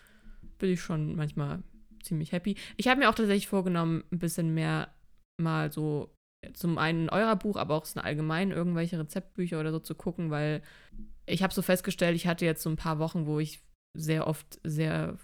bin 0.59 0.71
ich 0.71 0.81
schon 0.81 1.17
manchmal 1.17 1.63
ziemlich 2.03 2.33
happy. 2.33 2.57
Ich 2.77 2.89
habe 2.89 3.01
mir 3.01 3.09
auch 3.09 3.15
tatsächlich 3.15 3.49
vorgenommen, 3.49 4.05
ein 4.13 4.19
bisschen 4.19 4.55
mehr 4.55 4.95
mal 5.41 5.73
so 5.73 6.15
zum 6.53 6.79
einen 6.79 7.05
in 7.05 7.11
eurer 7.11 7.37
Buch, 7.37 7.57
aber 7.57 7.75
auch 7.75 7.85
so 7.85 8.01
allgemein 8.01 8.51
irgendwelche 8.51 8.99
Rezeptbücher 8.99 9.59
oder 9.59 9.73
so 9.73 9.81
zu 9.81 9.95
gucken, 9.95 10.31
weil 10.31 10.63
ich 11.27 11.43
habe 11.43 11.53
so 11.53 11.63
festgestellt, 11.63 12.17
ich 12.17 12.27
hatte 12.27 12.45
jetzt 12.45 12.63
so 12.63 12.71
ein 12.71 12.77
paar 12.77 12.99
Wochen, 12.99 13.27
wo 13.27 13.39
ich 13.39 13.61
sehr 13.95 14.27
oft 14.27 14.61
sehr 14.65 15.17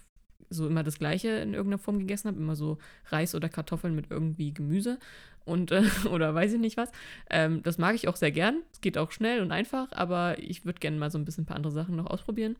so 0.49 0.67
immer 0.67 0.83
das 0.83 0.99
Gleiche 0.99 1.29
in 1.29 1.53
irgendeiner 1.53 1.81
Form 1.81 1.99
gegessen 1.99 2.27
habe, 2.27 2.37
immer 2.37 2.55
so 2.55 2.77
Reis 3.07 3.33
oder 3.33 3.49
Kartoffeln 3.49 3.95
mit 3.95 4.11
irgendwie 4.11 4.53
Gemüse 4.53 4.99
und 5.43 5.71
äh, 5.71 5.83
oder 6.11 6.35
weiß 6.35 6.53
ich 6.53 6.59
nicht 6.59 6.77
was. 6.77 6.91
Ähm, 7.29 7.63
das 7.63 7.77
mag 7.77 7.95
ich 7.95 8.07
auch 8.07 8.15
sehr 8.15 8.31
gern. 8.31 8.61
Es 8.71 8.81
geht 8.81 8.97
auch 8.97 9.11
schnell 9.11 9.41
und 9.41 9.51
einfach, 9.51 9.91
aber 9.91 10.37
ich 10.39 10.65
würde 10.65 10.79
gerne 10.79 10.97
mal 10.97 11.09
so 11.09 11.17
ein 11.17 11.25
bisschen 11.25 11.43
ein 11.43 11.47
paar 11.47 11.55
andere 11.57 11.73
Sachen 11.73 11.95
noch 11.95 12.07
ausprobieren. 12.07 12.57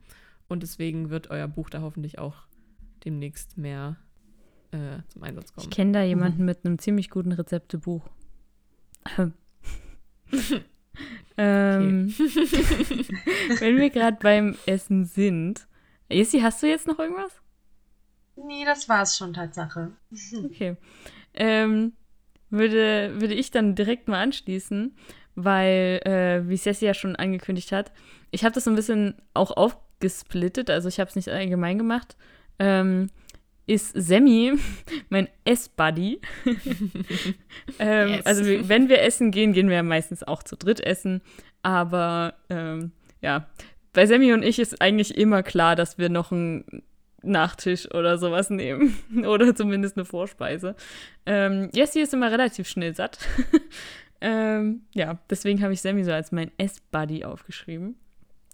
Und 0.48 0.64
deswegen 0.64 1.10
wird 1.10 1.30
euer 1.32 1.48
Buch 1.48 1.70
da 1.70 1.82
hoffentlich 1.82 2.20
auch 2.20 2.36
demnächst 3.04 3.58
mehr 3.58 3.98
äh, 4.72 5.00
zum 5.10 5.24
Einsatz 5.24 5.50
Ich 5.50 5.56
kommen. 5.56 5.70
kenne 5.70 5.92
da 5.94 6.04
jemanden 6.04 6.46
mit 6.46 6.66
einem 6.66 6.80
ziemlich 6.80 7.10
guten 7.10 7.32
Rezeptebuch. 7.32 8.08
Ähm, 11.38 12.14
wenn 13.60 13.78
wir 13.78 13.90
gerade 13.90 14.18
beim 14.22 14.58
Essen 14.66 15.06
sind. 15.06 15.68
Jessi, 16.10 16.40
hast 16.40 16.62
du 16.64 16.68
jetzt 16.68 16.88
noch 16.88 17.00
irgendwas? 17.00 17.42
Nee, 18.36 18.66
das 18.66 18.90
war's 18.90 19.18
schon, 19.18 19.34
Tatsache. 19.34 19.92
Okay. 20.46 20.78
Ähm, 21.34 21.94
würde, 22.50 23.20
würde 23.20 23.34
ich 23.34 23.52
dann 23.52 23.76
direkt 23.76 24.08
mal 24.08 24.22
anschließen, 24.22 24.96
weil, 25.36 26.00
äh, 26.06 26.48
wie 26.48 26.58
Ceci 26.58 26.86
ja 26.86 26.94
schon 26.94 27.16
angekündigt 27.16 27.72
hat, 27.72 27.92
ich 28.32 28.44
habe 28.44 28.54
das 28.54 28.64
so 28.66 28.72
ein 28.72 28.76
bisschen 28.76 29.16
auch 29.34 29.52
aufgesplittet, 29.52 30.70
also 30.70 30.88
ich 30.88 31.00
habe 31.00 31.10
es 31.10 31.16
nicht 31.16 31.30
allgemein 31.30 31.78
gemacht. 31.78 32.16
Ähm, 32.60 33.10
ist 33.68 33.92
Sammy 33.96 34.54
mein 35.10 35.28
Ess-Buddy. 35.44 36.20
ähm, 37.80 38.10
Yes. 38.10 38.26
Also 38.26 38.44
wenn 38.46 38.90
wir 38.90 39.02
essen 39.02 39.32
gehen, 39.32 39.54
gehen 39.54 39.70
wir 39.70 39.78
ja 39.78 39.84
meistens 39.84 40.24
auch 40.24 40.44
zu 40.44 40.56
dritt 40.56 40.80
essen. 40.80 41.22
Aber 41.64 42.36
ähm, 42.50 42.92
ja, 43.22 43.48
bei 43.94 44.06
Sammy 44.06 44.34
und 44.34 44.44
ich 44.44 44.60
ist 44.60 44.82
eigentlich 44.82 45.18
immer 45.18 45.42
klar, 45.44 45.76
dass 45.76 45.98
wir 45.98 46.10
noch 46.10 46.32
einen 46.32 46.84
Nachtisch 47.24 47.90
oder 47.92 48.18
sowas 48.20 48.50
nehmen. 48.52 48.96
oder 49.26 49.56
zumindest 49.56 49.98
eine 49.98 50.06
Vorspeise. 50.06 50.76
Ähm, 51.26 51.70
Jessie 51.74 52.02
ist 52.02 52.14
immer 52.14 52.32
relativ 52.32 52.68
schnell 52.68 52.96
satt. 52.96 53.18
ähm, 54.22 54.82
ja, 54.94 55.18
deswegen 55.30 55.64
habe 55.64 55.74
ich 55.74 55.82
Sammy 55.82 56.04
so 56.04 56.12
als 56.12 56.32
mein 56.32 56.52
Ess-Buddy 56.58 57.26
aufgeschrieben. 57.26 57.96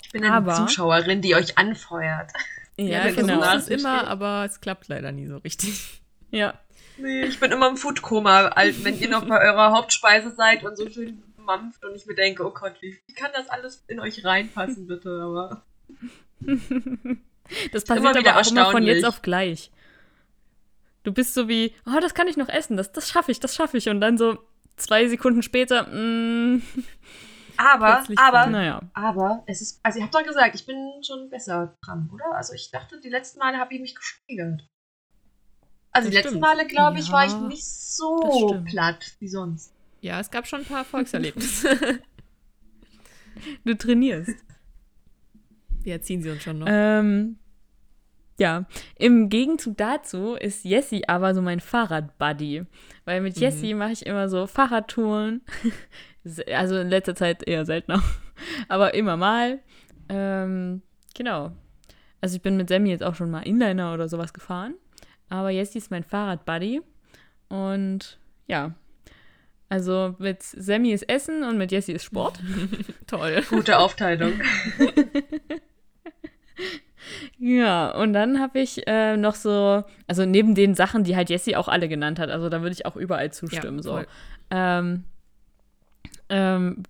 Ich 0.03 0.11
bin 0.11 0.23
eine 0.23 0.33
Aber- 0.33 0.53
Zuschauerin, 0.55 1.21
die 1.21 1.35
euch 1.35 1.57
anfeuert. 1.57 2.31
Ja, 2.77 3.01
versuchen 3.01 3.27
versuchen 3.27 3.57
es 3.57 3.63
es 3.63 3.67
immer, 3.69 4.07
aber 4.07 4.45
es 4.45 4.61
klappt 4.61 4.87
leider 4.87 5.11
nie 5.11 5.27
so 5.27 5.37
richtig. 5.37 6.01
Ja, 6.33 6.57
Nee, 7.01 7.23
ich 7.25 7.39
bin 7.39 7.51
immer 7.51 7.67
im 7.67 7.77
Foodkoma, 7.77 8.51
wenn 8.55 8.99
ihr 8.99 9.09
noch 9.09 9.25
bei 9.25 9.41
eurer 9.41 9.71
Hauptspeise 9.71 10.31
seid 10.31 10.63
und 10.63 10.77
so 10.77 10.89
schön 10.89 11.23
mampft 11.37 11.83
und 11.83 11.95
ich 11.95 12.05
mir 12.05 12.15
denke, 12.15 12.45
oh 12.45 12.51
Gott, 12.51 12.75
wie, 12.81 12.97
wie 13.07 13.13
kann 13.13 13.31
das 13.33 13.49
alles 13.49 13.83
in 13.87 13.99
euch 13.99 14.23
reinpassen, 14.23 14.87
bitte? 14.87 15.09
Aber 15.09 15.63
das 17.71 17.83
immer 17.83 17.95
passiert 17.95 18.17
wieder 18.17 18.31
aber 18.31 18.41
auch 18.41 18.51
immer 18.51 18.71
von 18.71 18.83
jetzt 18.83 19.05
auf 19.05 19.21
gleich. 19.21 19.71
Du 21.03 21.11
bist 21.11 21.33
so 21.33 21.47
wie, 21.47 21.73
oh, 21.87 21.99
das 21.99 22.13
kann 22.13 22.27
ich 22.27 22.37
noch 22.37 22.49
essen, 22.49 22.77
das, 22.77 22.91
das 22.91 23.09
schaffe 23.09 23.31
ich, 23.31 23.39
das 23.39 23.55
schaffe 23.55 23.77
ich. 23.77 23.89
Und 23.89 24.01
dann 24.01 24.19
so 24.19 24.37
zwei 24.75 25.07
Sekunden 25.07 25.41
später, 25.41 25.87
mm, 25.87 26.61
aber, 27.61 27.95
Plötzlich 27.97 28.19
aber, 28.19 28.47
naja. 28.47 28.81
aber, 28.93 29.43
es 29.47 29.61
ist, 29.61 29.79
also 29.83 29.99
ihr 29.99 30.05
habt 30.05 30.15
doch 30.15 30.23
gesagt, 30.23 30.55
ich 30.55 30.65
bin 30.65 30.77
schon 31.05 31.29
besser 31.29 31.77
dran, 31.83 32.09
oder? 32.13 32.35
Also 32.35 32.53
ich 32.53 32.71
dachte, 32.71 32.99
die 32.99 33.09
letzten 33.09 33.39
Male 33.39 33.57
habe 33.57 33.73
ich 33.73 33.81
mich 33.81 33.95
gesteigert. 33.95 34.67
Also 35.91 36.09
die 36.09 36.15
Das 36.15 36.23
letzten 36.25 36.39
stimmt. 36.39 36.41
Male, 36.55 36.65
glaube 36.67 36.99
ich, 36.99 37.11
war 37.11 37.25
ich 37.25 37.31
Ja, 37.33 37.41
nicht 37.47 37.65
so 37.65 38.61
platt 38.65 39.15
wie 39.19 39.27
sonst. 39.27 39.73
Ja, 40.01 40.19
es 40.19 40.31
gab 40.31 40.47
schon 40.47 40.61
ein 40.61 40.65
paar 40.65 40.79
Erfolgserlebnisse. 40.85 41.99
Du 43.65 43.75
trainierst. 43.77 44.35
Die 45.85 45.89
erziehen 45.91 46.21
sie 46.21 46.29
uns 46.29 46.43
schon 46.43 46.59
noch. 46.59 46.67
Ähm, 46.69 47.37
ja, 48.39 48.65
im 48.97 49.29
Gegenzug 49.29 49.77
dazu 49.77 50.35
ist 50.35 50.63
Jessie 50.63 51.07
aber 51.07 51.33
so 51.35 51.41
mein 51.41 51.59
Fahrradbuddy. 51.59 52.65
Weil 53.05 53.21
mit 53.21 53.35
Mhm. 53.35 53.41
Jessie 53.41 53.73
mache 53.73 53.91
ich 53.91 54.05
immer 54.05 54.29
so 54.29 54.47
Fahrradtouren. 54.47 55.41
Also 56.53 56.77
in 56.77 56.89
letzter 56.89 57.15
Zeit 57.15 57.47
eher 57.47 57.65
seltener. 57.65 58.01
Aber 58.67 58.93
immer 58.93 59.17
mal. 59.17 59.59
Ähm, 60.09 60.81
genau. 61.15 61.51
Also 62.21 62.35
ich 62.35 62.41
bin 62.41 62.57
mit 62.57 62.69
Sammy 62.69 62.89
jetzt 62.89 63.03
auch 63.03 63.15
schon 63.15 63.31
mal 63.31 63.41
Inliner 63.41 63.93
oder 63.93 64.07
sowas 64.07 64.33
gefahren. 64.33 64.75
Aber 65.29 65.49
Jessie 65.49 65.79
ist 65.79 65.91
mein 65.91 66.03
Fahrradbuddy. 66.03 66.81
Und 67.49 68.19
ja. 68.47 68.75
Also 69.69 70.15
mit 70.19 70.43
Sammy 70.43 70.91
ist 70.91 71.09
Essen 71.09 71.43
und 71.43 71.57
mit 71.57 71.71
Jessie 71.71 71.93
ist 71.93 72.03
Sport. 72.03 72.39
Toll. 73.07 73.41
Gute 73.49 73.79
Aufteilung. 73.79 74.33
Ja, 77.37 77.89
und 77.91 78.13
dann 78.13 78.39
habe 78.39 78.59
ich 78.59 78.87
äh, 78.87 79.17
noch 79.17 79.33
so, 79.33 79.83
also 80.07 80.25
neben 80.25 80.53
den 80.53 80.75
Sachen, 80.75 81.03
die 81.03 81.15
halt 81.15 81.29
Jessie 81.29 81.55
auch 81.55 81.67
alle 81.67 81.89
genannt 81.89 82.19
hat, 82.19 82.29
also 82.29 82.49
da 82.49 82.61
würde 82.61 82.73
ich 82.73 82.85
auch 82.85 82.95
überall 82.95 83.31
zustimmen. 83.31 83.81
so. 83.81 83.91
voll. 83.91 84.07
Ähm, 84.51 85.05
ähm, 86.31 86.83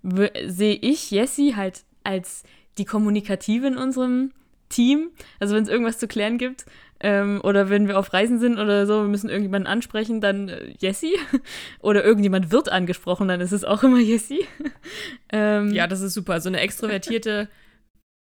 sehe 0.45 0.75
ich 0.75 1.11
Jessie 1.11 1.55
halt 1.55 1.83
als 2.03 2.43
die 2.77 2.85
Kommunikative 2.85 3.67
in 3.67 3.77
unserem 3.77 4.31
Team. 4.69 5.09
Also 5.39 5.55
wenn 5.55 5.63
es 5.63 5.69
irgendwas 5.69 5.99
zu 5.99 6.07
klären 6.07 6.37
gibt 6.37 6.65
ähm, 7.01 7.41
oder 7.43 7.69
wenn 7.69 7.87
wir 7.87 7.97
auf 7.97 8.13
Reisen 8.13 8.39
sind 8.39 8.59
oder 8.59 8.85
so, 8.85 9.01
wir 9.01 9.09
müssen 9.09 9.29
irgendjemanden 9.29 9.67
ansprechen, 9.67 10.21
dann 10.21 10.49
äh, 10.49 10.73
Jessie. 10.79 11.15
Oder 11.81 12.03
irgendjemand 12.03 12.51
wird 12.51 12.71
angesprochen, 12.71 13.27
dann 13.27 13.41
ist 13.41 13.51
es 13.51 13.63
auch 13.63 13.83
immer 13.83 13.99
Jessie. 13.99 14.45
ähm, 15.33 15.71
Ja, 15.73 15.87
das 15.87 16.01
ist 16.01 16.13
super. 16.13 16.39
So 16.39 16.49
eine 16.49 16.59
extrovertierte, 16.59 17.49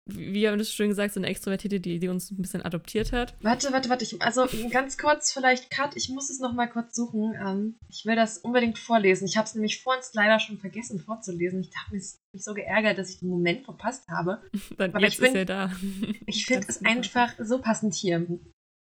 wie 0.05 0.47
haben 0.47 0.57
das 0.57 0.73
schön 0.73 0.89
gesagt, 0.89 1.13
so 1.13 1.19
eine 1.19 1.27
extrovertierte, 1.27 1.79
die, 1.79 1.99
die 1.99 2.07
uns 2.07 2.31
ein 2.31 2.41
bisschen 2.41 2.61
adoptiert 2.63 3.11
hat. 3.11 3.35
Warte, 3.41 3.71
warte, 3.71 3.89
warte. 3.89 4.03
Ich, 4.03 4.21
also 4.21 4.45
ganz 4.71 4.97
kurz 4.97 5.31
vielleicht, 5.31 5.69
Kat, 5.69 5.95
ich 5.95 6.09
muss 6.09 6.29
es 6.29 6.39
noch 6.39 6.53
mal 6.53 6.67
kurz 6.67 6.95
suchen. 6.95 7.33
Ähm, 7.35 7.77
ich 7.89 8.03
will 8.05 8.15
das 8.15 8.39
unbedingt 8.39 8.77
vorlesen. 8.79 9.25
Ich 9.25 9.37
habe 9.37 9.45
es 9.45 9.53
nämlich 9.55 9.81
vor 9.83 9.95
uns 9.95 10.11
leider 10.13 10.39
schon 10.39 10.57
vergessen 10.59 10.99
vorzulesen. 10.99 11.61
Ich 11.61 11.71
habe 11.77 11.95
mich, 11.95 12.03
mich 12.33 12.43
so 12.43 12.53
geärgert, 12.53 12.97
dass 12.97 13.09
ich 13.11 13.19
den 13.19 13.29
Moment 13.29 13.63
verpasst 13.63 14.07
habe. 14.09 14.41
Dann 14.77 14.91
Aber 14.93 15.01
jetzt 15.03 15.13
ich 15.13 15.19
bin- 15.19 15.27
ist 15.29 15.35
er 15.35 15.45
da. 15.45 15.71
Ich 16.25 16.45
finde 16.45 16.67
es 16.67 16.83
einfach 16.83 17.33
so 17.39 17.59
passend 17.61 17.93
hier. 17.93 18.25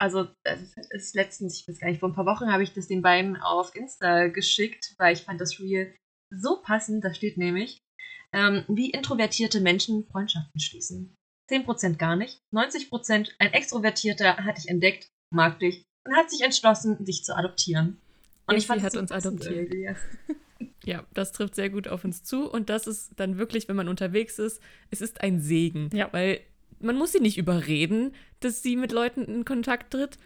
Also, 0.01 0.29
es 0.45 0.77
ist- 0.91 1.14
letztens, 1.16 1.61
ich 1.61 1.69
weiß 1.69 1.81
gar 1.81 1.89
nicht, 1.89 1.99
vor 2.01 2.09
ein 2.09 2.14
paar 2.14 2.27
Wochen 2.27 2.53
habe 2.53 2.62
ich 2.62 2.73
das 2.73 2.87
den 2.87 3.03
beiden 3.03 3.37
auf 3.37 3.75
Insta 3.75 4.29
geschickt, 4.29 4.95
weil 4.99 5.14
ich 5.14 5.23
fand 5.23 5.41
das 5.41 5.59
Reel 5.59 5.95
so 6.31 6.62
passend. 6.62 7.05
Da 7.05 7.12
steht 7.12 7.37
nämlich, 7.37 7.79
ähm, 8.33 8.64
wie 8.68 8.91
introvertierte 8.91 9.61
Menschen 9.61 10.07
Freundschaften 10.07 10.61
schließen. 10.61 11.14
10% 11.51 11.97
gar 11.97 12.16
nicht, 12.16 12.41
90% 12.53 13.31
ein 13.39 13.53
Extrovertierter 13.53 14.37
hat 14.45 14.59
dich 14.59 14.68
entdeckt, 14.68 15.09
mag 15.31 15.59
dich 15.59 15.85
und 16.07 16.14
hat 16.14 16.31
sich 16.31 16.43
entschlossen, 16.43 17.05
dich 17.05 17.24
zu 17.24 17.37
adoptieren. 17.37 18.01
Und 18.47 18.55
Jessie 18.55 18.64
ich 18.64 18.66
fand 18.66 18.83
hat 18.83 18.95
das 18.95 19.01
uns 19.01 19.12
adoptiert. 19.12 19.72
irgendwie. 19.72 19.89
Ja, 20.85 21.05
das 21.12 21.33
trifft 21.33 21.55
sehr 21.55 21.68
gut 21.68 21.87
auf 21.87 22.05
uns 22.05 22.22
zu. 22.24 22.51
Und 22.51 22.70
das 22.70 22.87
ist 22.87 23.12
dann 23.16 23.37
wirklich, 23.37 23.68
wenn 23.68 23.76
man 23.76 23.89
unterwegs 23.89 24.39
ist, 24.39 24.61
es 24.91 25.03
ist 25.03 25.20
ein 25.20 25.39
Segen. 25.39 25.91
Ja. 25.93 26.09
Weil 26.12 26.41
man 26.81 26.97
muss 26.97 27.12
sie 27.12 27.20
nicht 27.20 27.37
überreden, 27.37 28.14
dass 28.41 28.62
sie 28.62 28.74
mit 28.74 28.91
Leuten 28.91 29.24
in 29.24 29.45
Kontakt 29.45 29.93
tritt. 29.93 30.16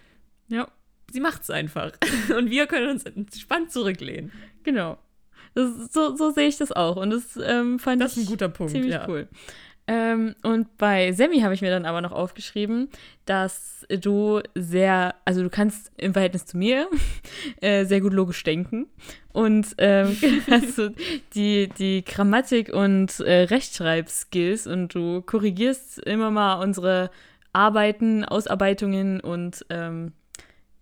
ja. 0.48 0.70
Sie 1.10 1.20
macht's 1.20 1.50
einfach. 1.50 1.92
Und 2.38 2.48
wir 2.48 2.66
können 2.66 2.90
uns 2.90 3.04
entspannt 3.04 3.72
zurücklehnen. 3.72 4.32
Genau. 4.62 4.98
Das, 5.54 5.92
so, 5.92 6.16
so 6.16 6.30
sehe 6.30 6.48
ich 6.48 6.56
das 6.56 6.72
auch. 6.72 6.96
Und 6.96 7.10
das 7.10 7.38
ähm, 7.42 7.78
fand 7.78 8.00
Das 8.00 8.12
ist 8.12 8.18
ein 8.18 8.22
ich 8.22 8.28
guter 8.28 8.48
Punkt. 8.48 8.72
ziemlich 8.72 8.94
ja. 8.94 9.06
cool. 9.08 9.28
Ähm, 9.88 10.36
und 10.44 10.76
bei 10.78 11.10
Sammy 11.12 11.40
habe 11.40 11.54
ich 11.54 11.60
mir 11.60 11.70
dann 11.70 11.86
aber 11.86 12.00
noch 12.00 12.12
aufgeschrieben, 12.12 12.88
dass 13.26 13.84
du 13.88 14.40
sehr, 14.54 15.16
also 15.24 15.42
du 15.42 15.50
kannst 15.50 15.90
im 15.96 16.12
Verhältnis 16.12 16.46
zu 16.46 16.56
mir 16.56 16.88
äh, 17.60 17.84
sehr 17.84 18.00
gut 18.00 18.12
logisch 18.12 18.44
denken 18.44 18.86
und 19.32 19.74
ähm, 19.78 20.16
hast 20.50 20.76
so 20.76 20.90
die, 21.34 21.68
die 21.68 22.04
Grammatik 22.04 22.72
und 22.72 23.18
äh, 23.20 23.42
Rechtschreibskills 23.42 24.68
und 24.68 24.94
du 24.94 25.20
korrigierst 25.20 25.98
immer 25.98 26.30
mal 26.30 26.62
unsere 26.62 27.10
Arbeiten, 27.52 28.24
Ausarbeitungen 28.24 29.20
und 29.20 29.66
ähm, 29.68 30.12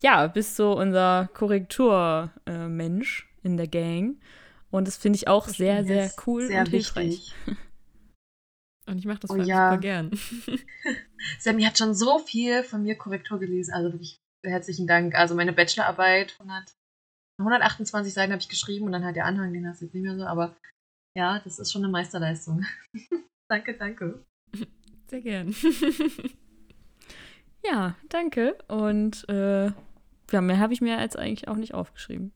ja, 0.02 0.26
bist 0.26 0.56
so 0.56 0.76
unser 0.76 1.28
Korrekturmensch 1.32 3.28
äh, 3.42 3.46
in 3.46 3.56
der 3.56 3.66
Gang. 3.66 4.16
Und 4.70 4.86
das 4.86 4.96
finde 4.96 5.16
ich 5.16 5.28
auch 5.28 5.48
sehr, 5.48 5.84
sehr 5.84 6.04
Yes, 6.04 6.16
cool 6.26 6.46
sehr 6.46 6.60
und 6.60 6.68
hilfreich. 6.68 7.06
wichtig. 7.06 7.34
Und 8.86 8.98
ich 8.98 9.04
mache 9.04 9.20
das 9.20 9.30
Oh 9.30 9.36
ja. 9.36 9.70
super 9.70 9.80
gern. 9.80 10.10
Sammy 11.38 11.62
hat 11.62 11.78
schon 11.78 11.94
so 11.94 12.18
viel 12.18 12.64
von 12.64 12.82
mir 12.82 12.96
Korrektur 12.96 13.38
gelesen. 13.38 13.72
Also 13.72 13.92
wirklich 13.92 14.18
herzlichen 14.44 14.86
Dank. 14.88 15.14
Also 15.14 15.34
meine 15.36 15.52
Bachelorarbeit, 15.52 16.32
100, 16.40 16.72
128 17.38 18.12
Seiten 18.12 18.32
habe 18.32 18.42
ich 18.42 18.48
geschrieben 18.48 18.86
und 18.86 18.92
dann 18.92 19.04
halt 19.04 19.14
der 19.16 19.26
Anhang, 19.26 19.52
den 19.52 19.68
hast 19.68 19.80
du 19.80 19.84
jetzt 19.84 19.94
nicht 19.94 20.02
mehr 20.02 20.16
so. 20.16 20.24
Aber 20.24 20.56
ja, 21.16 21.38
das 21.44 21.58
ist 21.60 21.70
schon 21.70 21.84
eine 21.84 21.92
Meisterleistung. 21.92 22.64
danke, 23.48 23.76
danke. 23.76 24.24
Sehr 25.08 25.20
gern. 25.20 25.54
Ja, 27.64 27.94
danke. 28.08 28.56
Und 28.68 29.28
äh, 29.28 29.66
ja, 30.32 30.40
mehr 30.40 30.58
habe 30.58 30.72
ich 30.72 30.80
mir 30.80 30.98
jetzt 31.00 31.18
eigentlich 31.18 31.48
auch 31.48 31.56
nicht 31.56 31.74
aufgeschrieben. 31.74 32.32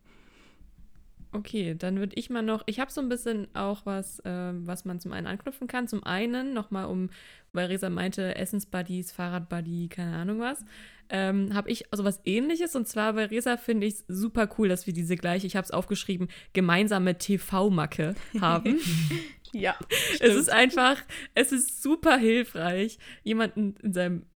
Okay, 1.34 1.74
dann 1.76 1.98
würde 1.98 2.14
ich 2.14 2.30
mal 2.30 2.42
noch, 2.42 2.62
ich 2.66 2.78
habe 2.78 2.92
so 2.92 3.00
ein 3.00 3.08
bisschen 3.08 3.48
auch 3.54 3.84
was, 3.86 4.22
ähm, 4.24 4.64
was 4.68 4.84
man 4.84 5.00
zum 5.00 5.12
einen 5.12 5.26
anknüpfen 5.26 5.66
kann. 5.66 5.88
Zum 5.88 6.04
einen 6.04 6.54
nochmal 6.54 6.84
um, 6.84 7.10
weil 7.52 7.66
Resa 7.66 7.90
meinte, 7.90 8.36
Essensbuddies, 8.36 9.10
Fahrradbuddy, 9.10 9.88
keine 9.88 10.14
Ahnung 10.14 10.38
was, 10.38 10.64
ähm, 11.08 11.52
habe 11.52 11.70
ich 11.70 11.86
so 11.90 12.04
was 12.04 12.20
ähnliches. 12.24 12.76
Und 12.76 12.86
zwar 12.86 13.14
bei 13.14 13.24
Resa 13.24 13.56
finde 13.56 13.88
ich 13.88 13.94
es 13.94 14.04
super 14.06 14.48
cool, 14.56 14.68
dass 14.68 14.86
wir 14.86 14.94
diese 14.94 15.16
gleiche, 15.16 15.48
ich 15.48 15.56
habe 15.56 15.64
es 15.64 15.72
aufgeschrieben, 15.72 16.28
gemeinsame 16.52 17.18
TV-Macke 17.18 18.14
haben. 18.40 18.78
Ja. 19.52 19.76
es 20.20 20.36
ist 20.36 20.50
einfach, 20.50 21.02
es 21.34 21.50
ist 21.50 21.82
super 21.82 22.16
hilfreich, 22.16 22.98
jemanden 23.24 23.74
in 23.82 23.92
seinem 23.92 24.26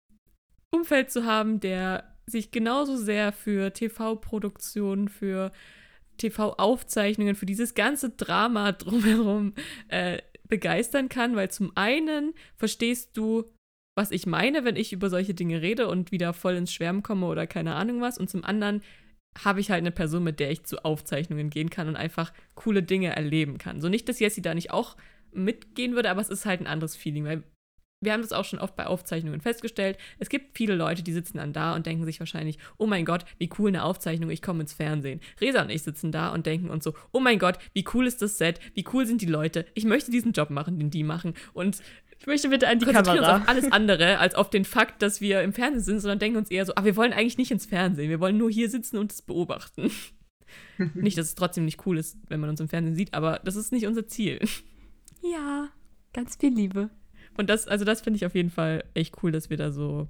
Umfeld 0.74 1.12
zu 1.12 1.24
haben, 1.24 1.61
der 1.61 2.16
sich 2.26 2.51
genauso 2.51 2.96
sehr 2.96 3.30
für 3.32 3.72
TV-Produktionen, 3.72 5.09
für 5.09 5.53
TV-Aufzeichnungen, 6.18 7.34
für 7.34 7.46
dieses 7.46 7.74
ganze 7.74 8.10
Drama 8.10 8.72
drumherum 8.72 9.54
äh, 9.88 10.18
begeistern 10.48 11.08
kann, 11.08 11.36
weil 11.36 11.50
zum 11.50 11.72
einen 11.74 12.34
verstehst 12.56 13.16
du, 13.16 13.44
was 13.96 14.10
ich 14.10 14.26
meine, 14.26 14.64
wenn 14.64 14.76
ich 14.76 14.92
über 14.92 15.10
solche 15.10 15.34
Dinge 15.34 15.60
rede 15.60 15.88
und 15.88 16.12
wieder 16.12 16.32
voll 16.32 16.54
ins 16.54 16.72
Schwärmen 16.72 17.02
komme 17.02 17.26
oder 17.26 17.46
keine 17.46 17.74
Ahnung 17.74 18.00
was, 18.00 18.18
und 18.18 18.30
zum 18.30 18.44
anderen 18.44 18.82
habe 19.44 19.60
ich 19.60 19.70
halt 19.70 19.80
eine 19.80 19.92
Person, 19.92 20.24
mit 20.24 20.40
der 20.40 20.50
ich 20.50 20.64
zu 20.64 20.84
Aufzeichnungen 20.84 21.50
gehen 21.50 21.70
kann 21.70 21.88
und 21.88 21.96
einfach 21.96 22.32
coole 22.54 22.82
Dinge 22.82 23.14
erleben 23.14 23.58
kann. 23.58 23.80
So 23.80 23.88
nicht, 23.88 24.08
dass 24.08 24.20
Jessie 24.20 24.42
da 24.42 24.54
nicht 24.54 24.70
auch 24.70 24.96
mitgehen 25.32 25.94
würde, 25.94 26.10
aber 26.10 26.20
es 26.20 26.30
ist 26.30 26.46
halt 26.46 26.60
ein 26.60 26.66
anderes 26.66 26.96
Feeling, 26.96 27.24
weil 27.24 27.42
wir 28.01 28.12
haben 28.12 28.22
das 28.22 28.32
auch 28.32 28.44
schon 28.44 28.59
oft 28.59 28.76
bei 28.76 28.86
Aufzeichnungen 28.86 29.40
festgestellt. 29.40 29.99
Es 30.18 30.28
gibt 30.28 30.57
viele 30.57 30.74
Leute, 30.74 31.03
die 31.03 31.12
sitzen 31.12 31.38
dann 31.38 31.53
da 31.53 31.74
und 31.74 31.86
denken 31.86 32.05
sich 32.05 32.20
wahrscheinlich, 32.20 32.59
oh 32.76 32.86
mein 32.86 33.05
Gott, 33.05 33.24
wie 33.38 33.51
cool 33.59 33.68
eine 33.68 33.82
Aufzeichnung, 33.82 34.30
ich 34.30 34.42
komme 34.42 34.61
ins 34.61 34.72
Fernsehen. 34.72 35.20
Resa 35.40 35.62
und 35.62 35.70
ich 35.70 35.82
sitzen 35.82 36.12
da 36.12 36.32
und 36.32 36.46
denken 36.46 36.70
uns 36.70 36.84
so, 36.84 36.94
oh 37.12 37.20
mein 37.20 37.38
Gott, 37.38 37.59
wie 37.72 37.84
cool 37.94 38.07
ist 38.07 38.22
das 38.22 38.38
Set, 38.38 38.61
wie 38.74 38.84
cool 38.92 39.07
sind 39.07 39.20
die 39.20 39.26
Leute, 39.26 39.66
ich 39.74 39.84
möchte 39.84 40.11
diesen 40.11 40.32
Job 40.32 40.51
machen, 40.51 40.78
den 40.78 40.90
die 40.90 41.03
machen. 41.03 41.34
Und 41.53 41.78
Ich 42.20 42.26
möchte 42.26 42.49
bitte 42.49 42.68
an 42.68 42.78
die 42.78 42.84
konzentrieren 42.84 43.18
uns 43.18 43.26
Kamera. 43.26 43.42
auf 43.42 43.49
alles 43.49 43.72
andere 43.72 44.18
als 44.18 44.34
auf 44.34 44.51
den 44.51 44.64
Fakt, 44.64 45.03
dass 45.03 45.20
wir 45.20 45.42
im 45.42 45.53
Fernsehen 45.53 45.82
sind, 45.82 46.01
sondern 46.01 46.18
denken 46.18 46.38
uns 46.38 46.51
eher 46.51 46.66
so, 46.66 46.74
ah, 46.76 46.84
wir 46.84 46.96
wollen 46.96 47.12
eigentlich 47.12 47.38
nicht 47.38 47.51
ins 47.51 47.66
Fernsehen, 47.66 48.11
wir 48.11 48.20
wollen 48.20 48.36
nur 48.38 48.51
hier 48.51 48.70
sitzen 48.70 48.99
und 48.99 49.12
es 49.12 49.22
beobachten. 49.22 49.90
nicht, 50.94 51.18
dass 51.18 51.26
es 51.26 51.34
trotzdem 51.34 51.64
nicht 51.64 51.84
cool 51.86 51.99
ist, 51.99 52.16
wenn 52.28 52.40
man 52.40 52.51
uns 52.51 52.61
im 52.61 52.68
Fernsehen 52.68 52.94
sieht, 52.94 53.12
aber 53.14 53.40
das 53.44 53.57
ist 53.57 53.72
nicht 53.72 53.86
unser 53.86 54.07
Ziel. 54.07 54.40
Ja, 55.22 55.68
ganz 56.12 56.36
viel 56.36 56.55
Liebe. 56.55 56.90
Und 57.39 57.49
das, 57.49 57.68
also 57.68 57.84
das 57.84 58.01
finde 58.01 58.16
ich 58.18 58.26
auf 58.26 58.34
jeden 58.34 58.51
Fall 58.51 58.84
echt 58.95 59.22
cool, 59.22 59.32
dass 59.32 59.49
wir 59.49 59.57
da 59.57 59.70
so. 59.70 60.09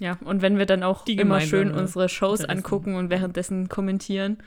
Ja, 0.00 0.18
und 0.24 0.42
wenn 0.42 0.58
wir 0.58 0.66
dann 0.66 0.82
auch 0.82 1.04
Die 1.04 1.16
immer 1.16 1.40
schön 1.40 1.70
unsere 1.70 2.08
Shows 2.08 2.44
angucken 2.44 2.94
und 2.94 3.10
währenddessen 3.10 3.68
kommentieren, 3.68 4.38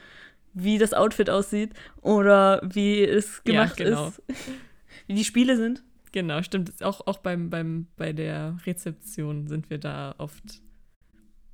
wie 0.53 0.77
das 0.77 0.93
Outfit 0.93 1.29
aussieht 1.29 1.73
oder 2.01 2.61
wie 2.63 3.03
es 3.03 3.41
Ja, 3.45 3.53
gemacht 3.53 3.77
genau. 3.77 4.07
ist, 4.07 4.21
wie 5.07 5.13
die 5.13 5.23
Spiele 5.23 5.57
sind. 5.57 5.83
Genau, 6.11 6.41
stimmt. 6.41 6.83
Auch, 6.83 7.05
auch 7.07 7.19
beim, 7.19 7.49
beim, 7.49 7.87
bei 7.95 8.11
der 8.13 8.57
Rezeption 8.65 9.47
sind 9.47 9.69
wir 9.69 9.77
da 9.77 10.15
oft 10.17 10.61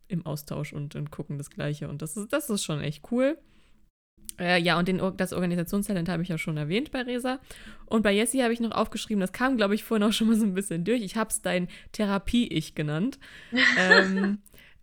im 0.07 0.25
Austausch 0.25 0.73
und, 0.73 0.95
und 0.95 1.11
gucken 1.11 1.37
das 1.37 1.49
Gleiche. 1.49 1.89
Und 1.89 2.01
das 2.01 2.17
ist, 2.17 2.31
das 2.31 2.49
ist 2.49 2.63
schon 2.63 2.81
echt 2.81 3.11
cool. 3.11 3.37
Äh, 4.39 4.61
ja, 4.61 4.77
und 4.77 4.87
den, 4.87 5.01
das 5.17 5.33
Organisationstalent 5.33 6.09
habe 6.09 6.23
ich 6.23 6.29
ja 6.29 6.37
schon 6.37 6.57
erwähnt 6.57 6.91
bei 6.91 7.01
Resa. 7.01 7.39
Und 7.85 8.03
bei 8.03 8.11
Jessie 8.11 8.43
habe 8.43 8.53
ich 8.53 8.59
noch 8.59 8.71
aufgeschrieben, 8.71 9.21
das 9.21 9.31
kam, 9.31 9.57
glaube 9.57 9.75
ich, 9.75 9.83
vorhin 9.83 10.07
auch 10.07 10.13
schon 10.13 10.27
mal 10.27 10.35
so 10.35 10.45
ein 10.45 10.53
bisschen 10.53 10.83
durch. 10.83 11.01
Ich 11.01 11.15
habe 11.15 11.29
es 11.29 11.41
dein 11.41 11.67
Therapie-Ich 11.91 12.75
genannt. 12.75 13.19
ähm, 13.77 14.39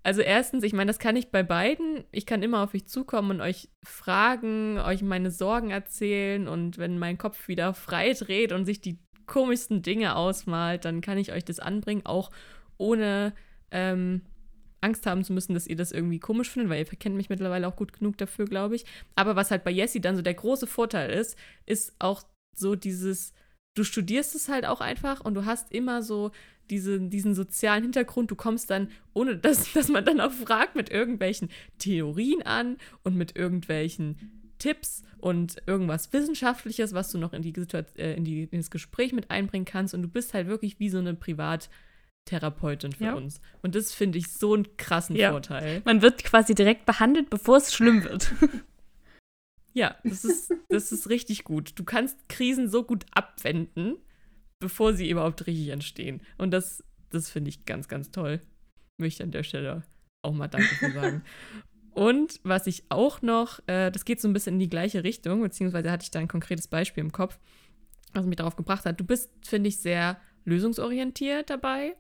Also 0.07 0.21
erstens, 0.21 0.65
ich 0.65 0.75
meine, 0.75 0.91
das 0.91 0.99
kann 0.99 1.17
ich 1.17 1.31
bei 1.31 1.43
beiden. 1.43 2.05
Ich 2.13 2.27
kann 2.27 2.43
immer 2.43 2.63
auf 2.63 2.75
euch 2.75 2.87
zukommen 2.87 3.31
und 3.31 3.41
euch 3.41 3.71
fragen, 3.83 4.79
euch 4.79 5.01
meine 5.01 5.31
Sorgen 5.31 5.71
erzählen 5.71 6.47
und 6.47 6.77
wenn 6.77 6.99
mein 6.99 7.17
Kopf 7.17 7.49
wieder 7.49 7.73
frei 7.73 8.13
dreht 8.13 8.53
und 8.53 8.67
sich 8.67 8.83
die 8.83 8.99
komischsten 9.25 9.81
Dinge 9.81 10.15
ausmalt, 10.17 10.85
dann 10.85 11.01
kann 11.01 11.17
ich 11.17 11.33
euch 11.33 11.43
das 11.47 11.59
anbringen, 11.59 12.05
auch 12.05 12.31
ohne 12.77 13.33
ähm, 13.71 14.21
Angst 14.85 15.07
haben 15.07 15.25
zu 15.25 15.33
müssen, 15.33 15.55
dass 15.55 15.67
ihr 15.67 15.77
das 15.77 15.93
irgendwie 15.93 16.21
komisch 16.21 16.51
findet, 16.51 16.71
weil 16.71 16.79
ihr 16.79 16.85
kennt 16.85 17.17
mich 17.17 17.31
mittlerweile 17.31 17.67
auch 17.67 17.77
gut 17.77 17.93
genug 17.93 18.19
dafür, 18.19 18.45
glaube 18.45 18.77
ich. 18.77 18.85
Aber 19.17 19.35
was 19.35 19.51
halt 19.51 19.65
bei 19.65 19.71
Jessie 19.71 20.01
dann 20.01 20.17
so 20.17 20.23
der 20.23 20.35
große 20.35 20.67
Vorteil 20.67 21.11
ist, 21.11 21.37
ist 21.67 21.95
auch 21.99 22.23
so 22.57 22.77
dieses, 22.77 23.33
du 23.75 23.83
studierst 23.83 24.35
es 24.35 24.49
halt 24.49 24.67
auch 24.67 24.81
einfach 24.81 25.21
und 25.21 25.35
du 25.35 25.45
hast 25.45 25.73
immer 25.73 26.03
so 26.03 26.31
diese, 26.71 27.01
diesen 27.01 27.35
sozialen 27.35 27.83
Hintergrund. 27.83 28.31
Du 28.31 28.37
kommst 28.37 28.71
dann, 28.71 28.91
ohne 29.13 29.37
dass, 29.37 29.73
dass 29.75 29.89
man 29.89 30.05
dann 30.05 30.21
auch 30.21 30.33
fragt, 30.33 30.77
mit 30.77 30.91
irgendwelchen 30.91 31.51
Theorien 31.79 32.43
an 32.43 32.77
und 33.03 33.17
mit 33.17 33.37
irgendwelchen 33.37 34.53
Tipps 34.59 35.03
und 35.19 35.63
irgendwas 35.67 36.13
Wissenschaftliches, 36.13 36.95
was 36.95 37.11
du 37.11 37.19
noch 37.19 37.33
in, 37.33 37.43
die 37.43 37.53
Situation, 37.55 37.99
äh, 37.99 38.15
in, 38.15 38.25
die, 38.25 38.45
in 38.45 38.61
das 38.61 38.71
Gespräch 38.71 39.13
mit 39.13 39.31
einbringen 39.31 39.65
kannst. 39.65 39.95
Und 39.95 40.03
du 40.03 40.09
bist 40.09 40.35
halt 40.35 40.47
wirklich 40.47 40.79
wie 40.79 40.89
so 40.89 40.99
eine 40.99 41.15
Privattherapeutin 42.25 42.93
für 42.93 43.05
Ja. 43.05 43.15
uns. 43.15 43.41
Und 43.63 43.75
das 43.75 43.93
finde 43.93 44.19
ich 44.19 44.33
so 44.33 44.55
einen 44.55 44.77
krassen 44.77 45.17
Ja. 45.17 45.31
Vorteil. 45.31 45.83
Man 45.85 46.03
wird 46.03 46.25
quasi 46.25 46.55
direkt 46.55 46.87
behandelt, 46.87 47.31
bevor 47.31 47.57
es 47.59 47.73
schlimm 47.75 48.05
wird. 48.05 48.33
Ja, 49.77 49.97
das 50.05 50.25
ist, 50.25 50.55
das 50.69 50.93
ist 50.93 51.09
richtig 51.09 51.43
gut. 51.43 51.73
Du 51.75 51.83
kannst 51.83 52.29
Krisen 52.29 52.69
so 52.71 52.85
gut 52.85 53.07
abwenden, 53.11 53.97
bevor 54.61 54.95
sie 54.95 55.11
überhaupt 55.11 55.49
richtig 55.49 55.71
entstehen. 55.71 56.23
Und 56.39 56.53
das, 56.53 56.85
das 57.11 57.29
finde 57.29 57.49
ich 57.49 57.65
ganz, 57.65 57.89
ganz 57.89 58.13
toll. 58.13 58.41
Möchte 58.99 59.25
ich 59.25 59.27
an 59.27 59.33
der 59.33 59.43
Stelle 59.43 59.83
auch 60.23 60.33
mal 60.33 60.47
Danke 60.47 60.73
für 60.77 60.93
sagen. 60.93 61.25
Und 61.93 62.39
was 62.45 62.69
ich 62.69 62.85
auch 62.89 63.21
noch, 63.21 63.59
äh, 63.67 63.91
das 63.91 64.05
geht 64.05 64.21
so 64.21 64.29
ein 64.29 64.33
bisschen 64.33 64.55
in 64.55 64.61
die 64.61 64.69
gleiche 64.71 65.03
Richtung, 65.03 65.43
beziehungsweise 65.43 65.91
hatte 65.91 66.05
ich 66.05 66.13
da 66.13 66.21
ein 66.21 66.29
konkretes 66.29 66.69
Beispiel 66.69 67.03
im 67.03 67.11
Kopf, 67.11 67.41
was 68.13 68.27
mich 68.27 68.37
darauf 68.37 68.55
gebracht 68.55 68.87
hat. 68.87 69.01
Du 69.01 69.05
bist, 69.05 69.29
finde 69.45 69.67
ich, 69.71 69.79
sehr 69.79 70.21
lösungsorientiert 70.45 71.51
dabei. 71.51 71.95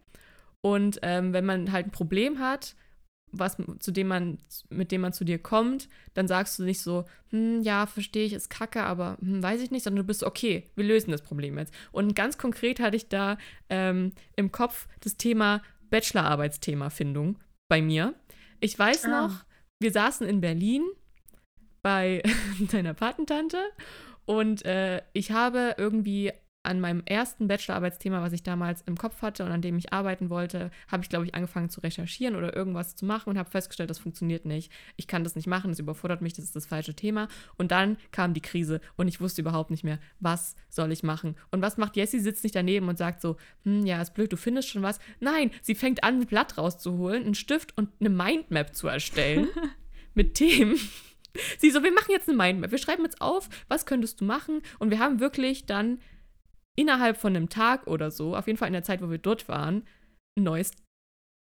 Und 0.60 0.98
ähm, 1.02 1.32
wenn 1.32 1.44
man 1.44 1.72
halt 1.72 1.86
ein 1.86 1.92
Problem 1.92 2.38
hat, 2.38 2.74
was 3.32 3.56
zu 3.80 3.90
dem 3.90 4.06
man, 4.08 4.38
mit 4.70 4.92
dem 4.92 5.00
man 5.00 5.12
zu 5.12 5.24
dir 5.24 5.38
kommt, 5.38 5.88
dann 6.14 6.28
sagst 6.28 6.58
du 6.58 6.62
nicht 6.62 6.80
so, 6.80 7.04
hm, 7.30 7.62
ja, 7.62 7.86
verstehe 7.86 8.24
ich, 8.24 8.32
ist 8.32 8.48
kacke, 8.48 8.82
aber 8.84 9.16
hm, 9.20 9.42
weiß 9.42 9.60
ich 9.60 9.70
nicht, 9.70 9.82
sondern 9.82 10.04
du 10.04 10.06
bist 10.06 10.20
so, 10.20 10.26
okay, 10.26 10.64
wir 10.76 10.84
lösen 10.84 11.10
das 11.10 11.22
Problem 11.22 11.58
jetzt. 11.58 11.74
Und 11.92 12.14
ganz 12.14 12.38
konkret 12.38 12.80
hatte 12.80 12.96
ich 12.96 13.08
da 13.08 13.36
ähm, 13.68 14.12
im 14.36 14.52
Kopf 14.52 14.86
das 15.00 15.16
Thema 15.16 15.62
Bachelorarbeitsthema 15.90 16.90
Findung 16.90 17.38
bei 17.68 17.82
mir. 17.82 18.14
Ich 18.60 18.78
weiß 18.78 19.04
Ah. 19.06 19.08
noch, 19.26 19.44
wir 19.80 19.90
saßen 19.92 20.26
in 20.28 20.40
Berlin 20.40 20.84
bei 21.82 22.22
deiner 22.70 22.94
Patentante 22.94 23.58
und 24.26 24.64
äh, 24.64 25.02
ich 25.12 25.32
habe 25.32 25.74
irgendwie 25.76 26.32
an 26.64 26.80
meinem 26.80 27.02
ersten 27.04 27.46
Bachelorarbeitsthema, 27.46 28.22
was 28.22 28.32
ich 28.32 28.42
damals 28.42 28.82
im 28.82 28.96
Kopf 28.96 29.22
hatte 29.22 29.44
und 29.44 29.52
an 29.52 29.62
dem 29.62 29.76
ich 29.76 29.92
arbeiten 29.92 30.30
wollte, 30.30 30.70
habe 30.88 31.02
ich, 31.02 31.08
glaube 31.08 31.26
ich, 31.26 31.34
angefangen 31.34 31.68
zu 31.68 31.80
recherchieren 31.80 32.36
oder 32.36 32.56
irgendwas 32.56 32.96
zu 32.96 33.04
machen 33.04 33.30
und 33.30 33.38
habe 33.38 33.50
festgestellt, 33.50 33.90
das 33.90 33.98
funktioniert 33.98 34.46
nicht. 34.46 34.72
Ich 34.96 35.06
kann 35.06 35.24
das 35.24 35.36
nicht 35.36 35.46
machen, 35.46 35.70
das 35.70 35.78
überfordert 35.78 36.22
mich, 36.22 36.32
das 36.32 36.44
ist 36.44 36.56
das 36.56 36.66
falsche 36.66 36.94
Thema. 36.94 37.28
Und 37.56 37.70
dann 37.70 37.96
kam 38.12 38.34
die 38.34 38.40
Krise 38.40 38.80
und 38.96 39.08
ich 39.08 39.20
wusste 39.20 39.42
überhaupt 39.42 39.70
nicht 39.70 39.84
mehr, 39.84 39.98
was 40.20 40.56
soll 40.68 40.90
ich 40.90 41.02
machen. 41.02 41.36
Und 41.50 41.60
was 41.60 41.76
macht 41.76 41.96
Jessie? 41.96 42.18
Sitzt 42.18 42.44
nicht 42.44 42.56
daneben 42.56 42.88
und 42.88 42.96
sagt 42.96 43.20
so, 43.20 43.36
hm, 43.64 43.84
ja, 43.84 44.00
ist 44.00 44.14
blöd, 44.14 44.32
du 44.32 44.36
findest 44.36 44.70
schon 44.70 44.82
was. 44.82 44.98
Nein, 45.20 45.50
sie 45.60 45.74
fängt 45.74 46.02
an, 46.02 46.20
ein 46.20 46.26
Blatt 46.26 46.56
rauszuholen, 46.56 47.24
einen 47.24 47.34
Stift 47.34 47.76
und 47.76 47.90
eine 48.00 48.10
Mindmap 48.10 48.74
zu 48.74 48.88
erstellen 48.88 49.48
mit 50.14 50.34
Themen. 50.34 50.78
Sie 51.58 51.70
so, 51.70 51.82
wir 51.82 51.92
machen 51.92 52.12
jetzt 52.12 52.28
eine 52.28 52.36
Mindmap. 52.36 52.70
Wir 52.70 52.78
schreiben 52.78 53.02
jetzt 53.02 53.20
auf, 53.20 53.48
was 53.68 53.86
könntest 53.86 54.20
du 54.20 54.24
machen? 54.24 54.62
Und 54.78 54.90
wir 54.90 54.98
haben 54.98 55.20
wirklich 55.20 55.66
dann 55.66 55.98
innerhalb 56.76 57.16
von 57.16 57.36
einem 57.36 57.48
Tag 57.48 57.86
oder 57.86 58.10
so, 58.10 58.36
auf 58.36 58.46
jeden 58.46 58.58
Fall 58.58 58.68
in 58.68 58.74
der 58.74 58.82
Zeit, 58.82 59.02
wo 59.02 59.10
wir 59.10 59.18
dort 59.18 59.48
waren, 59.48 59.84
neues, 60.38 60.72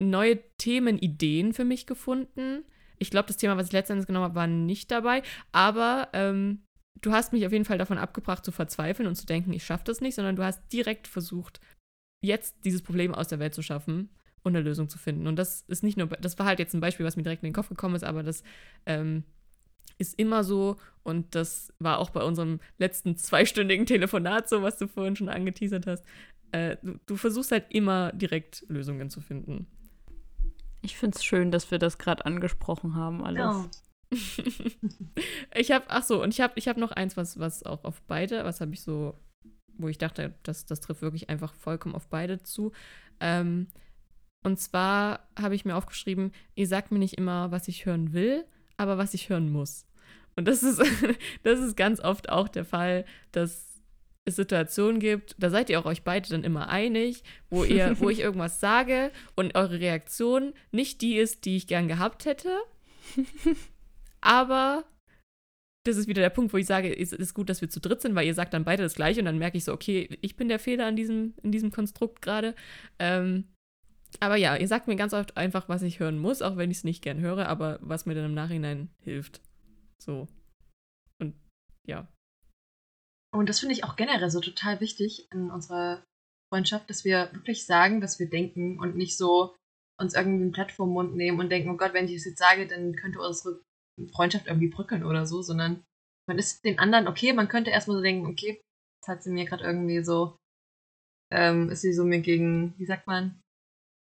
neue 0.03 0.39
Themenideen 0.59 1.53
für 1.53 1.65
mich 1.65 1.87
gefunden. 1.87 2.65
Ich 2.99 3.11
glaube, 3.11 3.27
das 3.27 3.37
Thema, 3.37 3.57
was 3.57 3.67
ich 3.67 3.73
letztendlich 3.73 4.07
genommen 4.07 4.25
habe, 4.25 4.35
war 4.35 4.47
nicht 4.47 4.91
dabei. 4.91 5.23
Aber 5.53 6.09
ähm, 6.13 6.63
du 7.01 7.13
hast 7.13 7.33
mich 7.33 7.47
auf 7.47 7.53
jeden 7.53 7.65
Fall 7.65 7.79
davon 7.79 7.99
abgebracht, 7.99 8.45
zu 8.45 8.53
verzweifeln 8.53 9.09
und 9.09 9.17
zu 9.17 9.27
denken, 9.27 9.53
ich 9.53 9.65
schaffe 9.65 9.85
das 9.85 10.01
nicht, 10.01 10.15
sondern 10.15 10.37
du 10.37 10.45
hast 10.45 10.73
direkt 10.73 11.07
versucht, 11.07 11.61
jetzt 12.25 12.57
dieses 12.65 12.83
Problem 12.83 13.15
aus 13.15 13.29
der 13.29 13.39
Welt 13.39 13.55
zu 13.55 13.63
schaffen 13.63 14.11
und 14.43 14.57
eine 14.57 14.65
Lösung 14.65 14.89
zu 14.89 14.99
finden. 14.99 15.27
Und 15.27 15.37
das 15.37 15.63
ist 15.63 15.83
nicht 15.83 15.97
nur, 15.97 16.09
das 16.09 16.39
war 16.39 16.47
halt 16.47 16.59
jetzt 16.59 16.75
ein 16.75 16.81
Beispiel, 16.81 17.07
was 17.07 17.17
mir 17.17 17.23
direkt 17.23 17.43
in 17.43 17.49
den 17.49 17.55
Kopf 17.55 17.69
gekommen 17.69 17.95
ist, 17.95 18.05
aber 18.05 18.23
das 18.23 18.43
ähm, 18.87 19.25
ist 19.99 20.19
immer 20.19 20.45
so 20.45 20.77
und 21.03 21.35
das 21.35 21.73
war 21.79 21.99
auch 21.99 22.11
bei 22.11 22.23
unserem 22.23 22.61
letzten 22.79 23.17
zweistündigen 23.17 23.87
Telefonat 23.87 24.49
so, 24.49 24.63
was 24.63 24.79
du 24.79 24.87
vorhin 24.87 25.17
schon 25.17 25.29
angeteasert 25.29 25.87
hast. 25.87 26.05
Äh, 26.53 26.77
du, 26.83 26.99
du 27.07 27.17
versuchst 27.17 27.53
halt 27.53 27.67
immer 27.71 28.13
direkt 28.13 28.65
Lösungen 28.69 29.11
zu 29.11 29.21
finden. 29.21 29.67
Ich 30.83 30.97
finde 30.97 31.17
es 31.17 31.25
schön, 31.25 31.51
dass 31.51 31.71
wir 31.71 31.79
das 31.79 31.99
gerade 31.99 32.25
angesprochen 32.25 32.95
haben, 32.95 33.25
alles. 33.25 33.41
Ja. 33.41 33.69
ich 35.55 35.71
habe, 35.71 35.85
ach 35.89 36.03
so, 36.03 36.23
und 36.23 36.33
ich 36.33 36.41
habe 36.41 36.55
ich 36.57 36.69
hab 36.69 36.77
noch 36.77 36.93
eins, 36.93 37.17
was, 37.17 37.39
was 37.39 37.65
auch 37.65 37.85
auf 37.85 38.01
beide, 38.03 38.45
was 38.45 38.61
habe 38.61 38.73
ich 38.73 38.83
so, 38.83 39.19
wo 39.77 39.89
ich 39.89 39.99
dachte, 39.99 40.35
das, 40.45 40.67
das 40.67 40.81
trifft 40.81 41.03
wirklich 41.03 41.29
einfach 41.29 41.53
vollkommen 41.55 41.95
auf 41.95 42.09
beide 42.09 42.43
zu. 42.43 42.73
Ähm, 43.21 43.67
und 44.45 44.59
zwar 44.61 45.29
habe 45.39 45.55
ich 45.55 45.65
mir 45.65 45.77
aufgeschrieben, 45.77 46.33
ihr 46.55 46.67
sagt 46.67 46.93
mir 46.93 46.99
nicht 46.99 47.19
immer, 47.19 47.51
was 47.51 47.69
ich 47.69 47.87
hören 47.87 48.13
will, 48.13 48.45
aber 48.77 48.99
was 48.99 49.15
ich 49.15 49.29
hören 49.29 49.51
muss. 49.51 49.88
Und 50.39 50.47
das 50.47 50.63
ist, 50.63 50.81
das 51.43 51.59
ist 51.59 51.77
ganz 51.77 51.99
oft 51.99 52.29
auch 52.29 52.47
der 52.47 52.65
Fall, 52.65 53.05
dass 53.33 53.83
es 54.25 54.37
Situationen 54.37 55.01
gibt, 55.01 55.35
da 55.39 55.51
seid 55.51 55.69
ihr 55.69 55.81
auch 55.81 55.85
euch 55.85 56.05
beide 56.05 56.29
dann 56.29 56.45
immer 56.45 56.69
einig, 56.69 57.25
wo 57.51 57.65
ihr, 57.65 57.97
wo 57.99 58.09
ich 58.09 58.21
irgendwas 58.21 58.61
sage 58.61 59.11
und 59.35 59.57
eure 59.57 59.81
Reaktion 59.81 60.55
nicht 60.71 61.03
die 61.03 61.17
ist, 61.17 61.45
die 61.45 61.57
ich 61.57 61.67
gern 61.67 61.89
gehabt 61.89 62.25
hätte, 62.25 62.57
aber 64.21 64.85
das 65.85 65.97
ist 65.97 66.07
wieder 66.07 66.23
der 66.23 66.31
Punkt, 66.31 66.53
wo 66.53 66.57
ich 66.57 66.67
sage, 66.67 66.97
es 66.97 67.13
ist 67.13 67.35
gut, 67.35 67.49
dass 67.49 67.61
wir 67.61 67.69
zu 67.69 67.81
dritt 67.81 68.01
sind, 68.01 68.15
weil 68.15 68.27
ihr 68.27 68.35
sagt 68.35 68.55
dann 68.55 68.65
beide 68.65 68.85
das 68.85 68.95
Gleiche 68.95 69.19
und 69.19 69.27
dann 69.27 69.39
merke 69.39 69.59
ich 69.59 69.65
so, 69.65 69.73
okay, 69.73 70.09
ich 70.21 70.37
bin 70.37 70.49
der 70.49 70.61
Fehler 70.61 70.87
an 70.87 70.95
diesem, 70.95 71.35
in 71.43 71.51
diesem 71.51 71.73
Konstrukt 71.73 72.23
gerade. 72.23 72.55
Ähm, 73.01 73.45
aber 74.21 74.37
ja, 74.37 74.55
ihr 74.55 74.69
sagt 74.69 74.87
mir 74.87 74.97
ganz 74.97 75.15
oft 75.15 75.37
einfach, 75.37 75.69
was 75.69 75.83
ich 75.83 75.99
hören 75.99 76.19
muss, 76.19 76.43
auch 76.43 76.57
wenn 76.57 76.71
ich 76.71 76.79
es 76.79 76.85
nicht 76.85 77.03
gern 77.03 77.19
höre, 77.19 77.49
aber 77.49 77.79
was 77.81 78.07
mir 78.07 78.15
dann 78.15 78.27
im 78.27 78.35
Nachhinein 78.35 78.91
hilft. 79.01 79.41
So. 80.03 80.29
Und 81.21 81.35
ja. 81.87 82.09
Und 83.33 83.49
das 83.49 83.61
finde 83.61 83.75
ich 83.75 83.85
auch 83.85 83.97
generell 83.97 84.31
so 84.31 84.41
total 84.41 84.81
wichtig 84.81 85.31
in 85.33 85.51
unserer 85.51 86.05
Freundschaft, 86.53 86.89
dass 86.89 87.05
wir 87.05 87.31
wirklich 87.33 87.67
sagen, 87.67 88.03
was 88.03 88.19
wir 88.19 88.29
denken 88.29 88.79
und 88.79 88.97
nicht 88.97 89.17
so 89.17 89.55
uns 90.01 90.15
irgendwie 90.15 90.45
ein 90.45 90.53
Blatt 90.53 90.73
vom 90.73 90.91
Mund 90.91 91.17
nehmen 91.17 91.41
und 91.41 91.51
denken, 91.51 91.71
oh 91.71 91.77
Gott, 91.77 91.93
wenn 91.93 92.07
ich 92.07 92.15
das 92.15 92.25
jetzt 92.25 92.39
sage, 92.39 92.67
dann 92.67 92.95
könnte 92.95 93.21
unsere 93.21 93.61
Freundschaft 94.13 94.47
irgendwie 94.47 94.69
brückeln 94.69 95.05
oder 95.05 95.27
so, 95.27 95.43
sondern 95.43 95.85
man 96.29 96.39
ist 96.39 96.65
den 96.65 96.79
anderen, 96.79 97.09
okay, 97.09 97.33
man 97.33 97.49
könnte 97.49 97.71
erstmal 97.71 97.97
so 97.97 98.03
denken, 98.03 98.27
okay, 98.27 98.61
jetzt 99.01 99.09
hat 99.09 99.23
sie 99.23 99.31
mir 99.31 99.45
gerade 99.45 99.65
irgendwie 99.65 100.05
so, 100.05 100.39
ähm, 101.33 101.71
ist 101.71 101.81
sie 101.83 101.93
so 101.93 102.05
mir 102.05 102.21
gegen, 102.21 102.79
wie 102.79 102.87
sagt 102.87 103.07
man, 103.07 103.41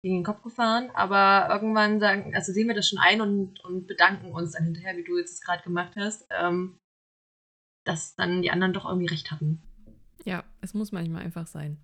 gegen 0.02 0.18
den 0.18 0.24
Kopf 0.24 0.42
gefahren, 0.42 0.90
aber 0.94 1.52
irgendwann 1.52 2.00
sagen, 2.00 2.34
also 2.34 2.52
sehen 2.52 2.68
wir 2.68 2.74
das 2.74 2.88
schon 2.88 2.98
ein 2.98 3.20
und, 3.20 3.60
und 3.64 3.86
bedanken 3.86 4.32
uns 4.32 4.52
dann 4.52 4.64
hinterher, 4.64 4.96
wie 4.96 5.04
du 5.04 5.18
jetzt 5.18 5.34
es 5.34 5.40
gerade 5.40 5.62
gemacht 5.62 5.94
hast, 5.96 6.26
ähm, 6.30 6.78
dass 7.84 8.14
dann 8.14 8.42
die 8.42 8.50
anderen 8.50 8.72
doch 8.72 8.86
irgendwie 8.86 9.08
recht 9.08 9.30
hatten. 9.30 9.62
Ja, 10.24 10.44
es 10.60 10.74
muss 10.74 10.92
manchmal 10.92 11.22
einfach 11.22 11.46
sein. 11.46 11.78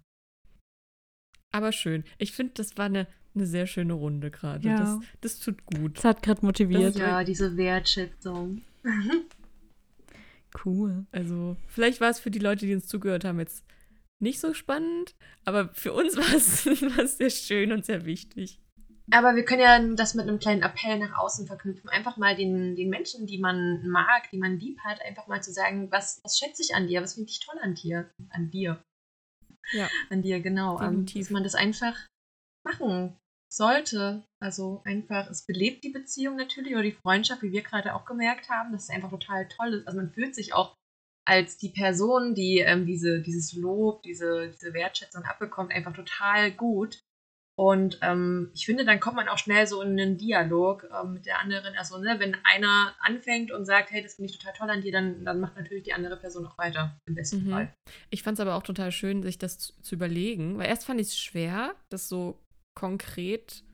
Aber 1.53 1.73
schön. 1.73 2.05
Ich 2.19 2.33
finde, 2.33 2.55
das 2.55 2.77
war 2.77 2.87
eine, 2.87 3.07
eine 3.35 3.47
sehr 3.47 3.67
schöne 3.67 3.95
Runde 3.95 4.31
gerade. 4.31 4.67
Ja. 4.67 4.77
Das, 4.79 4.99
das 5.21 5.39
tut 5.39 5.65
gut. 5.67 5.99
Das 5.99 6.05
hat 6.05 6.23
gerade 6.23 6.45
motiviert. 6.45 6.97
Ja, 6.97 7.25
diese 7.25 7.57
Wertschätzung. 7.57 8.63
Cool. 10.65 11.05
Also, 11.13 11.57
vielleicht 11.67 12.01
war 12.01 12.09
es 12.09 12.19
für 12.19 12.31
die 12.31 12.39
Leute, 12.39 12.65
die 12.65 12.75
uns 12.75 12.87
zugehört 12.87 13.25
haben, 13.25 13.39
jetzt 13.41 13.63
nicht 14.21 14.41
so 14.41 14.55
spannend, 14.55 15.15
aber 15.45 15.69
für 15.75 15.93
uns 15.93 16.17
war 16.17 16.35
es, 16.35 17.19
sehr 17.19 17.31
schön 17.31 17.73
und 17.73 17.85
sehr 17.85 18.05
wichtig. 18.05 18.61
Aber 19.13 19.37
wir 19.37 19.45
können 19.45 19.61
ja 19.61 19.79
das 19.95 20.15
mit 20.15 20.27
einem 20.27 20.41
kleinen 20.41 20.63
Appell 20.63 20.99
nach 20.99 21.17
außen 21.17 21.47
verknüpfen. 21.47 21.89
Einfach 21.91 22.17
mal 22.17 22.35
den, 22.35 22.75
den 22.75 22.91
Menschen, 22.91 23.27
die 23.27 23.39
man 23.39 23.89
mag, 23.89 24.29
die 24.33 24.39
man 24.39 24.59
lieb 24.59 24.81
hat, 24.81 25.01
einfach 25.01 25.29
mal 25.29 25.43
zu 25.43 25.53
sagen, 25.53 25.93
was, 25.93 26.21
was 26.25 26.39
schätze 26.39 26.63
ich 26.63 26.75
an 26.75 26.89
dir, 26.89 27.03
was 27.03 27.15
finde 27.15 27.31
ich 27.31 27.39
toll 27.39 27.59
an 27.63 27.75
dir. 27.75 28.11
An 28.31 28.51
dir. 28.51 28.83
Ja. 29.73 29.89
An 30.11 30.23
dir, 30.23 30.41
genau. 30.41 30.81
Ähm, 30.81 31.07
Definitiv. 31.07 31.23
dass 31.23 31.31
man 31.31 31.45
das 31.45 31.55
einfach 31.55 31.97
machen 32.65 33.17
sollte. 33.49 34.25
Also 34.41 34.83
einfach, 34.85 35.31
es 35.31 35.47
belebt 35.47 35.85
die 35.85 35.91
Beziehung 35.91 36.37
natürlich 36.37 36.73
oder 36.73 36.83
die 36.83 36.93
Freundschaft, 36.93 37.43
wie 37.43 37.53
wir 37.53 37.63
gerade 37.63 37.95
auch 37.95 38.07
gemerkt 38.07 38.49
haben, 38.51 38.73
dass 38.73 38.85
es 38.85 38.91
einfach 38.91 39.11
total 39.11 39.47
toll 39.49 39.75
ist. 39.75 39.87
Also 39.87 39.99
man 39.99 40.11
fühlt 40.11 40.35
sich 40.35 40.53
auch 40.53 40.75
als 41.27 41.59
die 41.59 41.71
Person, 41.71 42.35
die 42.35 42.59
ähm, 42.59 42.87
diese, 42.87 43.21
dieses 43.21 43.53
Lob, 43.53 44.03
diese, 44.03 44.49
diese 44.49 44.73
Wertschätzung 44.73 45.25
abbekommt, 45.25 45.73
einfach 45.73 45.93
total 45.93 46.53
gut. 46.53 47.01
Und 47.59 47.99
ähm, 48.03 48.51
ich 48.55 48.67
finde, 48.67 48.85
dann 48.85 49.01
kommt 49.01 49.17
man 49.17 49.29
auch 49.29 49.39
schnell 49.39 49.67
so 49.67 49.81
in 49.81 49.99
einen 49.99 50.19
Dialog 50.19 50.87
ähm, 50.93 51.15
mit 51.15 51.25
der 51.25 51.41
anderen. 51.41 51.75
Also, 51.77 51.97
ne, 51.99 52.17
wenn 52.19 52.37
einer 52.45 52.95
anfängt 53.01 53.51
und 53.51 53.65
sagt, 53.65 53.91
hey, 53.91 54.03
das 54.03 54.17
finde 54.17 54.31
ich 54.31 54.39
total 54.39 54.53
toll 54.53 54.71
an 54.71 54.83
dir, 54.83 54.93
dann, 54.93 55.25
dann 55.25 55.41
macht 55.41 55.57
natürlich 55.57 55.85
die 55.85 55.95
andere 55.95 56.19
Person 56.19 56.47
auch 56.47 56.59
weiter, 56.59 57.01
im 57.07 57.15
besten 57.15 57.47
Mhm. 57.47 57.51
Fall. 57.51 57.75
Ich 58.11 58.23
fand 58.23 58.39
es 58.39 58.41
aber 58.41 58.57
auch 58.57 58.63
total 58.63 58.93
schön, 58.93 59.23
sich 59.23 59.39
das 59.39 59.59
zu, 59.59 59.73
zu 59.81 59.95
überlegen, 59.95 60.59
weil 60.59 60.67
erst 60.67 60.85
fand 60.85 61.01
ich 61.01 61.09
es 61.09 61.19
schwer, 61.19 61.75
das 61.89 62.11
so 62.11 62.39
konkret 62.75 63.65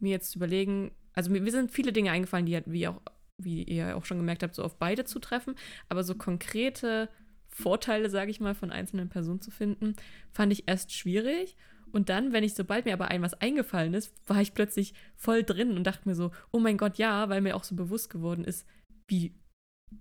mir 0.00 0.10
jetzt 0.10 0.32
zu 0.32 0.38
überlegen. 0.38 0.90
Also 1.14 1.30
mir, 1.30 1.40
mir 1.40 1.52
sind 1.52 1.70
viele 1.70 1.92
Dinge 1.92 2.10
eingefallen, 2.10 2.46
die 2.46 2.54
halt, 2.54 2.70
wie 2.70 2.88
auch, 2.88 3.00
wie 3.38 3.62
ihr 3.62 3.96
auch 3.96 4.04
schon 4.04 4.18
gemerkt 4.18 4.42
habt, 4.42 4.54
so 4.54 4.62
auf 4.62 4.78
beide 4.78 5.04
zu 5.04 5.18
treffen, 5.18 5.54
aber 5.88 6.04
so 6.04 6.14
konkrete 6.14 7.08
Vorteile, 7.48 8.10
sage 8.10 8.30
ich 8.30 8.40
mal, 8.40 8.54
von 8.54 8.72
einzelnen 8.72 9.08
Personen 9.08 9.40
zu 9.40 9.50
finden, 9.50 9.94
fand 10.32 10.52
ich 10.52 10.64
erst 10.66 10.92
schwierig. 10.92 11.56
Und 11.92 12.08
dann, 12.08 12.32
wenn 12.32 12.42
ich, 12.42 12.54
sobald 12.54 12.86
mir 12.86 12.92
aber 12.92 13.08
ein 13.08 13.22
was 13.22 13.34
eingefallen 13.34 13.94
ist, 13.94 14.12
war 14.28 14.40
ich 14.40 14.54
plötzlich 14.54 14.94
voll 15.14 15.44
drin 15.44 15.76
und 15.76 15.84
dachte 15.84 16.08
mir 16.08 16.16
so, 16.16 16.32
oh 16.50 16.58
mein 16.58 16.76
Gott, 16.76 16.98
ja, 16.98 17.28
weil 17.28 17.40
mir 17.40 17.54
auch 17.54 17.62
so 17.62 17.76
bewusst 17.76 18.10
geworden 18.10 18.44
ist, 18.44 18.66
wie, 19.06 19.36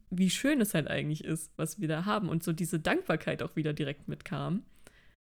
wie 0.09 0.31
schön 0.31 0.59
es 0.61 0.73
halt 0.73 0.87
eigentlich 0.87 1.23
ist, 1.23 1.51
was 1.55 1.79
wir 1.79 1.87
da 1.87 2.05
haben. 2.05 2.29
Und 2.29 2.43
so 2.43 2.53
diese 2.53 2.79
Dankbarkeit 2.79 3.43
auch 3.43 3.55
wieder 3.55 3.73
direkt 3.73 4.07
mitkam. 4.07 4.63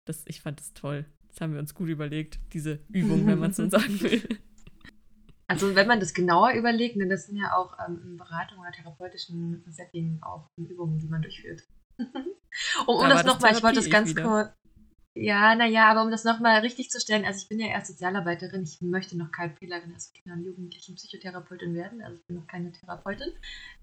Das, 0.06 0.24
ich 0.26 0.40
fand 0.40 0.58
das 0.58 0.72
toll. 0.72 1.04
Das 1.28 1.42
haben 1.42 1.52
wir 1.52 1.60
uns 1.60 1.74
gut 1.74 1.90
überlegt, 1.90 2.40
diese 2.54 2.80
Übung, 2.88 3.26
wenn 3.26 3.38
man 3.38 3.50
es 3.50 3.56
so 3.56 3.68
sagen 3.68 4.00
will. 4.00 4.22
Also 5.46 5.74
wenn 5.74 5.86
man 5.86 6.00
das 6.00 6.14
genauer 6.14 6.52
überlegt, 6.52 6.96
denn 6.96 7.10
das 7.10 7.26
sind 7.26 7.36
ja 7.36 7.54
auch 7.56 7.76
ähm, 7.86 8.00
in 8.04 8.16
Beratung 8.16 8.60
oder 8.60 8.72
therapeutischen 8.72 9.62
Setting 9.68 10.18
auch 10.22 10.46
Übungen, 10.56 10.98
die 10.98 11.08
man 11.08 11.22
durchführt. 11.22 11.62
um 11.98 12.96
um 12.96 13.00
Da 13.00 13.14
das 13.14 13.24
nochmal, 13.24 13.52
ich 13.52 13.62
wollte 13.62 13.76
das 13.76 13.90
ganz 13.90 14.14
kurz. 14.14 14.50
Ja, 15.16 15.54
naja, 15.54 15.88
aber 15.88 16.02
um 16.02 16.10
das 16.10 16.24
nochmal 16.24 16.58
richtig 16.60 16.90
zu 16.90 16.98
stellen, 16.98 17.24
also 17.24 17.40
ich 17.40 17.48
bin 17.48 17.60
ja 17.60 17.68
erst 17.68 17.86
Sozialarbeiterin, 17.86 18.64
ich 18.64 18.80
möchte 18.80 19.16
noch 19.16 19.30
keine 19.30 19.54
Fehlerin 19.54 19.92
als 19.92 20.12
Kinder- 20.12 20.36
und 20.36 20.44
Jugendlichen 20.44 20.96
Psychotherapeutin 20.96 21.72
werden, 21.72 22.02
also 22.02 22.16
ich 22.18 22.26
bin 22.26 22.36
noch 22.36 22.48
keine 22.48 22.72
Therapeutin. 22.72 23.28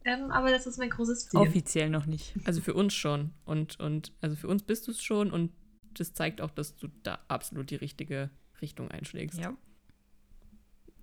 Ähm, 0.03 0.29
aber 0.29 0.51
das 0.51 0.67
ist 0.67 0.77
mein 0.77 0.89
großes 0.89 1.29
Ziel. 1.29 1.39
Offiziell 1.39 1.89
noch 1.89 2.05
nicht. 2.05 2.35
Also 2.43 2.59
für 2.59 2.73
uns 2.73 2.93
schon. 2.93 3.33
Und, 3.45 3.79
und 3.79 4.11
also 4.19 4.35
für 4.35 4.49
uns 4.49 4.63
bist 4.63 4.87
du 4.87 4.91
es 4.91 5.01
schon 5.01 5.31
und 5.31 5.53
das 5.93 6.13
zeigt 6.13 6.41
auch, 6.41 6.51
dass 6.51 6.75
du 6.75 6.89
da 7.03 7.19
absolut 7.29 7.69
die 7.69 7.75
richtige 7.75 8.29
Richtung 8.61 8.91
einschlägst. 8.91 9.39
Ja. 9.39 9.55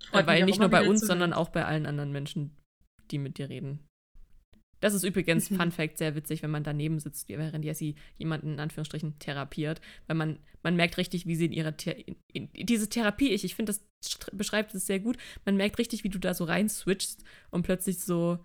Freut 0.05 0.23
Äh, 0.23 0.27
weil 0.27 0.45
nicht 0.45 0.59
nur 0.59 0.69
bei 0.69 0.87
uns, 0.87 1.01
sondern 1.01 1.33
auch 1.33 1.49
bei 1.49 1.65
allen 1.65 1.85
anderen 1.85 2.11
Menschen, 2.11 2.57
die 3.11 3.17
mit 3.17 3.37
dir 3.37 3.49
reden. 3.49 3.79
Das 4.79 4.93
ist 4.93 5.03
übrigens, 5.03 5.49
Mhm. 5.49 5.55
Fun 5.57 5.71
Fact, 5.71 5.97
sehr 5.97 6.15
witzig, 6.15 6.41
wenn 6.41 6.51
man 6.51 6.63
daneben 6.63 6.99
sitzt, 6.99 7.27
während 7.29 7.65
Jessie 7.65 7.95
jemanden 8.17 8.53
in 8.53 8.59
Anführungsstrichen 8.59 9.19
therapiert. 9.19 9.81
Weil 10.07 10.15
man, 10.15 10.39
man 10.63 10.75
merkt 10.75 10.97
richtig, 10.97 11.25
wie 11.25 11.35
sie 11.35 11.45
in 11.45 11.51
ihrer 11.51 11.75
Ther 11.75 11.95
in, 12.31 12.49
diese 12.53 12.87
Therapie, 12.89 13.29
ich, 13.29 13.43
ich 13.43 13.55
finde, 13.55 13.73
das 13.73 13.85
beschreibt 14.31 14.73
es 14.73 14.85
sehr 14.85 14.99
gut. 14.99 15.17
Man 15.45 15.57
merkt 15.57 15.77
richtig, 15.77 16.03
wie 16.03 16.09
du 16.09 16.19
da 16.19 16.33
so 16.33 16.45
rein 16.45 16.69
switchst 16.69 17.23
und 17.51 17.63
plötzlich 17.63 17.99
so. 17.99 18.39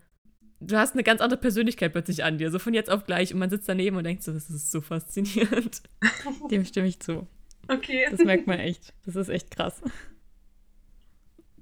Du 0.61 0.77
hast 0.77 0.95
eine 0.95 1.03
ganz 1.03 1.21
andere 1.21 1.39
Persönlichkeit 1.39 1.93
plötzlich 1.93 2.25
an 2.25 2.39
dir, 2.39 2.51
so 2.51 2.59
von 2.59 2.75
jetzt 2.75 2.91
auf 2.91 3.05
gleich. 3.05 3.33
Und 3.33 3.39
man 3.39 3.51
sitzt 3.51 3.69
daneben 3.69 3.97
und 3.97 4.05
denkt 4.05 4.23
so, 4.23 4.33
das 4.33 4.49
ist 4.51 4.71
so 4.71 4.81
faszinierend. 4.81 5.83
Dem 6.51 6.65
stimme 6.65 6.89
ich 6.89 7.01
zu. 7.01 7.27
Okay. 7.69 8.07
Das 8.11 8.25
merkt 8.25 8.47
man 8.47 8.59
echt. 8.59 8.95
Das 9.05 9.17
ist 9.17 9.29
echt 9.29 9.51
krass. 9.51 9.83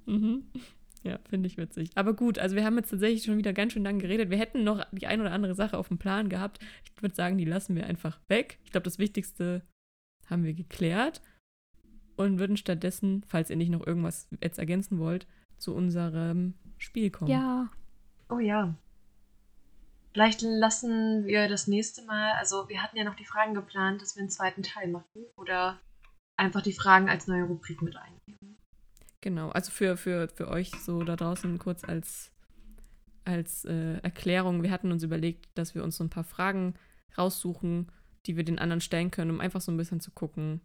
Mhm. 0.07 0.45
Ja, 1.05 1.19
finde 1.29 1.49
ich 1.49 1.57
witzig. 1.57 1.91
Aber 1.97 2.15
gut, 2.15 2.39
also 2.39 2.55
wir 2.55 2.65
haben 2.65 2.77
jetzt 2.77 2.91
tatsächlich 2.91 3.25
schon 3.25 3.37
wieder 3.37 3.53
ganz 3.53 3.73
schön 3.73 3.83
lange 3.83 3.99
geredet. 3.99 4.31
Wir 4.31 4.39
hätten 4.39 4.63
noch 4.63 4.85
die 4.93 5.09
ein 5.09 5.21
oder 5.21 5.33
andere 5.33 5.57
Sache 5.57 5.77
auf 5.77 5.89
dem 5.89 5.99
Plan 5.99 6.29
gehabt. 6.29 6.61
Ich 6.85 7.03
würde 7.03 7.17
sagen, 7.17 7.39
die 7.39 7.45
lassen 7.45 7.75
wir 7.75 7.87
einfach 7.87 8.21
weg. 8.29 8.61
Ich 8.63 8.71
glaube, 8.71 8.85
das 8.85 9.01
Wichtigste 9.01 9.63
haben 10.31 10.45
wir 10.45 10.55
geklärt 10.55 11.21
und 12.15 12.39
würden 12.39 12.57
stattdessen, 12.57 13.25
falls 13.27 13.51
ihr 13.51 13.57
nicht 13.57 13.71
noch 13.71 13.85
irgendwas 13.85 14.29
jetzt 14.41 14.61
ergänzen 14.61 15.01
wollt, 15.01 15.27
zu 15.59 15.75
unserem 15.75 16.55
Spiel 16.79 17.11
kommen. 17.11 17.31
Ja. 17.31 17.69
Oh 18.29 18.39
ja. 18.39 18.75
Vielleicht 20.13 20.43
lassen 20.43 21.25
wir 21.25 21.49
das 21.49 21.67
nächste 21.67 22.05
Mal, 22.05 22.33
also 22.33 22.69
wir 22.69 22.83
hatten 22.83 22.97
ja 22.97 23.05
noch 23.05 23.15
die 23.15 23.25
Fragen 23.25 23.55
geplant, 23.55 24.03
dass 24.03 24.15
wir 24.15 24.21
einen 24.21 24.31
zweiten 24.31 24.63
Teil 24.63 24.89
machen 24.89 25.25
oder 25.37 25.81
einfach 26.37 26.61
die 26.61 26.75
Fragen 26.75 27.09
als 27.09 27.29
neue 27.29 27.45
Rubrik 27.45 27.81
mit 27.83 27.97
einnehmen. 27.97 28.42
Genau, 29.23 29.51
also 29.51 29.71
für, 29.71 29.97
für, 29.97 30.29
für 30.29 30.49
euch 30.49 30.73
so 30.85 31.05
da 31.05 31.15
draußen 31.15 31.59
kurz 31.59 31.85
als, 31.85 32.33
als 33.25 33.65
äh, 33.65 33.99
Erklärung. 34.03 34.63
Wir 34.65 34.73
hatten 34.73 34.91
uns 34.91 35.05
überlegt, 35.05 35.49
dass 35.55 35.75
wir 35.75 35.85
uns 35.85 35.97
so 35.97 36.05
ein 36.05 36.11
paar 36.11 36.25
Fragen 36.25 36.75
raussuchen, 37.17 37.91
die 38.27 38.37
wir 38.37 38.45
den 38.45 38.59
anderen 38.59 38.81
stellen 38.81 39.13
können, 39.13 39.31
um 39.31 39.41
einfach 39.41 39.61
so 39.61 39.71
ein 39.71 39.77
bisschen 39.77 40.01
zu 40.01 40.11
gucken, 40.11 40.61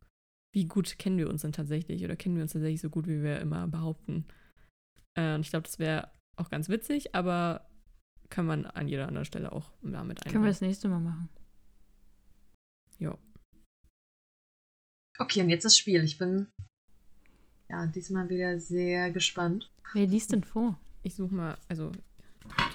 wie 0.54 0.66
gut 0.66 0.98
kennen 0.98 1.20
wir 1.20 1.30
uns 1.30 1.44
denn 1.44 1.52
tatsächlich 1.52 2.04
oder 2.04 2.16
kennen 2.16 2.36
wir 2.36 2.42
uns 2.42 2.54
tatsächlich 2.54 2.82
so 2.82 2.90
gut, 2.90 3.08
wie 3.08 3.22
wir 3.22 3.40
immer 3.40 3.68
behaupten. 3.68 4.26
Äh, 5.14 5.36
und 5.36 5.42
ich 5.42 5.52
glaube, 5.52 5.64
das 5.64 5.78
wäre 5.78 6.12
auch 6.36 6.50
ganz 6.50 6.68
witzig, 6.68 7.14
aber 7.14 7.70
kann 8.30 8.48
man 8.48 8.66
an 8.66 8.88
jeder 8.88 9.08
anderen 9.08 9.26
Stelle 9.26 9.52
auch 9.52 9.72
damit 9.84 10.24
Können 10.26 10.44
wir 10.44 10.50
das 10.50 10.62
nächste 10.62 10.88
Mal 10.88 11.00
machen. 11.00 11.30
Ja. 12.98 13.16
Okay, 15.20 15.42
und 15.42 15.50
jetzt 15.50 15.64
das 15.64 15.78
Spiel. 15.78 16.04
Ich 16.04 16.18
bin 16.18 16.48
ja 17.70 17.86
diesmal 17.88 18.30
wieder 18.30 18.60
sehr 18.60 19.12
gespannt. 19.12 19.70
Wer 19.94 20.08
liest 20.08 20.32
denn 20.34 20.44
vor? 20.44 20.78
Ich 21.04 21.16
suche 21.16 21.34
mal, 21.34 21.58
also, 21.70 21.92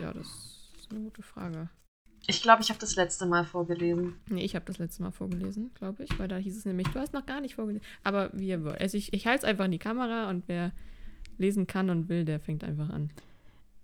ja, 0.01 0.12
das 0.12 0.70
ist 0.78 0.90
eine 0.90 1.01
gute 1.01 1.22
Frage. 1.22 1.68
Ich 2.26 2.40
glaube, 2.40 2.62
ich 2.62 2.68
habe 2.68 2.78
das 2.78 2.95
letzte 2.95 3.26
Mal 3.26 3.45
vorgelesen. 3.45 4.14
Nee, 4.28 4.45
ich 4.45 4.55
habe 4.55 4.64
das 4.64 4.78
letzte 4.78 5.03
Mal 5.03 5.11
vorgelesen, 5.11 5.72
glaube 5.74 6.05
ich, 6.05 6.18
weil 6.18 6.28
da 6.28 6.36
hieß 6.36 6.57
es 6.57 6.64
nämlich, 6.64 6.86
du 6.88 7.01
hast 7.01 7.12
noch 7.12 7.26
gar 7.26 7.40
nicht 7.40 7.57
vorgelesen. 7.57 7.84
Aber 8.05 8.30
wie 8.32 8.49
ihr 8.49 8.62
wollt. 8.64 8.80
Also 8.80 8.97
ich, 8.97 9.12
ich 9.12 9.26
halte 9.26 9.45
es 9.45 9.45
einfach 9.45 9.64
in 9.64 9.72
die 9.72 9.78
Kamera 9.78 10.30
und 10.30 10.45
wer 10.47 10.72
lesen 11.38 11.66
kann 11.66 11.90
und 11.90 12.09
will, 12.09 12.24
der 12.24 12.38
fängt 12.38 12.62
einfach 12.62 12.90
an. 12.90 13.11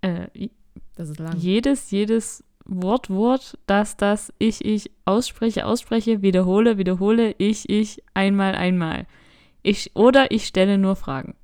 Äh, 0.02 0.48
Das 0.94 1.08
ist 1.08 1.18
lang. 1.18 1.36
jedes, 1.36 1.90
jedes 1.90 2.44
Wort, 2.64 3.10
Wort, 3.10 3.58
das, 3.66 3.96
das 3.96 4.32
ich, 4.38 4.64
ich 4.64 4.92
ausspreche, 5.04 5.66
ausspreche, 5.66 6.22
wiederhole, 6.22 6.78
wiederhole, 6.78 7.34
ich, 7.38 7.68
ich, 7.68 8.02
einmal, 8.14 8.54
einmal. 8.54 9.06
Ich, 9.62 9.94
oder 9.94 10.30
ich 10.30 10.46
stelle 10.46 10.78
nur 10.78 10.96
Fragen. 10.96 11.36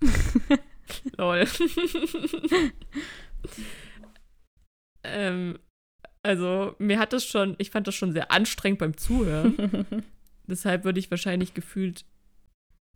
Lol. 1.16 1.46
ähm, 5.04 5.58
also, 6.22 6.74
mir 6.78 6.98
hat 6.98 7.12
das 7.12 7.24
schon, 7.24 7.54
ich 7.58 7.70
fand 7.70 7.86
das 7.86 7.94
schon 7.94 8.12
sehr 8.12 8.30
anstrengend 8.30 8.78
beim 8.78 8.96
Zuhören. 8.96 10.04
Deshalb 10.46 10.84
würde 10.84 10.98
ich 10.98 11.10
wahrscheinlich 11.10 11.54
gefühlt 11.54 12.04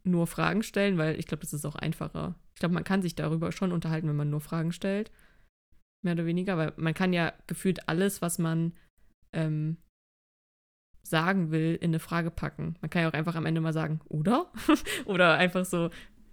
nur 0.05 0.27
Fragen 0.27 0.63
stellen, 0.63 0.99
weil 0.99 1.19
ich 1.19 1.27
glaube, 1.27 1.43
das 1.43 1.53
ist 1.53 1.65
auch 1.65 1.77
einfacher. 1.77 2.35
Ich 2.55 2.61
glaube, 2.61 2.75
man 2.75 2.85
kann 2.85 3.03
sich 3.03 3.15
darüber 3.15 3.53
schon 3.53 3.73
unterhalten, 3.73 4.09
wenn 4.09 4.17
man 4.17 4.31
nur 4.31 4.41
Fragen 4.41 4.73
stellt. 4.73 5.11
Mehr 6.03 6.15
oder 6.15 6.27
weniger, 6.27 6.57
weil 6.57 6.73
man 6.77 6.95
kann 6.95 7.13
ja 7.13 7.33
gefühlt 7.47 7.89
alles, 7.89 8.23
was 8.23 8.39
man 8.39 8.73
ähm, 9.33 9.77
sagen 11.09 11.51
will, 11.51 11.75
in 11.81 11.91
eine 11.91 11.99
Frage 11.99 12.31
packen. 12.31 12.77
Man 12.81 12.91
kann 12.91 13.03
ja 13.03 13.09
auch 13.09 13.15
einfach 13.15 13.35
am 13.35 13.47
Ende 13.47 13.61
mal 13.61 13.73
sagen, 13.73 14.01
oder? 14.09 14.51
oder 15.05 15.35
einfach 15.35 15.65
so, 15.65 15.91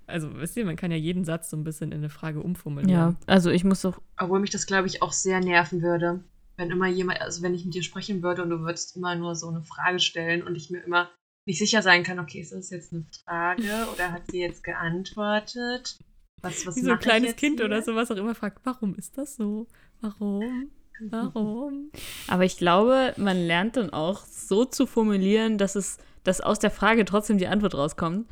also 0.08 0.36
wisst 0.36 0.58
ihr, 0.58 0.66
man 0.66 0.76
kann 0.76 0.92
ja 0.92 0.98
jeden 0.98 1.26
Satz 1.26 1.50
so 1.50 1.58
ein 1.58 1.64
bisschen 1.64 1.92
in 1.92 2.00
eine 2.00 2.10
Frage 2.10 2.42
umformulieren. 2.42 2.92
Ja, 2.92 3.16
also 3.28 3.50
ich 3.50 3.64
muss 3.64 3.82
doch, 3.82 4.02
Obwohl 4.20 4.40
mich 4.40 4.52
das, 4.52 4.68
glaube 4.68 4.88
ich, 4.88 5.02
auch 5.02 5.14
sehr 5.14 5.40
nerven 5.40 5.82
würde. 5.82 6.24
Wenn 6.58 6.72
immer 6.72 6.88
jemand, 6.88 7.22
also 7.22 7.42
wenn 7.42 7.54
ich 7.54 7.66
mit 7.66 7.74
dir 7.74 7.84
sprechen 7.84 8.24
würde 8.24 8.44
und 8.44 8.50
du 8.50 8.60
würdest 8.62 8.96
immer 8.96 9.16
nur 9.16 9.36
so 9.36 9.50
eine 9.50 9.62
Frage 9.62 10.00
stellen 10.00 10.44
und 10.44 10.56
ich 10.56 10.70
mir 10.70 10.80
immer 10.80 11.10
nicht 11.46 11.60
sicher 11.60 11.82
sein 11.82 12.04
kann, 12.04 12.20
okay, 12.20 12.40
ist 12.40 12.54
das 12.54 12.70
jetzt 12.70 12.94
eine 12.94 13.06
Frage 13.26 13.88
oder 13.94 14.12
hat 14.12 14.32
sie 14.32 14.40
jetzt 14.40 14.64
geantwortet? 14.64 15.98
Was, 16.42 16.66
was 16.66 16.76
Wie 16.76 16.82
so 16.82 16.92
ein 16.92 17.00
kleines 17.00 17.36
Kind 17.36 17.60
hier? 17.60 17.66
oder 17.66 17.82
sowas 17.82 18.10
auch 18.12 18.16
immer 18.16 18.36
fragt, 18.36 18.62
warum 18.64 18.96
ist 18.96 19.18
das 19.18 19.36
so? 19.36 19.68
Warum? 20.02 20.72
Warum? 21.00 21.92
aber 22.28 22.46
ich 22.46 22.58
glaube, 22.58 23.14
man 23.18 23.38
lernt 23.38 23.78
dann 23.78 23.90
auch 23.92 24.26
so 24.26 24.66
zu 24.66 24.86
formulieren, 24.86 25.58
dass 25.58 25.76
es, 25.76 25.98
dass 26.24 26.42
aus 26.42 26.60
der 26.60 26.72
Frage 26.72 27.06
trotzdem 27.06 27.38
die 27.38 27.48
Antwort 27.48 27.76
rauskommt. 27.76 28.28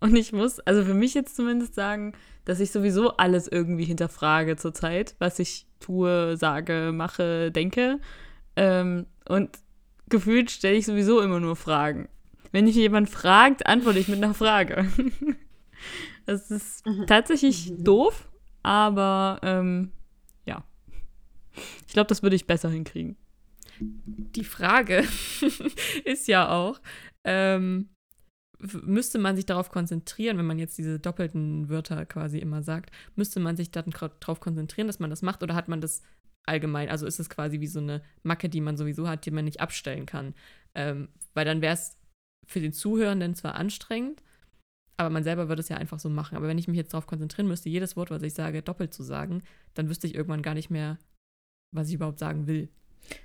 Und 0.00 0.16
ich 0.16 0.32
muss, 0.32 0.58
also 0.60 0.84
für 0.84 0.94
mich 0.94 1.14
jetzt 1.14 1.36
zumindest 1.36 1.74
sagen, 1.74 2.12
dass 2.44 2.58
ich 2.60 2.72
sowieso 2.72 3.16
alles 3.16 3.46
irgendwie 3.48 3.84
hinterfrage 3.84 4.56
zurzeit, 4.56 5.14
was 5.20 5.38
ich 5.38 5.66
tue, 5.80 6.36
sage, 6.36 6.90
mache, 6.92 7.52
denke. 7.52 8.00
Ähm, 8.56 9.06
und 9.28 9.50
gefühlt 10.08 10.50
stelle 10.50 10.74
ich 10.76 10.86
sowieso 10.86 11.20
immer 11.20 11.38
nur 11.40 11.54
Fragen. 11.56 12.08
Wenn 12.50 12.64
mich 12.66 12.74
jemand 12.74 13.08
fragt, 13.08 13.66
antworte 13.66 13.98
ich 14.00 14.08
mit 14.08 14.22
einer 14.22 14.34
Frage. 14.34 14.86
Das 16.26 16.52
ist 16.52 16.86
Mhm. 16.86 17.06
tatsächlich 17.08 17.70
Mhm. 17.70 17.84
doof, 17.84 18.28
aber 18.62 19.40
ähm. 19.42 19.90
Ich 21.86 21.92
glaube, 21.92 22.08
das 22.08 22.22
würde 22.22 22.36
ich 22.36 22.46
besser 22.46 22.70
hinkriegen. 22.70 23.16
Die 23.80 24.44
Frage 24.44 25.04
ist 26.04 26.28
ja 26.28 26.50
auch, 26.50 26.80
ähm, 27.24 27.88
müsste 28.82 29.18
man 29.18 29.36
sich 29.36 29.46
darauf 29.46 29.70
konzentrieren, 29.70 30.38
wenn 30.38 30.46
man 30.46 30.58
jetzt 30.58 30.78
diese 30.78 30.98
doppelten 30.98 31.68
Wörter 31.68 32.06
quasi 32.06 32.38
immer 32.38 32.62
sagt, 32.62 32.90
müsste 33.16 33.40
man 33.40 33.56
sich 33.56 33.70
darauf 33.70 34.40
konzentrieren, 34.40 34.86
dass 34.86 35.00
man 35.00 35.10
das 35.10 35.22
macht 35.22 35.42
oder 35.42 35.54
hat 35.54 35.68
man 35.68 35.80
das 35.80 36.02
allgemein? 36.46 36.88
Also 36.88 37.06
ist 37.06 37.18
es 37.18 37.28
quasi 37.28 37.60
wie 37.60 37.66
so 37.66 37.80
eine 37.80 38.02
Macke, 38.22 38.48
die 38.48 38.60
man 38.60 38.76
sowieso 38.76 39.08
hat, 39.08 39.26
die 39.26 39.30
man 39.30 39.44
nicht 39.44 39.60
abstellen 39.60 40.06
kann? 40.06 40.34
Ähm, 40.74 41.08
weil 41.34 41.44
dann 41.44 41.60
wäre 41.60 41.74
es 41.74 41.96
für 42.46 42.60
den 42.60 42.72
Zuhörenden 42.72 43.34
zwar 43.34 43.54
anstrengend, 43.54 44.22
aber 44.96 45.10
man 45.10 45.24
selber 45.24 45.48
würde 45.48 45.60
es 45.60 45.68
ja 45.68 45.76
einfach 45.76 45.98
so 45.98 46.08
machen. 46.08 46.36
Aber 46.36 46.48
wenn 46.48 46.58
ich 46.58 46.68
mich 46.68 46.76
jetzt 46.76 46.92
darauf 46.92 47.06
konzentrieren 47.06 47.48
müsste, 47.48 47.68
jedes 47.68 47.96
Wort, 47.96 48.10
was 48.10 48.22
ich 48.22 48.34
sage, 48.34 48.62
doppelt 48.62 48.94
zu 48.94 49.02
sagen, 49.02 49.42
dann 49.74 49.88
wüsste 49.88 50.06
ich 50.06 50.14
irgendwann 50.14 50.42
gar 50.42 50.54
nicht 50.54 50.70
mehr, 50.70 50.98
was 51.72 51.88
ich 51.88 51.94
überhaupt 51.94 52.18
sagen 52.18 52.46
will. 52.46 52.68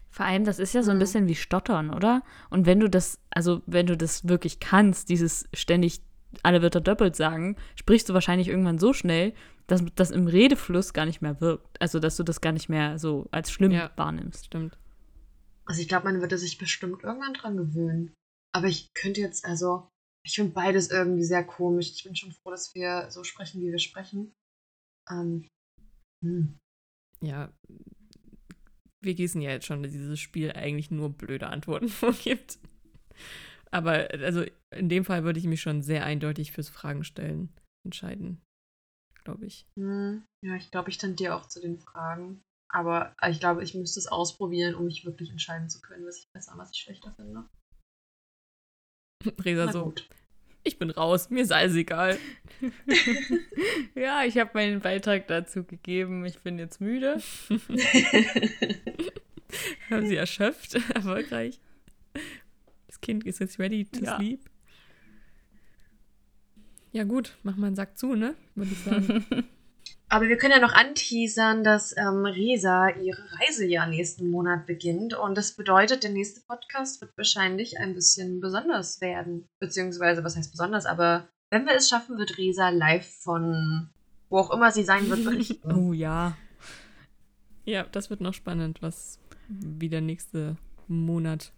Vor 0.10 0.26
allem, 0.26 0.46
das 0.46 0.58
ist 0.60 0.74
ja 0.74 0.82
so 0.82 0.92
ein 0.92 0.98
Mhm. 0.98 1.02
bisschen 1.02 1.28
wie 1.28 1.36
Stottern, 1.36 1.94
oder? 1.94 2.24
Und 2.50 2.66
wenn 2.66 2.80
du 2.80 2.90
das, 2.90 3.20
also 3.30 3.62
wenn 3.68 3.86
du 3.86 3.96
das 3.96 4.28
wirklich 4.28 4.60
kannst, 4.60 5.10
dieses 5.10 5.48
ständig 5.54 6.02
alle 6.44 6.62
Wörter 6.62 6.82
doppelt 6.82 7.16
sagen, 7.16 7.56
sprichst 7.76 8.10
du 8.10 8.14
wahrscheinlich 8.14 8.48
irgendwann 8.48 8.80
so 8.80 8.94
schnell, 8.94 9.34
dass 9.68 9.84
das 9.96 10.12
im 10.12 10.28
Redefluss 10.28 10.94
gar 10.94 11.06
nicht 11.06 11.22
mehr 11.22 11.40
wirkt. 11.42 11.82
Also, 11.82 12.00
dass 12.00 12.18
du 12.18 12.24
das 12.24 12.42
gar 12.42 12.52
nicht 12.52 12.70
mehr 12.70 12.98
so 13.00 13.28
als 13.32 13.52
schlimm 13.52 13.72
Ja. 13.72 13.92
wahrnimmst. 13.96 14.46
Stimmt. 14.46 14.78
Also 15.66 15.82
ich 15.82 15.88
glaube, 15.88 16.06
man 16.06 16.22
würde 16.22 16.38
sich 16.38 16.58
bestimmt 16.58 17.04
irgendwann 17.04 17.34
dran 17.34 17.58
gewöhnen. 17.58 18.14
Aber 18.54 18.68
ich 18.68 18.94
könnte 18.94 19.22
jetzt, 19.22 19.46
also, 19.46 19.90
ich 20.26 20.36
finde 20.36 20.54
beides 20.54 20.90
irgendwie 20.90 21.26
sehr 21.26 21.44
komisch. 21.44 21.92
Ich 21.94 22.04
bin 22.04 22.16
schon 22.16 22.32
froh, 22.32 22.52
dass 22.52 22.74
wir 22.74 23.12
so 23.12 23.24
sprechen, 23.24 23.62
wie 23.62 23.72
wir 23.72 23.80
sprechen. 23.80 24.34
Ähm, 25.10 25.48
hm. 26.24 26.58
Ja, 27.22 27.52
wir 29.08 29.16
gießen 29.16 29.42
ja 29.42 29.50
jetzt 29.50 29.66
schon, 29.66 29.82
dass 29.82 29.92
dieses 29.92 30.20
Spiel 30.20 30.52
eigentlich 30.52 30.92
nur 30.92 31.10
blöde 31.10 31.48
Antworten 31.48 31.90
vorgibt. 31.90 32.60
Aber 33.72 34.10
also 34.12 34.46
in 34.76 34.90
dem 34.90 35.04
Fall 35.04 35.24
würde 35.24 35.40
ich 35.40 35.48
mich 35.48 35.62
schon 35.62 35.82
sehr 35.82 36.06
eindeutig 36.06 36.52
fürs 36.52 36.70
Fragen 36.70 37.04
stellen 37.04 37.50
entscheiden, 37.84 38.42
glaube 39.24 39.46
ich. 39.46 39.66
Hm. 39.80 40.24
Ja, 40.46 40.56
ich 40.56 40.70
glaube, 40.70 40.90
ich 40.90 40.98
tendiere 40.98 41.36
auch 41.36 41.48
zu 41.48 41.60
den 41.60 41.80
Fragen. 41.80 42.42
Aber 42.70 43.16
ich 43.30 43.40
glaube, 43.40 43.64
ich 43.64 43.74
müsste 43.74 44.00
es 44.00 44.08
ausprobieren, 44.08 44.76
um 44.76 44.86
mich 44.86 45.06
wirklich 45.06 45.30
entscheiden 45.30 45.70
zu 45.70 45.80
können, 45.82 46.06
was 46.06 46.20
ich 46.20 46.28
besser 46.34 46.52
und 46.54 46.60
was 46.60 46.72
ich 46.72 46.80
schlechter 46.80 47.14
finde. 47.16 47.50
Resa 49.40 49.72
so, 49.72 49.86
gut. 49.86 50.10
Ich 50.68 50.78
bin 50.78 50.90
raus, 50.92 51.30
mir 51.30 51.42
ist 51.44 51.52
alles 51.52 51.76
egal. 51.76 52.18
ja, 53.96 54.24
ich 54.26 54.38
habe 54.38 54.52
meinen 54.54 54.82
Beitrag 54.82 55.28
dazu 55.28 55.64
gegeben. 55.64 56.26
Ich 56.26 56.40
bin 56.40 56.60
jetzt 56.60 56.82
müde. 56.82 57.22
Haben 59.90 60.08
sie 60.08 60.16
erschöpft, 60.18 60.76
erfolgreich. 60.94 61.60
Das 62.88 63.00
Kind 63.02 63.26
ist 63.26 63.40
jetzt 63.40 63.60
ready 63.60 63.86
to 63.86 64.04
Ja. 64.04 64.18
sleep. 64.18 64.42
Ja 66.92 67.04
gut, 67.04 67.38
mach 67.44 67.56
mal 67.58 67.68
einen 67.68 67.76
Sack 67.76 67.98
zu, 67.98 68.16
ne? 68.16 68.36
Würde 68.56 68.72
ich 68.72 68.80
sagen. 68.80 69.26
Aber 70.10 70.30
wir 70.30 70.38
können 70.38 70.54
ja 70.54 70.60
noch 70.60 70.74
anteasern, 70.74 71.64
dass 71.64 71.96
ähm, 71.98 72.26
Resa 72.26 72.90
ihre 72.90 73.24
Reise 73.40 73.66
ja 73.66 73.86
nächsten 73.86 74.30
Monat 74.30 74.66
beginnt. 74.66 75.14
Und 75.14 75.38
das 75.38 75.52
bedeutet, 75.54 76.04
der 76.04 76.12
nächste 76.12 76.42
Podcast 76.42 77.02
wird 77.02 77.12
wahrscheinlich 77.18 77.78
ein 77.80 77.94
bisschen 77.94 78.40
besonders 78.40 79.02
werden. 79.02 79.48
Beziehungsweise, 79.60 80.24
was 80.24 80.38
heißt 80.38 80.52
besonders? 80.52 80.86
Aber 80.86 81.28
wenn 81.50 81.66
wir 81.66 81.76
es 81.76 81.90
schaffen, 81.90 82.18
wird 82.18 82.38
Resa 82.38 82.70
live 82.70 83.08
von 83.22 83.90
wo 84.30 84.40
auch 84.40 84.52
immer 84.52 84.72
sie 84.72 84.84
sein 84.84 85.10
wird 85.10 85.24
berichten. 85.24 85.72
oh 85.74 85.94
ja. 85.94 86.38
ja, 87.66 87.86
das 87.92 88.10
wird 88.10 88.22
noch 88.22 88.34
spannend, 88.34 88.82
was 88.82 89.20
wie 89.48 89.90
der 89.90 90.02
nächste 90.02 90.58
Monat 90.88 91.54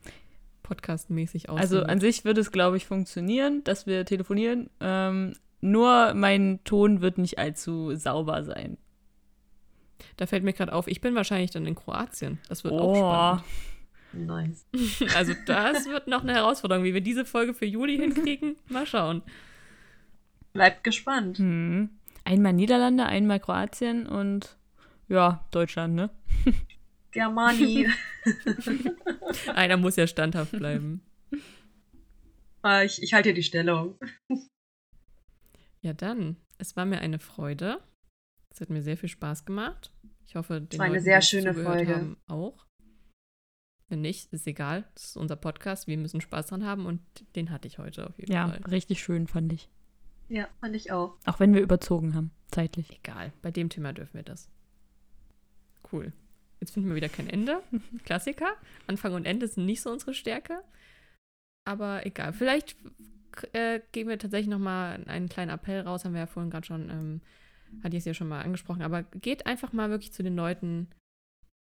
podcastmäßig 0.63 1.49
aussieht. 1.49 1.61
Also 1.61 1.83
an 1.83 1.99
sich 1.99 2.25
wird 2.25 2.37
es, 2.37 2.51
glaube 2.51 2.77
ich, 2.77 2.85
funktionieren, 2.85 3.63
dass 3.63 3.87
wir 3.87 4.05
telefonieren. 4.05 4.69
Ähm, 4.79 5.35
nur 5.61 6.13
mein 6.13 6.59
Ton 6.63 7.01
wird 7.01 7.17
nicht 7.17 7.37
allzu 7.39 7.95
sauber 7.95 8.43
sein. 8.43 8.77
Da 10.17 10.25
fällt 10.25 10.43
mir 10.43 10.53
gerade 10.53 10.73
auf, 10.73 10.87
ich 10.87 11.01
bin 11.01 11.15
wahrscheinlich 11.15 11.51
dann 11.51 11.65
in 11.65 11.75
Kroatien. 11.75 12.39
Das 12.47 12.63
wird 12.63 12.73
Oh. 12.73 12.77
auch 13.03 13.41
nice. 14.13 14.65
spannend. 14.71 15.15
Also 15.15 15.33
das 15.45 15.85
wird 15.87 16.07
noch 16.07 16.23
eine 16.23 16.33
Herausforderung, 16.33 16.83
wie 16.83 16.93
wir 16.93 17.01
diese 17.01 17.25
Folge 17.25 17.53
für 17.53 17.65
Juli 17.65 17.97
hinkriegen. 17.97 18.55
Mal 18.69 18.85
schauen. 18.85 19.21
Bleibt 20.53 20.83
gespannt. 20.83 21.37
Hm. 21.37 21.89
Einmal 22.25 22.53
Niederlande, 22.53 23.05
einmal 23.05 23.39
Kroatien 23.39 24.05
und 24.07 24.57
ja, 25.07 25.45
Deutschland, 25.51 25.95
ne? 25.95 26.09
Germani. 27.11 27.87
Einer 29.55 29.77
muss 29.77 29.95
ja 29.95 30.05
standhaft 30.07 30.51
bleiben. 30.51 31.01
Ah, 32.61 32.83
ich, 32.83 33.01
ich 33.01 33.13
halte 33.13 33.29
hier 33.29 33.35
die 33.35 33.43
Stellung. 33.43 33.95
Ja, 35.81 35.93
dann. 35.93 36.37
Es 36.57 36.75
war 36.75 36.85
mir 36.85 36.99
eine 36.99 37.19
Freude. 37.19 37.81
Es 38.51 38.61
hat 38.61 38.69
mir 38.69 38.81
sehr 38.81 38.97
viel 38.97 39.09
Spaß 39.09 39.45
gemacht. 39.45 39.91
Ich 40.25 40.35
hoffe, 40.35 40.61
den 40.61 40.77
war 40.79 40.85
eine 40.85 40.95
Leuten, 40.95 41.03
sehr 41.05 41.19
die 41.19 41.25
schöne 41.25 41.53
Folge. 41.53 41.95
haben, 41.95 42.17
auch. 42.27 42.65
Wenn 43.87 44.01
nicht, 44.01 44.31
ist 44.33 44.45
egal. 44.45 44.85
Das 44.93 45.05
ist 45.05 45.17
unser 45.17 45.35
Podcast. 45.35 45.87
Wir 45.87 45.97
müssen 45.97 46.21
Spaß 46.21 46.47
dran 46.47 46.65
haben 46.65 46.85
und 46.85 47.01
den 47.35 47.49
hatte 47.49 47.67
ich 47.67 47.79
heute 47.79 48.07
auf 48.07 48.17
jeden 48.19 48.31
Ja, 48.31 48.47
Fall. 48.49 48.61
richtig 48.69 49.01
schön, 49.01 49.27
fand 49.27 49.51
ich. 49.53 49.69
Ja, 50.27 50.47
fand 50.59 50.75
ich 50.75 50.91
auch. 50.91 51.17
Auch 51.25 51.39
wenn 51.39 51.55
wir 51.55 51.61
überzogen 51.61 52.13
haben, 52.13 52.29
zeitlich. 52.49 52.91
Egal. 52.99 53.33
Bei 53.41 53.49
dem 53.49 53.69
Thema 53.69 53.93
dürfen 53.93 54.13
wir 54.13 54.23
das. 54.23 54.47
Cool. 55.91 56.13
Jetzt 56.59 56.71
finden 56.73 56.89
wir 56.89 56.95
wieder 56.95 57.09
kein 57.09 57.29
Ende. 57.29 57.63
Klassiker. 58.03 58.53
Anfang 58.85 59.13
und 59.13 59.25
Ende 59.25 59.47
sind 59.47 59.65
nicht 59.65 59.81
so 59.81 59.89
unsere 59.91 60.13
Stärke. 60.13 60.61
Aber 61.65 62.05
egal. 62.05 62.33
Vielleicht 62.33 62.75
äh, 63.53 63.81
geben 63.91 64.09
wir 64.09 64.19
tatsächlich 64.19 64.49
noch 64.49 64.59
mal 64.59 65.03
einen 65.07 65.29
kleinen 65.29 65.51
Appell 65.51 65.81
raus. 65.81 66.05
Haben 66.05 66.13
wir 66.13 66.21
ja 66.21 66.27
vorhin 66.27 66.49
gerade 66.49 66.65
schon, 66.65 66.89
ähm, 66.89 67.21
hatte 67.83 67.95
ich 67.95 68.01
es 68.01 68.05
ja 68.05 68.13
schon 68.13 68.27
mal 68.27 68.41
angesprochen. 68.41 68.81
Aber 68.81 69.03
geht 69.03 69.45
einfach 69.45 69.73
mal 69.73 69.89
wirklich 69.89 70.13
zu 70.13 70.23
den 70.23 70.35
Leuten, 70.35 70.87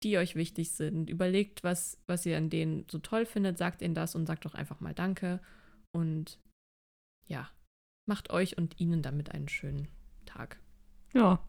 die 0.02 0.18
euch 0.18 0.34
wichtig 0.34 0.70
sind. 0.70 1.10
Überlegt, 1.10 1.62
was, 1.62 1.98
was 2.06 2.26
ihr 2.26 2.36
an 2.36 2.50
denen 2.50 2.86
so 2.90 2.98
toll 2.98 3.26
findet. 3.26 3.58
Sagt 3.58 3.82
ihnen 3.82 3.94
das 3.94 4.14
und 4.14 4.26
sagt 4.26 4.44
doch 4.44 4.54
einfach 4.54 4.80
mal 4.80 4.94
Danke. 4.94 5.40
Und 5.92 6.38
ja, 7.26 7.50
macht 8.06 8.30
euch 8.30 8.56
und 8.58 8.80
ihnen 8.80 9.02
damit 9.02 9.32
einen 9.32 9.48
schönen 9.48 9.88
Tag. 10.26 10.58
Ja. 11.14 11.42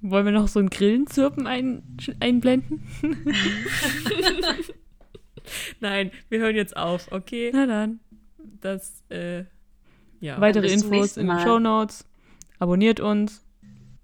Wollen 0.00 0.26
wir 0.26 0.32
noch 0.32 0.48
so 0.48 0.60
ein 0.60 0.68
Grillenzirpen 0.68 1.46
ein, 1.46 1.96
einblenden? 2.20 2.82
Nein, 5.80 6.10
wir 6.28 6.40
hören 6.40 6.56
jetzt 6.56 6.76
auf, 6.76 7.10
okay? 7.12 7.50
Na 7.54 7.66
dann. 7.66 8.00
Das, 8.60 9.02
äh, 9.10 9.44
ja. 10.20 10.40
Weitere 10.40 10.68
Infos 10.72 11.16
in 11.16 11.26
den. 11.28 11.40
Show 11.40 11.58
Notes. 11.58 12.06
Abonniert 12.58 13.00
uns. 13.00 13.42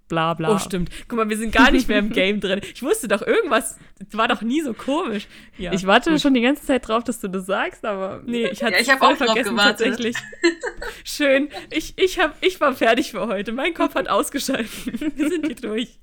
Bla 0.07 0.33
bla. 0.33 0.53
Oh, 0.53 0.59
stimmt. 0.59 0.89
Guck 1.07 1.17
mal, 1.17 1.29
wir 1.29 1.37
sind 1.37 1.53
gar 1.53 1.71
nicht 1.71 1.87
mehr 1.87 1.99
im 1.99 2.09
Game 2.13 2.41
drin. 2.41 2.59
Ich 2.73 2.83
wusste 2.83 3.07
doch, 3.07 3.21
irgendwas 3.21 3.77
war 4.11 4.27
doch 4.27 4.41
nie 4.41 4.61
so 4.61 4.73
komisch. 4.73 5.25
Ja, 5.57 5.71
ich 5.71 5.87
warte 5.87 6.11
gut. 6.11 6.19
schon 6.19 6.33
die 6.33 6.41
ganze 6.41 6.65
Zeit 6.65 6.85
drauf, 6.85 7.05
dass 7.05 7.21
du 7.21 7.29
das 7.29 7.45
sagst, 7.45 7.85
aber. 7.85 8.21
Nee, 8.25 8.47
ich 8.47 8.61
hatte 8.61 8.73
Ja, 8.73 8.81
ich 8.81 8.89
hab 8.89 8.99
voll 8.99 9.13
auch 9.13 9.17
drauf 9.17 9.27
vergessen 9.27 9.55
gewartet. 9.55 9.87
tatsächlich. 9.87 10.17
Schön. 11.05 11.47
Ich, 11.69 11.93
ich, 11.97 12.19
hab, 12.19 12.35
ich 12.43 12.59
war 12.59 12.73
fertig 12.73 13.11
für 13.11 13.25
heute. 13.27 13.53
Mein 13.53 13.73
Kopf 13.73 13.95
hat 13.95 14.09
ausgeschaltet. 14.09 14.69
Wir 15.17 15.29
sind 15.29 15.45
hier 15.45 15.55
durch. 15.55 15.97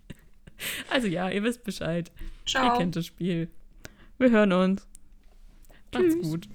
Also 0.90 1.06
ja, 1.06 1.28
ihr 1.28 1.43
wisst 1.43 1.62
Bescheid. 1.65 2.10
Ihr 2.19 2.51
Ciao. 2.51 2.78
kennt 2.78 2.97
das 2.97 3.05
Spiel. 3.05 3.51
Wir 4.16 4.31
hören 4.31 4.52
uns. 4.55 4.86
Macht's 5.93 6.15
Tschüss. 6.15 6.23
gut. 6.23 6.48